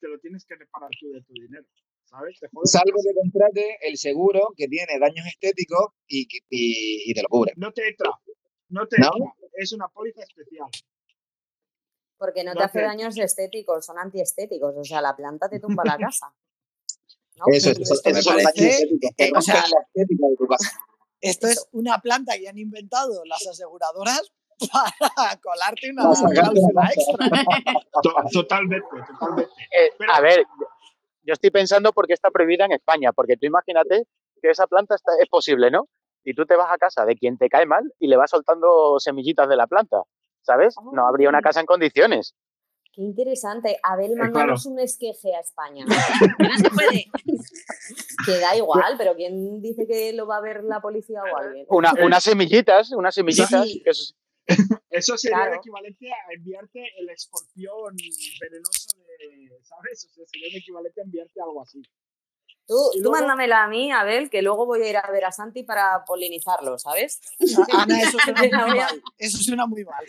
te 0.00 0.08
lo 0.08 0.18
tienes 0.20 0.44
que 0.46 0.54
reparar 0.54 0.90
tú 0.98 1.10
de 1.10 1.20
tu 1.22 1.32
dinero. 1.34 1.66
¿Sabes? 2.04 2.38
Te 2.40 2.48
Salvo 2.64 2.98
que 3.02 3.14
contrate 3.14 3.78
el 3.88 3.96
seguro 3.96 4.52
que 4.56 4.68
tiene 4.68 4.98
daños 5.00 5.26
estéticos 5.26 5.92
y, 6.06 6.26
que- 6.28 6.38
y, 6.50 7.10
y 7.10 7.14
te 7.14 7.22
lo 7.22 7.28
cubre. 7.28 7.52
No 7.56 7.72
te 7.72 7.88
entra. 7.88 8.10
No 8.68 8.86
te 8.86 8.98
¿No? 9.00 9.10
entra. 9.16 9.32
Es 9.54 9.72
una 9.72 9.88
póliza 9.88 10.22
especial. 10.22 10.68
Porque 12.18 12.44
no 12.44 12.54
te 12.54 12.62
hace 12.62 12.78
te- 12.80 12.84
daños 12.84 13.16
estéticos, 13.18 13.84
son 13.86 13.98
antiestéticos. 13.98 14.74
O 14.76 14.84
sea, 14.84 15.00
la 15.00 15.16
planta 15.16 15.48
te 15.48 15.58
tumba 15.58 15.82
la 15.84 15.96
casa. 16.10 16.32
¿no? 17.36 17.44
Eso, 17.48 17.70
es- 17.70 17.78
eso, 17.80 17.94
Esto 17.94 18.10
me 18.10 18.22
parece, 18.22 18.82
eh, 19.18 19.32
o 19.34 19.40
sea, 19.40 19.54
la 19.56 19.80
estética 19.86 20.26
de 20.28 20.36
tu 20.36 20.46
casa. 20.46 20.70
Esto 21.22 21.46
es 21.46 21.66
una 21.72 21.98
planta 21.98 22.34
que 22.36 22.48
han 22.48 22.58
inventado 22.58 23.24
las 23.24 23.46
aseguradoras 23.46 24.20
para 24.72 25.40
colarte 25.40 25.90
una 25.90 26.02
cláusula 26.30 26.90
extra. 26.94 27.44
To- 28.02 28.14
totalmente, 28.32 28.86
totalmente. 29.08 29.50
Eh, 29.70 29.90
Pero- 29.98 30.12
a 30.12 30.20
ver, 30.20 30.44
yo 31.22 31.32
estoy 31.32 31.50
pensando 31.50 31.92
por 31.92 32.06
qué 32.06 32.12
está 32.14 32.30
prohibida 32.30 32.64
en 32.66 32.72
España, 32.72 33.12
porque 33.12 33.36
tú 33.36 33.46
imagínate 33.46 34.04
que 34.42 34.50
esa 34.50 34.66
planta 34.66 34.94
está, 34.96 35.12
es 35.20 35.28
posible, 35.28 35.70
¿no? 35.70 35.88
Y 36.24 36.34
tú 36.34 36.44
te 36.46 36.56
vas 36.56 36.70
a 36.70 36.78
casa 36.78 37.04
de 37.04 37.16
quien 37.16 37.38
te 37.38 37.48
cae 37.48 37.66
mal 37.66 37.82
y 37.98 38.08
le 38.08 38.16
vas 38.16 38.30
soltando 38.30 38.98
semillitas 38.98 39.48
de 39.48 39.56
la 39.56 39.66
planta, 39.66 40.02
¿sabes? 40.42 40.74
No 40.92 41.06
habría 41.06 41.28
una 41.28 41.40
casa 41.42 41.60
en 41.60 41.66
condiciones. 41.66 42.34
Qué 42.92 43.00
interesante. 43.02 43.78
Abel, 43.82 44.12
Eh, 44.12 44.16
mándanos 44.16 44.66
un 44.66 44.78
esqueje 44.78 45.34
a 45.34 45.40
España. 45.40 45.86
No 46.38 46.58
se 46.58 46.70
puede. 46.70 47.06
Que 48.26 48.38
da 48.38 48.56
igual, 48.56 48.94
pero 48.98 49.14
¿quién 49.16 49.60
dice 49.60 49.86
que 49.86 50.12
lo 50.12 50.26
va 50.26 50.36
a 50.36 50.40
ver 50.40 50.62
la 50.64 50.80
policía 50.80 51.22
o 51.22 51.36
alguien? 51.36 51.66
Una, 51.68 51.92
unas 52.04 52.22
semillitas, 52.22 52.92
unas 52.92 53.14
semillitas. 53.14 53.64
Sí. 53.64 53.82
eso- 53.84 54.14
Eso 54.90 55.16
sería 55.16 55.36
Claro. 55.38 55.52
el 55.54 55.58
equivalente 55.58 56.10
a 56.12 56.32
enviarte 56.34 56.80
el 56.98 57.08
escorpión 57.10 57.94
venenoso 58.40 58.98
de, 59.18 59.48
¿sabes? 59.62 60.04
O 60.04 60.14
sea, 60.14 60.24
sería 60.26 60.48
el 60.48 60.56
equivalente 60.56 61.00
a 61.00 61.04
enviarte 61.04 61.40
algo 61.40 61.62
así. 61.62 61.80
Tú, 62.66 62.76
tú 63.02 63.10
mándamela 63.10 63.64
a 63.64 63.68
mí, 63.68 63.90
Abel, 63.90 64.30
que 64.30 64.40
luego 64.42 64.66
voy 64.66 64.82
a 64.82 64.90
ir 64.90 64.96
a 64.96 65.10
ver 65.10 65.24
a 65.24 65.32
Santi 65.32 65.62
para 65.64 66.04
polinizarlo, 66.06 66.78
¿sabes? 66.78 67.20
Ana, 67.72 68.00
eso 68.00 68.18
suena 68.24 68.40
Te 68.40 68.50
la 68.50 68.58
muy 68.66 68.70
voy 68.70 68.78
a- 68.80 68.84
mal. 68.86 69.02
Eso 69.18 69.38
suena 69.38 69.66
muy 69.66 69.84
mal. 69.84 70.04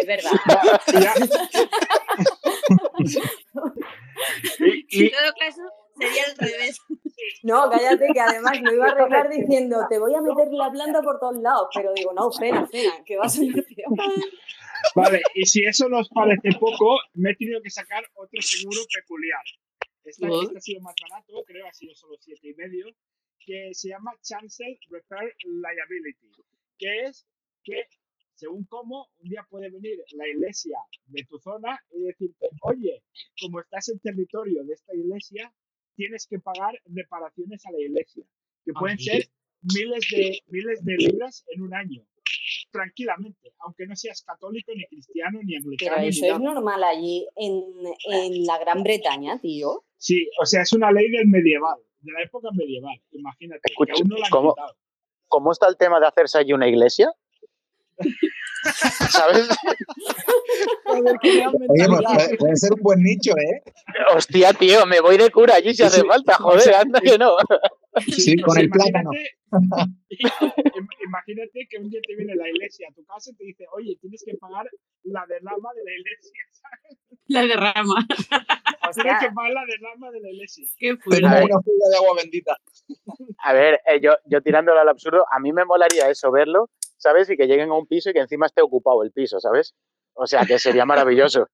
Es 0.00 0.06
verdad. 0.06 0.32
Ya, 1.00 1.14
y, 4.88 5.04
En 5.04 5.10
todo 5.10 5.32
caso, 5.38 5.62
sería 5.98 6.24
al 6.26 6.36
revés. 6.36 6.78
No, 7.42 7.70
cállate, 7.70 8.06
que 8.12 8.20
además 8.20 8.60
lo 8.60 8.74
iba 8.74 8.86
a 8.86 8.90
arreglar 8.90 9.30
diciendo, 9.30 9.78
te 9.88 9.98
voy 9.98 10.14
a 10.14 10.20
meter 10.20 10.52
la 10.52 10.70
planta 10.70 11.00
por 11.02 11.18
todos 11.18 11.40
lados, 11.42 11.68
pero 11.74 11.92
digo, 11.94 12.12
no, 12.12 12.30
frena, 12.30 12.66
frena, 12.66 13.02
que 13.04 13.16
va 13.16 13.24
a 13.24 13.28
sonar 13.28 13.64
peor. 13.64 14.14
vale, 14.94 15.22
y 15.34 15.46
si 15.46 15.64
eso 15.64 15.88
nos 15.88 16.08
parece 16.10 16.50
poco, 16.58 16.98
me 17.14 17.30
he 17.30 17.36
tenido 17.36 17.62
que 17.62 17.70
sacar 17.70 18.04
otro 18.14 18.40
seguro 18.42 18.80
peculiar. 18.94 19.42
Este, 20.04 20.26
este 20.26 20.58
ha 20.58 20.60
sido 20.60 20.80
más 20.82 20.94
barato, 21.00 21.42
creo, 21.46 21.66
ha 21.66 21.72
sido 21.72 21.94
solo 21.94 22.16
siete 22.20 22.48
y 22.48 22.54
medio, 22.54 22.86
que 23.38 23.70
se 23.72 23.88
llama 23.88 24.12
Chancel 24.22 24.78
Repair 24.90 25.34
Liability, 25.44 26.30
que 26.78 27.00
es 27.06 27.26
que, 27.62 27.86
según 28.40 28.64
cómo, 28.64 29.08
un 29.18 29.28
día 29.28 29.46
puede 29.50 29.68
venir 29.70 29.98
la 30.12 30.26
iglesia 30.26 30.78
de 31.06 31.24
tu 31.28 31.38
zona 31.38 31.78
y 31.92 32.04
decirte, 32.04 32.48
oye, 32.62 33.02
como 33.40 33.60
estás 33.60 33.90
en 33.90 34.00
territorio 34.00 34.64
de 34.64 34.72
esta 34.72 34.94
iglesia, 34.94 35.52
tienes 35.94 36.26
que 36.26 36.38
pagar 36.38 36.80
reparaciones 36.86 37.66
a 37.66 37.72
la 37.72 37.80
iglesia, 37.80 38.24
que 38.64 38.72
pueden 38.72 38.98
ser 38.98 39.28
miles 39.60 40.06
de, 40.10 40.40
miles 40.46 40.82
de 40.84 40.96
libras 40.96 41.44
en 41.48 41.62
un 41.62 41.74
año, 41.74 42.02
tranquilamente, 42.70 43.52
aunque 43.58 43.86
no 43.86 43.94
seas 43.94 44.22
católico, 44.22 44.72
ni 44.74 44.86
cristiano, 44.86 45.40
ni 45.44 45.56
Pero 45.56 45.64
anglicano, 45.64 46.00
ni 46.00 46.08
eso 46.08 46.24
es 46.24 46.32
nada. 46.32 46.54
normal 46.54 46.82
allí 46.82 47.28
en, 47.36 47.62
en 48.10 48.46
la 48.46 48.58
Gran 48.58 48.82
Bretaña, 48.82 49.38
tío. 49.38 49.84
Sí, 49.98 50.30
o 50.40 50.46
sea, 50.46 50.62
es 50.62 50.72
una 50.72 50.90
ley 50.90 51.10
del 51.10 51.26
medieval, 51.26 51.78
de 52.00 52.12
la 52.12 52.22
época 52.22 52.48
medieval, 52.52 52.98
imagínate, 53.10 53.60
Escucha, 53.64 53.92
que 53.92 54.00
aún 54.00 54.08
no 54.08 54.16
la 54.16 54.24
han 54.24 54.30
¿cómo? 54.30 54.54
¿Cómo 55.28 55.52
está 55.52 55.68
el 55.68 55.76
tema 55.76 56.00
de 56.00 56.06
hacerse 56.06 56.38
allí 56.38 56.54
una 56.54 56.66
iglesia? 56.66 57.12
¿Sabes? 59.10 59.48
Oye, 60.86 61.02
pues 61.88 62.02
puede, 62.06 62.36
puede 62.36 62.56
ser 62.56 62.72
un 62.74 62.80
buen 62.82 63.02
nicho, 63.02 63.32
¿eh? 63.36 63.62
Hostia, 64.14 64.52
tío, 64.52 64.84
me 64.86 65.00
voy 65.00 65.16
de 65.16 65.30
cura 65.30 65.54
allí 65.54 65.74
si 65.74 65.82
hace 65.82 66.00
Sí, 66.00 66.06
falta, 66.06 66.34
joder, 66.34 66.74
anda 66.74 67.00
que 67.00 67.18
no. 67.18 67.36
Sí, 68.06 68.36
con 68.42 68.58
el 68.58 68.70
plátano. 68.70 69.10
imagínate, 69.50 70.70
im- 70.74 70.88
imagínate 71.04 71.66
que 71.68 71.78
un 71.78 71.90
día 71.90 72.00
te 72.06 72.14
viene 72.16 72.34
la 72.36 72.48
iglesia 72.48 72.86
a 72.90 72.94
tu 72.94 73.04
casa 73.04 73.30
y 73.30 73.34
te 73.36 73.44
dice, 73.44 73.64
oye, 73.72 73.96
tienes 74.00 74.22
que 74.24 74.34
pagar 74.36 74.66
la 75.04 75.24
derrama 75.26 75.70
de 75.74 75.84
la 75.84 75.92
iglesia, 75.92 76.40
¿sabes? 76.52 76.98
La 77.26 77.42
derrama. 77.42 78.06
Tienes 78.94 79.20
que 79.20 79.30
pagar 79.32 79.52
la 79.52 79.62
derrama 79.66 80.10
de 80.10 80.20
la 80.20 80.30
iglesia. 80.30 80.66
Qué 80.78 80.96
fuerte. 80.96 81.24
una 81.24 81.38
fuga 81.60 81.88
de 81.90 81.96
agua 81.96 82.14
bendita. 82.16 82.56
A 83.38 83.52
ver, 83.52 83.80
eh, 83.86 84.00
yo, 84.00 84.16
yo 84.26 84.40
tirándolo 84.42 84.80
al 84.80 84.88
absurdo, 84.88 85.24
a 85.30 85.38
mí 85.40 85.52
me 85.52 85.64
molaría 85.64 86.08
eso, 86.10 86.30
verlo, 86.30 86.68
¿sabes? 87.00 87.28
Y 87.30 87.36
que 87.36 87.46
lleguen 87.48 87.70
a 87.70 87.74
un 87.74 87.86
piso 87.88 88.10
y 88.10 88.12
que 88.12 88.20
encima 88.20 88.46
esté 88.46 88.62
ocupado 88.62 89.02
el 89.02 89.10
piso, 89.10 89.40
¿sabes? 89.40 89.74
O 90.14 90.26
sea, 90.28 90.44
que 90.46 90.58
sería 90.60 90.84
maravilloso. 90.86 91.48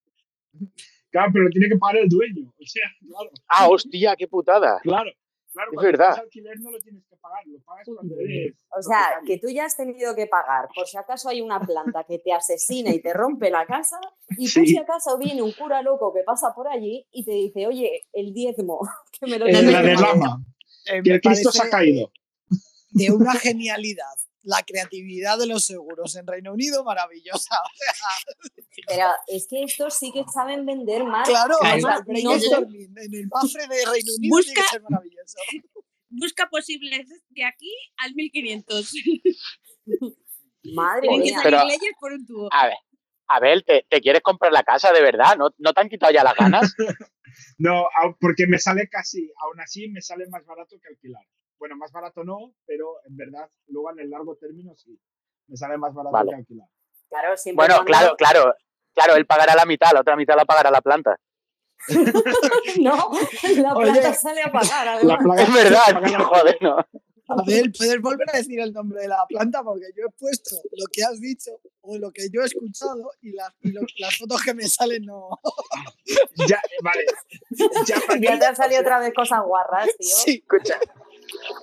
Claro, 1.08 1.30
pero 1.32 1.44
lo 1.44 1.50
tiene 1.50 1.68
que 1.70 1.78
pagar 1.78 1.96
el 1.98 2.08
dueño. 2.10 2.52
O 2.60 2.66
sea, 2.66 2.82
claro, 3.08 3.30
Ah, 3.48 3.68
hostia, 3.70 4.14
qué 4.16 4.28
putada. 4.28 4.80
claro. 4.82 5.10
Claro, 5.52 5.70
Es 5.72 5.82
verdad. 5.82 6.18
alquiler 6.18 6.60
no 6.60 6.70
lo 6.70 6.78
tienes 6.80 7.02
que 7.08 7.16
pagar, 7.16 7.40
lo 7.46 7.58
pagas 7.60 7.86
cuando 7.94 8.14
eres. 8.20 8.54
o 8.76 8.82
sea, 8.82 9.20
que 9.24 9.38
tú 9.38 9.48
ya 9.48 9.64
has 9.64 9.74
tenido 9.74 10.14
que 10.14 10.26
pagar 10.26 10.68
por 10.74 10.86
si 10.86 10.98
acaso 10.98 11.30
hay 11.30 11.40
una 11.40 11.58
planta 11.60 12.04
que 12.06 12.18
te 12.18 12.30
asesina 12.34 12.90
y 12.90 13.00
te 13.00 13.14
rompe 13.14 13.48
la 13.50 13.64
casa 13.64 13.98
y 14.36 14.42
por 14.42 14.48
Sí. 14.50 14.66
si 14.66 14.76
acaso 14.76 15.16
viene 15.16 15.40
un 15.40 15.52
cura 15.52 15.80
loco 15.80 16.12
que 16.12 16.22
pasa 16.24 16.52
por 16.54 16.68
allí 16.68 17.06
y 17.10 17.24
te 17.24 17.30
dice, 17.30 17.66
oye, 17.66 18.02
el 18.12 18.34
diezmo, 18.34 18.80
que 19.18 19.26
me 19.30 19.38
lo 19.38 19.46
Eh, 19.46 19.52
tienes 19.52 19.72
la 19.72 19.80
que 19.82 19.94
pagar". 19.94 20.14
derrama, 20.14 20.44
Eh, 20.92 21.02
que 21.02 21.10
el 21.12 21.20
Cristo 21.22 21.50
se 21.50 21.62
ha 21.66 21.70
caído. 21.70 22.12
de 22.90 23.10
una 23.12 23.32
genialidad. 23.32 24.04
La 24.48 24.62
creatividad 24.64 25.38
de 25.38 25.46
los 25.46 25.64
seguros 25.66 26.14
en 26.16 26.26
Reino 26.26 26.52
Unido, 26.52 26.84
maravillosa. 26.84 27.56
O 27.56 27.68
sea, 27.76 28.70
Pero 28.86 29.08
es 29.26 29.46
que 29.48 29.62
estos 29.64 29.94
sí 29.94 30.12
que 30.12 30.22
saben 30.32 30.64
vender 30.64 31.02
más. 31.04 31.28
claro, 31.28 31.56
Claro. 31.60 31.76
o 31.76 31.80
sea, 31.80 31.96
el 31.96 32.22
no 32.22 32.30
brainstorming 32.30 32.94
en 32.96 33.14
el 33.14 33.26
Mafre 33.26 33.62
de 33.66 33.84
Reino 33.90 34.12
Unido 34.18 34.38
tiene 34.38 34.54
que 34.54 34.60
Busca- 34.60 34.70
ser 34.70 34.82
maravilloso. 34.82 35.36
Busca 36.08 36.48
posibles 36.48 37.08
de 37.30 37.44
aquí 37.44 37.72
al 37.98 38.14
1500. 38.14 38.92
Madre 40.74 41.00
Tienen 41.08 41.20
que 41.20 41.24
mía. 41.32 41.34
salir 41.42 41.50
Pero- 41.58 41.64
leyes 41.66 41.92
por 42.00 42.12
un 42.12 42.26
tubo. 42.26 42.48
A 42.52 42.66
ver, 42.66 42.76
a 43.28 43.40
ver, 43.40 43.62
¿te, 43.62 43.86
te 43.88 44.00
quieres 44.00 44.22
comprar 44.22 44.52
la 44.52 44.62
casa 44.62 44.92
de 44.92 45.02
verdad? 45.02 45.36
¿No, 45.36 45.50
¿No 45.58 45.72
te 45.72 45.80
han 45.80 45.88
quitado 45.88 46.12
ya 46.12 46.22
las 46.24 46.34
ganas? 46.36 46.74
No, 47.58 47.86
porque 48.18 48.46
me 48.46 48.58
sale 48.58 48.88
casi, 48.88 49.30
aún 49.42 49.60
así 49.60 49.88
me 49.88 50.00
sale 50.00 50.24
más 50.30 50.42
barato 50.46 50.76
que 50.80 50.88
alquilar. 50.88 51.22
Bueno, 51.58 51.76
más 51.76 51.90
barato 51.92 52.22
no, 52.24 52.54
pero 52.66 52.96
en 53.08 53.16
verdad, 53.16 53.48
luego 53.68 53.90
en 53.92 54.00
el 54.00 54.10
largo 54.10 54.36
término 54.36 54.74
sí. 54.76 54.98
Me 55.48 55.56
sale 55.56 55.78
más 55.78 55.94
barato 55.94 56.12
Vale. 56.12 56.30
que 56.30 56.36
alquilar. 56.36 56.68
Claro, 57.08 57.36
siempre 57.36 57.62
Bueno, 57.66 57.74
cuando- 57.84 57.86
claro, 58.16 58.16
claro. 58.16 58.54
Claro, 58.94 59.16
él 59.16 59.26
pagará 59.26 59.54
la 59.54 59.66
mitad, 59.66 59.92
la 59.92 60.00
otra 60.00 60.16
mitad 60.16 60.34
la 60.36 60.44
pagará 60.46 60.70
la 60.70 60.80
planta. 60.80 61.16
No, 62.80 63.10
la 63.56 63.74
Oye. 63.74 63.90
planta 63.92 64.14
sale 64.14 64.42
a 64.42 64.50
pagar. 64.52 65.04
La 65.04 65.18
plaga 65.18 65.42
Es 65.42 65.52
verdad, 65.54 66.02
la- 66.02 66.24
joder, 66.24 66.58
no. 66.60 66.78
A 67.28 67.42
ver, 67.44 67.72
¿puedes 67.76 68.00
volver 68.00 68.26
a 68.32 68.36
decir 68.38 68.60
el 68.60 68.72
nombre 68.72 69.02
de 69.02 69.08
la 69.08 69.18
planta? 69.28 69.62
Porque 69.64 69.86
yo 69.96 70.04
he 70.06 70.10
puesto 70.12 70.54
lo 70.72 70.84
que 70.92 71.02
has 71.02 71.20
dicho 71.20 71.50
o 71.80 71.98
lo 71.98 72.12
que 72.12 72.28
yo 72.32 72.40
he 72.42 72.44
escuchado 72.44 73.10
y, 73.20 73.32
la- 73.32 73.52
y 73.62 73.72
lo- 73.72 73.80
las 73.98 74.16
fotos 74.16 74.42
que 74.42 74.54
me 74.54 74.62
salen 74.68 75.04
no. 75.04 75.30
Ya, 76.46 76.60
vale. 76.82 77.04
Ya, 77.86 77.96
Ya 78.20 78.38
te 78.38 78.46
han 78.46 78.54
salido 78.56 78.80
otra 78.80 79.00
vez 79.00 79.12
cosas 79.12 79.40
guarras, 79.44 79.86
tío. 79.98 80.14
Sí, 80.16 80.44
Escucha, 80.48 80.78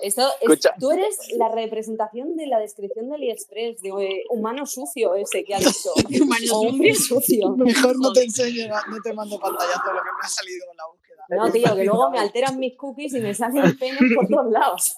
Esto 0.02 0.22
es- 0.28 0.34
Escucha. 0.42 0.74
tú 0.78 0.90
eres 0.90 1.16
la 1.38 1.48
representación 1.48 2.36
de 2.36 2.46
la 2.46 2.58
descripción 2.58 3.08
de 3.08 3.14
AliExpress, 3.16 3.80
de 3.80 3.88
eh, 3.88 4.24
humano 4.30 4.66
sucio 4.66 5.14
ese 5.14 5.44
que 5.44 5.54
ha 5.54 5.58
dicho. 5.88 5.90
Humano 6.22 6.58
hombre 6.60 6.94
sucio. 6.94 7.56
mejor 7.56 7.98
no 8.00 8.12
te 8.12 8.22
enseño, 8.24 8.68
no 8.68 8.96
te 9.02 9.12
mando 9.14 9.38
pantallazo 9.38 9.92
lo 9.92 10.00
que 10.02 10.10
me 10.20 10.24
ha 10.24 10.28
salido 10.28 10.66
con 10.66 10.76
la 10.76 10.84
búsqueda. 10.90 11.24
No, 11.30 11.50
tío, 11.50 11.74
que 11.76 11.84
luego 11.84 12.10
me 12.10 12.18
alteran 12.18 12.58
mis 12.58 12.76
cookies 12.76 13.14
y 13.14 13.20
me 13.20 13.34
salen 13.34 13.78
penes 13.78 13.98
por 14.14 14.28
todos 14.28 14.50
lados. 14.52 14.96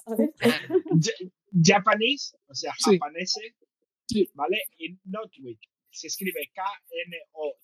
Japanese, 1.63 2.35
o 2.47 2.53
sea, 2.53 2.73
japonese, 2.83 3.55
Sí. 4.09 4.29
¿vale? 4.33 4.57
Y 4.77 4.97
Notwit. 5.05 5.59
Se 5.89 6.07
escribe 6.07 6.39
Ah, 6.57 6.73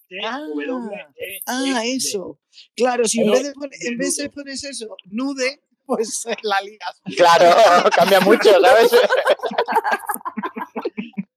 K-N-O-T-W-E. 0.09 1.41
ah, 1.45 1.83
eso. 1.85 2.39
Claro, 2.75 3.05
si 3.05 3.21
en 3.21 3.31
vez 3.31 3.43
de, 3.43 3.53
pon- 3.53 3.69
en 3.81 3.97
vez 3.97 4.15
de 4.17 4.29
pones 4.29 4.63
eso, 4.63 4.95
nude, 5.05 5.61
pues 5.85 6.25
la 6.43 6.61
ligas. 6.61 7.01
claro, 7.15 7.89
cambia 7.95 8.19
mucho, 8.21 8.49
¿sabes? 8.61 8.91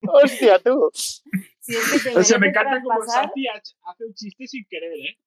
Hostia, 0.08 0.58
tú. 0.60 0.90
Si 0.94 1.74
es 1.76 1.92
que 2.02 2.10
te 2.10 2.16
O 2.18 2.22
sea, 2.22 2.38
me 2.38 2.48
encanta 2.48 2.80
como 2.82 3.02
Santi 3.04 3.46
ha- 3.48 3.60
hace 3.90 4.04
un 4.04 4.14
chiste 4.14 4.46
sin 4.46 4.64
querer, 4.68 4.92
¿eh? 4.92 5.18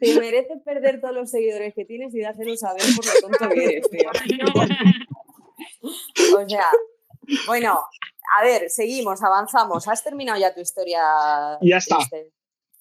te 0.00 0.20
mereces 0.20 0.62
perder 0.64 1.00
todos 1.00 1.14
los 1.14 1.30
seguidores 1.30 1.74
que 1.74 1.84
tienes 1.84 2.14
y 2.14 2.20
dárselo 2.20 2.56
saber 2.56 2.82
por 2.96 3.04
lo 3.06 3.12
tonto 3.20 3.48
que 3.54 3.64
eres, 3.64 3.90
tío. 3.90 4.10
O 6.36 6.48
sea, 6.48 6.70
bueno, 7.46 7.80
a 8.38 8.44
ver, 8.44 8.70
seguimos, 8.70 9.22
avanzamos. 9.22 9.86
¿Has 9.88 10.02
terminado 10.04 10.38
ya 10.38 10.54
tu 10.54 10.60
historia? 10.60 11.02
Ya 11.62 11.76
está. 11.78 11.96
triste? 11.96 12.32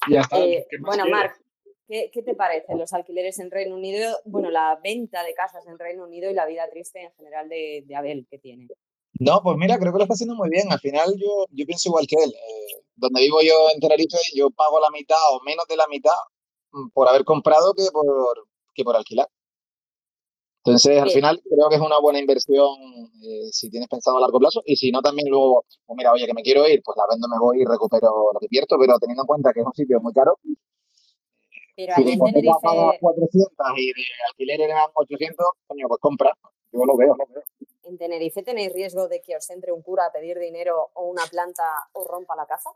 Ya 0.09 0.21
está. 0.21 0.37
Eh, 0.39 0.65
¿qué 0.69 0.77
más 0.79 0.87
bueno, 0.87 1.03
quieres? 1.03 1.21
Marc, 1.21 1.41
¿qué, 1.87 2.09
qué 2.11 2.23
te 2.23 2.35
parecen 2.35 2.77
los 2.77 2.93
alquileres 2.93 3.39
en 3.39 3.51
Reino 3.51 3.75
Unido? 3.75 4.17
Bueno, 4.25 4.49
la 4.49 4.79
venta 4.83 5.23
de 5.23 5.33
casas 5.33 5.65
en 5.67 5.77
Reino 5.79 6.03
Unido 6.03 6.29
y 6.29 6.33
la 6.33 6.45
vida 6.45 6.69
triste 6.69 7.01
en 7.01 7.11
general 7.13 7.49
de, 7.49 7.83
de 7.85 7.95
Abel 7.95 8.27
que 8.29 8.39
tiene. 8.39 8.67
No, 9.19 9.41
pues 9.43 9.57
mira, 9.57 9.77
creo 9.77 9.91
que 9.91 9.99
lo 9.99 10.03
está 10.03 10.15
haciendo 10.15 10.35
muy 10.35 10.49
bien. 10.49 10.71
Al 10.71 10.79
final 10.79 11.13
yo, 11.17 11.45
yo 11.51 11.65
pienso 11.65 11.89
igual 11.89 12.07
que 12.07 12.15
él. 12.15 12.31
Eh, 12.31 12.83
donde 12.95 13.21
vivo 13.21 13.41
yo 13.41 13.69
en 13.73 13.79
Tenerife, 13.79 14.17
yo 14.35 14.49
pago 14.49 14.79
la 14.79 14.89
mitad 14.89 15.17
o 15.31 15.43
menos 15.43 15.65
de 15.67 15.77
la 15.77 15.85
mitad 15.89 16.15
mm, 16.71 16.89
por 16.89 17.07
haber 17.07 17.23
comprado 17.23 17.73
que 17.73 17.85
por, 17.91 18.47
que 18.73 18.83
por 18.83 18.95
alquilar. 18.95 19.27
Entonces, 20.65 20.97
al 20.97 21.11
final 21.11 21.41
creo 21.43 21.67
que 21.67 21.75
es 21.75 21.81
una 21.81 21.99
buena 21.99 22.19
inversión 22.19 22.69
eh, 23.21 23.51
si 23.51 23.69
tienes 23.69 23.89
pensado 23.89 24.17
a 24.17 24.21
largo 24.21 24.39
plazo 24.39 24.61
y 24.65 24.77
si 24.77 24.91
no 24.91 25.01
también 25.01 25.27
luego, 25.29 25.65
pues 25.85 25.97
mira, 25.97 26.13
oye, 26.13 26.25
que 26.25 26.33
me 26.33 26.41
quiero 26.41 26.65
ir, 26.69 26.81
pues 26.81 26.95
la 26.95 27.03
vendo, 27.09 27.27
me 27.27 27.37
voy 27.37 27.61
y 27.61 27.65
recupero 27.65 28.31
lo 28.33 28.39
que 28.39 28.47
pierdo, 28.47 28.77
pero 28.79 28.97
teniendo 28.97 29.23
en 29.23 29.27
cuenta 29.27 29.51
que 29.53 29.59
es 29.59 29.65
un 29.65 29.73
sitio 29.73 29.99
muy 29.99 30.13
caro, 30.13 30.39
Pero 31.75 31.95
si 31.95 32.03
de 32.03 32.11
en 32.11 32.17
hipoteca 32.17 32.51
pagas 32.61 32.75
Tenerife, 32.83 32.99
400 33.01 33.67
y 33.77 33.85
de 33.93 34.03
alquiler 34.29 34.61
eran 34.61 34.85
800, 34.93 35.45
coño, 35.67 35.87
pues 35.87 35.99
compra. 36.01 36.31
Yo 36.71 36.85
lo 36.85 36.97
veo, 36.97 37.15
lo 37.15 37.25
veo. 37.33 37.43
¿en 37.85 37.97
Tenerife 37.97 38.43
tenéis 38.43 38.71
riesgo 38.73 39.07
de 39.07 39.21
que 39.21 39.35
os 39.35 39.49
entre 39.49 39.71
un 39.73 39.81
cura 39.81 40.05
a 40.05 40.11
pedir 40.11 40.39
dinero 40.39 40.89
o 40.93 41.05
una 41.09 41.23
planta 41.29 41.63
os 41.93 42.07
rompa 42.07 42.35
la 42.35 42.45
casa? 42.45 42.69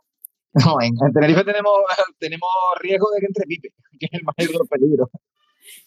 No, 0.54 0.82
en, 0.82 0.94
en 1.06 1.14
Tenerife 1.14 1.44
tenemos, 1.44 1.72
tenemos 2.20 2.50
riesgo 2.80 3.10
de 3.12 3.20
que 3.22 3.26
entre 3.28 3.46
Pipe, 3.46 3.70
que 4.00 4.06
es 4.08 4.14
el 4.14 4.22
mayor 4.24 4.68
peligro. 4.68 5.10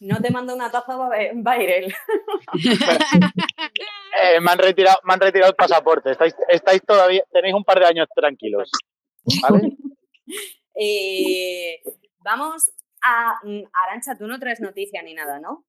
No 0.00 0.20
te 0.20 0.30
manda 0.30 0.54
una 0.54 0.70
taza, 0.70 0.96
va 0.96 1.06
a 1.06 1.08
ver- 1.10 1.34
va 1.46 1.52
a 1.52 1.62
ir 1.62 1.70
él. 1.70 1.94
Eh, 4.22 4.40
me, 4.40 4.50
han 4.50 4.58
retirado, 4.58 4.98
me 5.04 5.14
han 5.14 5.20
retirado 5.20 5.50
el 5.50 5.56
pasaporte. 5.56 6.10
Estáis, 6.10 6.34
estáis 6.48 6.82
todavía, 6.84 7.22
tenéis 7.32 7.54
un 7.54 7.64
par 7.64 7.78
de 7.78 7.86
años 7.86 8.08
tranquilos. 8.14 8.70
¿Vale? 9.40 9.76
Eh, 10.74 11.80
vamos 12.18 12.70
a... 13.02 13.40
mm, 13.44 13.62
Arancha, 13.72 14.16
tú 14.16 14.26
no 14.26 14.38
traes 14.38 14.60
noticia 14.60 15.02
ni 15.02 15.14
nada, 15.14 15.38
¿no? 15.40 15.64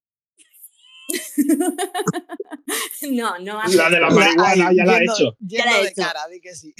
no, 3.11 3.39
no 3.39 3.53
La 3.55 3.63
hace 3.63 3.77
de 3.77 3.99
la 3.99 4.09
marihuana 4.09 4.71
ya 4.73 4.85
la 4.85 4.93
ha 4.95 4.99
yendo- 4.99 5.13
hecho. 5.13 5.35
Ya 5.39 5.65
la 5.65 5.79
he 5.79 5.83
de 5.83 5.89
hecho. 5.89 6.01
cara, 6.01 6.27
di 6.27 6.41
que 6.41 6.55
sí. 6.55 6.73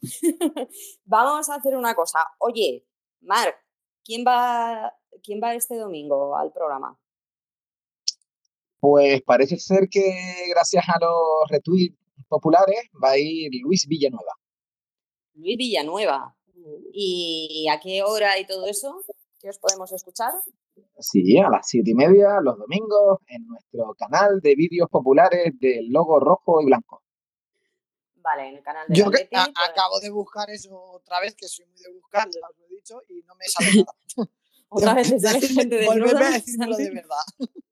Vamos 1.04 1.48
a 1.48 1.54
hacer 1.56 1.76
una 1.76 1.94
cosa. 1.94 2.18
Oye, 2.38 2.84
Marc, 3.20 3.56
¿quién 4.04 4.24
va, 4.26 4.92
¿quién 5.22 5.40
va 5.42 5.54
este 5.54 5.76
domingo 5.76 6.36
al 6.36 6.52
programa? 6.52 6.98
Pues 8.80 9.22
parece 9.22 9.58
ser 9.58 9.88
que 9.90 10.46
gracias 10.50 10.84
a 10.88 10.98
los 11.00 11.48
retweets 11.50 11.96
populares 12.28 12.88
va 13.02 13.10
a 13.12 13.18
ir 13.18 13.50
Luis 13.62 13.86
Villanueva. 13.88 14.32
Luis 15.34 15.56
Villanueva. 15.56 16.34
¿Y 16.92 17.66
a 17.70 17.80
qué 17.80 18.02
hora 18.02 18.38
y 18.38 18.46
todo 18.46 18.66
eso? 18.66 19.02
¿Qué 19.40 19.48
os 19.48 19.58
podemos 19.58 19.92
escuchar? 19.92 20.32
Sí, 20.98 21.38
a 21.38 21.48
las 21.48 21.66
siete 21.68 21.90
y 21.90 21.94
media, 21.94 22.40
los 22.42 22.58
domingos, 22.58 23.20
en 23.28 23.46
nuestro 23.46 23.94
canal 23.94 24.40
de 24.40 24.54
vídeos 24.56 24.88
populares 24.90 25.52
del 25.60 25.88
logo 25.90 26.18
rojo 26.18 26.60
y 26.60 26.66
blanco. 26.66 27.02
Vale, 28.16 28.48
en 28.48 28.56
el 28.56 28.62
canal 28.62 28.86
de 28.88 28.94
Yo 28.96 29.04
la 29.06 29.10
que 29.12 29.18
Leti, 29.24 29.36
a- 29.36 29.44
pues, 29.44 29.68
acabo 29.70 30.00
de 30.00 30.10
buscar 30.10 30.50
eso 30.50 30.74
otra 30.76 31.20
vez, 31.20 31.34
que 31.36 31.46
soy 31.46 31.66
muy 31.66 31.80
de 31.80 31.92
buscar, 31.92 32.28
ya 32.28 32.40
os 32.50 32.58
lo 32.58 32.66
he 32.66 32.68
dicho, 32.68 33.00
y 33.08 33.22
no 33.22 33.34
me 33.36 33.44
sale 33.46 33.70
nada. 33.76 33.94
Otra 34.70 34.92
vez 34.92 35.08
te 35.08 35.18
sale 35.20 35.40
Decidme- 35.40 35.60
gente 35.62 35.86
volvedme 35.86 36.04
desnuda, 36.12 36.26
a 36.28 36.32
decírmelo 36.32 36.76
de 36.76 36.90
verdad. 36.90 37.16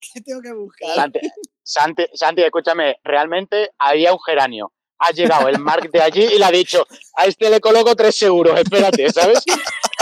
¿Qué 0.00 0.20
tengo 0.20 0.40
que 0.42 0.52
buscar? 0.52 0.94
Santi, 0.94 1.20
Santi, 1.62 2.04
Santi, 2.12 2.42
escúchame, 2.42 3.00
realmente 3.02 3.72
había 3.78 4.12
un 4.12 4.20
geranio. 4.20 4.72
Ha 4.98 5.10
llegado 5.10 5.48
el 5.48 5.58
Mark 5.58 5.90
de 5.90 6.00
allí 6.00 6.22
y 6.24 6.38
le 6.38 6.44
ha 6.44 6.50
dicho, 6.50 6.86
a 7.16 7.26
este 7.26 7.50
le 7.50 7.60
coloco 7.60 7.96
tres 7.96 8.16
seguros, 8.16 8.58
espérate, 8.60 9.10
¿sabes? 9.10 9.44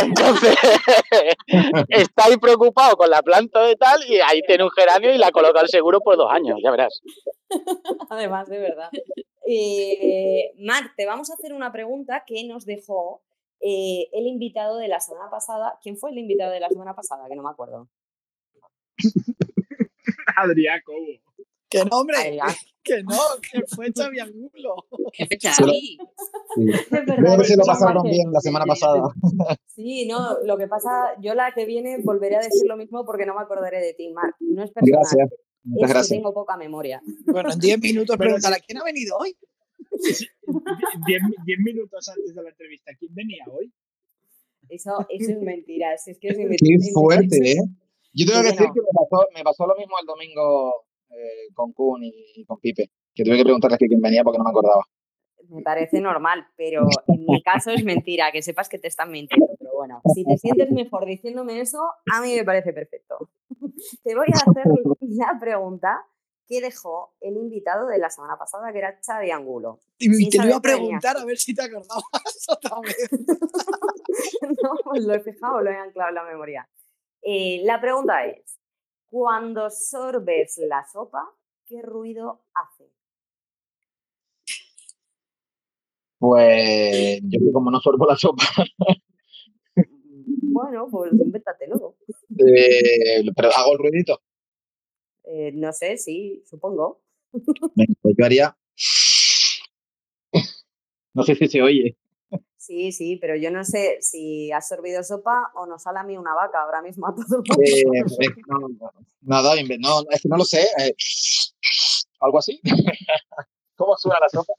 Entonces, 0.05 0.57
está 1.89 2.27
ahí 2.27 2.37
preocupado 2.37 2.97
con 2.97 3.11
la 3.11 3.23
planta 3.23 3.63
de 3.63 3.77
tal 3.77 4.01
y 4.09 4.21
ahí 4.21 4.43
tiene 4.47 4.65
un 4.65 4.71
geranio 4.71 5.13
y 5.13 5.19
la 5.19 5.31
coloca 5.31 5.61
el 5.61 5.69
seguro 5.69 6.01
por 6.01 6.17
dos 6.17 6.31
años, 6.31 6.59
ya 6.63 6.71
verás. 6.71 7.01
Además, 8.11 8.49
de 8.49 8.59
verdad. 8.59 8.91
Eh, 9.47 10.53
Marc, 10.59 10.95
te 10.97 11.07
vamos 11.07 11.31
a 11.31 11.35
hacer 11.35 11.53
una 11.53 11.73
pregunta 11.73 12.25
que 12.27 12.45
nos 12.45 12.65
dejó 12.65 13.23
eh, 13.61 14.09
el 14.13 14.27
invitado 14.27 14.79
de 14.79 14.89
la 14.89 15.01
semana 15.01 15.31
pasada. 15.31 15.79
¿Quién 15.83 15.97
fue 15.97 16.11
el 16.11 16.19
invitado 16.19 16.53
de 16.53 16.61
la 16.61 16.69
semana 16.69 16.95
pasada? 16.95 17.29
Que 17.29 17.37
no 17.37 17.43
me 17.43 17.51
acuerdo. 17.51 17.89
Adrián 20.37 20.81
Cobo. 20.85 20.99
Que 21.69 21.85
no, 21.85 21.99
hombre, 21.99 22.17
Adrián. 22.17 22.49
Que 22.85 23.03
no, 23.03 23.19
que 23.51 23.63
fue 23.75 23.91
Xavi 23.93 24.21
Angulo. 24.21 24.75
Se 25.13 25.25
lo- 25.25 25.53
Xavi. 25.53 25.99
Es 26.57 26.91
verdad, 26.91 27.17
Creo 27.17 27.39
que 27.39 27.45
se 27.45 27.57
lo 27.57 27.65
pasaron 27.65 28.03
bien 28.05 28.31
la 28.33 28.41
semana 28.41 28.65
pasada. 28.67 29.03
Sí, 29.67 30.07
no, 30.07 30.39
lo 30.45 30.57
que 30.57 30.69
pasa, 30.69 30.91
yo 31.21 31.35
la 31.35 31.53
que 31.53 31.65
viene 31.65 31.99
volveré 32.05 32.37
a 32.37 32.41
decir 32.41 32.67
lo 32.69 32.77
mismo 32.77 33.05
porque 33.05 33.27
no 33.27 33.35
me 33.35 33.43
acordaré 33.43 33.81
de 33.81 33.95
ti, 33.95 34.13
Marc. 34.13 34.37
No 34.41 34.63
es 34.63 34.71
personal. 34.71 35.01
Gracias. 35.01 35.31
Muchas 35.65 35.83
es 35.83 35.87
que 35.89 35.93
gracias. 35.95 36.09
tengo 36.19 36.35
poca 36.35 36.57
memoria. 36.57 37.01
Bueno, 37.25 37.51
en 37.53 37.59
10 37.59 37.81
minutos 37.81 38.17
Pero 38.19 38.29
preguntarle, 38.29 38.59
¿quién 38.67 38.79
ha 38.79 38.85
venido 38.85 39.17
hoy? 39.17 39.35
Diez, 41.07 41.23
diez 41.47 41.59
minutos 41.65 42.09
antes 42.09 42.35
de 42.35 42.43
la 42.43 42.51
entrevista, 42.51 42.93
¿quién 42.99 43.15
venía 43.15 43.45
hoy? 43.51 43.73
Eso, 44.69 45.07
eso 45.09 45.31
es 45.33 45.41
mentira. 45.41 45.97
Si 45.99 46.11
es 46.13 46.19
que 46.19 46.29
es 46.29 46.37
Qué 46.37 46.79
fuerte. 46.93 47.53
¿eh? 47.53 47.57
Yo 48.13 48.27
tengo 48.27 48.41
Sí, 48.41 48.45
que 48.45 48.51
decir 48.53 48.67
que 48.75 48.81
me 48.81 48.87
pasó, 48.95 49.27
me 49.35 49.43
pasó 49.43 49.67
lo 49.67 49.75
mismo 49.77 49.95
el 50.01 50.07
domingo 50.07 50.85
eh, 51.17 51.53
con 51.55 51.73
Kun 51.73 52.03
y 52.03 52.45
con 52.45 52.59
Pipe, 52.59 52.91
que 53.15 53.25
tuve 53.25 53.37
que 53.37 53.45
preguntarles 53.45 53.79
que 53.79 53.87
quién 53.87 54.01
venía 54.01 54.25
porque 54.25 54.39
no 54.39 54.45
me 54.45 54.51
acordaba. 54.51 54.85
Me 55.49 55.63
parece 55.63 56.01
normal, 56.01 56.47
pero 56.57 56.87
en 57.09 57.25
mi 57.27 57.43
caso 57.43 57.71
es 57.71 57.85
mentira, 57.85 58.33
que 58.33 58.43
sepas 58.43 58.69
que 58.69 58.79
te 58.79 58.89
están 58.89 59.11
mintiendo. 59.11 59.47
Pero 59.59 59.73
bueno, 59.75 60.01
si 60.15 60.25
te 60.25 60.39
sientes 60.39 60.71
mejor 60.71 61.05
diciéndome 61.05 61.61
eso, 61.61 61.79
a 62.13 62.21
mí 62.23 62.35
me 62.35 62.45
parece 62.45 62.73
perfecto. 62.73 63.31
Te 64.03 64.15
voy 64.15 64.27
a 64.33 64.37
hacer 64.37 64.65
la 65.01 65.39
pregunta 65.39 66.05
que 66.47 66.61
dejó 66.61 67.15
el 67.21 67.37
invitado 67.37 67.87
de 67.89 67.99
la 67.99 68.11
semana 68.11 68.37
pasada, 68.39 68.73
que 68.73 68.79
era 68.79 68.99
Xavi 69.05 69.31
Angulo. 69.31 69.81
Y 69.99 70.29
te 70.29 70.39
lo 70.39 70.49
iba 70.49 70.57
a 70.57 70.61
preguntar 70.61 71.17
a 71.17 71.25
ver 71.25 71.39
si 71.39 71.55
te 71.55 71.63
acordabas 71.63 72.05
otra 72.49 72.81
vez. 72.81 73.09
No, 74.63 74.73
pues 74.85 75.05
lo 75.05 75.15
he 75.15 75.21
fijado, 75.21 75.63
lo 75.63 75.71
he 75.71 75.77
anclado 75.77 76.11
en 76.11 76.15
la 76.15 76.25
memoria. 76.25 76.69
Eh, 77.23 77.63
la 77.65 77.81
pregunta 77.81 78.27
es, 78.27 78.59
cuando 79.15 79.71
sorbes 79.71 80.59
la 80.67 80.85
sopa, 80.93 81.23
¿qué 81.67 81.81
ruido 81.83 82.41
hace? 82.53 82.91
Pues 86.19 87.21
yo 87.23 87.39
que 87.39 87.53
como 87.53 87.71
no 87.71 87.79
sorbo 87.81 88.07
la 88.07 88.17
sopa, 88.17 88.43
Bueno, 90.43 90.89
pues 90.91 91.13
invéntatelo. 91.13 91.97
eh, 92.39 93.25
pero 93.37 93.51
hago 93.57 93.73
el 93.75 93.79
ruidito. 93.79 94.21
Eh, 95.25 95.53
no 95.55 95.73
sé, 95.73 95.97
sí, 95.97 96.43
supongo. 96.45 97.01
Venga, 97.77 97.95
pues 98.03 98.15
yo 98.19 98.25
haría... 98.25 98.57
No 101.15 101.23
sé 101.23 101.37
si 101.37 101.47
se 101.47 101.63
oye. 101.63 101.97
Sí, 102.67 102.93
sí, 102.93 103.17
pero 103.21 103.37
yo 103.37 103.51
no 103.51 103.63
sé 103.63 103.99
si 104.01 104.51
has 104.51 104.67
sorbido 104.67 105.03
sopa 105.03 105.53
o 105.55 105.67
nos 105.67 105.83
sale 105.83 105.99
a 105.99 106.03
mí 106.03 106.17
una 106.17 106.35
vaca 106.35 106.63
ahora 106.63 106.81
mismo 106.81 107.07
a 107.07 107.15
todo 107.15 107.27
el 107.37 107.43
mundo. 107.47 107.63
Eh, 107.63 107.83
eh, 107.83 108.29
no, 108.49 108.59
no, 108.59 108.91
nada, 109.21 109.55
no, 109.55 110.01
es 110.11 110.23
que 110.23 110.29
no 110.31 110.37
lo 110.39 110.45
sé. 110.45 110.63
eh, 110.79 110.95
algo 112.21 112.39
así. 112.39 112.59
¿Cómo 113.77 113.95
suena 113.99 114.19
la 114.19 114.29
sopa? 114.31 114.55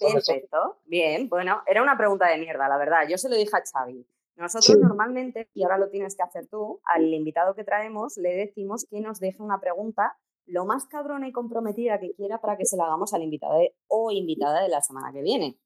Perfecto, 0.00 0.78
bien, 0.86 1.28
bueno, 1.28 1.60
era 1.66 1.82
una 1.82 1.98
pregunta 1.98 2.28
de 2.28 2.38
mierda, 2.38 2.66
la 2.66 2.78
verdad. 2.78 3.06
Yo 3.08 3.18
se 3.18 3.28
lo 3.28 3.36
dije 3.36 3.54
a 3.54 3.60
Xavi. 3.62 4.06
Nosotros 4.36 4.76
Sí. 4.76 4.82
normalmente, 4.82 5.50
y 5.52 5.62
ahora 5.64 5.76
lo 5.76 5.90
tienes 5.90 6.16
que 6.16 6.22
hacer 6.22 6.46
tú, 6.48 6.80
al 6.84 7.04
invitado 7.12 7.54
que 7.54 7.62
traemos 7.64 8.16
le 8.16 8.30
decimos 8.34 8.86
que 8.90 9.00
nos 9.02 9.20
deje 9.20 9.42
una 9.42 9.60
pregunta 9.60 10.16
lo 10.46 10.64
más 10.64 10.86
cabrona 10.86 11.28
y 11.28 11.32
comprometida 11.32 12.00
que 12.00 12.14
quiera 12.14 12.40
para 12.40 12.56
que 12.56 12.64
se 12.64 12.76
la 12.78 12.84
hagamos 12.84 13.12
al 13.12 13.22
invitado 13.22 13.58
de- 13.58 13.74
o 13.88 14.10
invitada 14.10 14.62
de 14.62 14.68
la 14.70 14.80
semana 14.80 15.12
que 15.12 15.20
viene. 15.22 15.58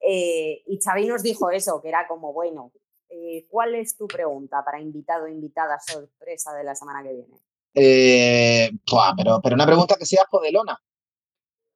Eh, 0.00 0.62
y 0.66 0.78
Xavi 0.82 1.06
nos 1.06 1.22
dijo 1.22 1.50
eso, 1.50 1.80
que 1.82 1.88
era 1.88 2.06
como, 2.06 2.32
bueno, 2.32 2.72
eh, 3.08 3.46
¿cuál 3.48 3.74
es 3.74 3.96
tu 3.96 4.06
pregunta 4.06 4.62
para 4.64 4.80
invitado 4.80 5.24
o 5.24 5.28
invitada 5.28 5.78
sorpresa 5.80 6.52
de 6.54 6.64
la 6.64 6.74
semana 6.74 7.02
que 7.02 7.12
viene? 7.14 7.40
Eh, 7.74 8.70
pero, 9.16 9.40
pero 9.42 9.54
una 9.54 9.66
pregunta 9.66 9.96
que 9.98 10.06
sea 10.06 10.24
jodelona. 10.30 10.78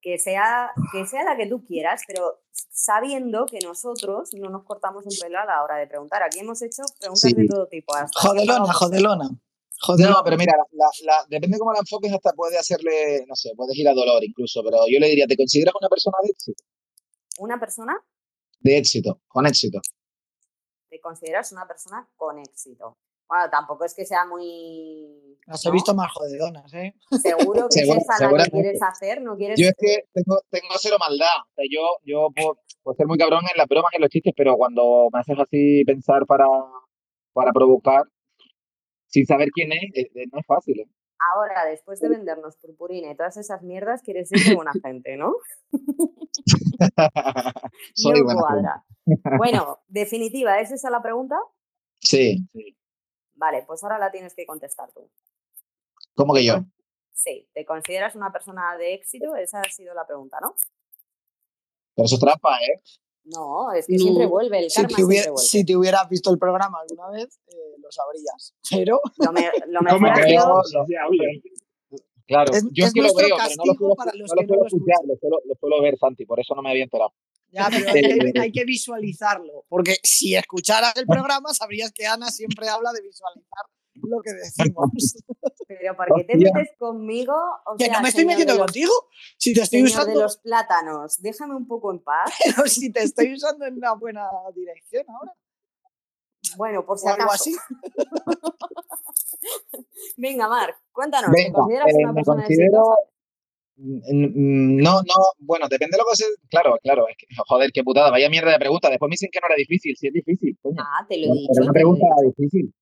que 0.03 0.19
sea, 0.19 0.71
que 0.93 1.07
sea 1.07 1.25
la 1.25 1.37
que 1.37 1.47
tú 1.47 1.63
quieras, 1.63 2.03
pero 2.07 2.41
sabiendo 2.53 3.45
que 3.45 3.59
nosotros 3.63 4.31
no 4.33 4.49
nos 4.49 4.65
cortamos 4.65 5.05
un 5.05 5.13
pelo 5.21 5.39
a 5.39 5.45
la 5.45 5.63
hora 5.63 5.77
de 5.77 5.87
preguntar. 5.87 6.23
Aquí 6.23 6.39
hemos 6.39 6.63
hecho 6.63 6.83
preguntas 6.99 7.21
Sí. 7.31 7.35
de 7.35 7.47
todo 7.47 7.67
tipo. 7.67 7.95
hasta 7.95 8.19
Jodelona, 8.19 8.73
jodelona. 8.73 9.29
No, 9.29 10.23
pero 10.25 10.37
mira, 10.39 10.55
la, 10.73 10.87
la- 11.05 11.25
depende 11.29 11.59
cómo 11.59 11.73
la 11.73 11.81
enfoques, 11.81 12.13
hasta 12.13 12.33
puede 12.33 12.57
hacerle, 12.59 13.25
no 13.27 13.35
sé, 13.35 13.51
puedes 13.57 13.77
ir 13.77 13.89
a 13.89 13.95
dolor 13.95 14.23
incluso, 14.25 14.63
pero 14.65 14.79
yo 14.91 14.99
le 15.01 15.09
diría, 15.09 15.27
¿te 15.27 15.37
consideras 15.37 15.75
una 15.79 15.89
persona 15.89 16.17
de 16.23 16.31
éxito? 16.31 16.65
Una 17.41 17.59
persona, 17.59 17.97
De 18.61 18.77
éxito, 18.77 19.23
con 19.27 19.47
éxito. 19.47 19.81
te 20.91 21.01
consideras 21.01 21.51
una 21.53 21.67
persona 21.67 22.07
con 22.17 22.39
éxito. 22.39 22.99
Bueno, 23.27 23.49
tampoco 23.49 23.85
es 23.87 23.95
que 23.95 24.05
sea 24.05 24.27
muy... 24.27 25.39
Las 25.47 25.65
¿no? 25.65 25.71
he 25.71 25.73
visto 25.73 25.95
más 25.95 26.13
jodedonas, 26.13 26.75
¿eh? 26.75 26.95
Seguro 27.23 27.69
que 27.69 27.81
Segura- 27.81 27.99
es 28.01 28.05
esa 28.05 28.31
la 28.31 28.45
que 28.45 28.51
quieres 28.51 28.83
hacer, 28.83 29.23
no 29.23 29.37
quieres... 29.37 29.59
Yo 29.59 29.69
es 29.69 29.75
que 29.79 30.05
tengo, 30.13 30.41
tengo 30.51 30.75
cero 30.79 30.97
maldad. 31.01 31.39
O 31.49 31.55
sea, 31.55 31.65
yo, 31.71 31.81
yo 32.05 32.29
puedo, 32.35 32.59
puedo 32.83 32.95
ser 32.97 33.07
muy 33.07 33.17
cabrón 33.17 33.43
en 33.51 33.57
las 33.57 33.69
bromas 33.69 33.91
y 33.93 33.97
en 33.97 34.03
los 34.03 34.11
chistes, 34.11 34.35
pero 34.37 34.57
cuando 34.57 35.09
me 35.13 35.21
haces 35.21 35.39
así 35.39 35.83
pensar 35.87 36.27
para, 36.27 36.47
para 37.33 37.53
provocar, 37.53 38.03
sin 39.07 39.25
saber 39.25 39.49
quién 39.55 39.73
es, 39.73 39.83
eh, 39.95 40.11
eh, 40.15 40.27
no 40.31 40.41
es 40.41 40.47
fácil. 40.47 40.81
¿eh? 40.81 40.89
Ahora, 41.21 41.67
después 41.67 42.01
de 42.01 42.09
vendernos 42.09 42.57
purpurina 42.57 43.11
y 43.11 43.17
todas 43.17 43.37
esas 43.37 43.63
mierdas, 43.63 44.03
quieres 44.03 44.31
ser 44.31 44.39
buena 44.65 44.73
gente, 44.83 45.17
¿no? 45.17 45.35
Soy 47.95 48.21
no 48.21 48.25
buena 48.25 48.41
cuadra. 48.41 48.85
Bueno, 49.37 49.81
definitiva, 49.89 50.61
¿es 50.61 50.71
esa 50.71 50.91
la 50.91 51.03
pregunta? 51.03 51.37
Sí, 51.99 52.49
Vale, 53.35 53.65
pues 53.67 53.83
ahora 53.83 53.99
la 53.99 54.11
tienes 54.11 54.35
que 54.35 54.45
contestar 54.45 54.93
tú. 54.93 55.11
como 56.15 56.35
que 56.35 56.45
yo. 56.45 56.57
Sí, 57.13 57.49
¿te 57.55 57.65
consideras 57.65 58.15
una 58.15 58.31
persona 58.31 58.77
de 58.77 58.95
éxito? 58.95 59.35
Esa 59.35 59.61
ha 59.61 59.71
sido 59.71 59.95
la 59.95 60.07
pregunta, 60.07 60.39
¿no? 60.43 60.55
Pero 61.95 62.07
eso 62.07 62.15
es 62.17 62.21
trampa, 62.21 62.59
¿eh? 62.59 62.83
No, 63.33 63.73
es 63.73 63.87
que 63.87 63.99
siempre 63.99 64.27
vuelve, 64.27 64.59
el 64.59 64.71
Si 64.71 64.77
karma 64.77 64.89
te, 64.89 64.95
siempre 64.95 65.05
hubiera- 65.05 65.31
vuelve. 65.33 65.47
si 65.49 65.65
te 65.65 65.77
hubieras 65.77 66.09
visto 66.09 66.31
el 66.31 66.39
programa 66.39 66.79
alguna 66.81 67.11
vez, 67.11 67.39
eh, 67.49 67.77
lo 67.79 67.91
sabrías. 67.91 68.55
Pero 68.71 69.01
Lo, 69.19 69.33
me- 69.33 69.51
lo 69.69 69.79
¿Cómo 69.81 70.01
mejor 70.01 70.11
ha 70.11 70.15
que 70.25 70.31
sido... 70.31 70.47
no? 70.49 70.55
Lo- 70.57 70.63
sí, 70.87 70.95
obvio. 71.09 71.23
Claro, 72.27 72.53
Es- 72.53 72.65
yo 72.71 72.87
es 72.87 72.93
que 72.93 73.01
lo 73.01 73.05
nuestro 73.09 73.27
veo, 73.27 73.37
pero 73.37 73.39
no 73.39 73.43
lo 73.43 73.49
castigo 73.49 73.75
suelo, 73.77 73.95
para 73.97 74.13
los 74.15 74.29
no 74.31 74.35
lo 74.35 74.47
que 74.47 74.55
lo 74.55 74.67
escuchar, 74.67 74.87
escuchan. 74.97 75.09
lo 75.09 75.17
suelo, 75.17 75.37
lo 75.47 75.55
suelo 75.57 75.83
ver, 75.83 75.99
Santi, 75.99 76.25
por 76.27 76.39
eso 76.41 76.55
no 76.55 76.63
me 76.63 76.71
había 76.71 76.85
enterado. 76.85 77.13
ya, 77.51 77.69
pero 77.71 77.91
hay 77.91 78.03
que, 78.33 78.41
hay 78.41 78.53
que 78.53 78.65
visualizarlo. 78.65 79.65
Porque 79.69 79.97
si 80.05 80.37
escucharas 80.37 80.95
el 80.97 81.07
programa, 81.07 81.53
sabrías 81.55 81.91
que 81.93 82.07
Ana 82.07 82.31
siempre 82.31 82.69
habla 82.69 82.93
de 82.93 83.03
visualizar 83.03 83.65
lo 84.11 84.21
que 84.23 84.33
decimos. 84.35 84.91
Pero 85.69 85.97
¿por 85.97 86.07
qué 86.17 86.25
te 86.25 86.37
metes 86.37 86.71
conmigo? 86.79 87.35
O 87.67 87.77
que 87.77 87.85
sea, 87.87 87.95
no 87.95 88.03
me 88.03 88.09
estoy 88.11 88.25
metiendo 88.27 88.55
los- 88.55 88.63
contigo. 88.67 88.93
Si 89.39 89.55
te 89.55 89.63
estoy 89.63 89.85
usando, 89.85 90.19
de 90.19 90.25
los 90.25 90.37
plátanos, 90.39 91.21
déjame 91.23 91.55
un 91.55 91.67
poco 91.67 91.91
en 91.93 92.01
paz. 92.01 92.31
pero 92.57 92.67
si 92.67 92.93
te 92.93 93.03
estoy 93.03 93.33
usando 93.35 93.65
en 93.67 93.75
una 93.77 93.95
buena 93.95 94.29
dirección 94.55 95.05
ahora. 95.09 95.33
Bueno, 96.57 96.85
por 96.85 96.99
si 96.99 97.07
O 97.07 97.11
algo 97.11 97.23
acaso. 97.25 97.51
así. 97.51 97.57
Venga, 100.17 100.49
Marc, 100.49 100.77
cuéntanos, 100.93 101.31
¿te 101.35 101.53
consideras 101.53 101.89
eh, 101.93 102.05
una 102.05 102.15
persona 102.15 102.43
considero. 102.45 102.79
exitosa? 102.79 102.95
No, 104.13 105.01
no, 105.01 105.15
bueno, 105.39 105.67
depende 105.69 105.97
de 105.97 106.03
lo 106.03 106.05
que 106.11 106.17
se. 106.17 106.25
Claro, 106.51 106.79
claro, 106.83 107.09
es 107.09 107.17
que, 107.17 107.27
joder, 107.49 107.71
qué 107.73 107.83
putada, 107.83 108.11
vaya 108.11 108.29
mierda 108.29 108.53
de 108.53 108.59
pregunta. 108.59 108.91
Después 108.91 109.09
me 109.09 109.15
dicen 109.15 109.31
que 109.33 109.41
no 109.41 109.47
era 109.47 109.57
difícil, 109.57 109.97
sí 109.97 110.09
es 110.09 110.13
difícil, 110.13 110.59
coño. 110.61 110.77
Ah, 110.81 111.07
te 111.09 111.17
lo 111.17 111.25
he 111.25 111.29
Pero 111.29 111.35
dicho. 111.41 111.53
pero 111.55 111.65
una 111.65 111.73
pregunta 111.73 112.07
difícil. 112.37 112.75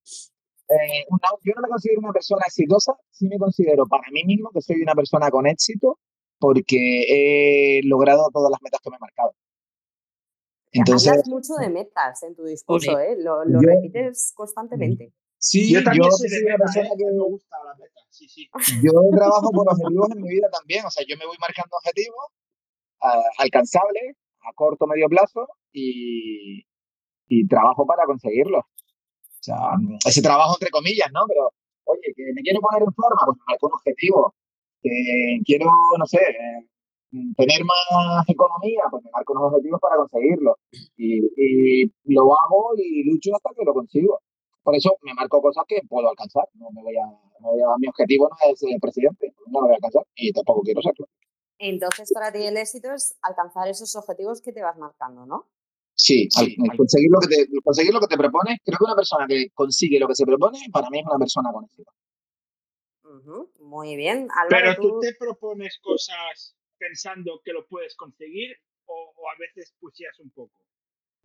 Eh, 0.71 1.05
una- 1.09 1.29
yo 1.43 1.53
no 1.57 1.63
me 1.63 1.69
considero 1.69 2.01
una 2.01 2.13
persona 2.13 2.43
exitosa, 2.47 2.93
sí 3.11 3.27
me 3.29 3.39
considero 3.39 3.87
para 3.87 4.05
mí 4.13 4.23
mismo 4.25 4.51
que 4.53 4.61
soy 4.61 4.83
una 4.83 4.95
persona 4.95 5.31
con 5.31 5.47
éxito 5.47 5.99
porque 6.39 7.79
he 7.79 7.81
logrado 7.85 8.29
todas 8.33 8.51
las 8.51 8.61
metas 8.63 8.81
que 8.83 8.91
me 8.91 8.97
he 8.97 9.01
marcado. 9.01 9.35
Entonces, 10.73 11.09
Hablas 11.09 11.29
mucho 11.29 11.55
de 11.55 11.71
metas 11.71 12.23
en 12.23 12.35
tu 12.37 12.45
discurso, 12.45 12.99
¿eh? 12.99 13.17
Lo, 13.19 13.45
lo 13.45 13.61
Yo- 13.63 13.69
repites 13.69 14.33
constantemente. 14.37 15.13
sí, 15.39 15.73
Yo 15.73 15.81
yo, 15.81 15.85
también 15.85 16.13
soy 16.13 16.29
una 16.29 16.53
meta, 16.53 16.65
persona 16.65 16.89
¿eh? 16.89 16.93
que 16.99 17.05
Me 17.07 17.23
gusta 17.25 17.57
la 17.65 17.75
meta, 17.75 18.01
sí, 18.11 18.29
sí. 18.29 18.49
yo 18.85 18.93
trabajo 19.17 19.51
por 19.51 19.67
objetivos 19.73 20.11
en 20.11 20.21
mi 20.23 20.29
vida 20.29 20.49
también. 20.51 20.85
O 20.85 20.91
sea, 20.91 21.05
yo 21.09 21.17
me 21.17 21.25
voy 21.27 21.37
marcando 21.41 21.75
objetivos 21.77 22.27
ah, 23.01 23.23
alcanzables 23.39 24.17
a 24.43 24.53
corto 24.53 24.85
o 24.85 24.89
medio 24.89 25.09
plazo 25.09 25.49
y, 25.73 26.67
y 27.29 27.49
trabajo 27.49 27.87
para 27.87 28.05
conseguirlos. 28.05 28.65
Sea, 29.49 29.73
ese 30.05 30.21
trabajo 30.21 30.57
entre 30.61 30.71
comillas, 30.71 31.09
¿no? 31.13 31.25
Pero, 31.27 31.53
oye, 31.85 32.13
que 32.15 32.23
me 32.35 32.43
quiero 32.43 32.61
poner 32.61 32.83
en 32.83 32.93
forma, 32.93 33.23
pues 33.25 33.39
me 33.39 33.45
marco 33.49 33.67
un 33.67 33.73
objetivo. 33.73 34.35
Que 34.83 35.41
quiero, 35.45 35.73
no 35.99 36.07
sé, 36.07 36.21
eh, 36.21 36.69
tener 37.37 37.65
más 37.65 38.29
economía, 38.29 38.83
pues 38.91 39.03
me 39.05 39.11
marco 39.11 39.33
unos 39.33 39.53
objetivos 39.53 39.81
para 39.81 39.97
conseguirlo. 39.97 40.59
Y, 40.97 41.25
y 41.35 41.91
lo 42.13 42.29
hago 42.37 42.77
y 42.77 43.05
lucho 43.05 43.35
hasta 43.35 43.51
que 43.57 43.65
lo 43.65 43.73
consigo. 43.73 44.21
Por 44.63 44.77
eso 44.77 44.99
me 45.01 45.15
marco 45.15 45.41
cosas 45.41 45.65
que 45.67 45.81
puedo 45.89 46.11
alcanzar. 46.11 46.45
No 46.53 46.71
me 46.71 46.83
voy 46.83 46.97
a, 46.97 47.07
no 47.41 47.49
voy 47.49 47.63
a 47.63 47.79
mi 47.79 47.89
objetivo 47.89 48.29
no 48.29 48.37
es 48.53 48.59
ser 48.61 48.79
presidente, 48.81 49.33
no 49.47 49.61
lo 49.61 49.67
voy 49.67 49.73
a 49.73 49.77
alcanzar 49.77 50.05
y 50.15 50.31
tampoco 50.31 50.61
quiero 50.61 50.83
serlo. 50.83 51.07
Entonces, 51.59 52.13
para 52.13 52.31
ti 52.31 52.45
el 52.45 52.57
éxito 52.57 52.93
es 52.93 53.17
alcanzar 53.23 53.67
esos 53.69 53.97
objetivos 53.97 54.43
que 54.43 54.53
te 54.53 54.63
vas 54.63 54.77
marcando, 54.77 55.25
¿no? 55.25 55.47
Sí, 56.01 56.29
al- 56.37 56.55
al 56.71 56.77
conseguir 56.77 57.11
lo 57.11 57.19
que 57.19 57.27
te, 57.27 57.47
conseguir 57.63 57.93
lo 57.93 57.99
que 58.01 58.07
te 58.07 58.17
propones, 58.17 58.59
creo 58.65 58.79
que 58.79 58.85
una 58.85 58.95
persona 58.95 59.27
que 59.27 59.51
consigue 59.53 59.99
lo 59.99 60.07
que 60.07 60.15
se 60.15 60.25
propone, 60.25 60.59
para 60.73 60.89
mí 60.91 61.01
es 61.01 61.05
una 61.07 61.19
persona 61.19 61.51
con 61.53 61.65
éxito. 61.65 61.91
Ujú, 63.03 63.51
Muy 63.61 63.97
bien. 63.97 64.29
Álvaro, 64.31 64.49
Pero 64.49 64.75
tú 64.77 64.89
tú... 64.91 65.01
te 65.01 65.15
propones 65.19 65.79
cosas 65.83 66.55
pensando 66.79 67.41
que 67.45 67.53
lo 67.53 67.67
puedes 67.67 67.97
conseguir 67.97 68.55
o, 68.87 69.13
o 69.17 69.29
a 69.29 69.35
veces 69.41 69.75
pusieras 69.81 70.19
un 70.21 70.31
poco. 70.31 70.53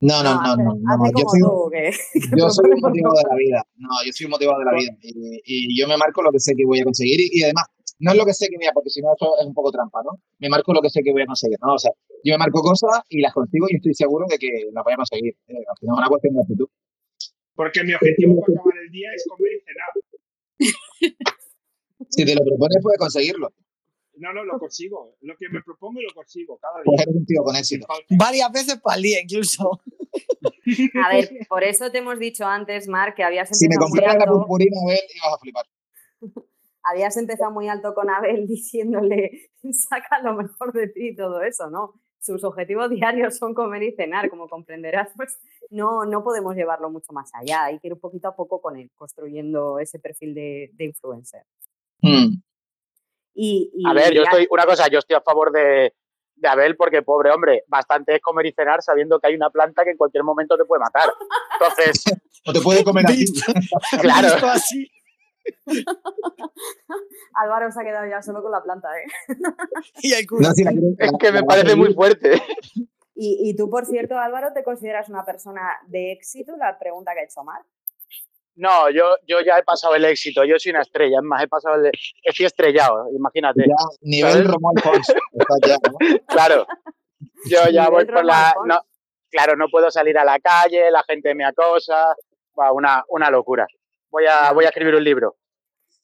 No, 0.01 0.24
no, 0.24 0.34
No, 0.34 0.41
no, 0.41 0.51
hace, 0.53 0.63
no, 0.63 0.74
no, 0.76 0.93
hace 1.05 1.11
Yo 1.13 1.24
como 1.24 1.30
soy, 1.30 1.39
tú, 1.39 1.69
que, 1.71 2.19
que 2.19 2.30
yo 2.39 2.49
soy 2.49 2.69
un 2.71 2.82
motivado 2.82 3.15
de 3.15 3.30
la 3.30 3.36
vida. 3.36 3.67
No, 3.76 3.89
yo 4.05 4.11
soy 4.11 4.26
un 4.26 4.32
motivado 4.32 4.59
de 4.59 4.65
la 4.65 4.74
vida. 4.74 4.97
Y, 5.01 5.41
y 5.45 5.80
yo 5.80 5.88
me 5.88 5.97
marco 5.97 6.21
lo 6.24 6.32
que 6.32 6.39
sé 6.39 6.55
que 6.57 6.65
voy 6.65 6.80
a 6.80 6.84
conseguir. 6.84 7.19
Y, 7.19 7.39
y 7.39 7.43
además, 7.43 7.67
no 8.04 8.12
es 8.12 8.18
lo 8.18 8.26
que 8.26 8.34
sé 8.34 8.49
que 8.49 8.58
voy 8.58 8.68
a, 8.68 8.74
porque 8.74 8.89
si 8.89 9.01
no, 9.01 9.14
eso 9.16 9.39
es 9.39 9.45
un 9.45 9.54
poco 9.54 9.72
trampa, 9.72 10.04
¿no? 10.04 10.20
Me 10.39 10.49
marco 10.49 10.74
lo 10.74 10.82
que 10.82 10.89
sé 10.89 11.01
que 11.01 11.14
voy 11.14 11.22
a 11.22 11.26
conseguir, 11.26 11.58
¿no? 11.62 11.76
O 11.76 11.80
sea, 11.80 11.91
yo 12.22 12.34
me 12.34 12.38
marco 12.38 12.62
cosas 12.62 12.99
y 13.08 13.22
las 13.22 13.34
consigo 13.34 13.66
y 13.70 13.78
estoy 13.78 13.93
seguro 13.93 14.26
de 14.30 14.38
que 14.38 14.49
las 14.74 14.84
voy 14.84 14.93
a 14.93 14.97
conseguir. 14.97 15.34
Eh, 15.47 15.54
al 15.56 15.78
final 15.80 15.95
es 15.95 15.99
una 15.99 16.10
cuestión 16.10 16.36
de 16.36 16.41
actitud. 16.41 16.68
Porque 17.56 17.84
mi 17.84 17.93
objetivo 17.93 18.41
para 18.41 18.60
acabar 18.60 18.78
el 18.84 18.91
día 18.91 19.08
es 19.16 19.26
comer 19.30 19.51
y 19.54 19.62
cenar. 19.64 21.18
Si 22.10 22.26
te 22.26 22.36
lo 22.36 22.43
propones, 22.43 22.78
puedes 22.84 22.99
conseguirlo. 22.99 23.54
No, 24.18 24.34
no, 24.34 24.43
lo 24.43 24.60
consigo. 24.60 25.16
Lo 25.22 25.36
que 25.38 25.47
me 25.49 25.62
propongo 25.64 26.01
lo 26.01 26.14
consigo 26.14 26.60
cada 26.60 26.84
día. 26.84 27.06
un 27.08 27.26
tío 27.26 27.41
con 27.43 27.56
éxito. 27.56 27.88
Varias 28.10 28.51
veces 28.51 28.82
para 28.82 28.97
el 28.97 29.04
día, 29.04 29.22
incluso. 29.22 29.82
A 31.06 31.16
ver, 31.16 31.30
por 31.47 31.64
eso 31.64 31.89
te 31.91 31.99
hemos 31.99 32.20
dicho 32.20 32.45
antes, 32.45 32.89
Marc, 32.89 33.16
que 33.16 33.24
habías 33.24 33.58
Si 33.58 33.68
me 33.68 33.76
empezado 33.76 33.89
comprara 33.89 34.20
la 34.20 34.26
purpurina, 34.26 34.78
Abel, 34.86 34.99
ibas 35.16 35.34
a 35.34 35.38
flipar. 35.39 35.66
Habías 36.84 37.16
empezado 37.18 37.52
muy 37.52 37.68
alto 37.70 37.94
con 37.94 38.10
Abel 38.10 38.46
diciéndole, 38.48 39.50
saca 39.72 40.20
lo 40.22 40.34
mejor 40.36 40.74
de 40.74 40.88
ti 40.90 41.10
y 41.10 41.16
todo 41.16 41.42
eso, 41.42 41.70
¿no? 41.70 41.94
Sus 42.20 42.44
objetivos 42.44 42.90
diarios 42.92 43.38
son 43.38 43.54
comer 43.54 43.84
y 43.84 43.96
cenar, 43.96 44.30
como 44.30 44.48
comprenderás, 44.48 45.10
pues 45.16 45.40
no, 45.70 46.06
no 46.06 46.24
podemos 46.24 46.56
llevarlo 46.56 46.90
mucho 46.90 47.12
más 47.14 47.32
allá. 47.36 47.66
Hay 47.66 47.80
que 47.80 47.88
ir 47.88 47.98
poquito 48.00 48.28
a 48.28 48.36
poco 48.36 48.62
con 48.62 48.78
él, 48.78 48.90
construyendo 48.96 49.80
ese 49.80 50.00
perfil 50.00 50.34
de, 50.34 50.72
de 50.74 50.86
influencer. 50.86 51.44
Mm. 52.02 52.42
Y, 53.36 53.72
y 53.74 53.88
A 53.90 53.94
ver, 53.94 54.14
yo 54.14 54.24
ya- 54.24 54.30
estoy, 54.30 54.48
una 54.52 54.66
cosa, 54.66 54.88
yo 54.90 55.00
estoy 55.00 55.16
a 55.16 55.22
favor 55.22 55.52
de, 55.52 55.94
de 56.36 56.48
Abel 56.48 56.76
porque, 56.76 57.02
pobre 57.02 57.32
hombre, 57.32 57.64
bastante 57.68 58.16
es 58.16 58.22
comer 58.22 58.46
y 58.46 58.52
cenar 58.52 58.82
sabiendo 58.84 59.20
que 59.20 59.28
hay 59.28 59.36
una 59.36 59.50
planta 59.50 59.84
que 59.84 59.92
en 59.92 59.98
cualquier 59.98 60.24
momento 60.24 60.56
te 60.58 60.66
puede 60.66 60.82
matar. 60.82 61.10
Entonces, 61.60 62.04
O 62.46 62.52
te 62.52 62.60
puede 62.60 62.84
comer 62.84 63.06
a 63.06 63.10
ti. 63.10 63.20
Visto, 63.20 63.54
Claro. 64.02 64.28
así. 64.52 64.86
Álvaro 67.36 67.72
se 67.72 67.82
ha 67.82 67.84
quedado 67.84 68.10
ya 68.10 68.22
solo 68.22 68.41
con 68.41 68.52
la 68.52 68.62
planta, 68.64 68.88
¿eh? 68.98 69.06
Y 70.02 70.14
el 70.14 70.28
culo. 70.28 70.48
No, 70.48 70.54
si 70.54 70.64
la 70.64 70.72
quiero- 70.72 70.88
es 70.98 71.12
que 71.20 71.32
me 71.32 71.44
parece 71.44 71.76
muy 71.76 71.94
fuerte. 71.94 72.41
Y, 73.16 73.50
y 73.50 73.56
tú, 73.56 73.70
por 73.70 73.86
cierto, 73.86 74.18
Álvaro, 74.18 74.54
¿te 74.54 74.64
consideras 74.64 75.10
una 75.10 75.24
persona 75.24 75.62
de 75.88 76.12
éxito? 76.12 76.56
La 76.58 76.78
pregunta 76.80 77.14
que 77.14 77.22
ha 77.22 77.24
hecho 77.24 77.44
Marc. 77.44 77.66
No, 78.56 78.89
yo, 78.91 79.16
yo 79.28 79.41
ya 79.41 79.58
he 79.58 79.64
pasado 79.64 79.96
el 79.96 80.06
éxito, 80.06 80.44
yo 80.44 80.60
soy 80.60 80.72
una 80.72 80.82
estrella, 80.82 81.18
es 81.18 81.24
más, 81.24 81.41
he 81.44 81.48
pasado 81.48 81.76
el, 81.84 81.91
estoy 82.24 82.46
estrellado, 82.46 83.10
imagínate. 83.12 83.64
Ya, 83.68 83.74
nivel 84.02 84.44
¿no? 84.44 84.58
Claro, 86.28 86.68
yo 87.50 87.68
ya 87.72 87.89
voy 87.89 88.06
por 88.06 88.24
la... 88.24 88.54
No, 88.68 88.80
claro, 89.32 89.56
no 89.56 89.70
puedo 89.70 89.89
salir 89.89 90.20
a 90.20 90.24
la 90.24 90.39
calle, 90.39 90.91
la 90.91 91.04
gente 91.04 91.34
me 91.34 91.46
acosa, 91.46 92.16
va, 92.60 92.72
una, 92.72 93.04
una 93.08 93.32
locura. 93.32 93.66
Voy 94.14 94.26
a, 94.28 94.53
voy 94.53 94.66
a 94.66 94.68
escribir 94.68 94.93
un 94.93 95.03
libro. 95.03 95.36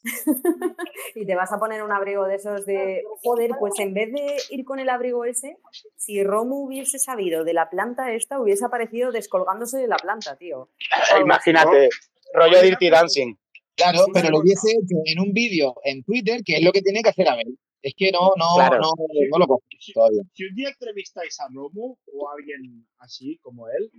y 1.16 1.28
te 1.28 1.36
vas 1.36 1.52
a 1.52 1.60
poner 1.60 1.84
un 1.84 1.92
abrigo 1.92 2.26
de 2.26 2.36
esos 2.36 2.66
de, 2.66 3.04
joder, 3.22 3.52
pues 3.60 3.74
en 3.78 3.94
vez 3.94 4.12
de 4.12 4.38
ir 4.50 4.66
con 4.66 4.80
el 4.80 4.90
abrigo 4.90 5.26
ese, 5.26 5.58
si 5.96 6.24
Romu 6.24 6.66
hubiese 6.66 6.98
sabido 6.98 7.44
de 7.44 7.54
la 7.54 7.70
planta 7.70 8.12
esta, 8.12 8.40
hubiese 8.40 8.66
aparecido 8.66 9.12
descolgándose 9.12 9.78
de 9.78 9.88
la 9.88 9.98
planta, 9.98 10.36
tío. 10.38 10.70
Imagínate, 11.22 11.90
rollo 12.34 12.62
Dirty 12.64 12.90
Dancing. 12.90 13.36
Claro, 13.76 14.00
Sí, 14.06 14.12
pero 14.12 14.26
sí. 14.26 14.32
lo 14.32 14.40
hubiese 14.40 14.72
hecho 14.72 14.98
en 15.06 15.20
un 15.20 15.32
vídeo 15.32 15.76
en 15.84 16.04
Twitter, 16.04 16.42
que 16.44 16.56
es 16.56 16.64
lo 16.64 16.72
que 16.72 16.82
tiene 16.82 17.04
que 17.04 17.10
hacer 17.10 17.30
Abel. 17.30 17.60
Es 17.84 17.94
que 17.96 18.12
no, 18.12 18.32
no, 18.38 18.56
Claro. 18.56 18.80
no, 18.82 18.92
no 19.32 19.38
lo 19.38 19.48
cojo 19.48 19.62
todavía. 19.94 20.24
Si 20.34 20.46
un 20.46 20.56
día 20.56 20.70
entrevistáis 20.70 21.40
a 21.42 21.46
Romo 21.54 22.00
o 22.12 22.28
a 22.30 22.34
alguien 22.34 22.88
así 22.98 23.38
como 23.44 23.70
él, 23.70 23.92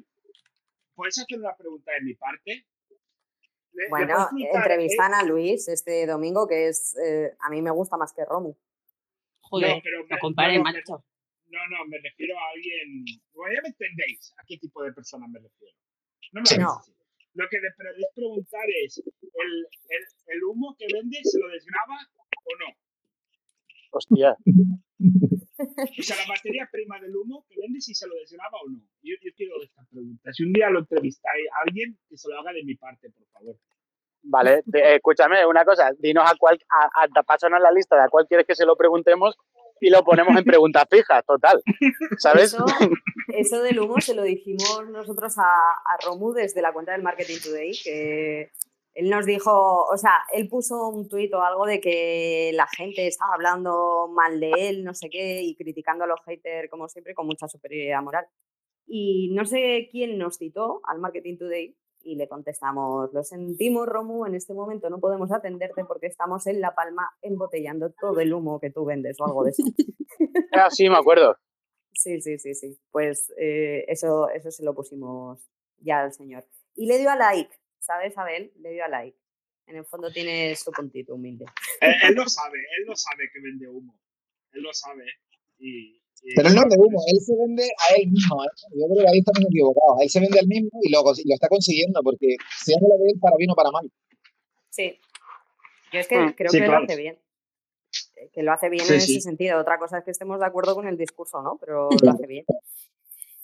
¿puedes 0.97 1.17
hacer 1.19 1.39
una 1.39 1.55
pregunta 1.57 1.93
de 1.93 2.01
mi 2.05 2.15
parte? 2.15 2.67
Le- 3.73 3.89
Bueno, 3.89 4.07
preguntar, 4.31 4.63
entrevistan 4.63 5.13
¿eh? 5.13 5.17
a 5.17 5.23
Luis 5.25 5.69
este 5.69 6.07
domingo, 6.07 6.47
que 6.49 6.69
es, 6.69 6.97
eh, 6.99 7.33
a 7.41 7.51
mí 7.51 7.63
me 7.63 7.71
gusta 7.71 7.97
más 7.97 8.13
que 8.13 8.25
Romu. 8.25 8.55
Joder, 9.43 9.77
No, 9.77 9.81
pero 9.83 10.05
me- 10.09 10.19
compare, 10.19 10.53
no, 10.59 10.65
no, 10.65 10.65
me- 10.65 10.73
macho. 10.79 11.05
No, 11.47 11.59
no, 11.69 11.85
me 11.87 11.99
refiero 11.99 12.39
a 12.39 12.51
alguien. 12.55 13.05
Bueno, 13.33 13.55
ya 13.57 13.63
me 13.63 13.69
entendéis 13.69 14.33
a 14.39 14.45
qué 14.47 14.57
tipo 14.59 14.83
de 14.85 14.93
persona 14.93 15.27
me 15.27 15.39
refiero. 15.41 15.75
No 16.33 16.43
me 16.43 16.59
No. 16.63 16.81
Lo 17.35 17.49
que 17.49 17.59
le 17.61 17.71
podéis 17.77 18.07
preguntar 18.15 18.65
es: 18.85 18.99
¿el, 18.99 19.67
el, 19.89 20.03
el 20.27 20.45
humo 20.45 20.75
que 20.79 20.87
vende 20.93 21.19
se 21.23 21.39
lo 21.39 21.49
desgraba 21.49 21.97
o 22.45 22.57
no? 22.59 22.77
Hostia. 23.93 24.37
O 25.61 26.03
sea, 26.03 26.17
la 26.17 26.27
materia 26.35 26.69
prima 26.71 26.99
del 27.01 27.15
humo 27.17 27.45
que 27.49 27.57
vende, 27.61 27.81
si 27.81 27.95
se 27.95 28.07
lo 28.07 28.15
desgraba 28.17 28.59
o 28.65 28.69
no. 28.71 28.79
Yo, 29.03 29.15
yo 29.23 29.31
quiero 29.37 29.63
esta 29.63 29.83
pregunta. 29.91 30.33
Si 30.33 30.43
un 30.45 30.53
día 30.53 30.71
lo 30.71 30.81
entrevistáis 30.81 31.47
a 31.53 31.63
alguien, 31.67 31.99
que 32.09 32.17
se 32.17 32.29
lo 32.29 32.39
haga 32.39 32.53
de 32.53 32.65
mi 32.65 32.75
parte, 32.77 33.11
por 33.11 33.27
favor. 33.29 33.57
Vale, 34.23 34.63
te- 34.71 34.97
escúchame 34.97 35.47
una 35.47 35.65
cosa, 35.65 35.93
dinos 35.99 36.25
a 36.31 36.35
cuál, 36.39 36.59
a, 36.69 37.05
a, 37.05 37.23
pásanos 37.23 37.61
la 37.61 37.73
lista 37.73 37.97
de 37.97 38.03
a 38.03 38.09
cuál 38.09 38.27
quieres 38.27 38.47
que 38.47 38.55
se 38.55 38.67
lo 38.67 38.77
preguntemos 38.77 39.35
y 39.81 39.89
lo 39.89 40.05
ponemos 40.05 40.37
en 40.37 40.45
preguntas 40.45 40.85
fijas, 40.91 41.25
total. 41.25 41.63
¿Sabes? 42.19 42.53
Eso, 42.53 42.65
eso 43.29 43.63
del 43.63 43.79
humo 43.81 43.99
se 44.01 44.15
lo 44.15 44.23
dijimos 44.23 44.87
nosotros 44.91 45.39
a, 45.39 45.43
a 45.43 45.97
Romu 46.05 46.33
desde 46.35 46.61
la 46.61 46.73
cuenta 46.75 46.93
del 46.93 47.03
Marketing 47.03 47.39
Today, 47.43 47.73
que 47.83 48.51
él 48.95 49.09
nos 49.09 49.27
dijo, 49.27 49.85
o 49.85 49.97
sea, 49.97 50.13
él 50.35 50.49
puso 50.49 50.89
un 50.89 51.09
tuit 51.09 51.33
o 51.35 51.43
algo 51.43 51.67
de 51.67 51.81
que 51.81 52.51
la 52.55 52.67
gente 52.67 53.07
estaba 53.07 53.35
hablando 53.35 54.09
mal 54.09 54.41
de 54.41 54.53
él, 54.57 54.85
no 54.85 54.95
sé 54.95 55.09
qué, 55.11 55.43
y 55.43 55.57
criticando 55.57 56.05
a 56.05 56.07
los 56.09 56.21
haters, 56.27 56.69
como 56.71 56.89
siempre, 56.89 57.15
con 57.15 57.27
mucha 57.27 57.49
superioridad 57.49 58.03
moral. 58.03 58.27
Y 58.87 59.31
no 59.33 59.45
sé 59.45 59.89
quién 59.91 60.19
nos 60.19 60.37
citó 60.37 60.81
al 60.85 60.99
Marketing 60.99 61.39
Today 61.39 61.77
y 62.03 62.17
le 62.17 62.29
contestamos, 62.29 63.13
lo 63.13 63.23
sentimos, 63.23 63.87
Romu, 63.87 64.27
en 64.27 64.35
este 64.35 64.55
momento 64.55 64.89
no 64.91 64.99
podemos 65.01 65.31
atenderte 65.33 65.85
porque 65.85 66.07
estamos 66.07 66.47
en 66.47 66.61
La 66.61 66.75
Palma 66.75 67.11
embotellando 67.23 67.93
todo 67.93 68.21
el 68.21 68.33
humo 68.33 68.59
que 68.59 68.71
tú 68.71 68.85
vendes 68.85 69.21
o 69.21 69.27
algo 69.27 69.45
de 69.45 69.51
eso. 69.51 69.63
Ah, 70.53 70.69
sí, 70.71 70.89
me 70.89 70.97
acuerdo. 70.97 71.37
Sí, 71.93 72.21
sí, 72.21 72.39
sí, 72.39 72.55
sí. 72.55 72.79
Pues 72.91 73.31
eh, 73.37 73.85
eso, 73.89 74.31
eso 74.31 74.51
se 74.51 74.65
lo 74.65 74.75
pusimos 74.75 75.51
ya 75.79 76.03
al 76.03 76.13
señor. 76.13 76.47
Y 76.75 76.87
le 76.87 76.99
dio 76.99 77.11
a 77.11 77.17
like, 77.17 77.55
¿sabes, 77.81 78.17
Abel? 78.17 78.53
Le 78.61 78.71
dio 78.73 78.85
a 78.85 78.89
like. 78.89 79.19
En 79.67 79.77
el 79.77 79.85
fondo 79.85 80.11
tiene 80.11 80.55
su 80.57 80.71
puntito 80.73 81.15
humilde. 81.15 81.45
Él, 81.81 81.95
él 82.09 82.15
lo 82.15 82.25
sabe, 82.29 82.59
él 82.79 82.85
lo 82.87 82.95
sabe 82.97 83.25
que 83.33 83.41
vende 83.41 83.69
humo. 83.69 83.99
Él 84.53 84.63
lo 84.63 84.73
sabe. 84.73 85.05
Y, 85.59 85.97
y- 86.23 86.35
Pero 86.35 86.49
él 86.49 86.55
no 86.55 86.63
es 86.63 86.69
de 86.69 86.77
humo, 86.79 87.01
él 87.07 87.21
se 87.21 87.35
vende 87.37 87.65
a 87.65 87.95
él 87.97 88.09
mismo. 88.11 88.45
¿eh? 88.45 88.49
Yo 88.73 88.87
creo 88.89 89.05
que 89.05 89.11
ahí 89.13 89.19
estamos 89.19 89.47
equivocados. 89.51 90.03
Él 90.03 90.11
se 90.11 90.21
vende 90.21 90.39
al 90.39 90.47
mismo 90.47 90.71
y 90.83 90.91
lo, 90.91 91.01
y 91.01 91.29
lo 91.29 91.35
está 91.35 91.49
consiguiendo 91.49 92.01
porque 92.03 92.37
se 92.59 92.75
habla 92.75 92.95
de 92.99 93.11
él 93.13 93.19
para 93.21 93.37
bien 93.37 93.51
o 93.51 93.55
para 93.55 93.71
mal. 93.71 93.91
Sí. 94.71 94.99
Yo 95.93 95.99
es 96.01 96.07
que 96.09 96.19
Mm, 96.19 96.33
creo 96.35 96.51
sí, 96.51 96.59
que 96.59 96.65
claro. 96.65 96.81
lo 96.81 96.85
hace 96.87 96.97
bien. 96.97 97.19
Eh, 98.17 98.31
Que 98.33 98.43
lo 98.43 98.53
hace 98.53 98.69
bien 98.69 98.85
Sí, 98.85 98.95
en 98.95 99.01
sí. 99.01 99.13
ese 99.17 99.21
sentido. 99.23 99.59
Otra 99.59 99.79
cosa 99.79 99.99
es 99.99 100.05
que 100.05 100.11
estemos 100.13 100.39
de 100.39 100.47
acuerdo 100.47 100.75
con 100.75 100.87
el 100.87 100.97
discurso, 100.97 101.43
¿no? 101.43 101.57
Pero 101.59 101.89
lo 102.03 102.11
hace 102.11 102.27
bien. 102.27 102.45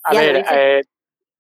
A 0.04 0.14
ver, 0.14 0.44
eh, 0.52 0.82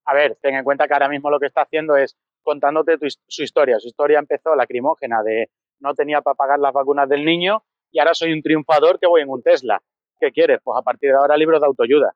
a 0.04 0.14
ver, 0.14 0.36
ten 0.42 0.54
en 0.56 0.64
cuenta 0.64 0.88
que 0.88 0.94
ahora 0.94 1.08
mismo 1.08 1.30
lo 1.30 1.38
que 1.38 1.46
está 1.46 1.62
haciendo 1.62 1.96
es 1.96 2.16
contándote 2.46 2.96
tu 2.96 3.06
su 3.26 3.42
historia. 3.42 3.78
Su 3.80 3.88
historia 3.88 4.20
empezó 4.20 4.54
lacrimógena 4.54 5.22
de 5.22 5.50
no 5.80 5.94
tenía 5.94 6.22
para 6.22 6.36
pagar 6.36 6.60
las 6.60 6.72
vacunas 6.72 7.08
del 7.08 7.24
niño 7.24 7.64
y 7.90 7.98
ahora 7.98 8.14
soy 8.14 8.32
un 8.32 8.40
triunfador 8.40 8.98
que 8.98 9.08
voy 9.08 9.22
en 9.22 9.28
un 9.28 9.42
Tesla. 9.42 9.82
¿Qué 10.20 10.30
quieres? 10.30 10.60
Pues 10.62 10.78
a 10.78 10.82
partir 10.82 11.10
de 11.10 11.16
ahora 11.16 11.36
libros 11.36 11.60
de 11.60 11.66
autoayuda. 11.66 12.14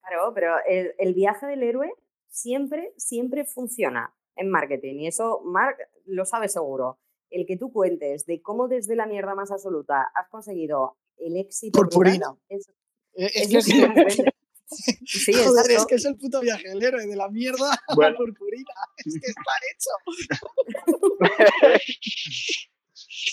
Claro, 0.00 0.32
pero 0.34 0.56
el, 0.66 0.94
el 0.98 1.14
viaje 1.14 1.46
del 1.46 1.62
héroe 1.62 1.92
siempre, 2.28 2.92
siempre 2.96 3.44
funciona 3.44 4.14
en 4.34 4.50
marketing. 4.50 4.96
Y 5.00 5.06
eso 5.08 5.42
Mark 5.44 5.76
lo 6.06 6.24
sabe 6.24 6.48
seguro. 6.48 6.98
El 7.30 7.46
que 7.46 7.56
tú 7.56 7.72
cuentes 7.72 8.26
de 8.26 8.40
cómo 8.40 8.66
desde 8.66 8.96
la 8.96 9.06
mierda 9.06 9.34
más 9.34 9.52
absoluta 9.52 10.10
has 10.14 10.28
conseguido 10.28 10.96
el 11.18 11.36
éxito. 11.36 11.78
Purpurina. 11.78 12.34
es, 12.48 12.68
Eh, 13.14 13.30
Es 13.34 13.54
es 13.54 13.66
que 13.66 14.02
es. 14.02 14.16
Sí, 14.66 15.32
joder, 15.44 15.70
es 15.70 15.86
que 15.86 15.94
es 15.96 16.04
el 16.04 16.16
puto 16.16 16.40
viaje 16.40 16.68
del 16.68 16.82
héroe 16.82 17.06
de 17.06 17.16
la 17.16 17.28
mierda 17.28 17.72
a 17.88 17.94
Bueno. 17.94 18.10
la 18.12 18.16
purpurina. 18.16 18.74
Es 19.04 19.20
que 19.20 19.26
está 19.30 19.52
hecho. 19.70 19.90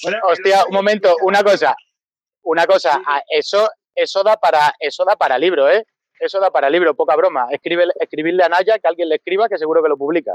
Bueno, 0.03 0.17
Hostia, 0.29 0.65
un 0.67 0.73
momento, 0.73 1.15
una 1.23 1.43
cosa. 1.43 1.75
Una 2.43 2.65
cosa, 2.65 2.93
Sí. 2.95 3.03
eso, 3.37 3.69
eso 3.95 4.23
da 4.23 4.35
para, 4.37 4.73
eso 4.79 5.05
da 5.05 5.15
para 5.15 5.37
libro, 5.37 5.69
¿eh? 5.69 5.85
Eso 6.19 6.39
da 6.39 6.51
para 6.51 6.69
libro, 6.69 6.95
poca 6.95 7.15
broma. 7.15 7.47
Escribe, 7.51 7.85
escribirle 7.99 8.43
a 8.43 8.49
Naya 8.49 8.79
que 8.79 8.87
alguien 8.87 9.09
le 9.09 9.15
escriba 9.15 9.47
que 9.49 9.57
seguro 9.57 9.81
que 9.83 9.89
lo 9.89 9.97
publica. 9.97 10.31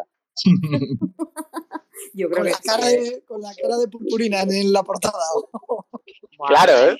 Yo 2.14 2.28
creo 2.28 2.38
Con 2.38 2.44
que 2.44 2.50
la, 2.50 2.56
sí, 2.56 2.62
cara 2.68 2.90
¿eh? 2.90 3.00
de, 3.00 3.24
con 3.24 3.40
la 3.40 3.54
cara 3.54 3.76
de 3.78 3.88
purpurina 3.88 4.42
en 4.42 4.72
la 4.72 4.82
portada. 4.82 5.18
Claro, 6.48 6.72
¿eh? 6.92 6.98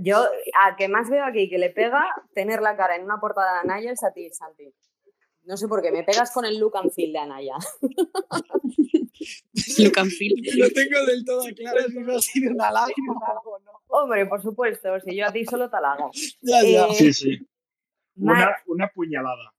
Yo, 0.00 0.24
a 0.62 0.76
que 0.76 0.88
más 0.88 1.10
veo 1.10 1.24
aquí 1.24 1.48
que 1.50 1.58
le 1.58 1.70
pega 1.70 2.04
tener 2.34 2.60
la 2.62 2.76
cara 2.76 2.96
en 2.96 3.04
una 3.04 3.18
portada 3.20 3.54
de 3.54 3.58
Anaya 3.60 3.92
es 3.92 4.02
a 4.04 4.12
ti, 4.12 4.30
Santi. 4.30 4.72
No 5.44 5.56
sé 5.56 5.66
por 5.66 5.80
qué, 5.82 5.90
me 5.90 6.04
pegas 6.04 6.30
con 6.32 6.44
el 6.44 6.58
look 6.58 6.76
and 6.76 6.92
feel 6.92 7.12
de 7.12 7.18
Anaya. 7.18 7.54
Look 9.78 9.98
and 9.98 10.10
feel. 10.10 10.34
No 10.58 10.68
tengo 10.70 11.04
del 11.06 11.24
todo 11.24 11.44
claro 11.56 11.80
si 11.88 11.98
me 11.98 12.14
ha 12.14 12.18
sido 12.20 12.52
una 12.52 12.70
lágrima 12.70 13.14
o 13.44 13.58
no. 13.60 13.72
Hombre, 13.88 14.26
por 14.26 14.42
supuesto, 14.42 15.00
si 15.00 15.16
yo 15.16 15.26
a 15.26 15.32
ti 15.32 15.44
solo 15.44 15.68
te 15.70 15.76
halago. 15.76 16.10
Ya, 16.40 16.62
ya. 16.62 16.86
Eh, 16.86 16.94
Sí, 16.94 17.12
sí. 17.12 17.38
Una, 18.16 18.32
Mar, 18.34 18.56
una 18.66 18.88
puñalada. 18.88 19.54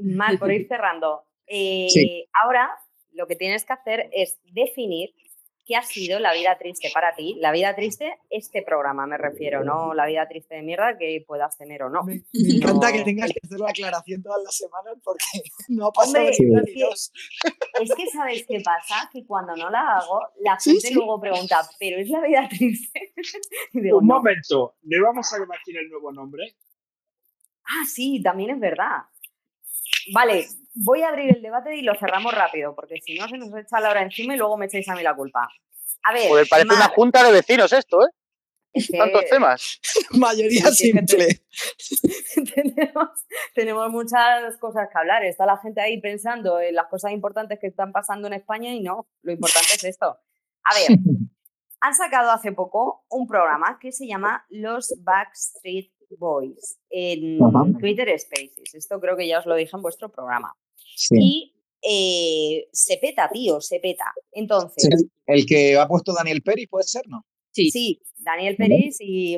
Mar, 0.00 0.38
por 0.38 0.52
ir 0.52 0.66
cerrando. 0.68 1.24
eh, 1.46 1.86
Sí. 1.90 2.26
Ahora 2.42 2.70
lo 3.12 3.26
que 3.26 3.36
tienes 3.36 3.64
que 3.64 3.72
hacer 3.72 4.08
es 4.12 4.38
definir 4.52 5.14
qué 5.70 5.76
ha 5.76 5.82
sido 5.82 6.18
la 6.18 6.32
vida 6.34 6.58
triste 6.58 6.90
para 6.92 7.14
ti. 7.14 7.36
La 7.38 7.52
vida 7.52 7.76
triste, 7.76 8.18
este 8.28 8.62
programa 8.62 9.06
me 9.06 9.16
refiero, 9.16 9.62
no 9.62 9.94
la 9.94 10.04
vida 10.06 10.26
triste 10.28 10.56
de 10.56 10.62
mierda 10.62 10.98
que 10.98 11.22
puedas 11.24 11.56
tener 11.56 11.84
o 11.84 11.88
no. 11.88 12.02
Me, 12.02 12.14
me 12.32 12.56
encanta 12.56 12.88
No. 12.90 12.92
que 12.96 13.04
tengas 13.04 13.30
que 13.30 13.38
hacer 13.44 13.60
la 13.60 13.70
aclaración 13.70 14.20
todas 14.20 14.42
las 14.42 14.56
semanas 14.56 14.94
porque 15.04 15.24
no 15.68 15.86
ha 15.86 15.92
pasado 15.92 16.24
Hombre, 16.24 16.30
es 16.32 16.38
que- 16.74 16.80
dos. 16.82 17.12
Es 17.80 17.94
que 17.94 18.06
sabes 18.08 18.44
qué 18.48 18.60
pasa, 18.64 19.08
que 19.12 19.24
cuando 19.24 19.54
no 19.54 19.70
la 19.70 19.98
hago, 19.98 20.20
la 20.40 20.58
gente 20.58 20.88
sí. 20.88 20.94
luego 20.94 21.20
pregunta, 21.20 21.60
¿pero 21.78 22.00
es 22.00 22.08
la 22.10 22.20
vida 22.22 22.48
triste? 22.48 23.12
Digo, 23.72 23.98
Un 23.98 24.08
no. 24.08 24.14
momento, 24.16 24.74
¿no 24.82 24.96
íbamos 24.96 25.32
a 25.32 25.38
debatir 25.38 25.78
el 25.78 25.88
nuevo 25.88 26.10
nombre? 26.10 26.56
Ah, 27.64 27.84
sí, 27.86 28.20
también 28.20 28.50
es 28.50 28.58
verdad. 28.58 29.02
Vale, 30.12 30.46
voy 30.74 31.02
a 31.02 31.08
abrir 31.08 31.36
el 31.36 31.42
debate 31.42 31.76
y 31.76 31.82
lo 31.82 31.94
cerramos 31.94 32.34
rápido, 32.34 32.74
porque 32.74 33.00
si 33.00 33.14
no 33.14 33.28
se 33.28 33.38
nos 33.38 33.48
echa 33.56 33.80
la 33.80 33.90
hora 33.90 34.02
encima 34.02 34.34
y 34.34 34.38
luego 34.38 34.56
me 34.56 34.66
echáis 34.66 34.88
a 34.88 34.94
mí 34.94 35.02
la 35.02 35.14
culpa. 35.14 35.48
A 36.02 36.12
ver, 36.12 36.28
Joder, 36.28 36.46
parece 36.48 36.74
una 36.74 36.88
junta 36.88 37.22
de 37.24 37.32
vecinos 37.32 37.72
esto, 37.72 38.02
¿eh? 38.02 38.10
es 38.72 38.88
que 38.88 38.98
Tantos 38.98 39.24
temas. 39.26 39.80
Mayoría 40.18 40.70
simple. 40.70 41.42
tenemos, 42.54 43.08
tenemos 43.54 43.90
muchas 43.90 44.56
cosas 44.58 44.88
que 44.90 44.98
hablar. 44.98 45.24
Está 45.24 45.46
la 45.46 45.58
gente 45.58 45.80
ahí 45.80 46.00
pensando 46.00 46.60
en 46.60 46.74
las 46.74 46.86
cosas 46.86 47.12
importantes 47.12 47.58
que 47.60 47.68
están 47.68 47.92
pasando 47.92 48.28
en 48.28 48.34
España 48.34 48.72
y 48.72 48.80
no, 48.80 49.08
lo 49.22 49.32
importante 49.32 49.74
es 49.74 49.84
esto. 49.84 50.18
A 50.64 50.74
ver, 50.74 50.98
han 51.80 51.94
sacado 51.94 52.30
hace 52.30 52.52
poco 52.52 53.04
un 53.08 53.26
programa 53.26 53.78
que 53.80 53.92
se 53.92 54.06
llama 54.06 54.44
Los 54.48 54.94
Backstreet 55.02 55.90
Boys 56.18 56.78
en 56.90 57.42
Ajá. 57.42 57.64
Twitter 57.78 58.18
Spaces. 58.18 58.74
Esto 58.74 59.00
creo 59.00 59.16
que 59.16 59.26
ya 59.28 59.38
os 59.38 59.46
lo 59.46 59.54
dije 59.54 59.74
en 59.74 59.82
vuestro 59.82 60.10
programa. 60.10 60.54
Sí. 60.96 61.16
Y 61.18 61.54
eh, 61.82 62.68
se 62.72 62.98
peta, 62.98 63.30
tío, 63.32 63.60
se 63.60 63.80
peta. 63.80 64.12
Entonces, 64.32 64.88
Sí, 64.88 65.10
El 65.26 65.46
que 65.46 65.76
ha 65.76 65.88
puesto 65.88 66.12
Daniel 66.12 66.42
Peri 66.42 66.66
puede 66.66 66.84
ser, 66.84 67.02
¿no? 67.06 67.24
Sí. 67.52 67.70
sí, 67.70 68.02
Daniel 68.18 68.56
Peris 68.56 68.98
y. 69.00 69.36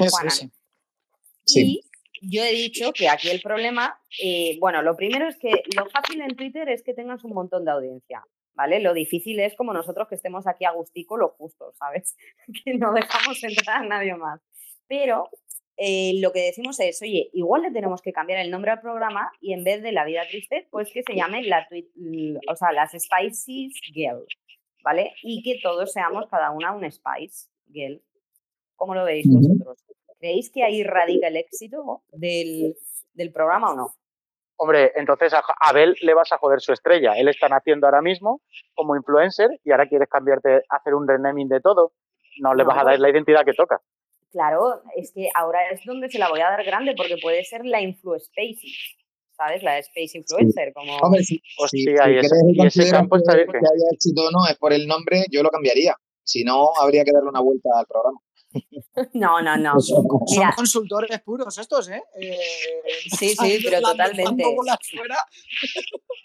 Sí. 1.45 1.83
Y 2.21 2.37
yo 2.37 2.45
he 2.45 2.53
dicho 2.53 2.93
que 2.93 3.09
aquí 3.09 3.29
el 3.31 3.41
problema, 3.41 3.99
eh, 4.23 4.57
bueno, 4.61 4.83
lo 4.83 4.97
primero 4.97 5.29
es 5.29 5.37
que 5.39 5.51
lo 5.77 5.89
fácil 5.91 6.21
en 6.21 6.37
Twitter 6.37 6.69
es 6.69 6.83
que 6.83 6.95
tengas 6.95 7.25
un 7.25 7.33
montón 7.33 7.65
de 7.65 7.73
audiencia, 7.73 8.25
¿vale? 8.55 8.81
Lo 8.81 8.95
difícil 8.95 9.41
es 9.41 9.57
como 9.57 9.73
nosotros 9.73 10.09
que 10.09 10.15
estemos 10.15 10.47
aquí 10.47 10.65
a 10.65 10.73
gustico, 10.73 11.17
lo 11.17 11.31
justo, 11.31 11.73
¿sabes? 11.79 12.17
que 12.65 12.75
no 12.75 12.93
dejamos 12.93 13.43
entrar 13.43 13.83
a 13.83 13.87
nadie 13.87 14.15
más. 14.15 14.41
Pero 14.87 15.31
eh, 15.77 16.21
lo 16.21 16.33
que 16.33 16.41
decimos 16.41 16.79
es, 16.81 17.01
oye, 17.03 17.31
igual 17.33 17.63
le 17.63 17.71
tenemos 17.71 18.03
que 18.03 18.13
cambiar 18.13 18.41
el 18.41 18.51
nombre 18.51 18.71
al 18.71 18.81
programa 18.81 19.33
y 19.41 19.53
en 19.53 19.65
vez 19.65 19.83
de 19.83 19.93
La 19.93 20.05
Vida 20.05 20.23
Triste, 20.29 20.69
pues 20.71 20.93
que 20.93 21.03
se 21.03 21.15
llame 21.15 21.43
la 21.45 21.67
o 22.49 22.57
sea, 22.57 22.73
las 22.73 22.93
Spices 22.93 23.81
Girl, 23.93 24.27
¿vale? 24.85 25.15
Y 25.23 25.43
que 25.43 25.61
todos 25.63 25.93
seamos 25.93 26.27
cada 26.31 26.51
una 26.51 26.73
un 26.73 26.91
Spice 26.91 27.49
Girl. 27.71 28.03
¿Cómo 28.77 28.95
lo 28.95 29.05
veis 29.05 29.27
vosotros? 29.29 29.85
¿Creéis 30.19 30.51
que 30.51 30.63
ahí 30.63 30.83
radica 30.83 31.29
el 31.29 31.37
éxito 31.37 32.03
del, 32.13 32.77
del 33.15 33.33
programa 33.33 33.73
o 33.73 33.77
no? 33.77 33.95
Hombre, 34.57 34.93
entonces 34.95 35.33
a 35.35 35.43
Abel 35.61 35.97
le 36.03 36.15
vas 36.15 36.31
a 36.33 36.39
joder 36.39 36.61
su 36.61 36.73
estrella. 36.73 37.15
Él 37.15 37.27
está 37.29 37.49
naciendo 37.49 37.87
ahora 37.87 38.03
mismo 38.03 38.41
como 38.75 38.95
influencer 38.95 39.51
y 39.65 39.73
ahora 39.73 39.89
quieres 39.89 40.09
cambiarte, 40.09 40.63
hacer 40.69 40.95
un 40.95 41.09
renaming 41.09 41.49
de 41.49 41.61
todo. 41.61 41.93
No 42.41 42.55
le 42.55 42.63
No, 42.63 42.69
vas 42.69 42.79
a 42.79 42.85
dar 42.85 43.01
la 43.01 43.11
identidad 43.11 43.45
que 43.45 43.55
toca. 43.55 43.81
Claro, 44.33 44.83
es 44.97 45.13
que 45.15 45.29
ahora 45.35 45.59
es 45.71 45.81
donde 45.85 46.09
se 46.11 46.19
la 46.19 46.29
voy 46.31 46.41
a 46.41 46.49
dar 46.51 46.65
grande 46.65 46.95
porque 46.97 47.17
puede 47.19 47.45
ser 47.45 47.65
la 47.67 47.81
Influspacey, 47.83 48.75
¿sabes? 49.37 49.63
La 49.63 49.79
Space 49.79 50.17
Influencer, 50.19 50.73
como... 50.73 50.97
Hombre, 50.99 51.23
si, 51.23 51.37
si- 51.37 51.43
Hostia, 51.63 52.05
si 52.05 52.11
y 52.13 52.19
ese- 52.19 52.37
y 52.55 52.67
ese 52.67 52.91
campo 52.91 53.17
está 53.17 53.35
que 53.35 53.43
haya 53.43 53.89
éxito 53.93 54.23
o 54.23 54.31
no 54.31 54.47
es 54.51 54.57
por 54.57 54.73
el 54.73 54.87
nombre, 54.87 55.25
yo 55.31 55.43
lo 55.43 55.51
cambiaría. 55.51 55.95
Si 56.25 56.45
no, 56.45 56.71
habría 56.81 57.05
que 57.05 57.13
darle 57.13 57.29
una 57.29 57.41
vuelta 57.41 57.69
al 57.77 57.87
programa. 57.87 58.19
No, 59.15 59.41
no, 59.41 59.57
no. 59.57 59.81
Son 59.81 60.05
Mira, 60.31 60.53
consultores 60.55 61.21
puros 61.23 61.57
estos, 61.59 61.89
¿eh? 61.91 62.03
Eh, 62.21 62.37
Sí, 63.19 63.31
sí, 63.35 63.59
pero 63.65 63.81
totalmente. 63.81 64.45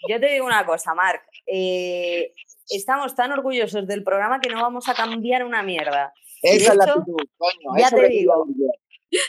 yo 0.08 0.20
te 0.20 0.26
digo 0.32 0.46
una 0.46 0.64
cosa, 0.66 0.94
Marc. 0.94 1.22
eh, 1.46 2.32
estamos 2.68 3.14
tan 3.14 3.32
orgullosos 3.32 3.86
del 3.86 4.04
programa 4.04 4.40
que 4.40 4.50
no 4.50 4.60
vamos 4.62 4.88
a 4.88 4.94
cambiar 4.94 5.44
una 5.44 5.62
mierda. 5.62 6.12
De 6.42 6.50
Esa 6.56 6.72
es 6.72 6.76
la 6.76 6.84
hecho, 6.84 6.98
actitud, 7.00 7.28
coño. 7.36 7.78
ya 7.78 7.90
te 7.90 8.08
digo. 8.08 8.46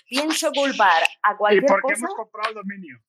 Pienso 0.09 0.51
culpar 0.51 1.03
a 1.23 1.33
¿Y 1.33 1.37
cualquier 1.37 1.65
por 1.65 1.77
qué 1.77 1.81
cosa. 1.93 1.95
hemos 2.05 2.15
comprado 2.15 2.49
el 2.49 2.55
dominio? 2.55 2.99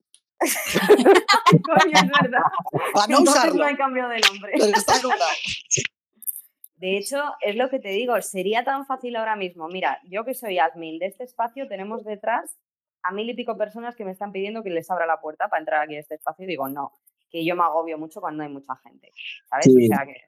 Coño, 1.62 1.92
es 1.94 2.22
verdad. 2.22 2.42
Para 2.94 3.06
no 3.08 3.18
Entonces 3.18 3.34
usarlo. 3.34 3.54
no 3.54 3.64
hay 3.64 3.76
cambio 3.76 4.08
de 4.08 4.20
nombre. 4.20 4.52
Pero 4.58 4.64
está 4.76 5.00
cobrado. 5.02 5.24
De 6.76 6.96
hecho, 6.96 7.22
es 7.40 7.56
lo 7.56 7.68
que 7.68 7.78
te 7.78 7.88
digo, 7.90 8.20
sería 8.22 8.64
tan 8.64 8.86
fácil 8.86 9.16
ahora 9.16 9.36
mismo. 9.36 9.68
Mira, 9.68 10.00
yo 10.04 10.24
que 10.24 10.32
soy 10.34 10.58
admin 10.58 10.98
de 10.98 11.06
este 11.06 11.24
espacio, 11.24 11.68
tenemos 11.68 12.04
detrás 12.04 12.58
a 13.02 13.12
mil 13.12 13.28
y 13.28 13.34
pico 13.34 13.56
personas 13.58 13.96
que 13.96 14.04
me 14.04 14.12
están 14.12 14.32
pidiendo 14.32 14.62
que 14.62 14.70
les 14.70 14.90
abra 14.90 15.06
la 15.06 15.20
puerta 15.20 15.48
para 15.48 15.60
entrar 15.60 15.82
aquí 15.82 15.96
a 15.96 16.00
este 16.00 16.14
espacio 16.14 16.44
y 16.44 16.48
digo, 16.48 16.68
no, 16.68 16.92
que 17.30 17.44
yo 17.44 17.54
me 17.54 17.62
agobio 17.64 17.98
mucho 17.98 18.20
cuando 18.20 18.42
hay 18.44 18.48
mucha 18.48 18.74
gente. 18.76 19.10
¿Sabes? 19.48 19.66
Sí. 19.66 19.84
O 19.84 19.94
sea, 19.94 20.06
que, 20.06 20.22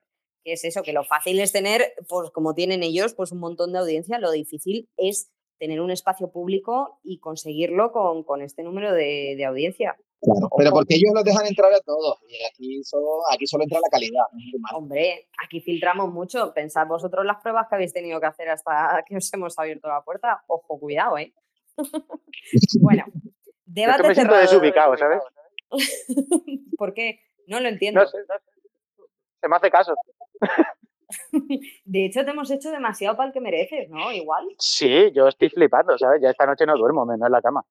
que 0.45 0.53
es 0.55 0.65
eso, 0.65 0.83
que 0.83 0.93
lo 0.93 1.05
fácil 1.05 1.41
es 1.41 1.53
tener, 1.53 1.95
pues 2.09 2.31
como 2.31 2.55
tienen 2.55 2.83
ellos, 2.83 3.15
pues 3.15 3.33
un 3.33 3.39
montón 3.39 3.73
de 3.73 3.79
audiencia, 3.79 4.19
lo 4.19 4.31
difícil 4.31 4.89
es 4.97 5.31
tener 5.59 5.81
un 5.81 5.91
espacio 5.91 6.31
público 6.33 6.99
y 7.05 7.19
conseguirlo 7.21 7.93
con, 7.93 8.25
con 8.25 8.43
este 8.43 8.63
número 8.65 8.93
de, 8.93 9.35
de 9.37 9.45
audiencia. 9.45 9.97
Claro, 10.21 10.49
pero 10.57 10.71
porque 10.71 10.95
ellos 10.95 11.11
los 11.15 11.25
dejan 11.25 11.47
entrar 11.47 11.73
a 11.73 11.81
todos. 11.81 12.19
Y 12.29 12.45
aquí 12.45 12.85
solo, 12.85 13.23
aquí 13.33 13.47
solo 13.47 13.65
entra 13.65 13.81
la 13.81 13.89
calidad. 13.89 14.23
no 14.33 14.69
es. 14.69 14.73
Hombre, 14.75 15.29
aquí 15.45 15.61
filtramos 15.61 16.13
mucho. 16.13 16.53
Pensad 16.55 16.87
vosotros 16.87 17.25
las 17.27 17.41
pruebas 17.43 17.67
que 17.69 17.75
habéis 17.75 17.93
tenido 17.93 18.21
que 18.21 18.27
hacer 18.27 18.49
hasta 18.49 19.05
que 19.07 19.17
os 19.17 19.33
hemos 19.35 19.59
abierto 19.59 19.89
la 19.89 20.03
puerta. 20.03 20.43
Ojo, 20.47 20.79
cuidado, 20.79 21.19
¿eh? 21.19 21.33
bueno, 22.81 23.05
Es 23.07 23.23
debate 23.67 24.03
que 24.03 24.09
me 24.09 24.15
siento 24.15 24.35
cerrado. 24.35 24.53
desubicado, 24.53 24.97
¿sabes? 24.97 25.23
¿Por 26.79 26.95
qué? 26.95 27.21
No 27.49 27.59
lo 27.61 27.69
entiendo. 27.69 28.01
No 28.01 28.07
sé, 28.07 28.19
no 28.19 28.35
sé. 28.35 29.07
Se 29.41 29.49
me 29.49 29.57
hace 29.57 29.71
caso. 29.71 29.95
De 31.85 32.07
hecho, 32.07 32.25
te 32.25 32.31
hemos 32.31 32.51
hecho 32.51 32.71
demasiado 32.71 33.17
para 33.17 33.29
el 33.29 33.33
que 33.33 33.41
mereces, 33.41 33.89
¿no? 33.91 34.13
Igual. 34.13 34.47
Sí, 34.59 35.11
yo 35.15 35.29
estoy 35.29 35.51
flipando, 35.51 35.97
¿sabes? 35.99 36.21
Ya 36.23 36.31
esta 36.31 36.47
noche 36.47 36.67
no 36.67 36.77
duermo, 36.77 37.05
menos 37.05 37.27
en 37.27 37.33
la 37.33 37.43
cama. 37.43 37.65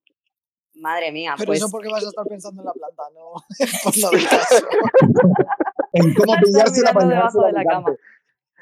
Madre 0.76 1.12
mía, 1.12 1.34
Pero 1.38 1.48
pues 1.48 1.60
eso 1.60 1.70
porque 1.70 1.90
vas 1.90 2.04
a 2.06 2.08
estar 2.08 2.26
pensando 2.26 2.62
en 2.62 2.66
la 2.66 2.74
planta, 2.74 3.04
no 3.14 3.34
por 3.84 3.98
lo 3.98 4.10
del 4.12 4.28
caso. 4.28 4.68
En 5.94 6.14
cómo 6.14 6.32
Vas 6.32 6.42
a 6.42 6.46
estar 6.46 6.64
pillársela 6.66 6.94
para 6.94 7.06
mirando 7.06 7.16
debajo 7.16 7.46
de 7.46 7.52
la 7.52 7.66
cama. 7.66 7.96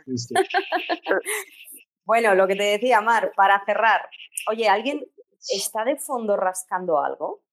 Sí, 0.06 0.18
sí. 0.18 0.34
Bueno, 2.03 2.34
lo 2.34 2.48
que 2.48 2.56
te 2.56 2.64
decía, 2.64 3.02
Mar, 3.02 3.31
para 3.36 3.64
cerrar. 3.65 4.10
Oye, 4.49 4.68
¿alguien 4.68 5.06
está 5.48 5.86
de 5.86 5.98
fondo 5.98 6.36
rascando 6.36 6.99
algo? 6.99 7.44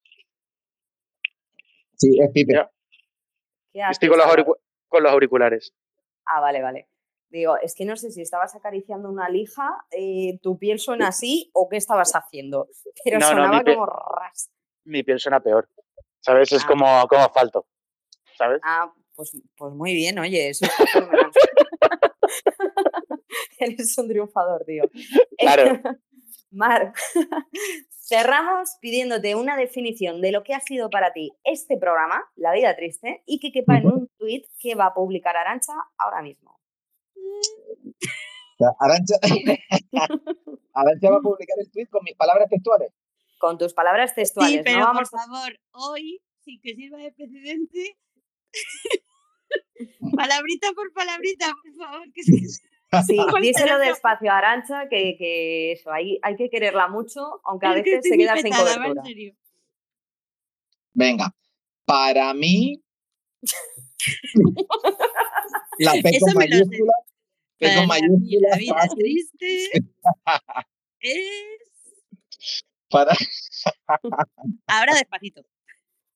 Sí, 1.93 2.19
es 2.19 2.31
Pipe. 2.31 2.53
Ya, 2.53 2.71
¿Qué 3.71 3.83
haces 3.83 3.95
Estoy 3.95 4.09
con 4.09 4.17
los, 4.17 4.57
con 4.87 5.03
los 5.03 5.11
auriculares. 5.11 5.73
Ah, 6.27 6.39
vale, 6.41 6.61
vale. 6.61 6.89
Digo, 7.29 7.57
es 7.57 7.75
que 7.75 7.83
no 7.85 7.95
sé 7.97 8.11
si 8.11 8.21
estabas 8.21 8.55
acariciando 8.55 9.09
una 9.09 9.27
lija, 9.29 9.85
eh, 9.91 10.39
tu 10.41 10.57
piel 10.57 10.79
suena 10.79 11.09
así 11.09 11.49
o 11.53 11.67
qué 11.69 11.77
estabas 11.77 12.13
haciendo. 12.13 12.69
Pero 13.03 13.19
No, 13.19 13.27
sonaba 13.27 13.63
como 13.63 13.85
ras. 13.85 14.49
Mi 14.85 15.03
piel 15.03 15.19
suena 15.19 15.39
peor. 15.41 15.69
¿Sabes? 16.21 16.51
Es 16.51 16.63
Ah. 16.63 16.67
como, 16.67 17.07
como 17.07 17.21
asfalto. 17.23 17.67
¿Sabes? 18.37 18.59
Ah, 18.63 18.93
pues, 19.15 19.31
pues 19.57 19.73
muy 19.73 19.93
bien, 19.93 20.19
oye, 20.19 20.49
eso 20.49 20.65
fenomenal. 20.93 21.31
Eres 23.59 23.97
un 23.97 24.07
triunfador, 24.07 24.63
tío. 24.65 24.83
Claro. 25.37 25.81
Mar, 26.51 26.93
cerramos 27.89 28.77
pidiéndote 28.81 29.35
una 29.35 29.57
definición 29.57 30.21
de 30.21 30.31
lo 30.31 30.43
que 30.43 30.53
ha 30.53 30.61
sido 30.61 30.89
para 30.89 31.11
ti 31.11 31.33
este 31.43 31.77
programa, 31.77 32.23
La 32.35 32.53
Vida 32.53 32.75
Triste, 32.75 33.23
y 33.25 33.39
que 33.39 33.51
quepa 33.51 33.77
en 33.77 33.87
un 33.87 34.07
tuit 34.17 34.45
que 34.59 34.75
va 34.75 34.87
a 34.87 34.93
publicar 34.93 35.35
Arancha 35.35 35.73
ahora 35.97 36.21
mismo. 36.21 36.59
Arancha, 38.79 39.15
Arancha 40.73 41.11
va 41.11 41.17
a 41.17 41.21
publicar 41.21 41.57
el 41.59 41.71
tweet 41.71 41.87
con 41.87 42.03
mis 42.03 42.15
palabras 42.15 42.49
textuales. 42.49 42.93
Con 43.39 43.57
tus 43.57 43.73
palabras 43.73 44.15
textuales, 44.15 44.57
Sí, 44.57 44.61
pero 44.63 44.79
no 44.79 44.85
vamos 44.85 45.09
por 45.09 45.19
favor, 45.19 45.59
hoy, 45.71 46.19
sin 46.39 46.59
que 46.61 46.73
sirva 46.73 46.97
de 46.97 47.11
precedente, 47.11 47.97
palabrita 50.15 50.71
por 50.73 50.91
palabrita, 50.93 51.51
por 51.61 51.75
favor, 51.75 52.11
que 52.13 52.21
es 52.21 52.61
que 52.61 52.76
Sí, 53.05 53.17
díselo 53.41 53.77
despacio 53.79 54.31
a 54.31 54.37
Arancha, 54.37 54.87
que, 54.89 55.15
que 55.17 55.73
eso, 55.73 55.91
hay, 55.91 56.19
hay 56.21 56.35
que 56.35 56.49
quererla 56.49 56.87
mucho, 56.87 57.41
aunque 57.43 57.67
a 57.67 57.75
es 57.77 57.83
veces 57.83 58.05
se 58.07 58.17
queda 58.17 58.37
sin 58.37 58.53
cobertura. 58.53 59.03
serio. 59.03 59.33
Venga, 60.93 61.31
para 61.85 62.33
mí, 62.33 62.81
la 65.79 65.91
P 66.01 66.09
Eso 66.09 66.25
con 66.25 66.37
me 66.37 66.47
lo 66.47 66.55
sé. 66.57 66.65
mayúscula, 66.65 66.93
P 67.59 67.75
con 67.75 67.87
mayúscula, 67.87 68.49
la 68.49 68.57
vida 68.57 68.73
fácil, 68.73 68.97
triste 68.97 69.69
es... 71.01 72.63
para... 72.89 73.13
Ahora 74.67 74.93
despacito. 74.95 75.41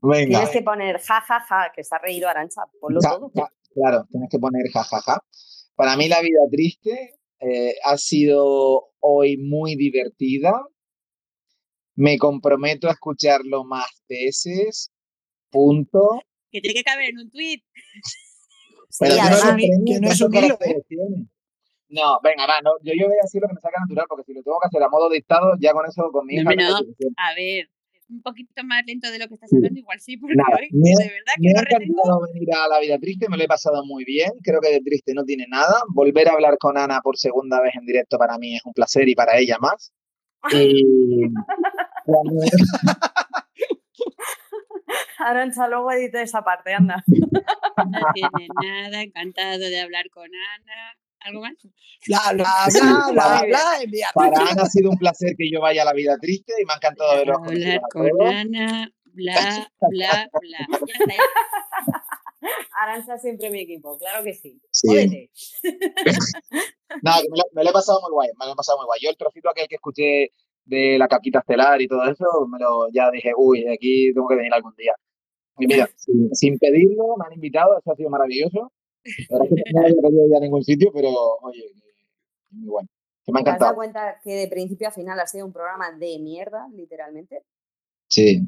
Venga, 0.02 0.28
Tienes 0.30 0.50
que 0.50 0.62
poner 0.64 1.00
ja, 1.00 1.22
ja, 1.22 1.40
ja, 1.42 1.72
que 1.76 1.84
se 1.84 1.94
ha 1.96 2.00
reído 2.00 2.28
Arancha, 2.28 2.64
ponlo 2.80 3.00
Ja, 3.04 3.10
todo. 3.10 3.32
ja, 3.36 3.52
claro, 3.74 4.08
tienes 4.10 4.30
que 4.32 4.40
poner 4.40 4.68
jajaja. 4.72 5.24
Para 5.76 5.96
mí 5.98 6.08
la 6.08 6.22
vida 6.22 6.40
triste 6.50 7.16
eh, 7.40 7.76
ha 7.84 7.98
sido 7.98 8.90
hoy 9.00 9.38
muy 9.38 9.76
divertida. 9.76 10.54
Me 11.96 12.18
comprometo 12.18 12.88
a 12.88 12.92
escucharlo 12.92 13.64
más 13.64 14.04
veces. 14.08 14.92
Punto. 15.50 16.22
Que 16.52 16.62
tiene 16.62 16.76
que 16.76 16.84
caber 16.84 17.10
en 17.10 17.20
un 17.20 17.32
tuit. 17.32 17.64
Pero 19.00 19.14
Sí, 19.14 19.20
además, 19.20 19.56
que 19.56 20.00
no 20.00 20.08
es 20.10 20.20
cuántos 20.20 20.22
un 20.22 20.36
hilo, 20.36 20.46
¿eh? 20.46 20.58
caracteres 20.58 20.88
tiene. 20.88 21.28
No, 21.90 22.20
venga, 22.24 22.48
va, 22.48 22.62
no, 22.62 22.72
yo, 22.84 22.94
yo 22.98 23.08
voy 23.08 23.18
a 23.20 23.24
decir 23.24 23.42
lo 23.42 23.50
que 23.50 23.56
me 23.56 23.62
saca 23.62 23.80
natural, 23.82 24.06
porque 24.08 24.24
si 24.24 24.34
lo 24.34 24.42
tengo 24.44 24.58
que 24.62 24.68
hacer 24.68 24.82
a 24.82 24.90
modo 24.90 25.10
dictado, 25.10 25.54
ya 25.60 25.74
con 25.74 25.86
eso 25.86 26.10
con 26.12 26.26
mi 26.26 26.38
No, 26.38 26.52
no. 26.52 26.78
A 27.18 27.36
ver, 27.36 27.70
un 28.12 28.22
poquito 28.22 28.64
más 28.64 28.84
lento 28.86 29.10
de 29.10 29.20
lo 29.20 29.28
que 29.28 29.36
estás 29.36 29.50
Sí. 29.50 29.56
hablando, 29.56 29.80
igual 29.80 30.00
sí, 30.00 30.18
porque 30.18 30.36
Nada, 30.36 30.58
hoy, 30.60 30.68
me, 30.72 30.90
de 30.90 31.10
verdad 31.10 31.34
que 31.38 31.48
me 31.48 31.54
no 31.54 31.60
ha 31.60 31.64
retengo. 31.64 31.84
encantado 31.94 32.22
venir 32.34 32.50
a 32.56 32.68
la 32.68 32.80
vida 32.80 33.00
triste, 33.00 33.30
me 33.30 33.38
lo 33.38 33.44
he 33.44 33.48
pasado 33.48 33.86
muy 33.86 34.04
bien, 34.06 34.32
creo 34.44 34.60
que 34.62 34.72
de 34.72 34.82
triste 34.82 35.14
no 35.14 35.24
tiene 35.24 35.46
nada. 35.50 35.82
Volver 35.94 36.28
a 36.30 36.34
hablar 36.34 36.58
con 36.60 36.78
Ana 36.78 37.00
por 37.02 37.18
segunda 37.18 37.62
vez 37.62 37.74
en 37.76 37.86
directo 37.86 38.18
para 38.18 38.38
mí 38.38 38.56
es 38.56 38.66
un 38.66 38.74
placer 38.74 39.08
y 39.10 39.16
para 39.16 39.38
ella 39.38 39.58
más. 39.60 39.92
Y 40.52 40.84
cuando- 42.06 42.42
Arancha, 45.20 45.68
luego 45.68 45.92
edita 45.92 46.22
esa 46.22 46.44
parte, 46.44 46.74
anda. 46.74 47.04
No 47.08 48.00
tiene 48.14 48.48
nada, 48.62 49.02
encantado 49.04 49.60
de 49.60 49.80
hablar 49.80 50.10
con 50.10 50.26
Ana. 50.26 50.98
¿Algo 51.24 51.42
más? 51.42 51.54
Bla, 52.08 52.20
bla, 52.34 52.50
bla, 53.14 53.42
bla, 53.46 53.82
bla, 53.88 54.12
para 54.14 54.32
Ana 54.52 54.64
ha 54.64 54.66
sido 54.66 54.90
un 54.90 54.98
placer 54.98 55.36
que 55.38 55.52
yo 55.52 55.62
vaya 55.62 55.84
a 55.84 55.86
la 55.86 55.94
vida 55.94 56.18
triste 56.20 56.54
y 56.60 56.66
me 56.66 56.74
ha 56.74 56.76
encantado 56.78 57.24
conocidos 57.24 57.80
Hablar 57.94 58.12
con. 58.18 58.28
Ana, 58.28 58.92
bla, 59.06 59.34
bla, 59.90 60.30
bla. 60.42 60.68
Ya 60.70 60.94
está, 61.00 61.14
ya. 61.14 61.24
Arancha 62.82 63.18
siempre 63.20 63.52
mi 63.52 63.62
equipo, 63.62 63.98
claro 64.00 64.24
que 64.24 64.34
sí. 64.34 64.60
Sí. 64.72 65.30
Que 65.62 65.70
me 67.04 67.38
lo, 67.38 67.44
me 67.54 67.64
lo 67.64 67.70
he 67.70 67.74
pasado 67.74 68.02
muy 68.02 68.12
guay, 68.12 68.30
me 68.40 68.48
lo 68.48 68.54
he 68.54 68.56
pasado 68.56 68.80
muy 68.80 68.86
guay. 68.88 69.00
Yo 69.04 69.10
el 69.12 69.18
trocito 69.18 69.50
aquel 69.50 69.68
que 69.68 69.76
escuché 69.76 70.32
de 70.66 70.98
la 70.98 71.08
caquita 71.08 71.40
estelar 71.40 71.82
y 71.82 71.88
todo 71.88 72.04
eso, 72.06 72.26
me 72.48 72.58
lo 72.58 72.88
ya 72.92 73.12
dije, 73.12 73.32
uy, 73.38 73.68
aquí 73.68 74.12
tengo 74.14 74.28
que 74.28 74.36
venir 74.36 74.54
algún 74.54 74.74
día. 74.76 74.94
Y 75.60 75.68
mira, 75.68 75.88
sin, 75.96 76.34
sin 76.34 76.58
pedirlo, 76.58 77.16
me 77.18 77.26
han 77.28 77.34
invitado, 77.34 77.78
eso 77.78 77.92
ha 77.92 77.96
sido 77.96 78.10
maravilloso. 78.10 78.72
La 79.30 79.40
verdad 79.40 79.58
es 79.58 79.64
que 79.64 79.74
no 79.74 80.02
pedido 80.02 80.28
ya 80.30 80.38
a 80.38 80.40
ningún 80.42 80.64
sitio, 80.64 80.92
pero 80.94 81.10
oye, 81.42 81.72
que- 81.74 82.06
muy 82.52 82.70
bueno. 82.70 82.90
Que 83.26 83.32
me 83.32 83.40
ha 83.40 83.44
¿Te 83.44 83.50
has 83.52 83.60
dado 83.60 83.76
cuenta 83.76 84.20
que 84.24 84.32
de 84.32 84.48
principio 84.48 84.88
a 84.88 84.92
final 84.92 85.20
ha 85.20 85.28
sido 85.28 85.46
un 85.46 85.54
programa 85.54 85.92
de 85.92 86.18
mierda, 86.20 86.68
literalmente? 86.74 87.44
Sí, 88.10 88.42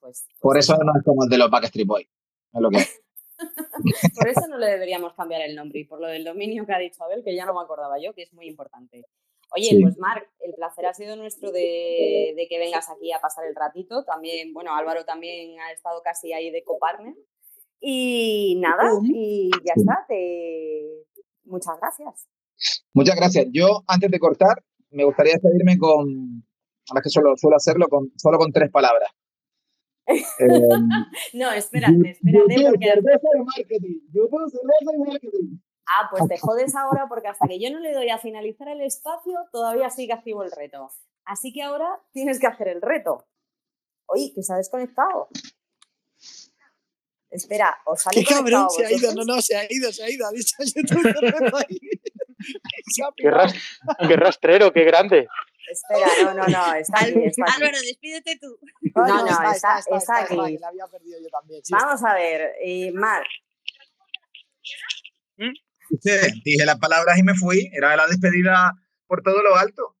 Pues, 0.00 0.24
pues 0.26 0.40
por 0.40 0.58
eso 0.58 0.76
no 0.78 0.92
es 0.96 1.04
como 1.04 1.24
el 1.24 1.30
de 1.30 1.38
los 1.38 1.50
Backstreet 1.50 1.86
Boys. 1.86 2.08
Es 2.52 2.60
lo 2.60 2.70
que 2.70 2.78
es. 2.78 3.00
Por 4.18 4.28
eso 4.28 4.48
no 4.48 4.58
le 4.58 4.66
deberíamos 4.66 5.14
cambiar 5.14 5.42
el 5.42 5.54
nombre 5.54 5.78
y 5.78 5.84
por 5.84 6.00
lo 6.00 6.08
del 6.08 6.24
dominio 6.24 6.66
que 6.66 6.72
ha 6.74 6.78
dicho 6.78 7.04
Abel, 7.04 7.22
que 7.22 7.36
ya 7.36 7.46
no 7.46 7.54
me 7.54 7.60
acordaba 7.60 7.96
yo, 8.00 8.12
que 8.12 8.22
es 8.22 8.32
muy 8.32 8.48
importante. 8.48 9.04
Oye, 9.54 9.68
Sí. 9.70 9.80
pues 9.80 9.96
Marc, 9.96 10.28
el 10.40 10.54
placer 10.54 10.86
ha 10.86 10.92
sido 10.92 11.14
nuestro 11.14 11.52
de, 11.52 12.34
de 12.36 12.46
que 12.48 12.58
vengas 12.58 12.90
aquí 12.90 13.12
a 13.12 13.20
pasar 13.20 13.46
el 13.46 13.54
ratito. 13.54 14.02
También, 14.04 14.52
bueno, 14.52 14.74
Álvaro 14.74 15.04
también 15.04 15.60
ha 15.60 15.70
estado 15.70 16.02
casi 16.02 16.32
ahí 16.32 16.50
de 16.50 16.64
copartner. 16.64 17.14
Y 17.80 18.56
nada, 18.60 18.90
y 19.04 19.50
ya 19.64 19.72
está. 19.76 20.04
Te... 20.08 21.06
Muchas 21.44 21.78
gracias. 21.80 22.28
Muchas 22.92 23.16
gracias. 23.16 23.46
Yo, 23.52 23.84
antes 23.86 24.10
de 24.10 24.18
cortar, 24.18 24.62
me 24.90 25.04
gustaría 25.04 25.34
despedirme 25.34 25.78
con, 25.78 26.44
ahora 26.88 27.02
que 27.02 27.10
solo 27.10 27.36
suelo 27.36 27.56
hacerlo, 27.56 27.86
con, 27.88 28.10
solo 28.16 28.38
con 28.38 28.52
tres 28.52 28.70
palabras. 28.70 29.10
Eh, 30.06 30.16
No, 31.34 31.52
espérate, 31.52 32.10
espérate, 32.10 32.54
YouTube, 32.54 32.70
porque... 32.70 32.86
cerveza 32.86 33.28
y 33.34 33.44
marketing. 33.44 34.00
YouTube, 34.12 34.50
cerveza 34.50 34.94
y 34.94 34.98
marketing. 34.98 35.58
Ah, 35.86 36.08
pues 36.10 36.28
te 36.28 36.38
jodes 36.40 36.74
ahora 36.74 37.06
porque 37.08 37.28
hasta 37.28 37.46
que 37.46 37.60
yo 37.60 37.70
no 37.70 37.80
le 37.80 37.92
doy 37.92 38.10
a 38.10 38.18
finalizar 38.18 38.68
el 38.68 38.82
espacio, 38.82 39.38
todavía 39.52 39.90
sigue 39.90 40.12
activo 40.12 40.42
el 40.42 40.50
reto. 40.50 40.90
Así 41.24 41.52
que 41.52 41.62
ahora 41.62 42.00
tienes 42.12 42.38
que 42.40 42.46
hacer 42.46 42.68
el 42.68 42.80
reto. 42.80 43.26
Oye, 44.06 44.32
que 44.34 44.42
se 44.42 44.52
ha 44.52 44.56
desconectado. 44.56 45.28
Espera, 47.30 47.76
¿os 47.84 48.00
sale 48.02 48.20
Qué 48.20 48.24
cabrón, 48.24 48.68
se 48.70 48.86
ha 48.86 48.90
ido, 48.92 49.14
no, 49.14 49.22
no, 49.24 49.42
se 49.42 49.54
ha 49.56 49.66
ido, 49.68 49.92
se 49.92 50.02
ha 50.04 50.10
ido, 50.10 50.26
ha 50.26 50.30
dicho 50.32 50.56
YouTube 50.64 51.54
ahí. 51.56 51.78
Qué, 53.16 53.30
ras- 53.30 53.54
qué 54.08 54.16
rastrero, 54.16 54.72
qué 54.72 54.84
grande. 54.84 55.28
Espera, 55.70 56.06
no, 56.24 56.34
no, 56.34 56.46
no, 56.46 56.74
está 56.74 57.00
aquí, 57.00 57.12
está 57.24 57.44
aquí. 57.44 57.52
Álvaro, 57.62 57.78
despídete 57.82 58.38
tú. 58.40 58.58
Ah, 58.94 59.04
No, 59.08 59.26
no, 59.26 59.52
está- 59.52 59.78
está 59.78 60.18
aquí. 60.22 60.34
la 60.58 60.68
había 60.68 60.86
perdido 60.86 61.18
yo 61.20 61.28
también. 61.28 61.62
sí, 61.62 61.72
Vamos 61.74 62.02
a 62.02 62.14
ver, 62.14 62.52
eh, 62.64 62.90
Marc, 62.92 63.26
Ustedes, 65.90 66.34
dije 66.44 66.64
las 66.66 66.78
palabras 66.78 67.18
y 67.18 67.22
me 67.22 67.34
fui. 67.34 67.70
Era 67.72 67.96
la 67.96 68.06
despedida 68.06 68.72
por 69.06 69.22
todo 69.22 69.42
lo 69.42 69.56
alto. 69.56 69.96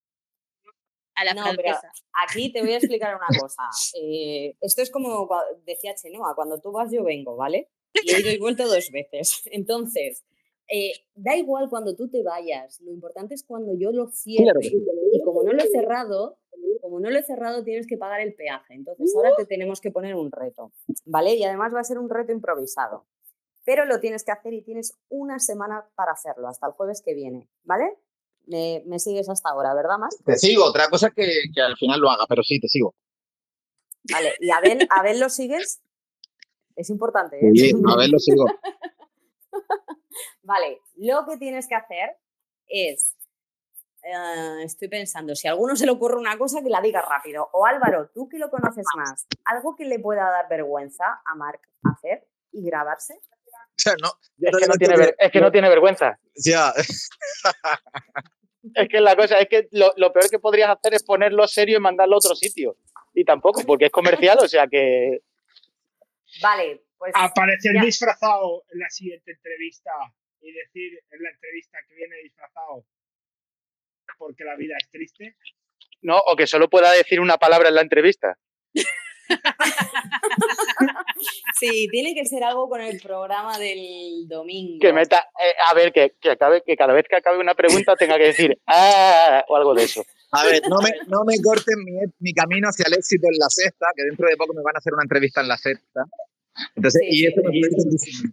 A 1.20 1.24
la 1.24 1.34
No, 1.34 1.44
pero 1.56 1.76
francesa. 1.76 2.04
aquí 2.26 2.52
te 2.52 2.60
voy 2.60 2.72
a 2.72 2.76
explicar 2.76 3.16
una 3.16 3.26
cosa. 3.40 3.62
Eh, 4.00 4.56
esto 4.60 4.82
es 4.82 4.90
como 4.90 5.28
decía 5.64 5.94
Chenoa, 5.94 6.34
cuando 6.34 6.60
tú 6.60 6.70
vas 6.72 6.92
yo 6.92 7.02
vengo, 7.02 7.36
¿vale? 7.36 7.70
Y 8.04 8.12
he 8.14 8.20
ido 8.20 8.30
y 8.30 8.38
vuelto 8.38 8.66
dos 8.68 8.90
veces. 8.92 9.42
Entonces, 9.50 10.24
eh, 10.70 10.92
da 11.14 11.36
igual 11.36 11.68
cuando 11.70 11.96
tú 11.96 12.08
te 12.08 12.22
vayas, 12.22 12.80
lo 12.82 12.92
importante 12.92 13.34
es 13.34 13.42
cuando 13.42 13.72
yo 13.76 13.90
lo 13.90 14.10
cierre. 14.10 14.44
Claro. 14.44 14.60
Y 15.12 15.20
como 15.22 15.42
no 15.42 15.52
lo 15.52 15.62
he 15.62 15.68
cerrado, 15.68 16.38
como 16.80 17.00
no 17.00 17.10
lo 17.10 17.18
he 17.18 17.22
cerrado, 17.22 17.64
tienes 17.64 17.86
que 17.86 17.96
pagar 17.96 18.20
el 18.20 18.34
peaje. 18.34 18.74
Entonces 18.74 19.12
ahora 19.16 19.30
te 19.36 19.46
tenemos 19.46 19.80
que 19.80 19.90
poner 19.90 20.14
un 20.14 20.30
reto, 20.30 20.72
¿vale? 21.04 21.34
Y 21.34 21.42
además 21.44 21.74
va 21.74 21.80
a 21.80 21.84
ser 21.84 21.98
un 21.98 22.10
reto 22.10 22.32
improvisado. 22.32 23.06
Pero 23.64 23.84
lo 23.84 24.00
tienes 24.00 24.24
que 24.24 24.32
hacer 24.32 24.54
y 24.54 24.62
tienes 24.62 24.96
una 25.08 25.38
semana 25.38 25.86
para 25.94 26.12
hacerlo, 26.12 26.48
hasta 26.48 26.66
el 26.66 26.72
jueves 26.72 27.02
que 27.02 27.14
viene, 27.14 27.48
¿vale? 27.64 27.98
Me, 28.48 28.82
me 28.86 28.98
sigues 28.98 29.28
hasta 29.28 29.50
ahora, 29.50 29.74
¿verdad, 29.74 29.98
Mar? 29.98 30.10
Te 30.24 30.36
sigo. 30.36 30.64
Otra 30.64 30.88
cosa 30.88 31.08
es 31.08 31.14
que, 31.14 31.26
que 31.54 31.60
al 31.60 31.76
final 31.76 32.00
lo 32.00 32.10
haga, 32.10 32.24
pero 32.28 32.42
sí, 32.42 32.58
te 32.58 32.68
sigo. 32.68 32.94
Vale, 34.10 34.34
¿y 34.40 34.50
Abel, 34.50 34.86
Abel 34.90 35.20
lo 35.20 35.28
sigues? 35.28 35.80
Es 36.74 36.88
importante, 36.90 37.36
¿eh? 37.38 37.50
Sí, 37.54 37.72
a 37.86 37.96
ver, 37.96 38.08
lo 38.08 38.18
sigo. 38.18 38.44
Vale, 40.42 40.80
lo 40.96 41.26
que 41.26 41.36
tienes 41.36 41.66
que 41.68 41.74
hacer 41.74 42.16
es. 42.68 43.14
eh, 44.02 44.62
estoy 44.62 44.88
pensando, 44.88 45.34
si 45.34 45.46
a 45.46 45.50
alguno 45.50 45.76
se 45.76 45.84
le 45.84 45.92
ocurre 45.92 46.16
una 46.16 46.38
cosa, 46.38 46.62
que 46.62 46.70
la 46.70 46.80
diga 46.80 47.02
rápido. 47.02 47.50
O 47.52 47.66
Álvaro, 47.66 48.08
tú 48.14 48.28
que 48.28 48.38
lo 48.38 48.48
conoces 48.48 48.86
más, 48.96 49.26
algo 49.44 49.76
que 49.76 49.84
le 49.84 49.98
pueda 49.98 50.22
dar 50.30 50.48
vergüenza 50.48 51.20
a 51.24 51.34
Marc 51.34 51.60
hacer 51.82 52.26
y 52.52 52.64
grabarse. 52.64 53.14
O 53.14 53.80
sea, 53.80 53.94
no. 54.02 54.08
Es 54.40 54.56
que 54.56 54.66
no, 54.66 54.74
tiene 54.74 54.96
ver- 54.96 55.16
es 55.18 55.30
que 55.30 55.40
no 55.40 55.52
tiene 55.52 55.68
vergüenza. 55.68 56.18
Ya. 56.34 56.72
Es 58.74 58.88
que 58.88 59.00
la 59.00 59.16
cosa 59.16 59.38
es 59.38 59.48
que 59.48 59.68
lo, 59.72 59.92
lo 59.96 60.12
peor 60.12 60.30
que 60.30 60.38
podrías 60.38 60.70
hacer 60.70 60.94
es 60.94 61.02
ponerlo 61.02 61.46
serio 61.46 61.78
y 61.78 61.80
mandarlo 61.80 62.14
a 62.14 62.18
otro 62.18 62.34
sitio. 62.34 62.76
Y 63.14 63.24
tampoco, 63.24 63.62
porque 63.66 63.86
es 63.86 63.90
comercial, 63.90 64.38
o 64.40 64.48
sea 64.48 64.66
que. 64.66 65.20
Vale, 66.42 66.82
pues. 66.96 67.12
Aparecer 67.14 67.74
ya. 67.74 67.82
disfrazado 67.82 68.64
en 68.72 68.80
la 68.80 68.90
siguiente 68.90 69.32
entrevista 69.32 69.90
y 70.40 70.52
decir 70.52 71.00
en 71.10 71.22
la 71.22 71.30
entrevista 71.30 71.78
que 71.88 71.94
viene 71.94 72.16
disfrazado 72.22 72.84
porque 74.18 74.44
la 74.44 74.56
vida 74.56 74.74
es 74.78 74.90
triste. 74.90 75.36
No, 76.02 76.18
o 76.18 76.36
que 76.36 76.46
solo 76.46 76.68
pueda 76.68 76.92
decir 76.92 77.20
una 77.20 77.38
palabra 77.38 77.68
en 77.68 77.76
la 77.76 77.82
entrevista. 77.82 78.38
Sí, 81.60 81.88
tiene 81.90 82.14
que 82.14 82.24
ser 82.26 82.42
algo 82.44 82.68
con 82.68 82.80
el 82.80 83.00
programa 83.00 83.58
del 83.58 84.26
domingo. 84.28 84.78
Que 84.80 84.92
meta. 84.92 85.28
eh, 85.42 85.52
a 85.68 85.74
ver, 85.74 85.92
que, 85.92 86.14
que 86.20 86.30
acabe, 86.30 86.62
que 86.64 86.76
cada 86.76 86.92
vez 86.94 87.06
que 87.08 87.16
acabe 87.16 87.38
una 87.38 87.54
pregunta 87.54 87.96
tenga 87.96 88.16
que 88.16 88.24
decir 88.24 88.58
¡Ah! 88.66 89.44
o 89.48 89.56
algo 89.56 89.74
de 89.74 89.84
eso. 89.84 90.04
A 90.32 90.44
ver, 90.44 90.62
no 90.68 90.80
me, 90.80 90.90
no 91.08 91.24
me 91.24 91.40
corten 91.42 91.82
mi, 91.84 91.92
mi 92.18 92.32
camino 92.34 92.68
hacia 92.68 92.84
el 92.86 92.94
éxito 92.94 93.26
en 93.32 93.38
la 93.38 93.48
sexta, 93.48 93.86
que 93.96 94.02
dentro 94.04 94.28
de 94.28 94.36
poco 94.36 94.52
me 94.54 94.62
van 94.62 94.76
a 94.76 94.78
hacer 94.78 94.92
una 94.92 95.02
entrevista 95.04 95.40
en 95.40 95.48
la 95.48 95.56
sexta. 95.56 96.04
Entonces, 96.76 97.00
Sí, 97.08 97.22
y 97.22 97.26
eso 97.26 97.40
me 97.42 97.52
sí. 97.52 97.60
parece 97.60 97.88
muchísimo. 97.90 98.32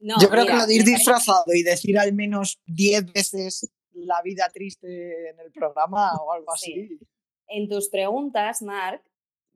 No, 0.00 0.14
Yo 0.20 0.30
creo 0.30 0.46
que 0.46 0.52
mira, 0.52 0.62
lo 0.62 0.66
de 0.66 0.74
ir 0.74 0.80
me 0.80 0.84
parece- 0.84 0.96
disfrazado 0.98 1.44
y 1.54 1.62
decir 1.62 1.98
al 1.98 2.12
menos 2.14 2.58
10 2.66 3.12
veces 3.12 3.70
la 3.92 4.22
vida 4.22 4.48
triste 4.52 5.30
en 5.30 5.38
el 5.40 5.52
programa 5.52 6.14
o 6.22 6.32
algo 6.32 6.52
así. 6.52 6.72
Sí. 6.72 6.98
En 7.48 7.68
tus 7.68 7.88
preguntas, 7.90 8.62
Marc, 8.62 9.02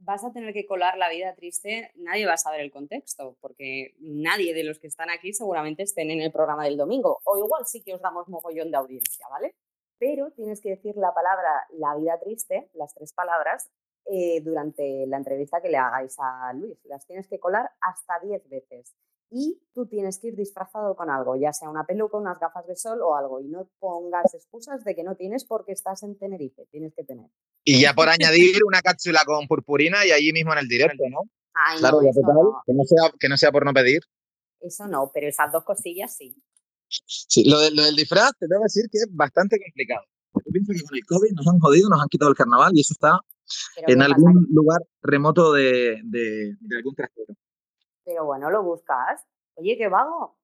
vas 0.05 0.25
a 0.25 0.33
tener 0.33 0.53
que 0.53 0.67
colar 0.67 0.97
la 0.97 1.09
vida 1.09 1.35
triste. 1.35 1.91
Nadie 1.97 2.27
va 2.27 2.35
a 2.35 2.39
saber 2.39 2.61
el 2.61 2.71
contexto, 2.71 3.37
porque 3.41 3.95
nadie 3.99 4.55
de 4.55 4.65
los 4.65 4.79
que 4.79 4.87
están 4.87 5.11
aquí 5.11 5.33
seguramente 5.33 5.83
estén 5.83 6.11
en 6.11 6.21
el 6.21 6.33
programa 6.33 6.65
del 6.65 6.77
domingo. 6.77 7.21
O 7.25 7.39
igual 7.39 7.65
sí 7.67 7.83
que 7.83 7.95
os 7.95 8.01
damos 8.01 8.29
mogollón 8.29 8.71
de 8.71 8.77
audiencia, 8.77 9.27
¿vale? 9.31 9.55
Pero 9.99 10.31
tienes 10.33 10.61
que 10.61 10.71
decir 10.71 10.97
la 10.97 11.15
palabra 11.15 11.67
la 11.71 11.97
vida 11.97 12.19
triste, 12.21 12.69
las 12.75 12.95
tres 12.95 13.13
palabras, 13.13 13.71
eh, 14.07 14.41
durante 14.43 15.07
la 15.07 15.17
entrevista 15.17 15.63
que 15.63 15.71
le 15.71 15.79
hagáis 15.79 16.17
a 16.19 16.53
Luis. 16.53 16.79
Las 16.85 17.07
tienes 17.07 17.27
que 17.27 17.41
colar 17.41 17.71
hasta 17.81 18.21
10 18.21 18.49
veces. 18.49 18.95
Y 19.31 19.61
tú 19.75 19.87
tienes 19.87 20.19
que 20.19 20.29
ir 20.29 20.37
disfrazado 20.37 20.95
con 20.95 21.11
algo, 21.11 21.35
ya 21.37 21.53
sea 21.53 21.69
una 21.69 21.85
peluca, 21.85 22.17
unas 22.19 22.39
gafas 22.39 22.67
de 22.67 22.77
sol 22.77 23.01
o 23.03 23.17
algo. 23.17 23.41
Y 23.41 23.49
no 23.49 23.69
pongas 23.81 24.33
excusas 24.35 24.85
de 24.85 24.95
que 24.95 25.03
no 25.03 25.17
tienes 25.17 25.45
porque 25.45 25.73
estás 25.73 26.03
en 26.05 26.17
Tenerife. 26.17 26.67
Tienes 26.71 26.95
que 26.95 27.03
tener. 27.05 27.27
Y 27.65 27.81
ya 27.81 27.95
por 27.95 28.09
añadir 28.09 28.63
una 28.65 28.81
cápsula 28.81 29.23
con 29.27 29.47
purpurina 29.49 30.07
y 30.07 30.13
allí 30.13 30.33
mismo 30.33 30.53
en 30.53 30.59
el 30.61 30.69
directo, 30.69 31.03
¿no? 31.11 31.23
Ay, 31.55 31.79
Claro, 31.81 32.01
no, 32.03 32.11
total, 32.13 32.35
no, 32.35 32.63
que 32.67 32.73
no, 32.75 32.85
sea, 32.85 33.11
que 33.19 33.29
no 33.29 33.37
sea 33.37 33.51
por 33.53 33.65
no 33.65 33.73
pedir. 33.73 34.03
eso 34.61 34.87
no, 34.89 35.11
pero 35.13 35.29
esas 35.29 35.51
dos 35.53 35.65
cosillas 35.65 36.15
sí. 36.17 36.37
Sí, 36.89 37.49
lo, 37.49 37.59
de- 37.59 37.71
lo 37.73 37.83
del 37.83 37.97
disfraz, 37.97 38.33
te 38.39 38.47
tengo 38.47 38.61
que 38.61 38.67
decir 38.67 38.85
que 38.91 38.99
es 38.99 39.09
bastante 39.11 39.59
complicado. 39.61 40.05
Yo 40.35 40.53
pienso 40.53 40.73
que 40.73 40.83
con 40.83 40.97
el 40.97 41.05
COVID 41.05 41.33
nos 41.35 41.47
han 41.49 41.59
jodido, 41.59 41.89
nos 41.89 42.01
han 42.03 42.09
quitado 42.09 42.31
el 42.31 42.37
carnaval 42.37 42.73
y 42.75 42.81
eso 42.81 42.93
está 42.93 43.19
Pero, 43.77 43.89
en 43.93 44.03
algún 44.03 44.47
lugar 44.51 44.81
remoto 45.03 45.53
de, 45.53 46.01
de, 46.05 46.57
de 46.61 46.77
algún 46.77 46.95
trastero. 46.95 47.35
Pero 48.05 48.25
bueno, 48.25 48.51
lo 48.51 48.63
buscas. 48.63 49.25
Oye, 49.55 49.77
qué 49.77 49.89
vago. 49.89 50.37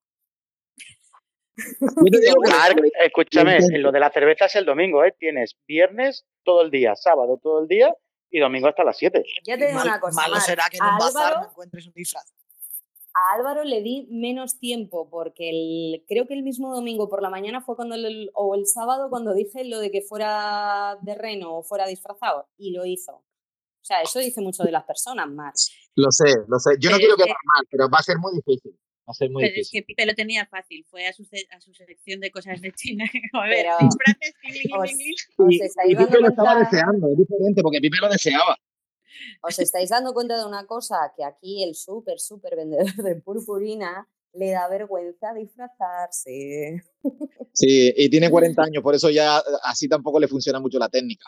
Yo 1.57 2.11
te 2.11 2.21
digo 2.21 2.41
que- 2.43 2.51
Marc, 2.51 2.79
escúchame, 3.05 3.57
en 3.59 3.83
lo 3.83 3.93
de 3.93 4.01
la 4.01 4.11
cerveza 4.11 4.47
es 4.47 4.57
el 4.57 4.65
domingo, 4.65 5.05
¿eh? 5.05 5.15
Tienes 5.19 5.57
viernes 5.67 6.25
todo 6.45 6.63
el 6.63 6.71
día, 6.71 6.95
sábado 6.97 7.39
todo 7.43 7.61
el 7.63 7.69
día 7.69 7.95
y 8.31 8.39
domingo 8.41 8.69
hasta 8.69 8.85
las 8.85 8.97
7. 8.97 9.23
Yo 9.47 9.59
te 9.59 9.67
digo 9.67 9.79
Mal- 9.79 9.89
una 9.89 10.01
cosa. 10.01 10.21
malo 10.23 10.37
será 10.41 10.65
que 10.71 10.77
en 10.79 10.83
a 10.85 10.93
un 10.93 10.99
bazar 10.99 11.37
no 11.43 11.49
encuentres 11.51 11.87
un 11.87 11.93
disfraz. 11.93 12.33
a 13.13 13.35
Álvaro 13.35 13.65
le 13.65 13.83
di 13.83 14.07
menos 14.11 14.59
tiempo 14.61 15.11
porque 15.11 15.51
el, 15.51 16.05
creo 16.07 16.27
que 16.29 16.35
el 16.35 16.45
mismo 16.45 16.73
domingo 16.75 17.09
por 17.09 17.23
la 17.23 17.29
mañana 17.29 17.61
fue 17.61 17.75
cuando 17.77 17.97
el, 17.97 18.31
o 18.35 18.55
el 18.55 18.67
sábado 18.67 19.11
cuando 19.11 19.35
dije 19.35 19.65
lo 19.65 19.81
de 19.81 19.91
que 19.91 20.01
fuera 20.01 20.97
de 21.03 21.15
reno 21.17 21.57
o 21.59 21.63
fuera 21.65 21.87
disfrazado 21.87 22.49
y 22.57 22.71
lo 22.73 22.87
hizo. 22.87 23.25
O 23.83 23.85
sea, 23.85 24.03
eso 24.03 24.19
dice 24.21 24.41
mucho 24.41 24.63
de 24.63 24.73
las 24.73 24.85
personas, 24.85 25.29
Marc. 25.29 25.57
Lo 25.97 26.11
sé, 26.11 26.27
lo 26.49 26.59
sé. 26.59 26.73
Yo 26.79 26.91
no 26.91 26.97
quiero 26.99 27.15
es 27.15 27.19
que- 27.19 27.25
quedar 27.25 27.37
mal, 27.57 27.67
pero 27.71 27.89
va 27.89 27.99
a 27.99 28.03
ser 28.03 28.19
muy 28.19 28.33
difícil. 28.35 28.73
Va 29.09 29.13
a 29.13 29.15
ser 29.15 29.31
muy 29.31 29.43
Pero 29.43 29.51
es 29.53 29.57
difícil. 29.57 29.81
que 29.81 29.87
Pipe 29.87 30.07
lo 30.07 30.15
tenía 30.15 30.47
fácil, 30.47 30.85
fue 30.89 31.07
a 31.09 31.13
su, 31.13 31.27
a 31.51 31.61
su 31.61 31.73
selección 31.75 32.21
de 32.21 32.31
cosas 32.31 32.61
de 32.61 32.71
China. 32.73 33.05
A 33.33 33.47
ver, 33.49 33.67
Pero- 33.67 33.77
disfraces, 33.81 34.35
Os, 35.39 35.61
estáis 35.61 35.91
y 35.91 35.95
dando 35.95 36.09
Pipe 36.11 36.21
lo 36.21 36.29
estaba 36.29 36.53
cuenta- 36.55 36.71
deseando, 36.71 37.09
es 37.11 37.19
diferente, 37.19 37.63
porque 37.63 37.81
Pipe 37.81 37.97
lo 38.01 38.09
deseaba. 38.09 38.57
¿Os 39.43 39.59
estáis 39.59 39.91
dando 39.91 40.13
cuenta 40.15 40.39
de 40.39 40.45
una 40.47 40.67
cosa? 40.67 40.97
Que 41.17 41.25
aquí 41.25 41.65
el 41.65 41.75
súper, 41.75 42.21
súper 42.21 42.55
vendedor 42.57 42.95
de 42.95 43.17
purpurina 43.17 44.07
le 44.35 44.51
da 44.53 44.69
vergüenza 44.69 45.35
disfrazarse. 45.35 46.85
Sí, 47.53 47.93
y 47.97 48.09
tiene 48.11 48.31
40 48.31 48.63
años, 48.63 48.83
por 48.83 48.95
eso 48.95 49.11
ya 49.11 49.43
así 49.65 49.89
tampoco 49.89 50.21
le 50.21 50.29
funciona 50.29 50.61
mucho 50.61 50.79
la 50.79 50.89
técnica. 50.89 51.25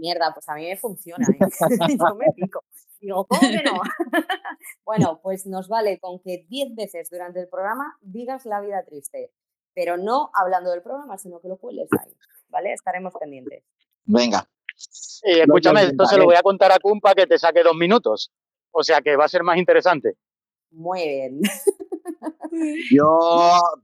Mierda, 0.00 0.32
pues 0.32 0.48
a 0.48 0.54
mí 0.54 0.66
me 0.66 0.76
funciona. 0.76 1.26
¿eh? 1.28 1.38
Yo 1.98 2.14
me 2.14 2.26
pico. 2.34 2.64
Digo, 3.00 3.26
¿cómo 3.26 3.40
que 3.40 3.62
no? 3.62 3.80
bueno, 4.84 5.20
pues 5.22 5.46
nos 5.46 5.68
vale 5.68 5.98
con 5.98 6.20
que 6.20 6.46
10 6.48 6.74
veces 6.74 7.08
durante 7.10 7.40
el 7.40 7.48
programa 7.48 7.96
digas 8.00 8.44
la 8.46 8.60
vida 8.60 8.84
triste, 8.84 9.32
pero 9.74 9.96
no 9.96 10.30
hablando 10.34 10.70
del 10.70 10.82
programa, 10.82 11.16
sino 11.18 11.40
que 11.40 11.48
lo 11.48 11.56
cueles 11.56 11.88
ahí. 11.98 12.12
¿Vale? 12.48 12.72
Estaremos 12.72 13.12
pendientes. 13.18 13.64
Venga. 14.04 14.48
Y 15.22 15.36
Lo 15.36 15.42
escúchame, 15.44 15.82
esto 15.82 16.06
se 16.06 16.16
lo 16.16 16.24
voy 16.24 16.34
a 16.34 16.42
contar 16.42 16.72
a 16.72 16.78
Kumpa 16.78 17.14
que 17.14 17.26
te 17.26 17.38
saque 17.38 17.62
dos 17.62 17.76
minutos. 17.76 18.32
O 18.72 18.82
sea 18.82 19.00
que 19.00 19.16
va 19.16 19.26
a 19.26 19.28
ser 19.28 19.42
más 19.42 19.56
interesante. 19.56 20.16
Muy 20.70 21.00
bien. 21.00 21.40
Yo 22.90 23.18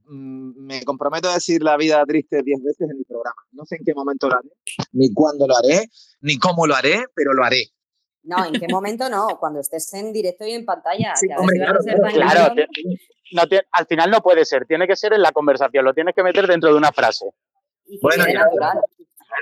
mm, 0.08 0.52
me 0.66 0.84
comprometo 0.84 1.28
a 1.28 1.34
decir 1.34 1.62
la 1.62 1.76
vida 1.76 2.04
triste 2.06 2.42
10 2.42 2.62
veces 2.62 2.82
en 2.90 2.96
el 2.98 3.04
programa. 3.06 3.36
No 3.52 3.64
sé 3.64 3.76
en 3.76 3.84
qué 3.84 3.94
momento 3.94 4.28
lo 4.28 4.36
haré, 4.36 4.48
ni 4.92 5.12
cuándo 5.12 5.46
lo 5.46 5.56
haré, 5.56 5.88
ni 6.20 6.38
cómo 6.38 6.66
lo 6.66 6.74
haré, 6.74 7.04
pero 7.14 7.32
lo 7.32 7.44
haré. 7.44 7.68
No, 8.24 8.44
¿en 8.44 8.58
qué 8.58 8.66
momento 8.68 9.08
no? 9.08 9.38
Cuando 9.38 9.60
estés 9.60 9.92
en 9.94 10.12
directo 10.12 10.44
y 10.44 10.52
en 10.52 10.64
pantalla. 10.64 11.14
Sí, 11.14 11.28
hombre, 11.36 11.56
claro, 11.58 11.80
ser 11.80 12.00
tan 12.00 12.12
Claro, 12.12 12.40
cabrón. 12.48 12.56
te- 12.56 12.68
no 13.32 13.46
te- 13.46 13.62
al 13.70 13.86
final 13.86 14.10
no 14.10 14.20
puede 14.20 14.44
ser, 14.44 14.66
tiene 14.66 14.86
que 14.86 14.96
ser 14.96 15.12
en 15.12 15.22
la 15.22 15.30
conversación, 15.32 15.84
lo 15.84 15.94
tienes 15.94 16.14
que 16.14 16.22
meter 16.24 16.46
dentro 16.46 16.70
de 16.70 16.76
una 16.76 16.90
frase. 16.92 17.26
y 17.86 18.00
Bueno, 18.00 18.24
ya, 18.26 18.40
natural. 18.40 18.80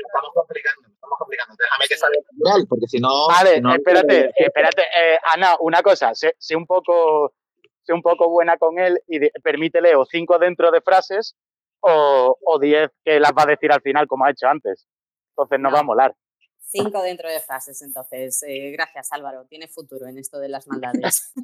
Estamos 0.06 0.30
complicando, 0.34 0.88
estamos 0.92 1.18
complicando. 1.18 1.54
Déjame 1.58 1.84
que 1.88 1.96
salga 1.96 2.18
natural, 2.32 2.66
porque 2.68 2.86
si 2.88 2.98
no. 2.98 3.28
Vale, 3.28 3.60
no- 3.60 3.74
espérate, 3.74 4.30
espérate, 4.36 4.82
eh, 4.82 5.18
Ana, 5.32 5.56
una 5.60 5.82
cosa, 5.82 6.14
sé, 6.14 6.34
sé 6.38 6.54
un 6.56 6.66
poco, 6.66 7.32
sé 7.84 7.92
un 7.92 8.02
poco 8.02 8.28
buena 8.30 8.56
con 8.58 8.78
él 8.78 8.98
y 9.06 9.18
de- 9.18 9.32
permítele 9.42 9.94
o 9.96 10.04
cinco 10.04 10.38
dentro 10.38 10.70
de 10.70 10.80
frases 10.80 11.36
o, 11.80 12.36
o 12.44 12.58
diez 12.58 12.90
que 13.04 13.20
las 13.20 13.32
va 13.32 13.42
a 13.42 13.46
decir 13.46 13.70
al 13.72 13.82
final 13.82 14.06
como 14.06 14.24
ha 14.24 14.30
hecho 14.30 14.46
antes. 14.48 14.86
Entonces 15.30 15.60
no, 15.60 15.68
No. 15.70 15.74
va 15.74 15.80
a 15.80 15.84
molar. 15.84 16.14
Cinco 16.66 17.02
dentro 17.02 17.28
de 17.28 17.40
frases, 17.40 17.80
entonces. 17.82 18.42
eh, 18.48 18.70
gracias, 18.72 19.12
Álvaro. 19.12 19.44
Tiene 19.48 19.68
futuro 19.68 20.06
en 20.08 20.18
esto 20.18 20.38
de 20.40 20.48
las 20.48 20.66
maldades. 20.66 21.32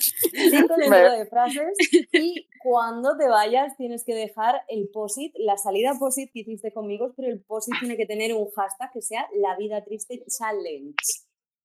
Cinco 0.00 0.74
dentro 0.76 1.12
de 1.12 1.26
frases 1.26 1.76
y 2.12 2.48
cuando 2.62 3.16
te 3.16 3.28
vayas 3.28 3.76
tienes 3.76 4.02
que 4.04 4.14
dejar 4.14 4.62
el 4.68 4.88
posit, 4.92 5.34
la 5.38 5.56
salida 5.56 5.92
posit 5.98 6.32
que 6.32 6.40
hiciste 6.40 6.72
conmigo, 6.72 7.12
pero 7.16 7.28
el 7.28 7.40
posit 7.42 7.74
tiene 7.80 7.96
que 7.96 8.06
tener 8.06 8.34
un 8.34 8.50
hashtag 8.50 8.90
que 8.92 9.02
sea 9.02 9.28
la 9.34 9.56
vida 9.56 9.84
triste 9.84 10.24
challenge. 10.26 10.96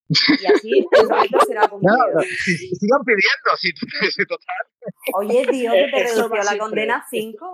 Y 0.10 0.46
así 0.46 0.72
el 0.92 1.10
reto 1.10 1.40
será 1.48 1.68
cumplido. 1.68 1.96
no, 2.14 2.22
si- 2.22 2.58
si 2.58 2.76
sigan 2.76 3.02
pidiendo, 3.04 3.56
si, 3.58 3.72
si 4.12 4.26
total. 4.26 4.66
Oye, 5.14 5.46
tío, 5.48 5.72
que 5.72 5.88
te 5.92 6.04
redució 6.04 6.28
la 6.30 6.44
siempre. 6.44 6.58
condena 6.60 6.96
a 6.98 7.06
cinco. 7.10 7.52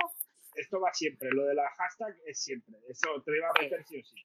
Esto 0.56 0.80
va 0.80 0.94
siempre, 0.94 1.30
lo 1.34 1.44
de 1.46 1.54
la 1.56 1.64
hashtag 1.78 2.16
es 2.26 2.40
siempre. 2.42 2.76
Eso 2.88 3.10
te 3.26 3.32
lo 3.32 3.38
iba 3.38 3.48
a 3.50 3.62
meter 3.62 3.84
sí 3.86 4.00
o 4.00 4.04
sí. 4.04 4.16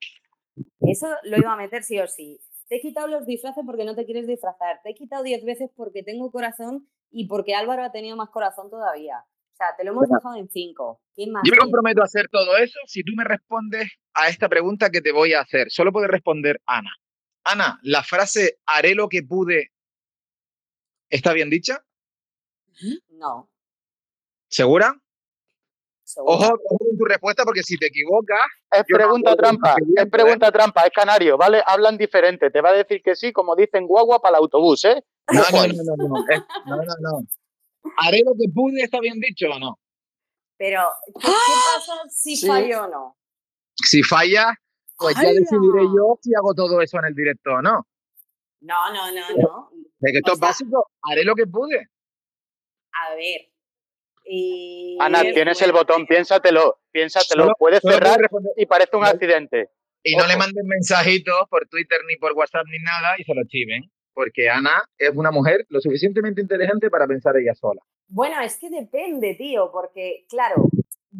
Eso 0.81 1.09
lo 1.25 1.39
iba 1.39 1.53
a 1.53 1.57
meter 1.57 1.83
sí 1.83 1.99
o 1.99 2.07
sí. 2.07 2.41
Te 2.69 2.77
he 2.77 2.81
quitado 2.81 3.09
los 3.09 3.27
disfraces 3.27 3.65
porque 3.67 3.85
no 3.85 3.97
te 3.97 4.05
quieres 4.05 4.29
disfrazar. 4.29 4.81
Te 4.85 4.91
he 4.91 4.95
quitado 4.95 5.25
10 5.25 5.45
veces 5.45 5.71
porque 5.77 6.05
tengo 6.05 6.31
corazón 6.31 6.89
y 7.11 7.27
porque 7.27 7.57
Álvaro 7.57 7.83
ha 7.83 7.91
tenido 7.91 8.17
más 8.17 8.31
corazón 8.31 8.71
todavía. 8.71 9.19
O 9.19 9.57
sea, 9.57 9.75
te 9.77 9.83
lo 9.85 9.91
hemos 9.91 10.09
dejado 10.09 10.37
en 10.37 10.49
5. 10.49 11.01
¿Qué 11.17 11.27
más? 11.27 11.43
Yo 11.45 11.51
me 11.53 11.59
comprometo 11.59 12.01
a 12.01 12.05
hacer 12.05 12.29
todo 12.31 12.57
eso 12.59 12.79
si 12.87 13.03
tú 13.03 13.13
me 13.17 13.25
respondes 13.25 13.91
a 14.15 14.29
esta 14.29 14.49
pregunta 14.49 14.89
que 14.91 15.01
te 15.01 15.11
voy 15.11 15.33
a 15.35 15.41
hacer. 15.41 15.67
Solo 15.71 15.91
puede 15.91 16.07
responder 16.07 16.61
Ana. 16.65 16.93
Ana, 17.45 17.79
la 17.83 18.03
frase 18.03 18.59
haré 18.67 18.95
lo 18.95 19.09
que 19.09 19.23
pude 19.23 19.73
está 21.09 21.33
bien 21.33 21.51
dicha. 21.51 21.85
No. 23.11 23.51
¿Segura? 24.49 24.95
Ojo, 26.17 26.45
ojo 26.45 26.79
con 26.89 26.99
tu 26.99 27.05
respuesta 27.05 27.45
porque 27.45 27.63
si 27.63 27.77
te 27.79 27.87
equivocas, 27.87 28.41
Es 28.73 28.85
no 28.89 28.97
pregunta 28.97 29.37
trampa, 29.37 29.77
es 29.97 30.11
pregunta 30.11 30.51
trampa, 30.51 30.83
es 30.85 30.91
canario, 30.93 31.37
¿vale? 31.39 31.63
Hablan 31.65 31.97
diferente, 31.97 32.51
te 32.51 32.61
va 32.61 32.71
a 32.71 32.75
decir 32.75 33.01
que 33.03 33.15
sí, 33.15 33.33
como 33.33 33.55
dicen 33.55 33.87
guagua 33.87 34.21
para 34.21 34.37
el 34.39 34.43
autobús, 34.43 34.85
¿eh? 34.87 35.05
no, 35.33 35.41
no, 35.53 35.67
no, 35.69 35.97
no, 35.97 36.09
no, 36.09 36.25
es- 36.29 36.43
no, 36.67 36.77
no, 36.77 36.95
no. 37.01 37.93
¿Haré 37.97 38.23
lo 38.25 38.33
que 38.33 38.49
pude 38.53 38.83
está 38.83 38.99
bien 39.01 39.21
dicho 39.21 39.47
o 39.51 39.59
no? 39.61 39.79
Pero, 40.59 40.83
¿qué, 41.07 41.13
qué 41.29 41.33
pasa 41.77 42.03
si 42.09 42.37
Sí. 42.37 42.47
fallo 42.49 42.85
o 42.85 42.89
no? 42.89 43.17
Si 43.77 44.03
falla, 44.03 44.53
pues 45.01 45.17
ya 45.17 45.31
decidiré 45.33 45.83
yo 45.85 46.19
si 46.23 46.35
hago 46.35 46.55
todo 46.55 46.81
eso 46.81 46.99
en 46.99 47.07
el 47.07 47.15
directo 47.15 47.51
o 47.55 47.63
no. 47.63 47.87
No, 48.61 48.93
no, 48.93 49.11
no, 49.13 49.37
no. 49.37 49.71
Es 50.03 50.13
que 50.13 50.19
esto 50.19 50.33
O 50.33 50.35
es 50.35 50.39
sea- 50.39 50.49
básico. 50.49 50.91
Haré 51.03 51.25
lo 51.25 51.35
que 51.35 51.47
pude. 51.47 51.89
A 52.93 53.15
ver. 53.15 53.49
Y 54.25 54.97
Ana, 55.01 55.23
es 55.23 55.35
tienes 55.35 55.61
el 55.63 55.73
botón, 55.73 56.07
piénsatelo, 56.07 56.81
piénsatelo. 56.93 57.45
Solo- 57.45 57.55
Puedes 57.59 57.81
solo 57.81 57.95
cerrar 57.95 58.21
y 58.57 58.67
parece 58.67 58.97
un 58.97 59.05
accidente. 59.05 59.71
Y 60.03 60.15
no 60.17 60.27
le 60.27 60.37
manden 60.37 60.67
mensajitos 60.67 61.43
por 61.51 61.67
Twitter 61.69 61.99
ni 62.09 62.17
por 62.17 62.33
WhatsApp 62.33 62.65
ni 62.71 62.79
nada 62.85 63.15
y 63.19 63.25
se 63.25 63.35
lo 63.35 63.43
chiven. 63.47 63.91
Porque 64.13 64.51
Ana 64.51 64.83
es 64.99 65.11
una 65.15 65.31
mujer 65.31 65.67
lo 65.69 65.81
suficientemente 65.81 66.41
inteligente 66.41 66.91
para 66.91 67.07
pensar 67.07 67.37
ella 67.37 67.55
sola. 67.55 67.81
Bueno, 68.09 68.41
es 68.41 68.59
que 68.59 68.69
depende, 68.69 69.35
tío, 69.37 69.71
porque, 69.73 70.27
claro, 70.29 70.57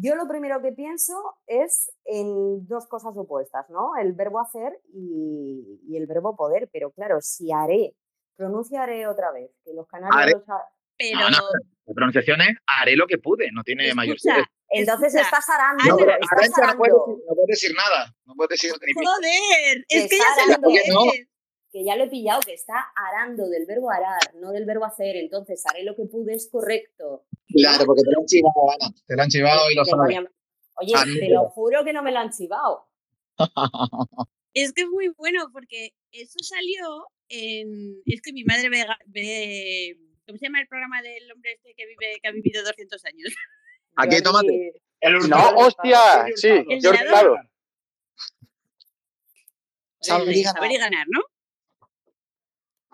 yo 0.01 0.15
lo 0.15 0.27
primero 0.27 0.61
que 0.61 0.71
pienso 0.71 1.13
es 1.47 1.91
en 2.05 2.65
dos 2.67 2.87
cosas 2.87 3.15
opuestas, 3.17 3.69
¿no? 3.69 3.95
El 3.97 4.13
verbo 4.13 4.39
hacer 4.39 4.79
y, 4.93 5.79
y 5.87 5.97
el 5.97 6.07
verbo 6.07 6.35
poder, 6.35 6.69
pero 6.71 6.91
claro, 6.91 7.19
si 7.21 7.51
haré, 7.51 7.95
pronunciaré 8.35 9.05
otra 9.07 9.31
vez, 9.31 9.51
que 9.63 9.73
los 9.73 9.87
Haré. 9.91 10.03
canarios... 10.33 10.43
ha- 10.49 10.65
Pero 10.97 11.19
No, 11.19 11.29
no, 11.29 11.37
la 11.85 11.93
pronunciación 11.93 12.41
es 12.41 12.57
haré 12.67 12.95
lo 12.95 13.05
que 13.07 13.17
pude, 13.17 13.49
no 13.51 13.63
tiene 13.63 13.93
mayor 13.93 14.19
sentido. 14.19 14.45
Entonces 14.69 15.13
escucha, 15.13 15.37
estás 15.37 15.49
arando, 15.49 15.83
No, 15.85 15.97
pero 15.97 16.11
estás 16.11 16.31
Arantxa 16.31 16.61
no 16.61 16.71
no 16.73 16.77
puede 16.77 17.47
decir 17.47 17.71
nada. 17.75 18.15
No 18.25 18.35
puede 18.35 18.47
decir 18.51 18.71
joder, 18.71 19.85
es 19.89 20.09
que 20.09 20.17
ya 20.17 20.35
sé 20.35 20.51
lo 20.61 21.30
que 21.71 21.83
ya 21.85 21.95
lo 21.95 22.03
he 22.03 22.09
pillado, 22.09 22.41
que 22.41 22.53
está 22.53 22.91
arando 22.95 23.47
del 23.47 23.65
verbo 23.65 23.89
arar, 23.91 24.35
no 24.35 24.51
del 24.51 24.65
verbo 24.65 24.85
hacer, 24.85 25.15
entonces 25.15 25.63
haré 25.67 25.83
lo 25.83 25.95
que 25.95 26.03
pude 26.05 26.33
es 26.33 26.49
correcto. 26.49 27.25
Claro, 27.47 27.85
porque 27.85 28.01
te 28.03 28.11
lo 28.11 28.19
han 28.19 28.25
chivado, 28.25 28.71
Ana. 28.71 28.93
Te 29.07 29.15
lo 29.15 29.21
han 29.23 29.29
chivado 29.29 29.71
y 29.71 29.75
lo 29.75 29.85
sabes. 29.85 30.17
Oye, 30.75 30.93
te 31.19 31.29
lo 31.29 31.49
juro 31.49 31.83
que 31.83 31.93
no 31.93 32.03
me 32.03 32.11
lo 32.11 32.19
han 32.19 32.29
chivado. 32.31 32.87
Es 34.53 34.73
que 34.73 34.81
es 34.81 34.89
muy 34.89 35.07
bueno 35.17 35.49
porque 35.53 35.93
eso 36.11 36.37
salió 36.41 37.07
en. 37.29 38.01
Es 38.05 38.21
que 38.21 38.33
mi 38.33 38.43
madre 38.43 38.69
ve, 39.07 39.97
¿Cómo 40.27 40.37
se 40.37 40.45
llama 40.45 40.59
el 40.59 40.67
programa 40.67 41.01
del 41.01 41.31
hombre 41.31 41.53
este 41.53 41.73
que 41.73 41.85
vive 41.85 42.19
que 42.21 42.27
ha 42.27 42.31
vivido 42.33 42.61
200 42.61 43.05
años? 43.05 43.33
Aquí, 43.95 44.17
ni- 44.45 44.71
El 44.99 45.29
No, 45.29 45.49
hostia, 45.55 46.25
sí, 46.35 46.51
mirador. 46.67 46.97
claro. 46.97 47.35
Saber 50.01 50.35
y 50.35 50.77
ganar, 50.77 51.05
¿no? 51.09 51.21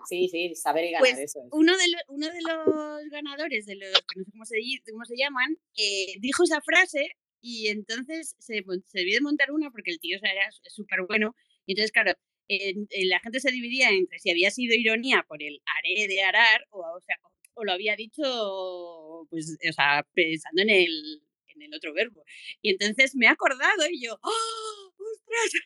Sí, 0.06 0.28
sí, 0.28 0.54
saber 0.54 0.84
y 0.84 0.90
ganar, 0.92 1.00
Pues 1.00 1.18
eso 1.18 1.40
es. 1.40 1.48
uno 1.50 1.76
de, 1.76 1.88
los, 1.88 2.02
uno 2.08 2.26
de 2.28 2.42
los 2.42 3.10
ganadores, 3.10 3.66
de 3.66 3.76
los 3.76 3.90
que 3.92 4.18
no 4.18 4.24
sé 4.24 4.30
cómo 4.30 4.44
se, 4.44 4.56
cómo 4.92 5.04
se 5.04 5.16
llaman, 5.16 5.58
eh, 5.76 6.14
dijo 6.20 6.44
esa 6.44 6.60
frase 6.60 7.10
y 7.40 7.68
entonces 7.68 8.34
se, 8.38 8.64
se 8.86 8.98
debió 8.98 9.14
de 9.14 9.20
montar 9.20 9.50
una 9.52 9.70
porque 9.70 9.90
el 9.90 10.00
tío 10.00 10.16
o 10.16 10.20
sea, 10.20 10.32
era 10.32 10.48
súper 10.68 11.00
bueno. 11.06 11.34
Y 11.66 11.72
entonces, 11.72 11.92
claro, 11.92 12.12
en 12.48 12.88
la 13.08 13.20
gente 13.20 13.40
se 13.40 13.50
dividía 13.50 13.90
entre 13.90 14.18
si 14.18 14.30
había 14.30 14.50
sido 14.50 14.74
ironía 14.74 15.24
por 15.28 15.42
el 15.42 15.60
haré 15.66 16.08
de 16.08 16.22
arar 16.22 16.66
o, 16.70 16.80
o 16.80 17.00
sea, 17.00 17.16
o 17.54 17.64
lo 17.64 17.72
había 17.72 17.96
dicho 17.96 19.26
pues, 19.30 19.58
o 19.68 19.72
sea, 19.72 20.06
pensando 20.14 20.62
en 20.62 20.70
el, 20.70 21.22
en 21.48 21.62
el 21.62 21.74
otro 21.74 21.92
verbo. 21.92 22.24
Y 22.62 22.70
entonces 22.70 23.14
me 23.14 23.26
he 23.26 23.28
acordado 23.28 23.88
y 23.90 24.04
yo, 24.04 24.18
¡oh, 24.22 24.92
¡ostras! 24.96 25.62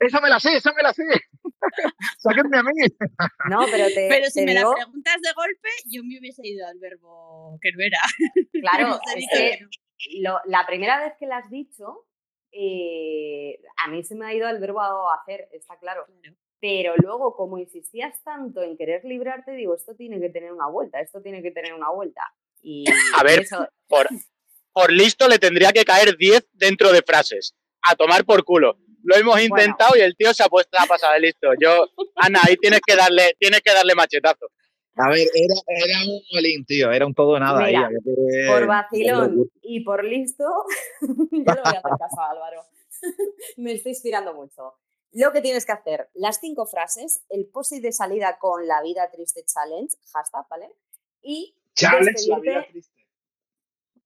Esa 0.00 0.20
me 0.20 0.28
la 0.28 0.40
sé, 0.40 0.56
esa 0.56 0.72
me 0.72 0.82
la 0.82 0.92
sé. 0.92 1.02
Sáquenme 2.18 2.58
a 2.58 2.62
mí. 2.62 2.72
No, 3.50 3.66
pero 3.70 3.86
te, 3.88 4.08
Pero 4.08 4.26
si 4.26 4.40
te 4.40 4.46
me 4.46 4.54
la 4.54 4.60
digo, 4.60 4.74
preguntas 4.74 5.16
de 5.22 5.32
golpe, 5.34 5.68
yo 5.86 6.02
me 6.04 6.18
hubiese 6.18 6.42
ido 6.46 6.66
al 6.66 6.78
verbo 6.78 7.58
que 7.62 7.70
no 7.72 7.82
era. 7.82 7.98
claro, 8.60 8.98
es 9.16 9.26
que 9.32 9.58
que 9.58 10.20
no. 10.20 10.32
lo- 10.32 10.40
la 10.46 10.66
primera 10.66 11.00
vez 11.02 11.14
que 11.18 11.26
la 11.26 11.38
has 11.38 11.50
dicho, 11.50 12.06
eh, 12.52 13.58
a 13.84 13.88
mí 13.88 14.02
se 14.04 14.14
me 14.14 14.26
ha 14.26 14.34
ido 14.34 14.48
el 14.48 14.58
verbo 14.60 14.80
hacer, 15.12 15.48
está 15.52 15.76
claro. 15.78 16.06
Claro. 16.22 16.36
Pero 16.60 16.94
luego, 16.96 17.36
como 17.36 17.58
insistías 17.58 18.22
tanto 18.22 18.62
en 18.62 18.78
querer 18.78 19.04
librarte, 19.04 19.52
digo, 19.52 19.74
esto 19.74 19.94
tiene 19.94 20.18
que 20.18 20.30
tener 20.30 20.50
una 20.50 20.66
vuelta, 20.66 20.98
esto 21.00 21.20
tiene 21.20 21.42
que 21.42 21.50
tener 21.50 21.74
una 21.74 21.90
vuelta. 21.90 22.22
Y 22.62 22.84
A 23.18 23.22
ver, 23.22 23.40
eso, 23.40 23.68
por, 23.86 24.08
por 24.72 24.90
listo 24.90 25.28
le 25.28 25.38
tendría 25.38 25.72
que 25.72 25.84
caer 25.84 26.16
10 26.16 26.48
dentro 26.54 26.90
de 26.90 27.02
frases. 27.02 27.54
A 27.82 27.94
tomar 27.96 28.24
por 28.24 28.44
culo. 28.44 28.78
Lo 29.04 29.16
hemos 29.16 29.40
intentado 29.40 29.96
y 29.96 30.00
el 30.00 30.16
tío 30.16 30.32
se 30.34 30.42
ha 30.42 30.48
puesto 30.48 30.76
a 30.78 30.86
pasar 30.86 31.12
de 31.14 31.20
listo. 31.20 31.48
Yo, 31.60 31.86
Ana, 32.16 32.40
ahí 32.46 32.56
tienes 32.56 32.80
que 32.86 32.96
darle, 32.96 33.34
tienes 33.38 33.60
que 33.60 33.72
darle 33.72 33.94
machetazo. 33.94 34.46
A 34.96 35.08
ver, 35.10 35.26
era, 35.34 35.54
era 35.86 35.98
un 36.06 36.20
molín, 36.32 36.64
tío. 36.64 36.90
Era 36.92 37.04
un 37.06 37.14
todo 37.14 37.38
nada. 37.38 37.64
ahí, 37.64 37.74
Mira, 37.74 37.86
había 37.86 37.98
que- 37.98 38.46
por 38.48 38.66
vacilón 38.66 39.50
y 39.62 39.80
por 39.84 40.04
listo, 40.04 40.44
yo 41.00 41.08
le 41.30 41.42
voy 41.44 41.74
a 41.74 41.78
hacer 41.78 41.82
caso 41.98 42.20
a 42.20 42.30
Álvaro. 42.30 42.62
Me 43.56 43.72
estoy 43.72 43.90
inspirando 43.92 44.34
mucho. 44.34 44.74
Lo 45.12 45.32
que 45.32 45.40
tienes 45.40 45.64
que 45.66 45.72
hacer, 45.72 46.08
las 46.14 46.40
cinco 46.40 46.66
frases, 46.66 47.22
el 47.28 47.46
post 47.46 47.72
de 47.72 47.92
salida 47.92 48.38
con 48.38 48.66
la 48.66 48.82
vida 48.82 49.10
triste 49.12 49.44
challenge, 49.44 49.96
hashtag, 50.12 50.46
¿vale? 50.48 50.70
Y 51.22 51.54
Challenge 51.74 52.28
la 52.28 52.38
vida 52.38 52.66
triste. 52.70 52.93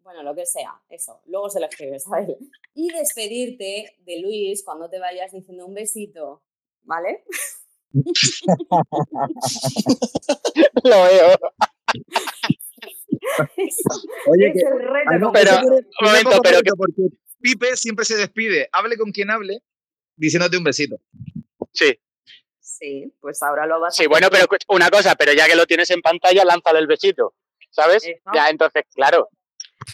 Bueno, 0.08 0.22
lo 0.22 0.34
que 0.34 0.46
sea, 0.46 0.80
eso, 0.88 1.20
luego 1.26 1.50
se 1.50 1.60
lo 1.60 1.66
escribes 1.66 2.10
a 2.10 2.20
él. 2.20 2.34
Y 2.72 2.90
despedirte 2.90 3.94
de 3.98 4.20
Luis 4.20 4.64
cuando 4.64 4.88
te 4.88 4.98
vayas 4.98 5.32
diciendo 5.32 5.66
un 5.66 5.74
besito, 5.74 6.42
¿vale? 6.82 7.24
Lo 10.84 11.02
veo. 11.02 11.38
Eso 13.56 14.02
Oye, 14.30 14.48
es 14.48 14.54
que, 14.54 14.60
el 14.66 14.78
reto. 14.78 15.10
Tiene- 15.10 15.20
un 15.20 15.24
momento, 16.00 16.30
poco 16.30 16.42
pero 16.42 16.56
mérito 16.56 16.74
porque 16.76 17.02
Pipe 17.42 17.76
siempre 17.76 18.06
se 18.06 18.16
despide, 18.16 18.70
hable 18.72 18.96
con 18.96 19.12
quien 19.12 19.30
hable, 19.30 19.58
diciéndote 20.16 20.56
un 20.56 20.64
besito. 20.64 20.96
Sí, 21.72 21.98
Sí, 22.60 23.12
pues 23.20 23.42
ahora 23.42 23.66
lo 23.66 23.78
vas 23.80 23.92
a 23.94 23.98
sí, 24.02 24.06
bueno, 24.06 24.28
pero 24.30 24.46
una 24.68 24.88
cosa, 24.88 25.14
pero 25.16 25.34
ya 25.34 25.46
que 25.46 25.54
lo 25.56 25.66
tienes 25.66 25.90
en 25.90 26.00
pantalla, 26.00 26.44
lánzale 26.46 26.78
el 26.78 26.86
besito. 26.86 27.34
¿Sabes? 27.70 28.04
Eso. 28.06 28.18
Ya, 28.32 28.48
entonces, 28.48 28.84
claro. 28.94 29.28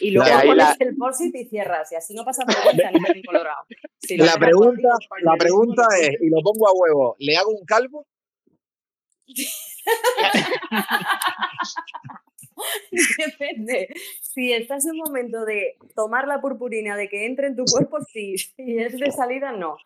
Y 0.01 0.11
luego 0.11 0.29
pones 0.41 0.57
la- 0.57 0.75
el 0.79 0.95
post 0.97 1.21
y 1.21 1.45
cierras, 1.45 1.91
y 1.91 1.95
así 1.95 2.13
no 2.13 2.25
pasa 2.25 2.43
vergüenza 2.45 2.91
ni 3.13 3.23
colorado. 3.23 3.65
Si 3.99 4.17
lo 4.17 4.25
La 4.25 4.35
pregunta, 4.37 4.89
la 5.21 5.35
pregunta 5.37 5.83
es, 6.01 6.09
y 6.21 6.29
lo 6.29 6.41
pongo 6.43 6.67
a 6.67 6.71
huevo, 6.73 7.15
¿le 7.19 7.37
hago 7.37 7.51
un 7.51 7.65
calvo? 7.65 8.05
Depende. 13.17 13.89
Si 14.21 14.53
estás 14.53 14.85
en 14.85 14.91
un 14.91 14.97
momento 14.99 15.45
de 15.45 15.77
tomar 15.95 16.27
la 16.27 16.41
purpurina, 16.41 16.95
de 16.97 17.09
que 17.09 17.25
entre 17.25 17.47
en 17.47 17.55
tu 17.55 17.65
cuerpo, 17.65 17.97
sí. 18.11 18.37
Si 18.37 18.77
es 18.77 18.97
de 18.97 19.11
salida, 19.11 19.51
no. 19.51 19.77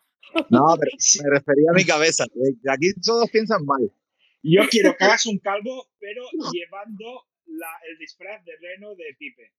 No, 0.48 0.76
pero 0.78 0.92
me 1.24 1.30
refería 1.30 1.70
a 1.70 1.74
mi 1.74 1.84
cabeza. 1.84 2.24
Aquí 2.72 2.92
todos 3.04 3.28
piensan 3.30 3.64
mal. 3.64 3.90
Yo 4.42 4.62
quiero 4.70 4.96
que 4.96 5.04
hagas 5.04 5.26
un 5.26 5.38
calvo, 5.38 5.86
pero 5.98 6.22
llevando 6.52 7.24
la- 7.46 7.78
el 7.90 7.98
disfraz 7.98 8.44
de 8.44 8.52
Reno 8.60 8.94
de 8.94 9.04
Pipe. 9.18 9.52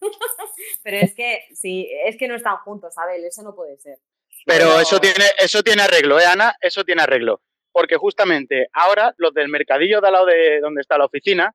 Pero 0.82 0.96
es 0.98 1.14
que, 1.14 1.40
sí, 1.54 1.88
es 2.04 2.16
que 2.16 2.28
no 2.28 2.36
están 2.36 2.56
juntos, 2.58 2.94
Abel, 2.98 3.24
eso 3.24 3.42
no 3.42 3.54
puede 3.54 3.76
ser. 3.78 3.98
Pero 4.46 4.78
eso 4.80 5.00
tiene, 5.00 5.24
eso 5.38 5.62
tiene 5.62 5.82
arreglo, 5.82 6.20
¿eh, 6.20 6.24
Ana? 6.26 6.54
Eso 6.60 6.84
tiene 6.84 7.02
arreglo. 7.02 7.42
Porque 7.72 7.96
justamente 7.96 8.68
ahora 8.72 9.14
los 9.18 9.34
del 9.34 9.48
mercadillo 9.48 10.00
de 10.00 10.06
al 10.06 10.12
lado 10.12 10.26
de 10.26 10.60
donde 10.60 10.80
está 10.80 10.96
la 10.96 11.06
oficina, 11.06 11.54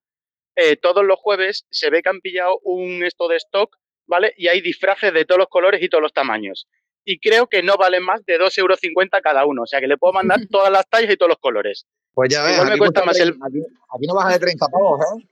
eh, 0.56 0.76
todos 0.76 1.04
los 1.06 1.18
jueves 1.20 1.66
se 1.72 1.90
ve 1.90 2.02
que 2.02 2.10
han 2.10 2.20
pillado 2.20 2.60
un 2.64 3.04
esto 3.04 3.28
de 3.28 3.38
stock, 3.38 3.78
¿vale? 4.06 4.34
Y 4.38 4.50
hay 4.50 4.62
disfraces 4.62 5.14
de 5.14 5.26
todos 5.26 5.40
los 5.40 5.48
colores 5.48 5.82
y 5.82 5.90
todos 5.90 6.02
los 6.02 6.14
tamaños. 6.14 6.68
Y 7.06 7.20
creo 7.20 7.48
que 7.48 7.64
no 7.64 7.78
valen 7.78 8.04
más 8.04 8.24
de 8.26 8.38
2,50 8.38 8.60
euros 8.60 8.80
cada 9.24 9.46
uno. 9.46 9.64
O 9.64 9.66
sea 9.66 9.80
que 9.80 9.88
le 9.88 9.98
puedo 9.98 10.14
mandar 10.14 10.40
todas 10.52 10.72
las 10.72 10.88
tallas 10.88 11.12
y 11.12 11.18
todos 11.18 11.30
los 11.30 11.40
colores. 11.40 11.88
Pues 12.14 12.30
ya 12.32 12.44
ves, 12.44 12.54
Igual 12.54 12.68
me 12.68 12.74
aquí, 12.74 12.80
cuesta 12.80 13.06
más 13.06 13.20
el- 13.20 13.30
30, 13.30 13.46
aquí, 13.48 13.58
aquí 13.60 14.08
no 14.08 14.16
baja 14.16 14.34
de 14.34 14.40
30 14.40 14.68
pavos, 14.68 15.00
¿eh? 15.02 15.28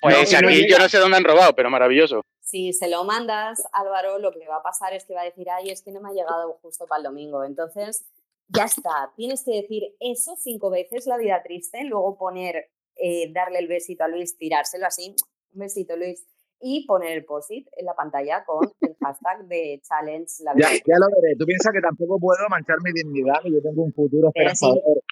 Pues 0.00 0.32
No, 0.32 0.38
y 0.38 0.42
no 0.42 0.48
aquí 0.48 0.70
yo 0.70 0.78
no 0.78 0.88
sé 0.88 0.98
dónde 0.98 1.16
han 1.16 1.24
robado, 1.24 1.54
pero 1.54 1.68
maravilloso. 1.68 2.24
Si 2.52 2.74
se 2.74 2.86
lo 2.86 3.02
mandas, 3.04 3.66
Álvaro, 3.72 4.18
lo 4.18 4.30
que 4.30 4.46
va 4.46 4.56
a 4.56 4.62
pasar 4.62 4.92
es 4.92 5.06
que 5.06 5.14
va 5.14 5.22
a 5.22 5.24
decir, 5.24 5.48
ay, 5.48 5.70
es 5.70 5.80
que 5.80 5.90
no 5.90 6.02
me 6.02 6.10
ha 6.10 6.12
llegado 6.12 6.58
justo 6.60 6.86
para 6.86 6.98
el 6.98 7.04
domingo. 7.04 7.44
Entonces, 7.44 8.04
ya 8.48 8.64
está. 8.64 9.10
Tienes 9.16 9.42
que 9.42 9.62
decir 9.62 9.96
eso 10.00 10.36
cinco 10.36 10.68
veces, 10.68 11.06
la 11.06 11.16
vida 11.16 11.42
triste, 11.42 11.82
luego 11.84 12.18
poner, 12.18 12.68
eh, 12.96 13.32
darle 13.32 13.58
el 13.58 13.68
besito 13.68 14.04
a 14.04 14.08
Luis, 14.08 14.36
tirárselo 14.36 14.84
así, 14.84 15.16
un 15.54 15.60
besito, 15.60 15.96
Luis, 15.96 16.26
y 16.60 16.84
poner 16.84 17.12
el 17.12 17.24
post-it 17.24 17.68
en 17.74 17.86
la 17.86 17.94
pantalla 17.94 18.44
con 18.44 18.70
el 18.82 18.96
hashtag 19.00 19.46
de 19.46 19.80
challenge 19.82 20.44
la 20.44 20.52
vida 20.52 20.68
Ya, 20.72 20.76
ya 20.76 20.98
lo 21.00 21.06
veré. 21.22 21.34
Tú 21.38 21.46
piensas 21.46 21.72
que 21.72 21.80
tampoco 21.80 22.20
puedo 22.20 22.46
manchar 22.50 22.76
mi 22.84 22.92
dignidad, 22.92 23.40
que 23.42 23.50
yo 23.50 23.62
tengo 23.62 23.82
un 23.82 23.94
futuro 23.94 24.30
Pero 24.34 24.50
esperanzador. 24.50 25.02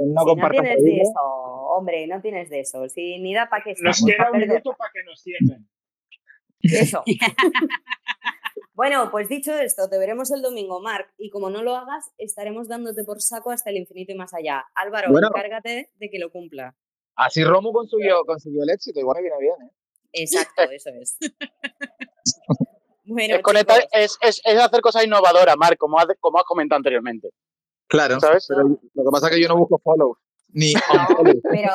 no 0.00 0.20
Si 0.20 0.36
no 0.36 0.50
tienes 0.50 0.84
de 0.84 0.96
eso, 1.00 1.22
hombre, 1.22 2.06
no 2.08 2.20
tienes 2.20 2.50
de 2.50 2.60
eso. 2.60 2.86
Si 2.90 3.18
ni 3.20 3.32
da 3.32 3.48
para 3.48 3.64
qué 3.64 3.72
Nos 3.80 4.04
queda 4.04 4.30
un 4.30 4.38
minuto 4.38 4.74
para 4.76 4.92
que 4.92 5.02
nos 5.04 5.22
cierren. 5.22 5.66
Eso. 6.62 7.02
bueno, 8.74 9.10
pues 9.10 9.28
dicho 9.28 9.52
esto, 9.58 9.88
te 9.88 9.98
veremos 9.98 10.30
el 10.30 10.42
domingo, 10.42 10.80
Marc, 10.80 11.12
y 11.18 11.30
como 11.30 11.50
no 11.50 11.62
lo 11.62 11.76
hagas, 11.76 12.10
estaremos 12.18 12.68
dándote 12.68 13.04
por 13.04 13.20
saco 13.20 13.50
hasta 13.50 13.70
el 13.70 13.76
infinito 13.78 14.12
y 14.12 14.16
más 14.16 14.32
allá. 14.34 14.64
Álvaro, 14.74 15.10
Bueno. 15.10 15.28
encárgate 15.28 15.90
de 15.94 16.10
que 16.10 16.18
lo 16.18 16.30
cumpla. 16.30 16.74
Así 17.16 17.44
Romu 17.44 17.72
consiguió, 17.72 18.24
consiguió 18.24 18.62
el 18.62 18.70
éxito, 18.70 19.00
igual 19.00 19.16
me 19.16 19.22
viene 19.22 19.36
bien, 19.40 19.54
¿eh? 19.68 19.72
Exacto, 20.12 20.62
eso 20.70 20.90
es. 21.00 21.16
bueno, 23.04 23.36
es, 23.36 23.42
conectar, 23.42 23.82
es, 23.92 24.16
es- 24.22 24.40
es 24.44 24.58
hacer 24.60 24.80
cosas 24.80 25.04
innovadoras, 25.04 25.56
Marc, 25.56 25.78
como 25.78 25.98
has, 25.98 26.06
como 26.18 26.38
has 26.38 26.44
comentado 26.44 26.76
anteriormente. 26.78 27.30
Claro, 27.88 28.20
¿Sabes? 28.20 28.46
pero 28.48 28.62
lo 28.68 28.76
que 29.04 29.10
pasa 29.12 29.28
es 29.28 29.34
que 29.34 29.42
yo 29.42 29.48
no 29.48 29.56
busco 29.58 29.78
follow. 29.78 30.16
Ni 30.52 30.72
no, 30.74 31.32
pero 31.50 31.72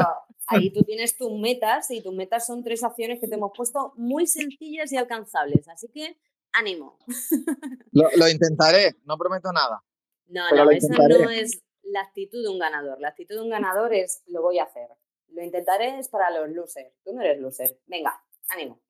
Ahí 0.47 0.69
tú 0.73 0.83
tienes 0.83 1.17
tus 1.17 1.31
metas 1.39 1.89
y 1.91 2.01
tus 2.01 2.13
metas 2.13 2.45
son 2.45 2.63
tres 2.63 2.83
acciones 2.83 3.19
que 3.19 3.27
te 3.27 3.35
hemos 3.35 3.51
puesto 3.55 3.93
muy 3.95 4.27
sencillas 4.27 4.91
y 4.91 4.97
alcanzables. 4.97 5.67
Así 5.67 5.87
que 5.89 6.17
ánimo. 6.53 6.97
Lo, 7.91 8.09
lo 8.17 8.27
intentaré, 8.27 8.95
no 9.05 9.17
prometo 9.17 9.53
nada. 9.53 9.81
No, 10.27 10.49
no, 10.51 10.69
esa 10.71 11.07
no 11.07 11.29
es 11.29 11.61
la 11.83 12.01
actitud 12.01 12.43
de 12.43 12.49
un 12.49 12.59
ganador. 12.59 12.99
La 12.99 13.09
actitud 13.09 13.35
de 13.35 13.41
un 13.41 13.49
ganador 13.49 13.93
es 13.93 14.23
lo 14.25 14.41
voy 14.41 14.59
a 14.59 14.63
hacer. 14.63 14.89
Lo 15.29 15.43
intentaré 15.43 15.99
es 15.99 16.09
para 16.09 16.29
los 16.29 16.49
losers. 16.49 16.93
Tú 17.03 17.13
no 17.13 17.21
eres 17.21 17.39
loser. 17.39 17.79
Venga, 17.87 18.21
ánimo. 18.49 18.81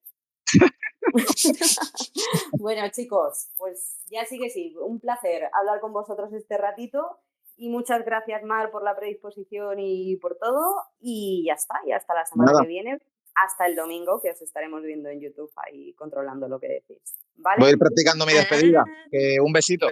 bueno, 2.60 2.88
chicos, 2.90 3.50
pues 3.58 4.00
ya 4.10 4.26
sí 4.26 4.40
que 4.40 4.50
sí, 4.50 4.76
un 4.80 5.00
placer 5.00 5.50
hablar 5.54 5.80
con 5.80 5.94
vosotros 5.94 6.32
este 6.34 6.58
ratito 6.58 7.20
y 7.58 7.70
muchas 7.70 8.04
gracias, 8.06 8.44
Mar, 8.44 8.72
por 8.72 8.84
la 8.84 8.96
predisposición 8.96 9.80
y 9.80 10.16
por 10.18 10.38
todo. 10.38 10.62
Y 11.00 11.44
ya 11.48 11.54
está, 11.54 11.76
y 11.86 11.92
hasta 11.92 12.14
la 12.14 12.26
semana 12.26 12.52
Nada. 12.52 12.64
que 12.64 12.68
viene, 12.68 13.00
hasta 13.36 13.66
el 13.68 13.76
domingo, 13.76 14.22
que 14.22 14.32
os 14.32 14.42
estaremos 14.42 14.82
viendo 14.84 15.10
en 15.10 15.22
YouTube 15.22 15.52
ahí 15.58 15.94
controlando 15.94 16.48
lo 16.48 16.60
que 16.60 16.68
decís. 16.68 17.20
¿Vale? 17.36 17.58
Voy 17.60 17.68
a 17.70 17.72
ir 17.72 17.78
practicando 17.80 18.26
mi 18.26 18.34
despedida. 18.34 18.84
Que 19.12 19.38
un 19.42 19.52
besito. 19.54 19.88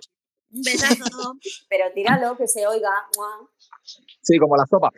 Un 0.52 0.62
besazo. 0.62 1.34
Pero 1.70 1.92
tíralo, 1.94 2.38
que 2.38 2.48
se 2.48 2.66
oiga. 2.68 2.92
Mua. 3.18 3.50
Sí, 4.22 4.38
como 4.38 4.56
la 4.56 4.66
sopa. 4.66 4.90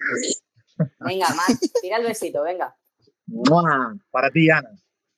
Venga, 0.99 1.27
Mar, 1.29 1.47
tira 1.81 1.97
el 1.97 2.03
besito, 2.05 2.43
venga. 2.43 2.75
¡Mua! 3.27 3.95
Para 4.11 4.29
ti, 4.29 4.49
Ana. 4.49 4.69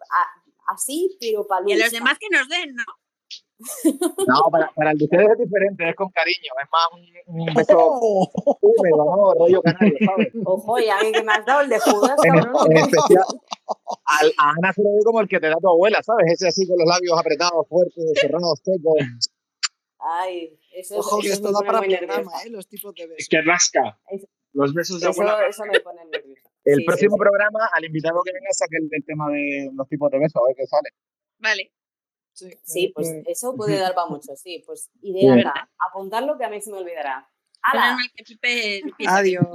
A- 0.09 0.73
así, 0.73 1.17
pero 1.19 1.45
para 1.47 1.67
Y 1.67 1.73
a 1.73 1.77
los 1.77 1.91
demás 1.91 2.17
que 2.19 2.27
nos 2.29 2.47
den, 2.47 2.75
¿no? 2.75 2.83
No, 4.27 4.51
para, 4.51 4.69
para 4.75 4.91
el 4.91 4.97
de 4.99 5.05
ustedes 5.05 5.27
es 5.31 5.37
diferente, 5.39 5.89
es 5.89 5.95
con 5.95 6.09
cariño. 6.11 6.51
Es 6.61 6.69
más 6.71 6.87
un, 6.93 7.39
un 7.47 7.53
beso 7.55 7.77
húmedo, 8.61 8.97
¿no? 9.05 9.33
Rollo 9.33 9.61
canario, 9.63 9.97
¿sabes? 10.05 10.27
Ojo, 10.45 10.79
y 10.79 10.89
a 10.89 10.99
mí 11.01 11.11
que 11.11 11.23
me 11.23 11.31
has 11.33 11.45
dado 11.45 11.61
el 11.61 11.69
de 11.69 11.79
Judas, 11.79 12.15
En, 12.23 12.33
cabrón. 12.35 12.71
en 12.71 12.77
especial, 12.77 13.23
al- 14.05 14.33
a 14.37 14.51
Ana 14.51 14.73
se 14.73 14.83
lo 14.83 14.89
ve 14.91 14.99
como 15.03 15.21
el 15.21 15.27
que 15.27 15.39
te 15.39 15.47
da 15.49 15.55
tu 15.59 15.69
abuela, 15.69 15.99
¿sabes? 16.03 16.33
Ese 16.33 16.47
así 16.49 16.67
con 16.67 16.77
los 16.77 16.87
labios 16.87 17.17
apretados, 17.19 17.67
fuertes, 17.67 18.03
cerrados, 18.21 18.59
secos. 18.63 19.29
Ay, 19.99 20.59
eso, 20.75 20.99
Ojo 20.99 21.19
que 21.19 21.29
esto 21.29 21.51
da 21.51 21.59
para 21.65 21.79
programa. 21.81 22.31
¿eh? 22.45 22.49
Los 22.51 22.67
tipos 22.67 22.93
de 22.93 23.07
besos. 23.07 23.17
Es 23.19 23.27
que 23.29 23.41
rasca. 23.41 23.99
Los 24.53 24.73
besos 24.73 25.01
de 25.01 25.09
Eso, 25.09 25.21
abuela. 25.21 25.47
eso 25.47 25.63
me 25.65 25.79
pone 25.79 26.05
nerviosa. 26.05 26.49
El 26.63 26.75
Sí, 26.75 26.81
sí, 26.81 26.85
próximo 26.85 27.15
sí. 27.15 27.19
programa, 27.19 27.59
al 27.73 27.85
invitado 27.85 28.21
que 28.23 28.31
venga, 28.33 28.49
saque 28.51 28.77
el, 28.77 28.87
el 28.91 29.03
tema 29.05 29.29
de 29.31 29.69
los 29.73 29.87
tipos 29.87 30.11
de 30.11 30.19
besos, 30.19 30.35
a 30.41 30.45
ver 30.47 30.55
qué 30.55 30.67
sale. 30.67 30.89
Vale. 31.39 31.71
Sí, 32.37 32.57
Sí, 32.63 32.87
me- 32.87 32.93
pues 32.93 33.07
me- 33.11 33.23
eso 33.31 33.55
puede 33.55 33.77
dar 33.79 33.93
para 33.95 34.07
mucho, 34.09 34.35
sí. 34.35 34.63
Pues 34.65 34.89
idea 35.01 35.33
Sí. 35.33 35.39
acá. 35.41 35.69
Apuntarlo 35.89 36.37
que 36.37 36.45
a 36.45 36.49
mí 36.49 36.61
se 36.61 36.71
me 36.71 36.77
olvidará. 36.77 37.27
¡Hala! 37.63 37.97
Adiós. 39.07 39.45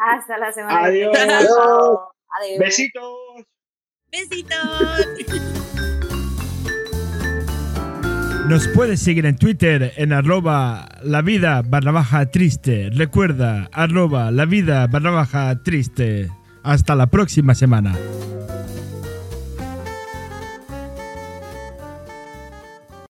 Hasta 0.00 0.38
la 0.38 0.52
semana. 0.52 0.84
Adiós. 0.84 1.16
Adiós. 1.16 2.58
Besitos. 2.58 3.16
Besitos. 4.10 4.58
Nos 8.48 8.66
puedes 8.68 9.00
seguir 9.02 9.26
en 9.26 9.36
Twitter 9.36 9.92
en 9.96 10.12
arroba 10.12 10.88
la 11.02 11.20
vida 11.20 11.62
barra 11.66 11.92
baja 11.92 12.30
triste. 12.30 12.88
Recuerda, 12.92 13.68
arroba 13.72 14.30
la 14.30 14.46
vida 14.46 14.86
barra 14.86 15.10
baja 15.10 15.62
triste. 15.62 16.30
Hasta 16.62 16.94
la 16.94 17.08
próxima 17.08 17.54
semana. 17.54 17.94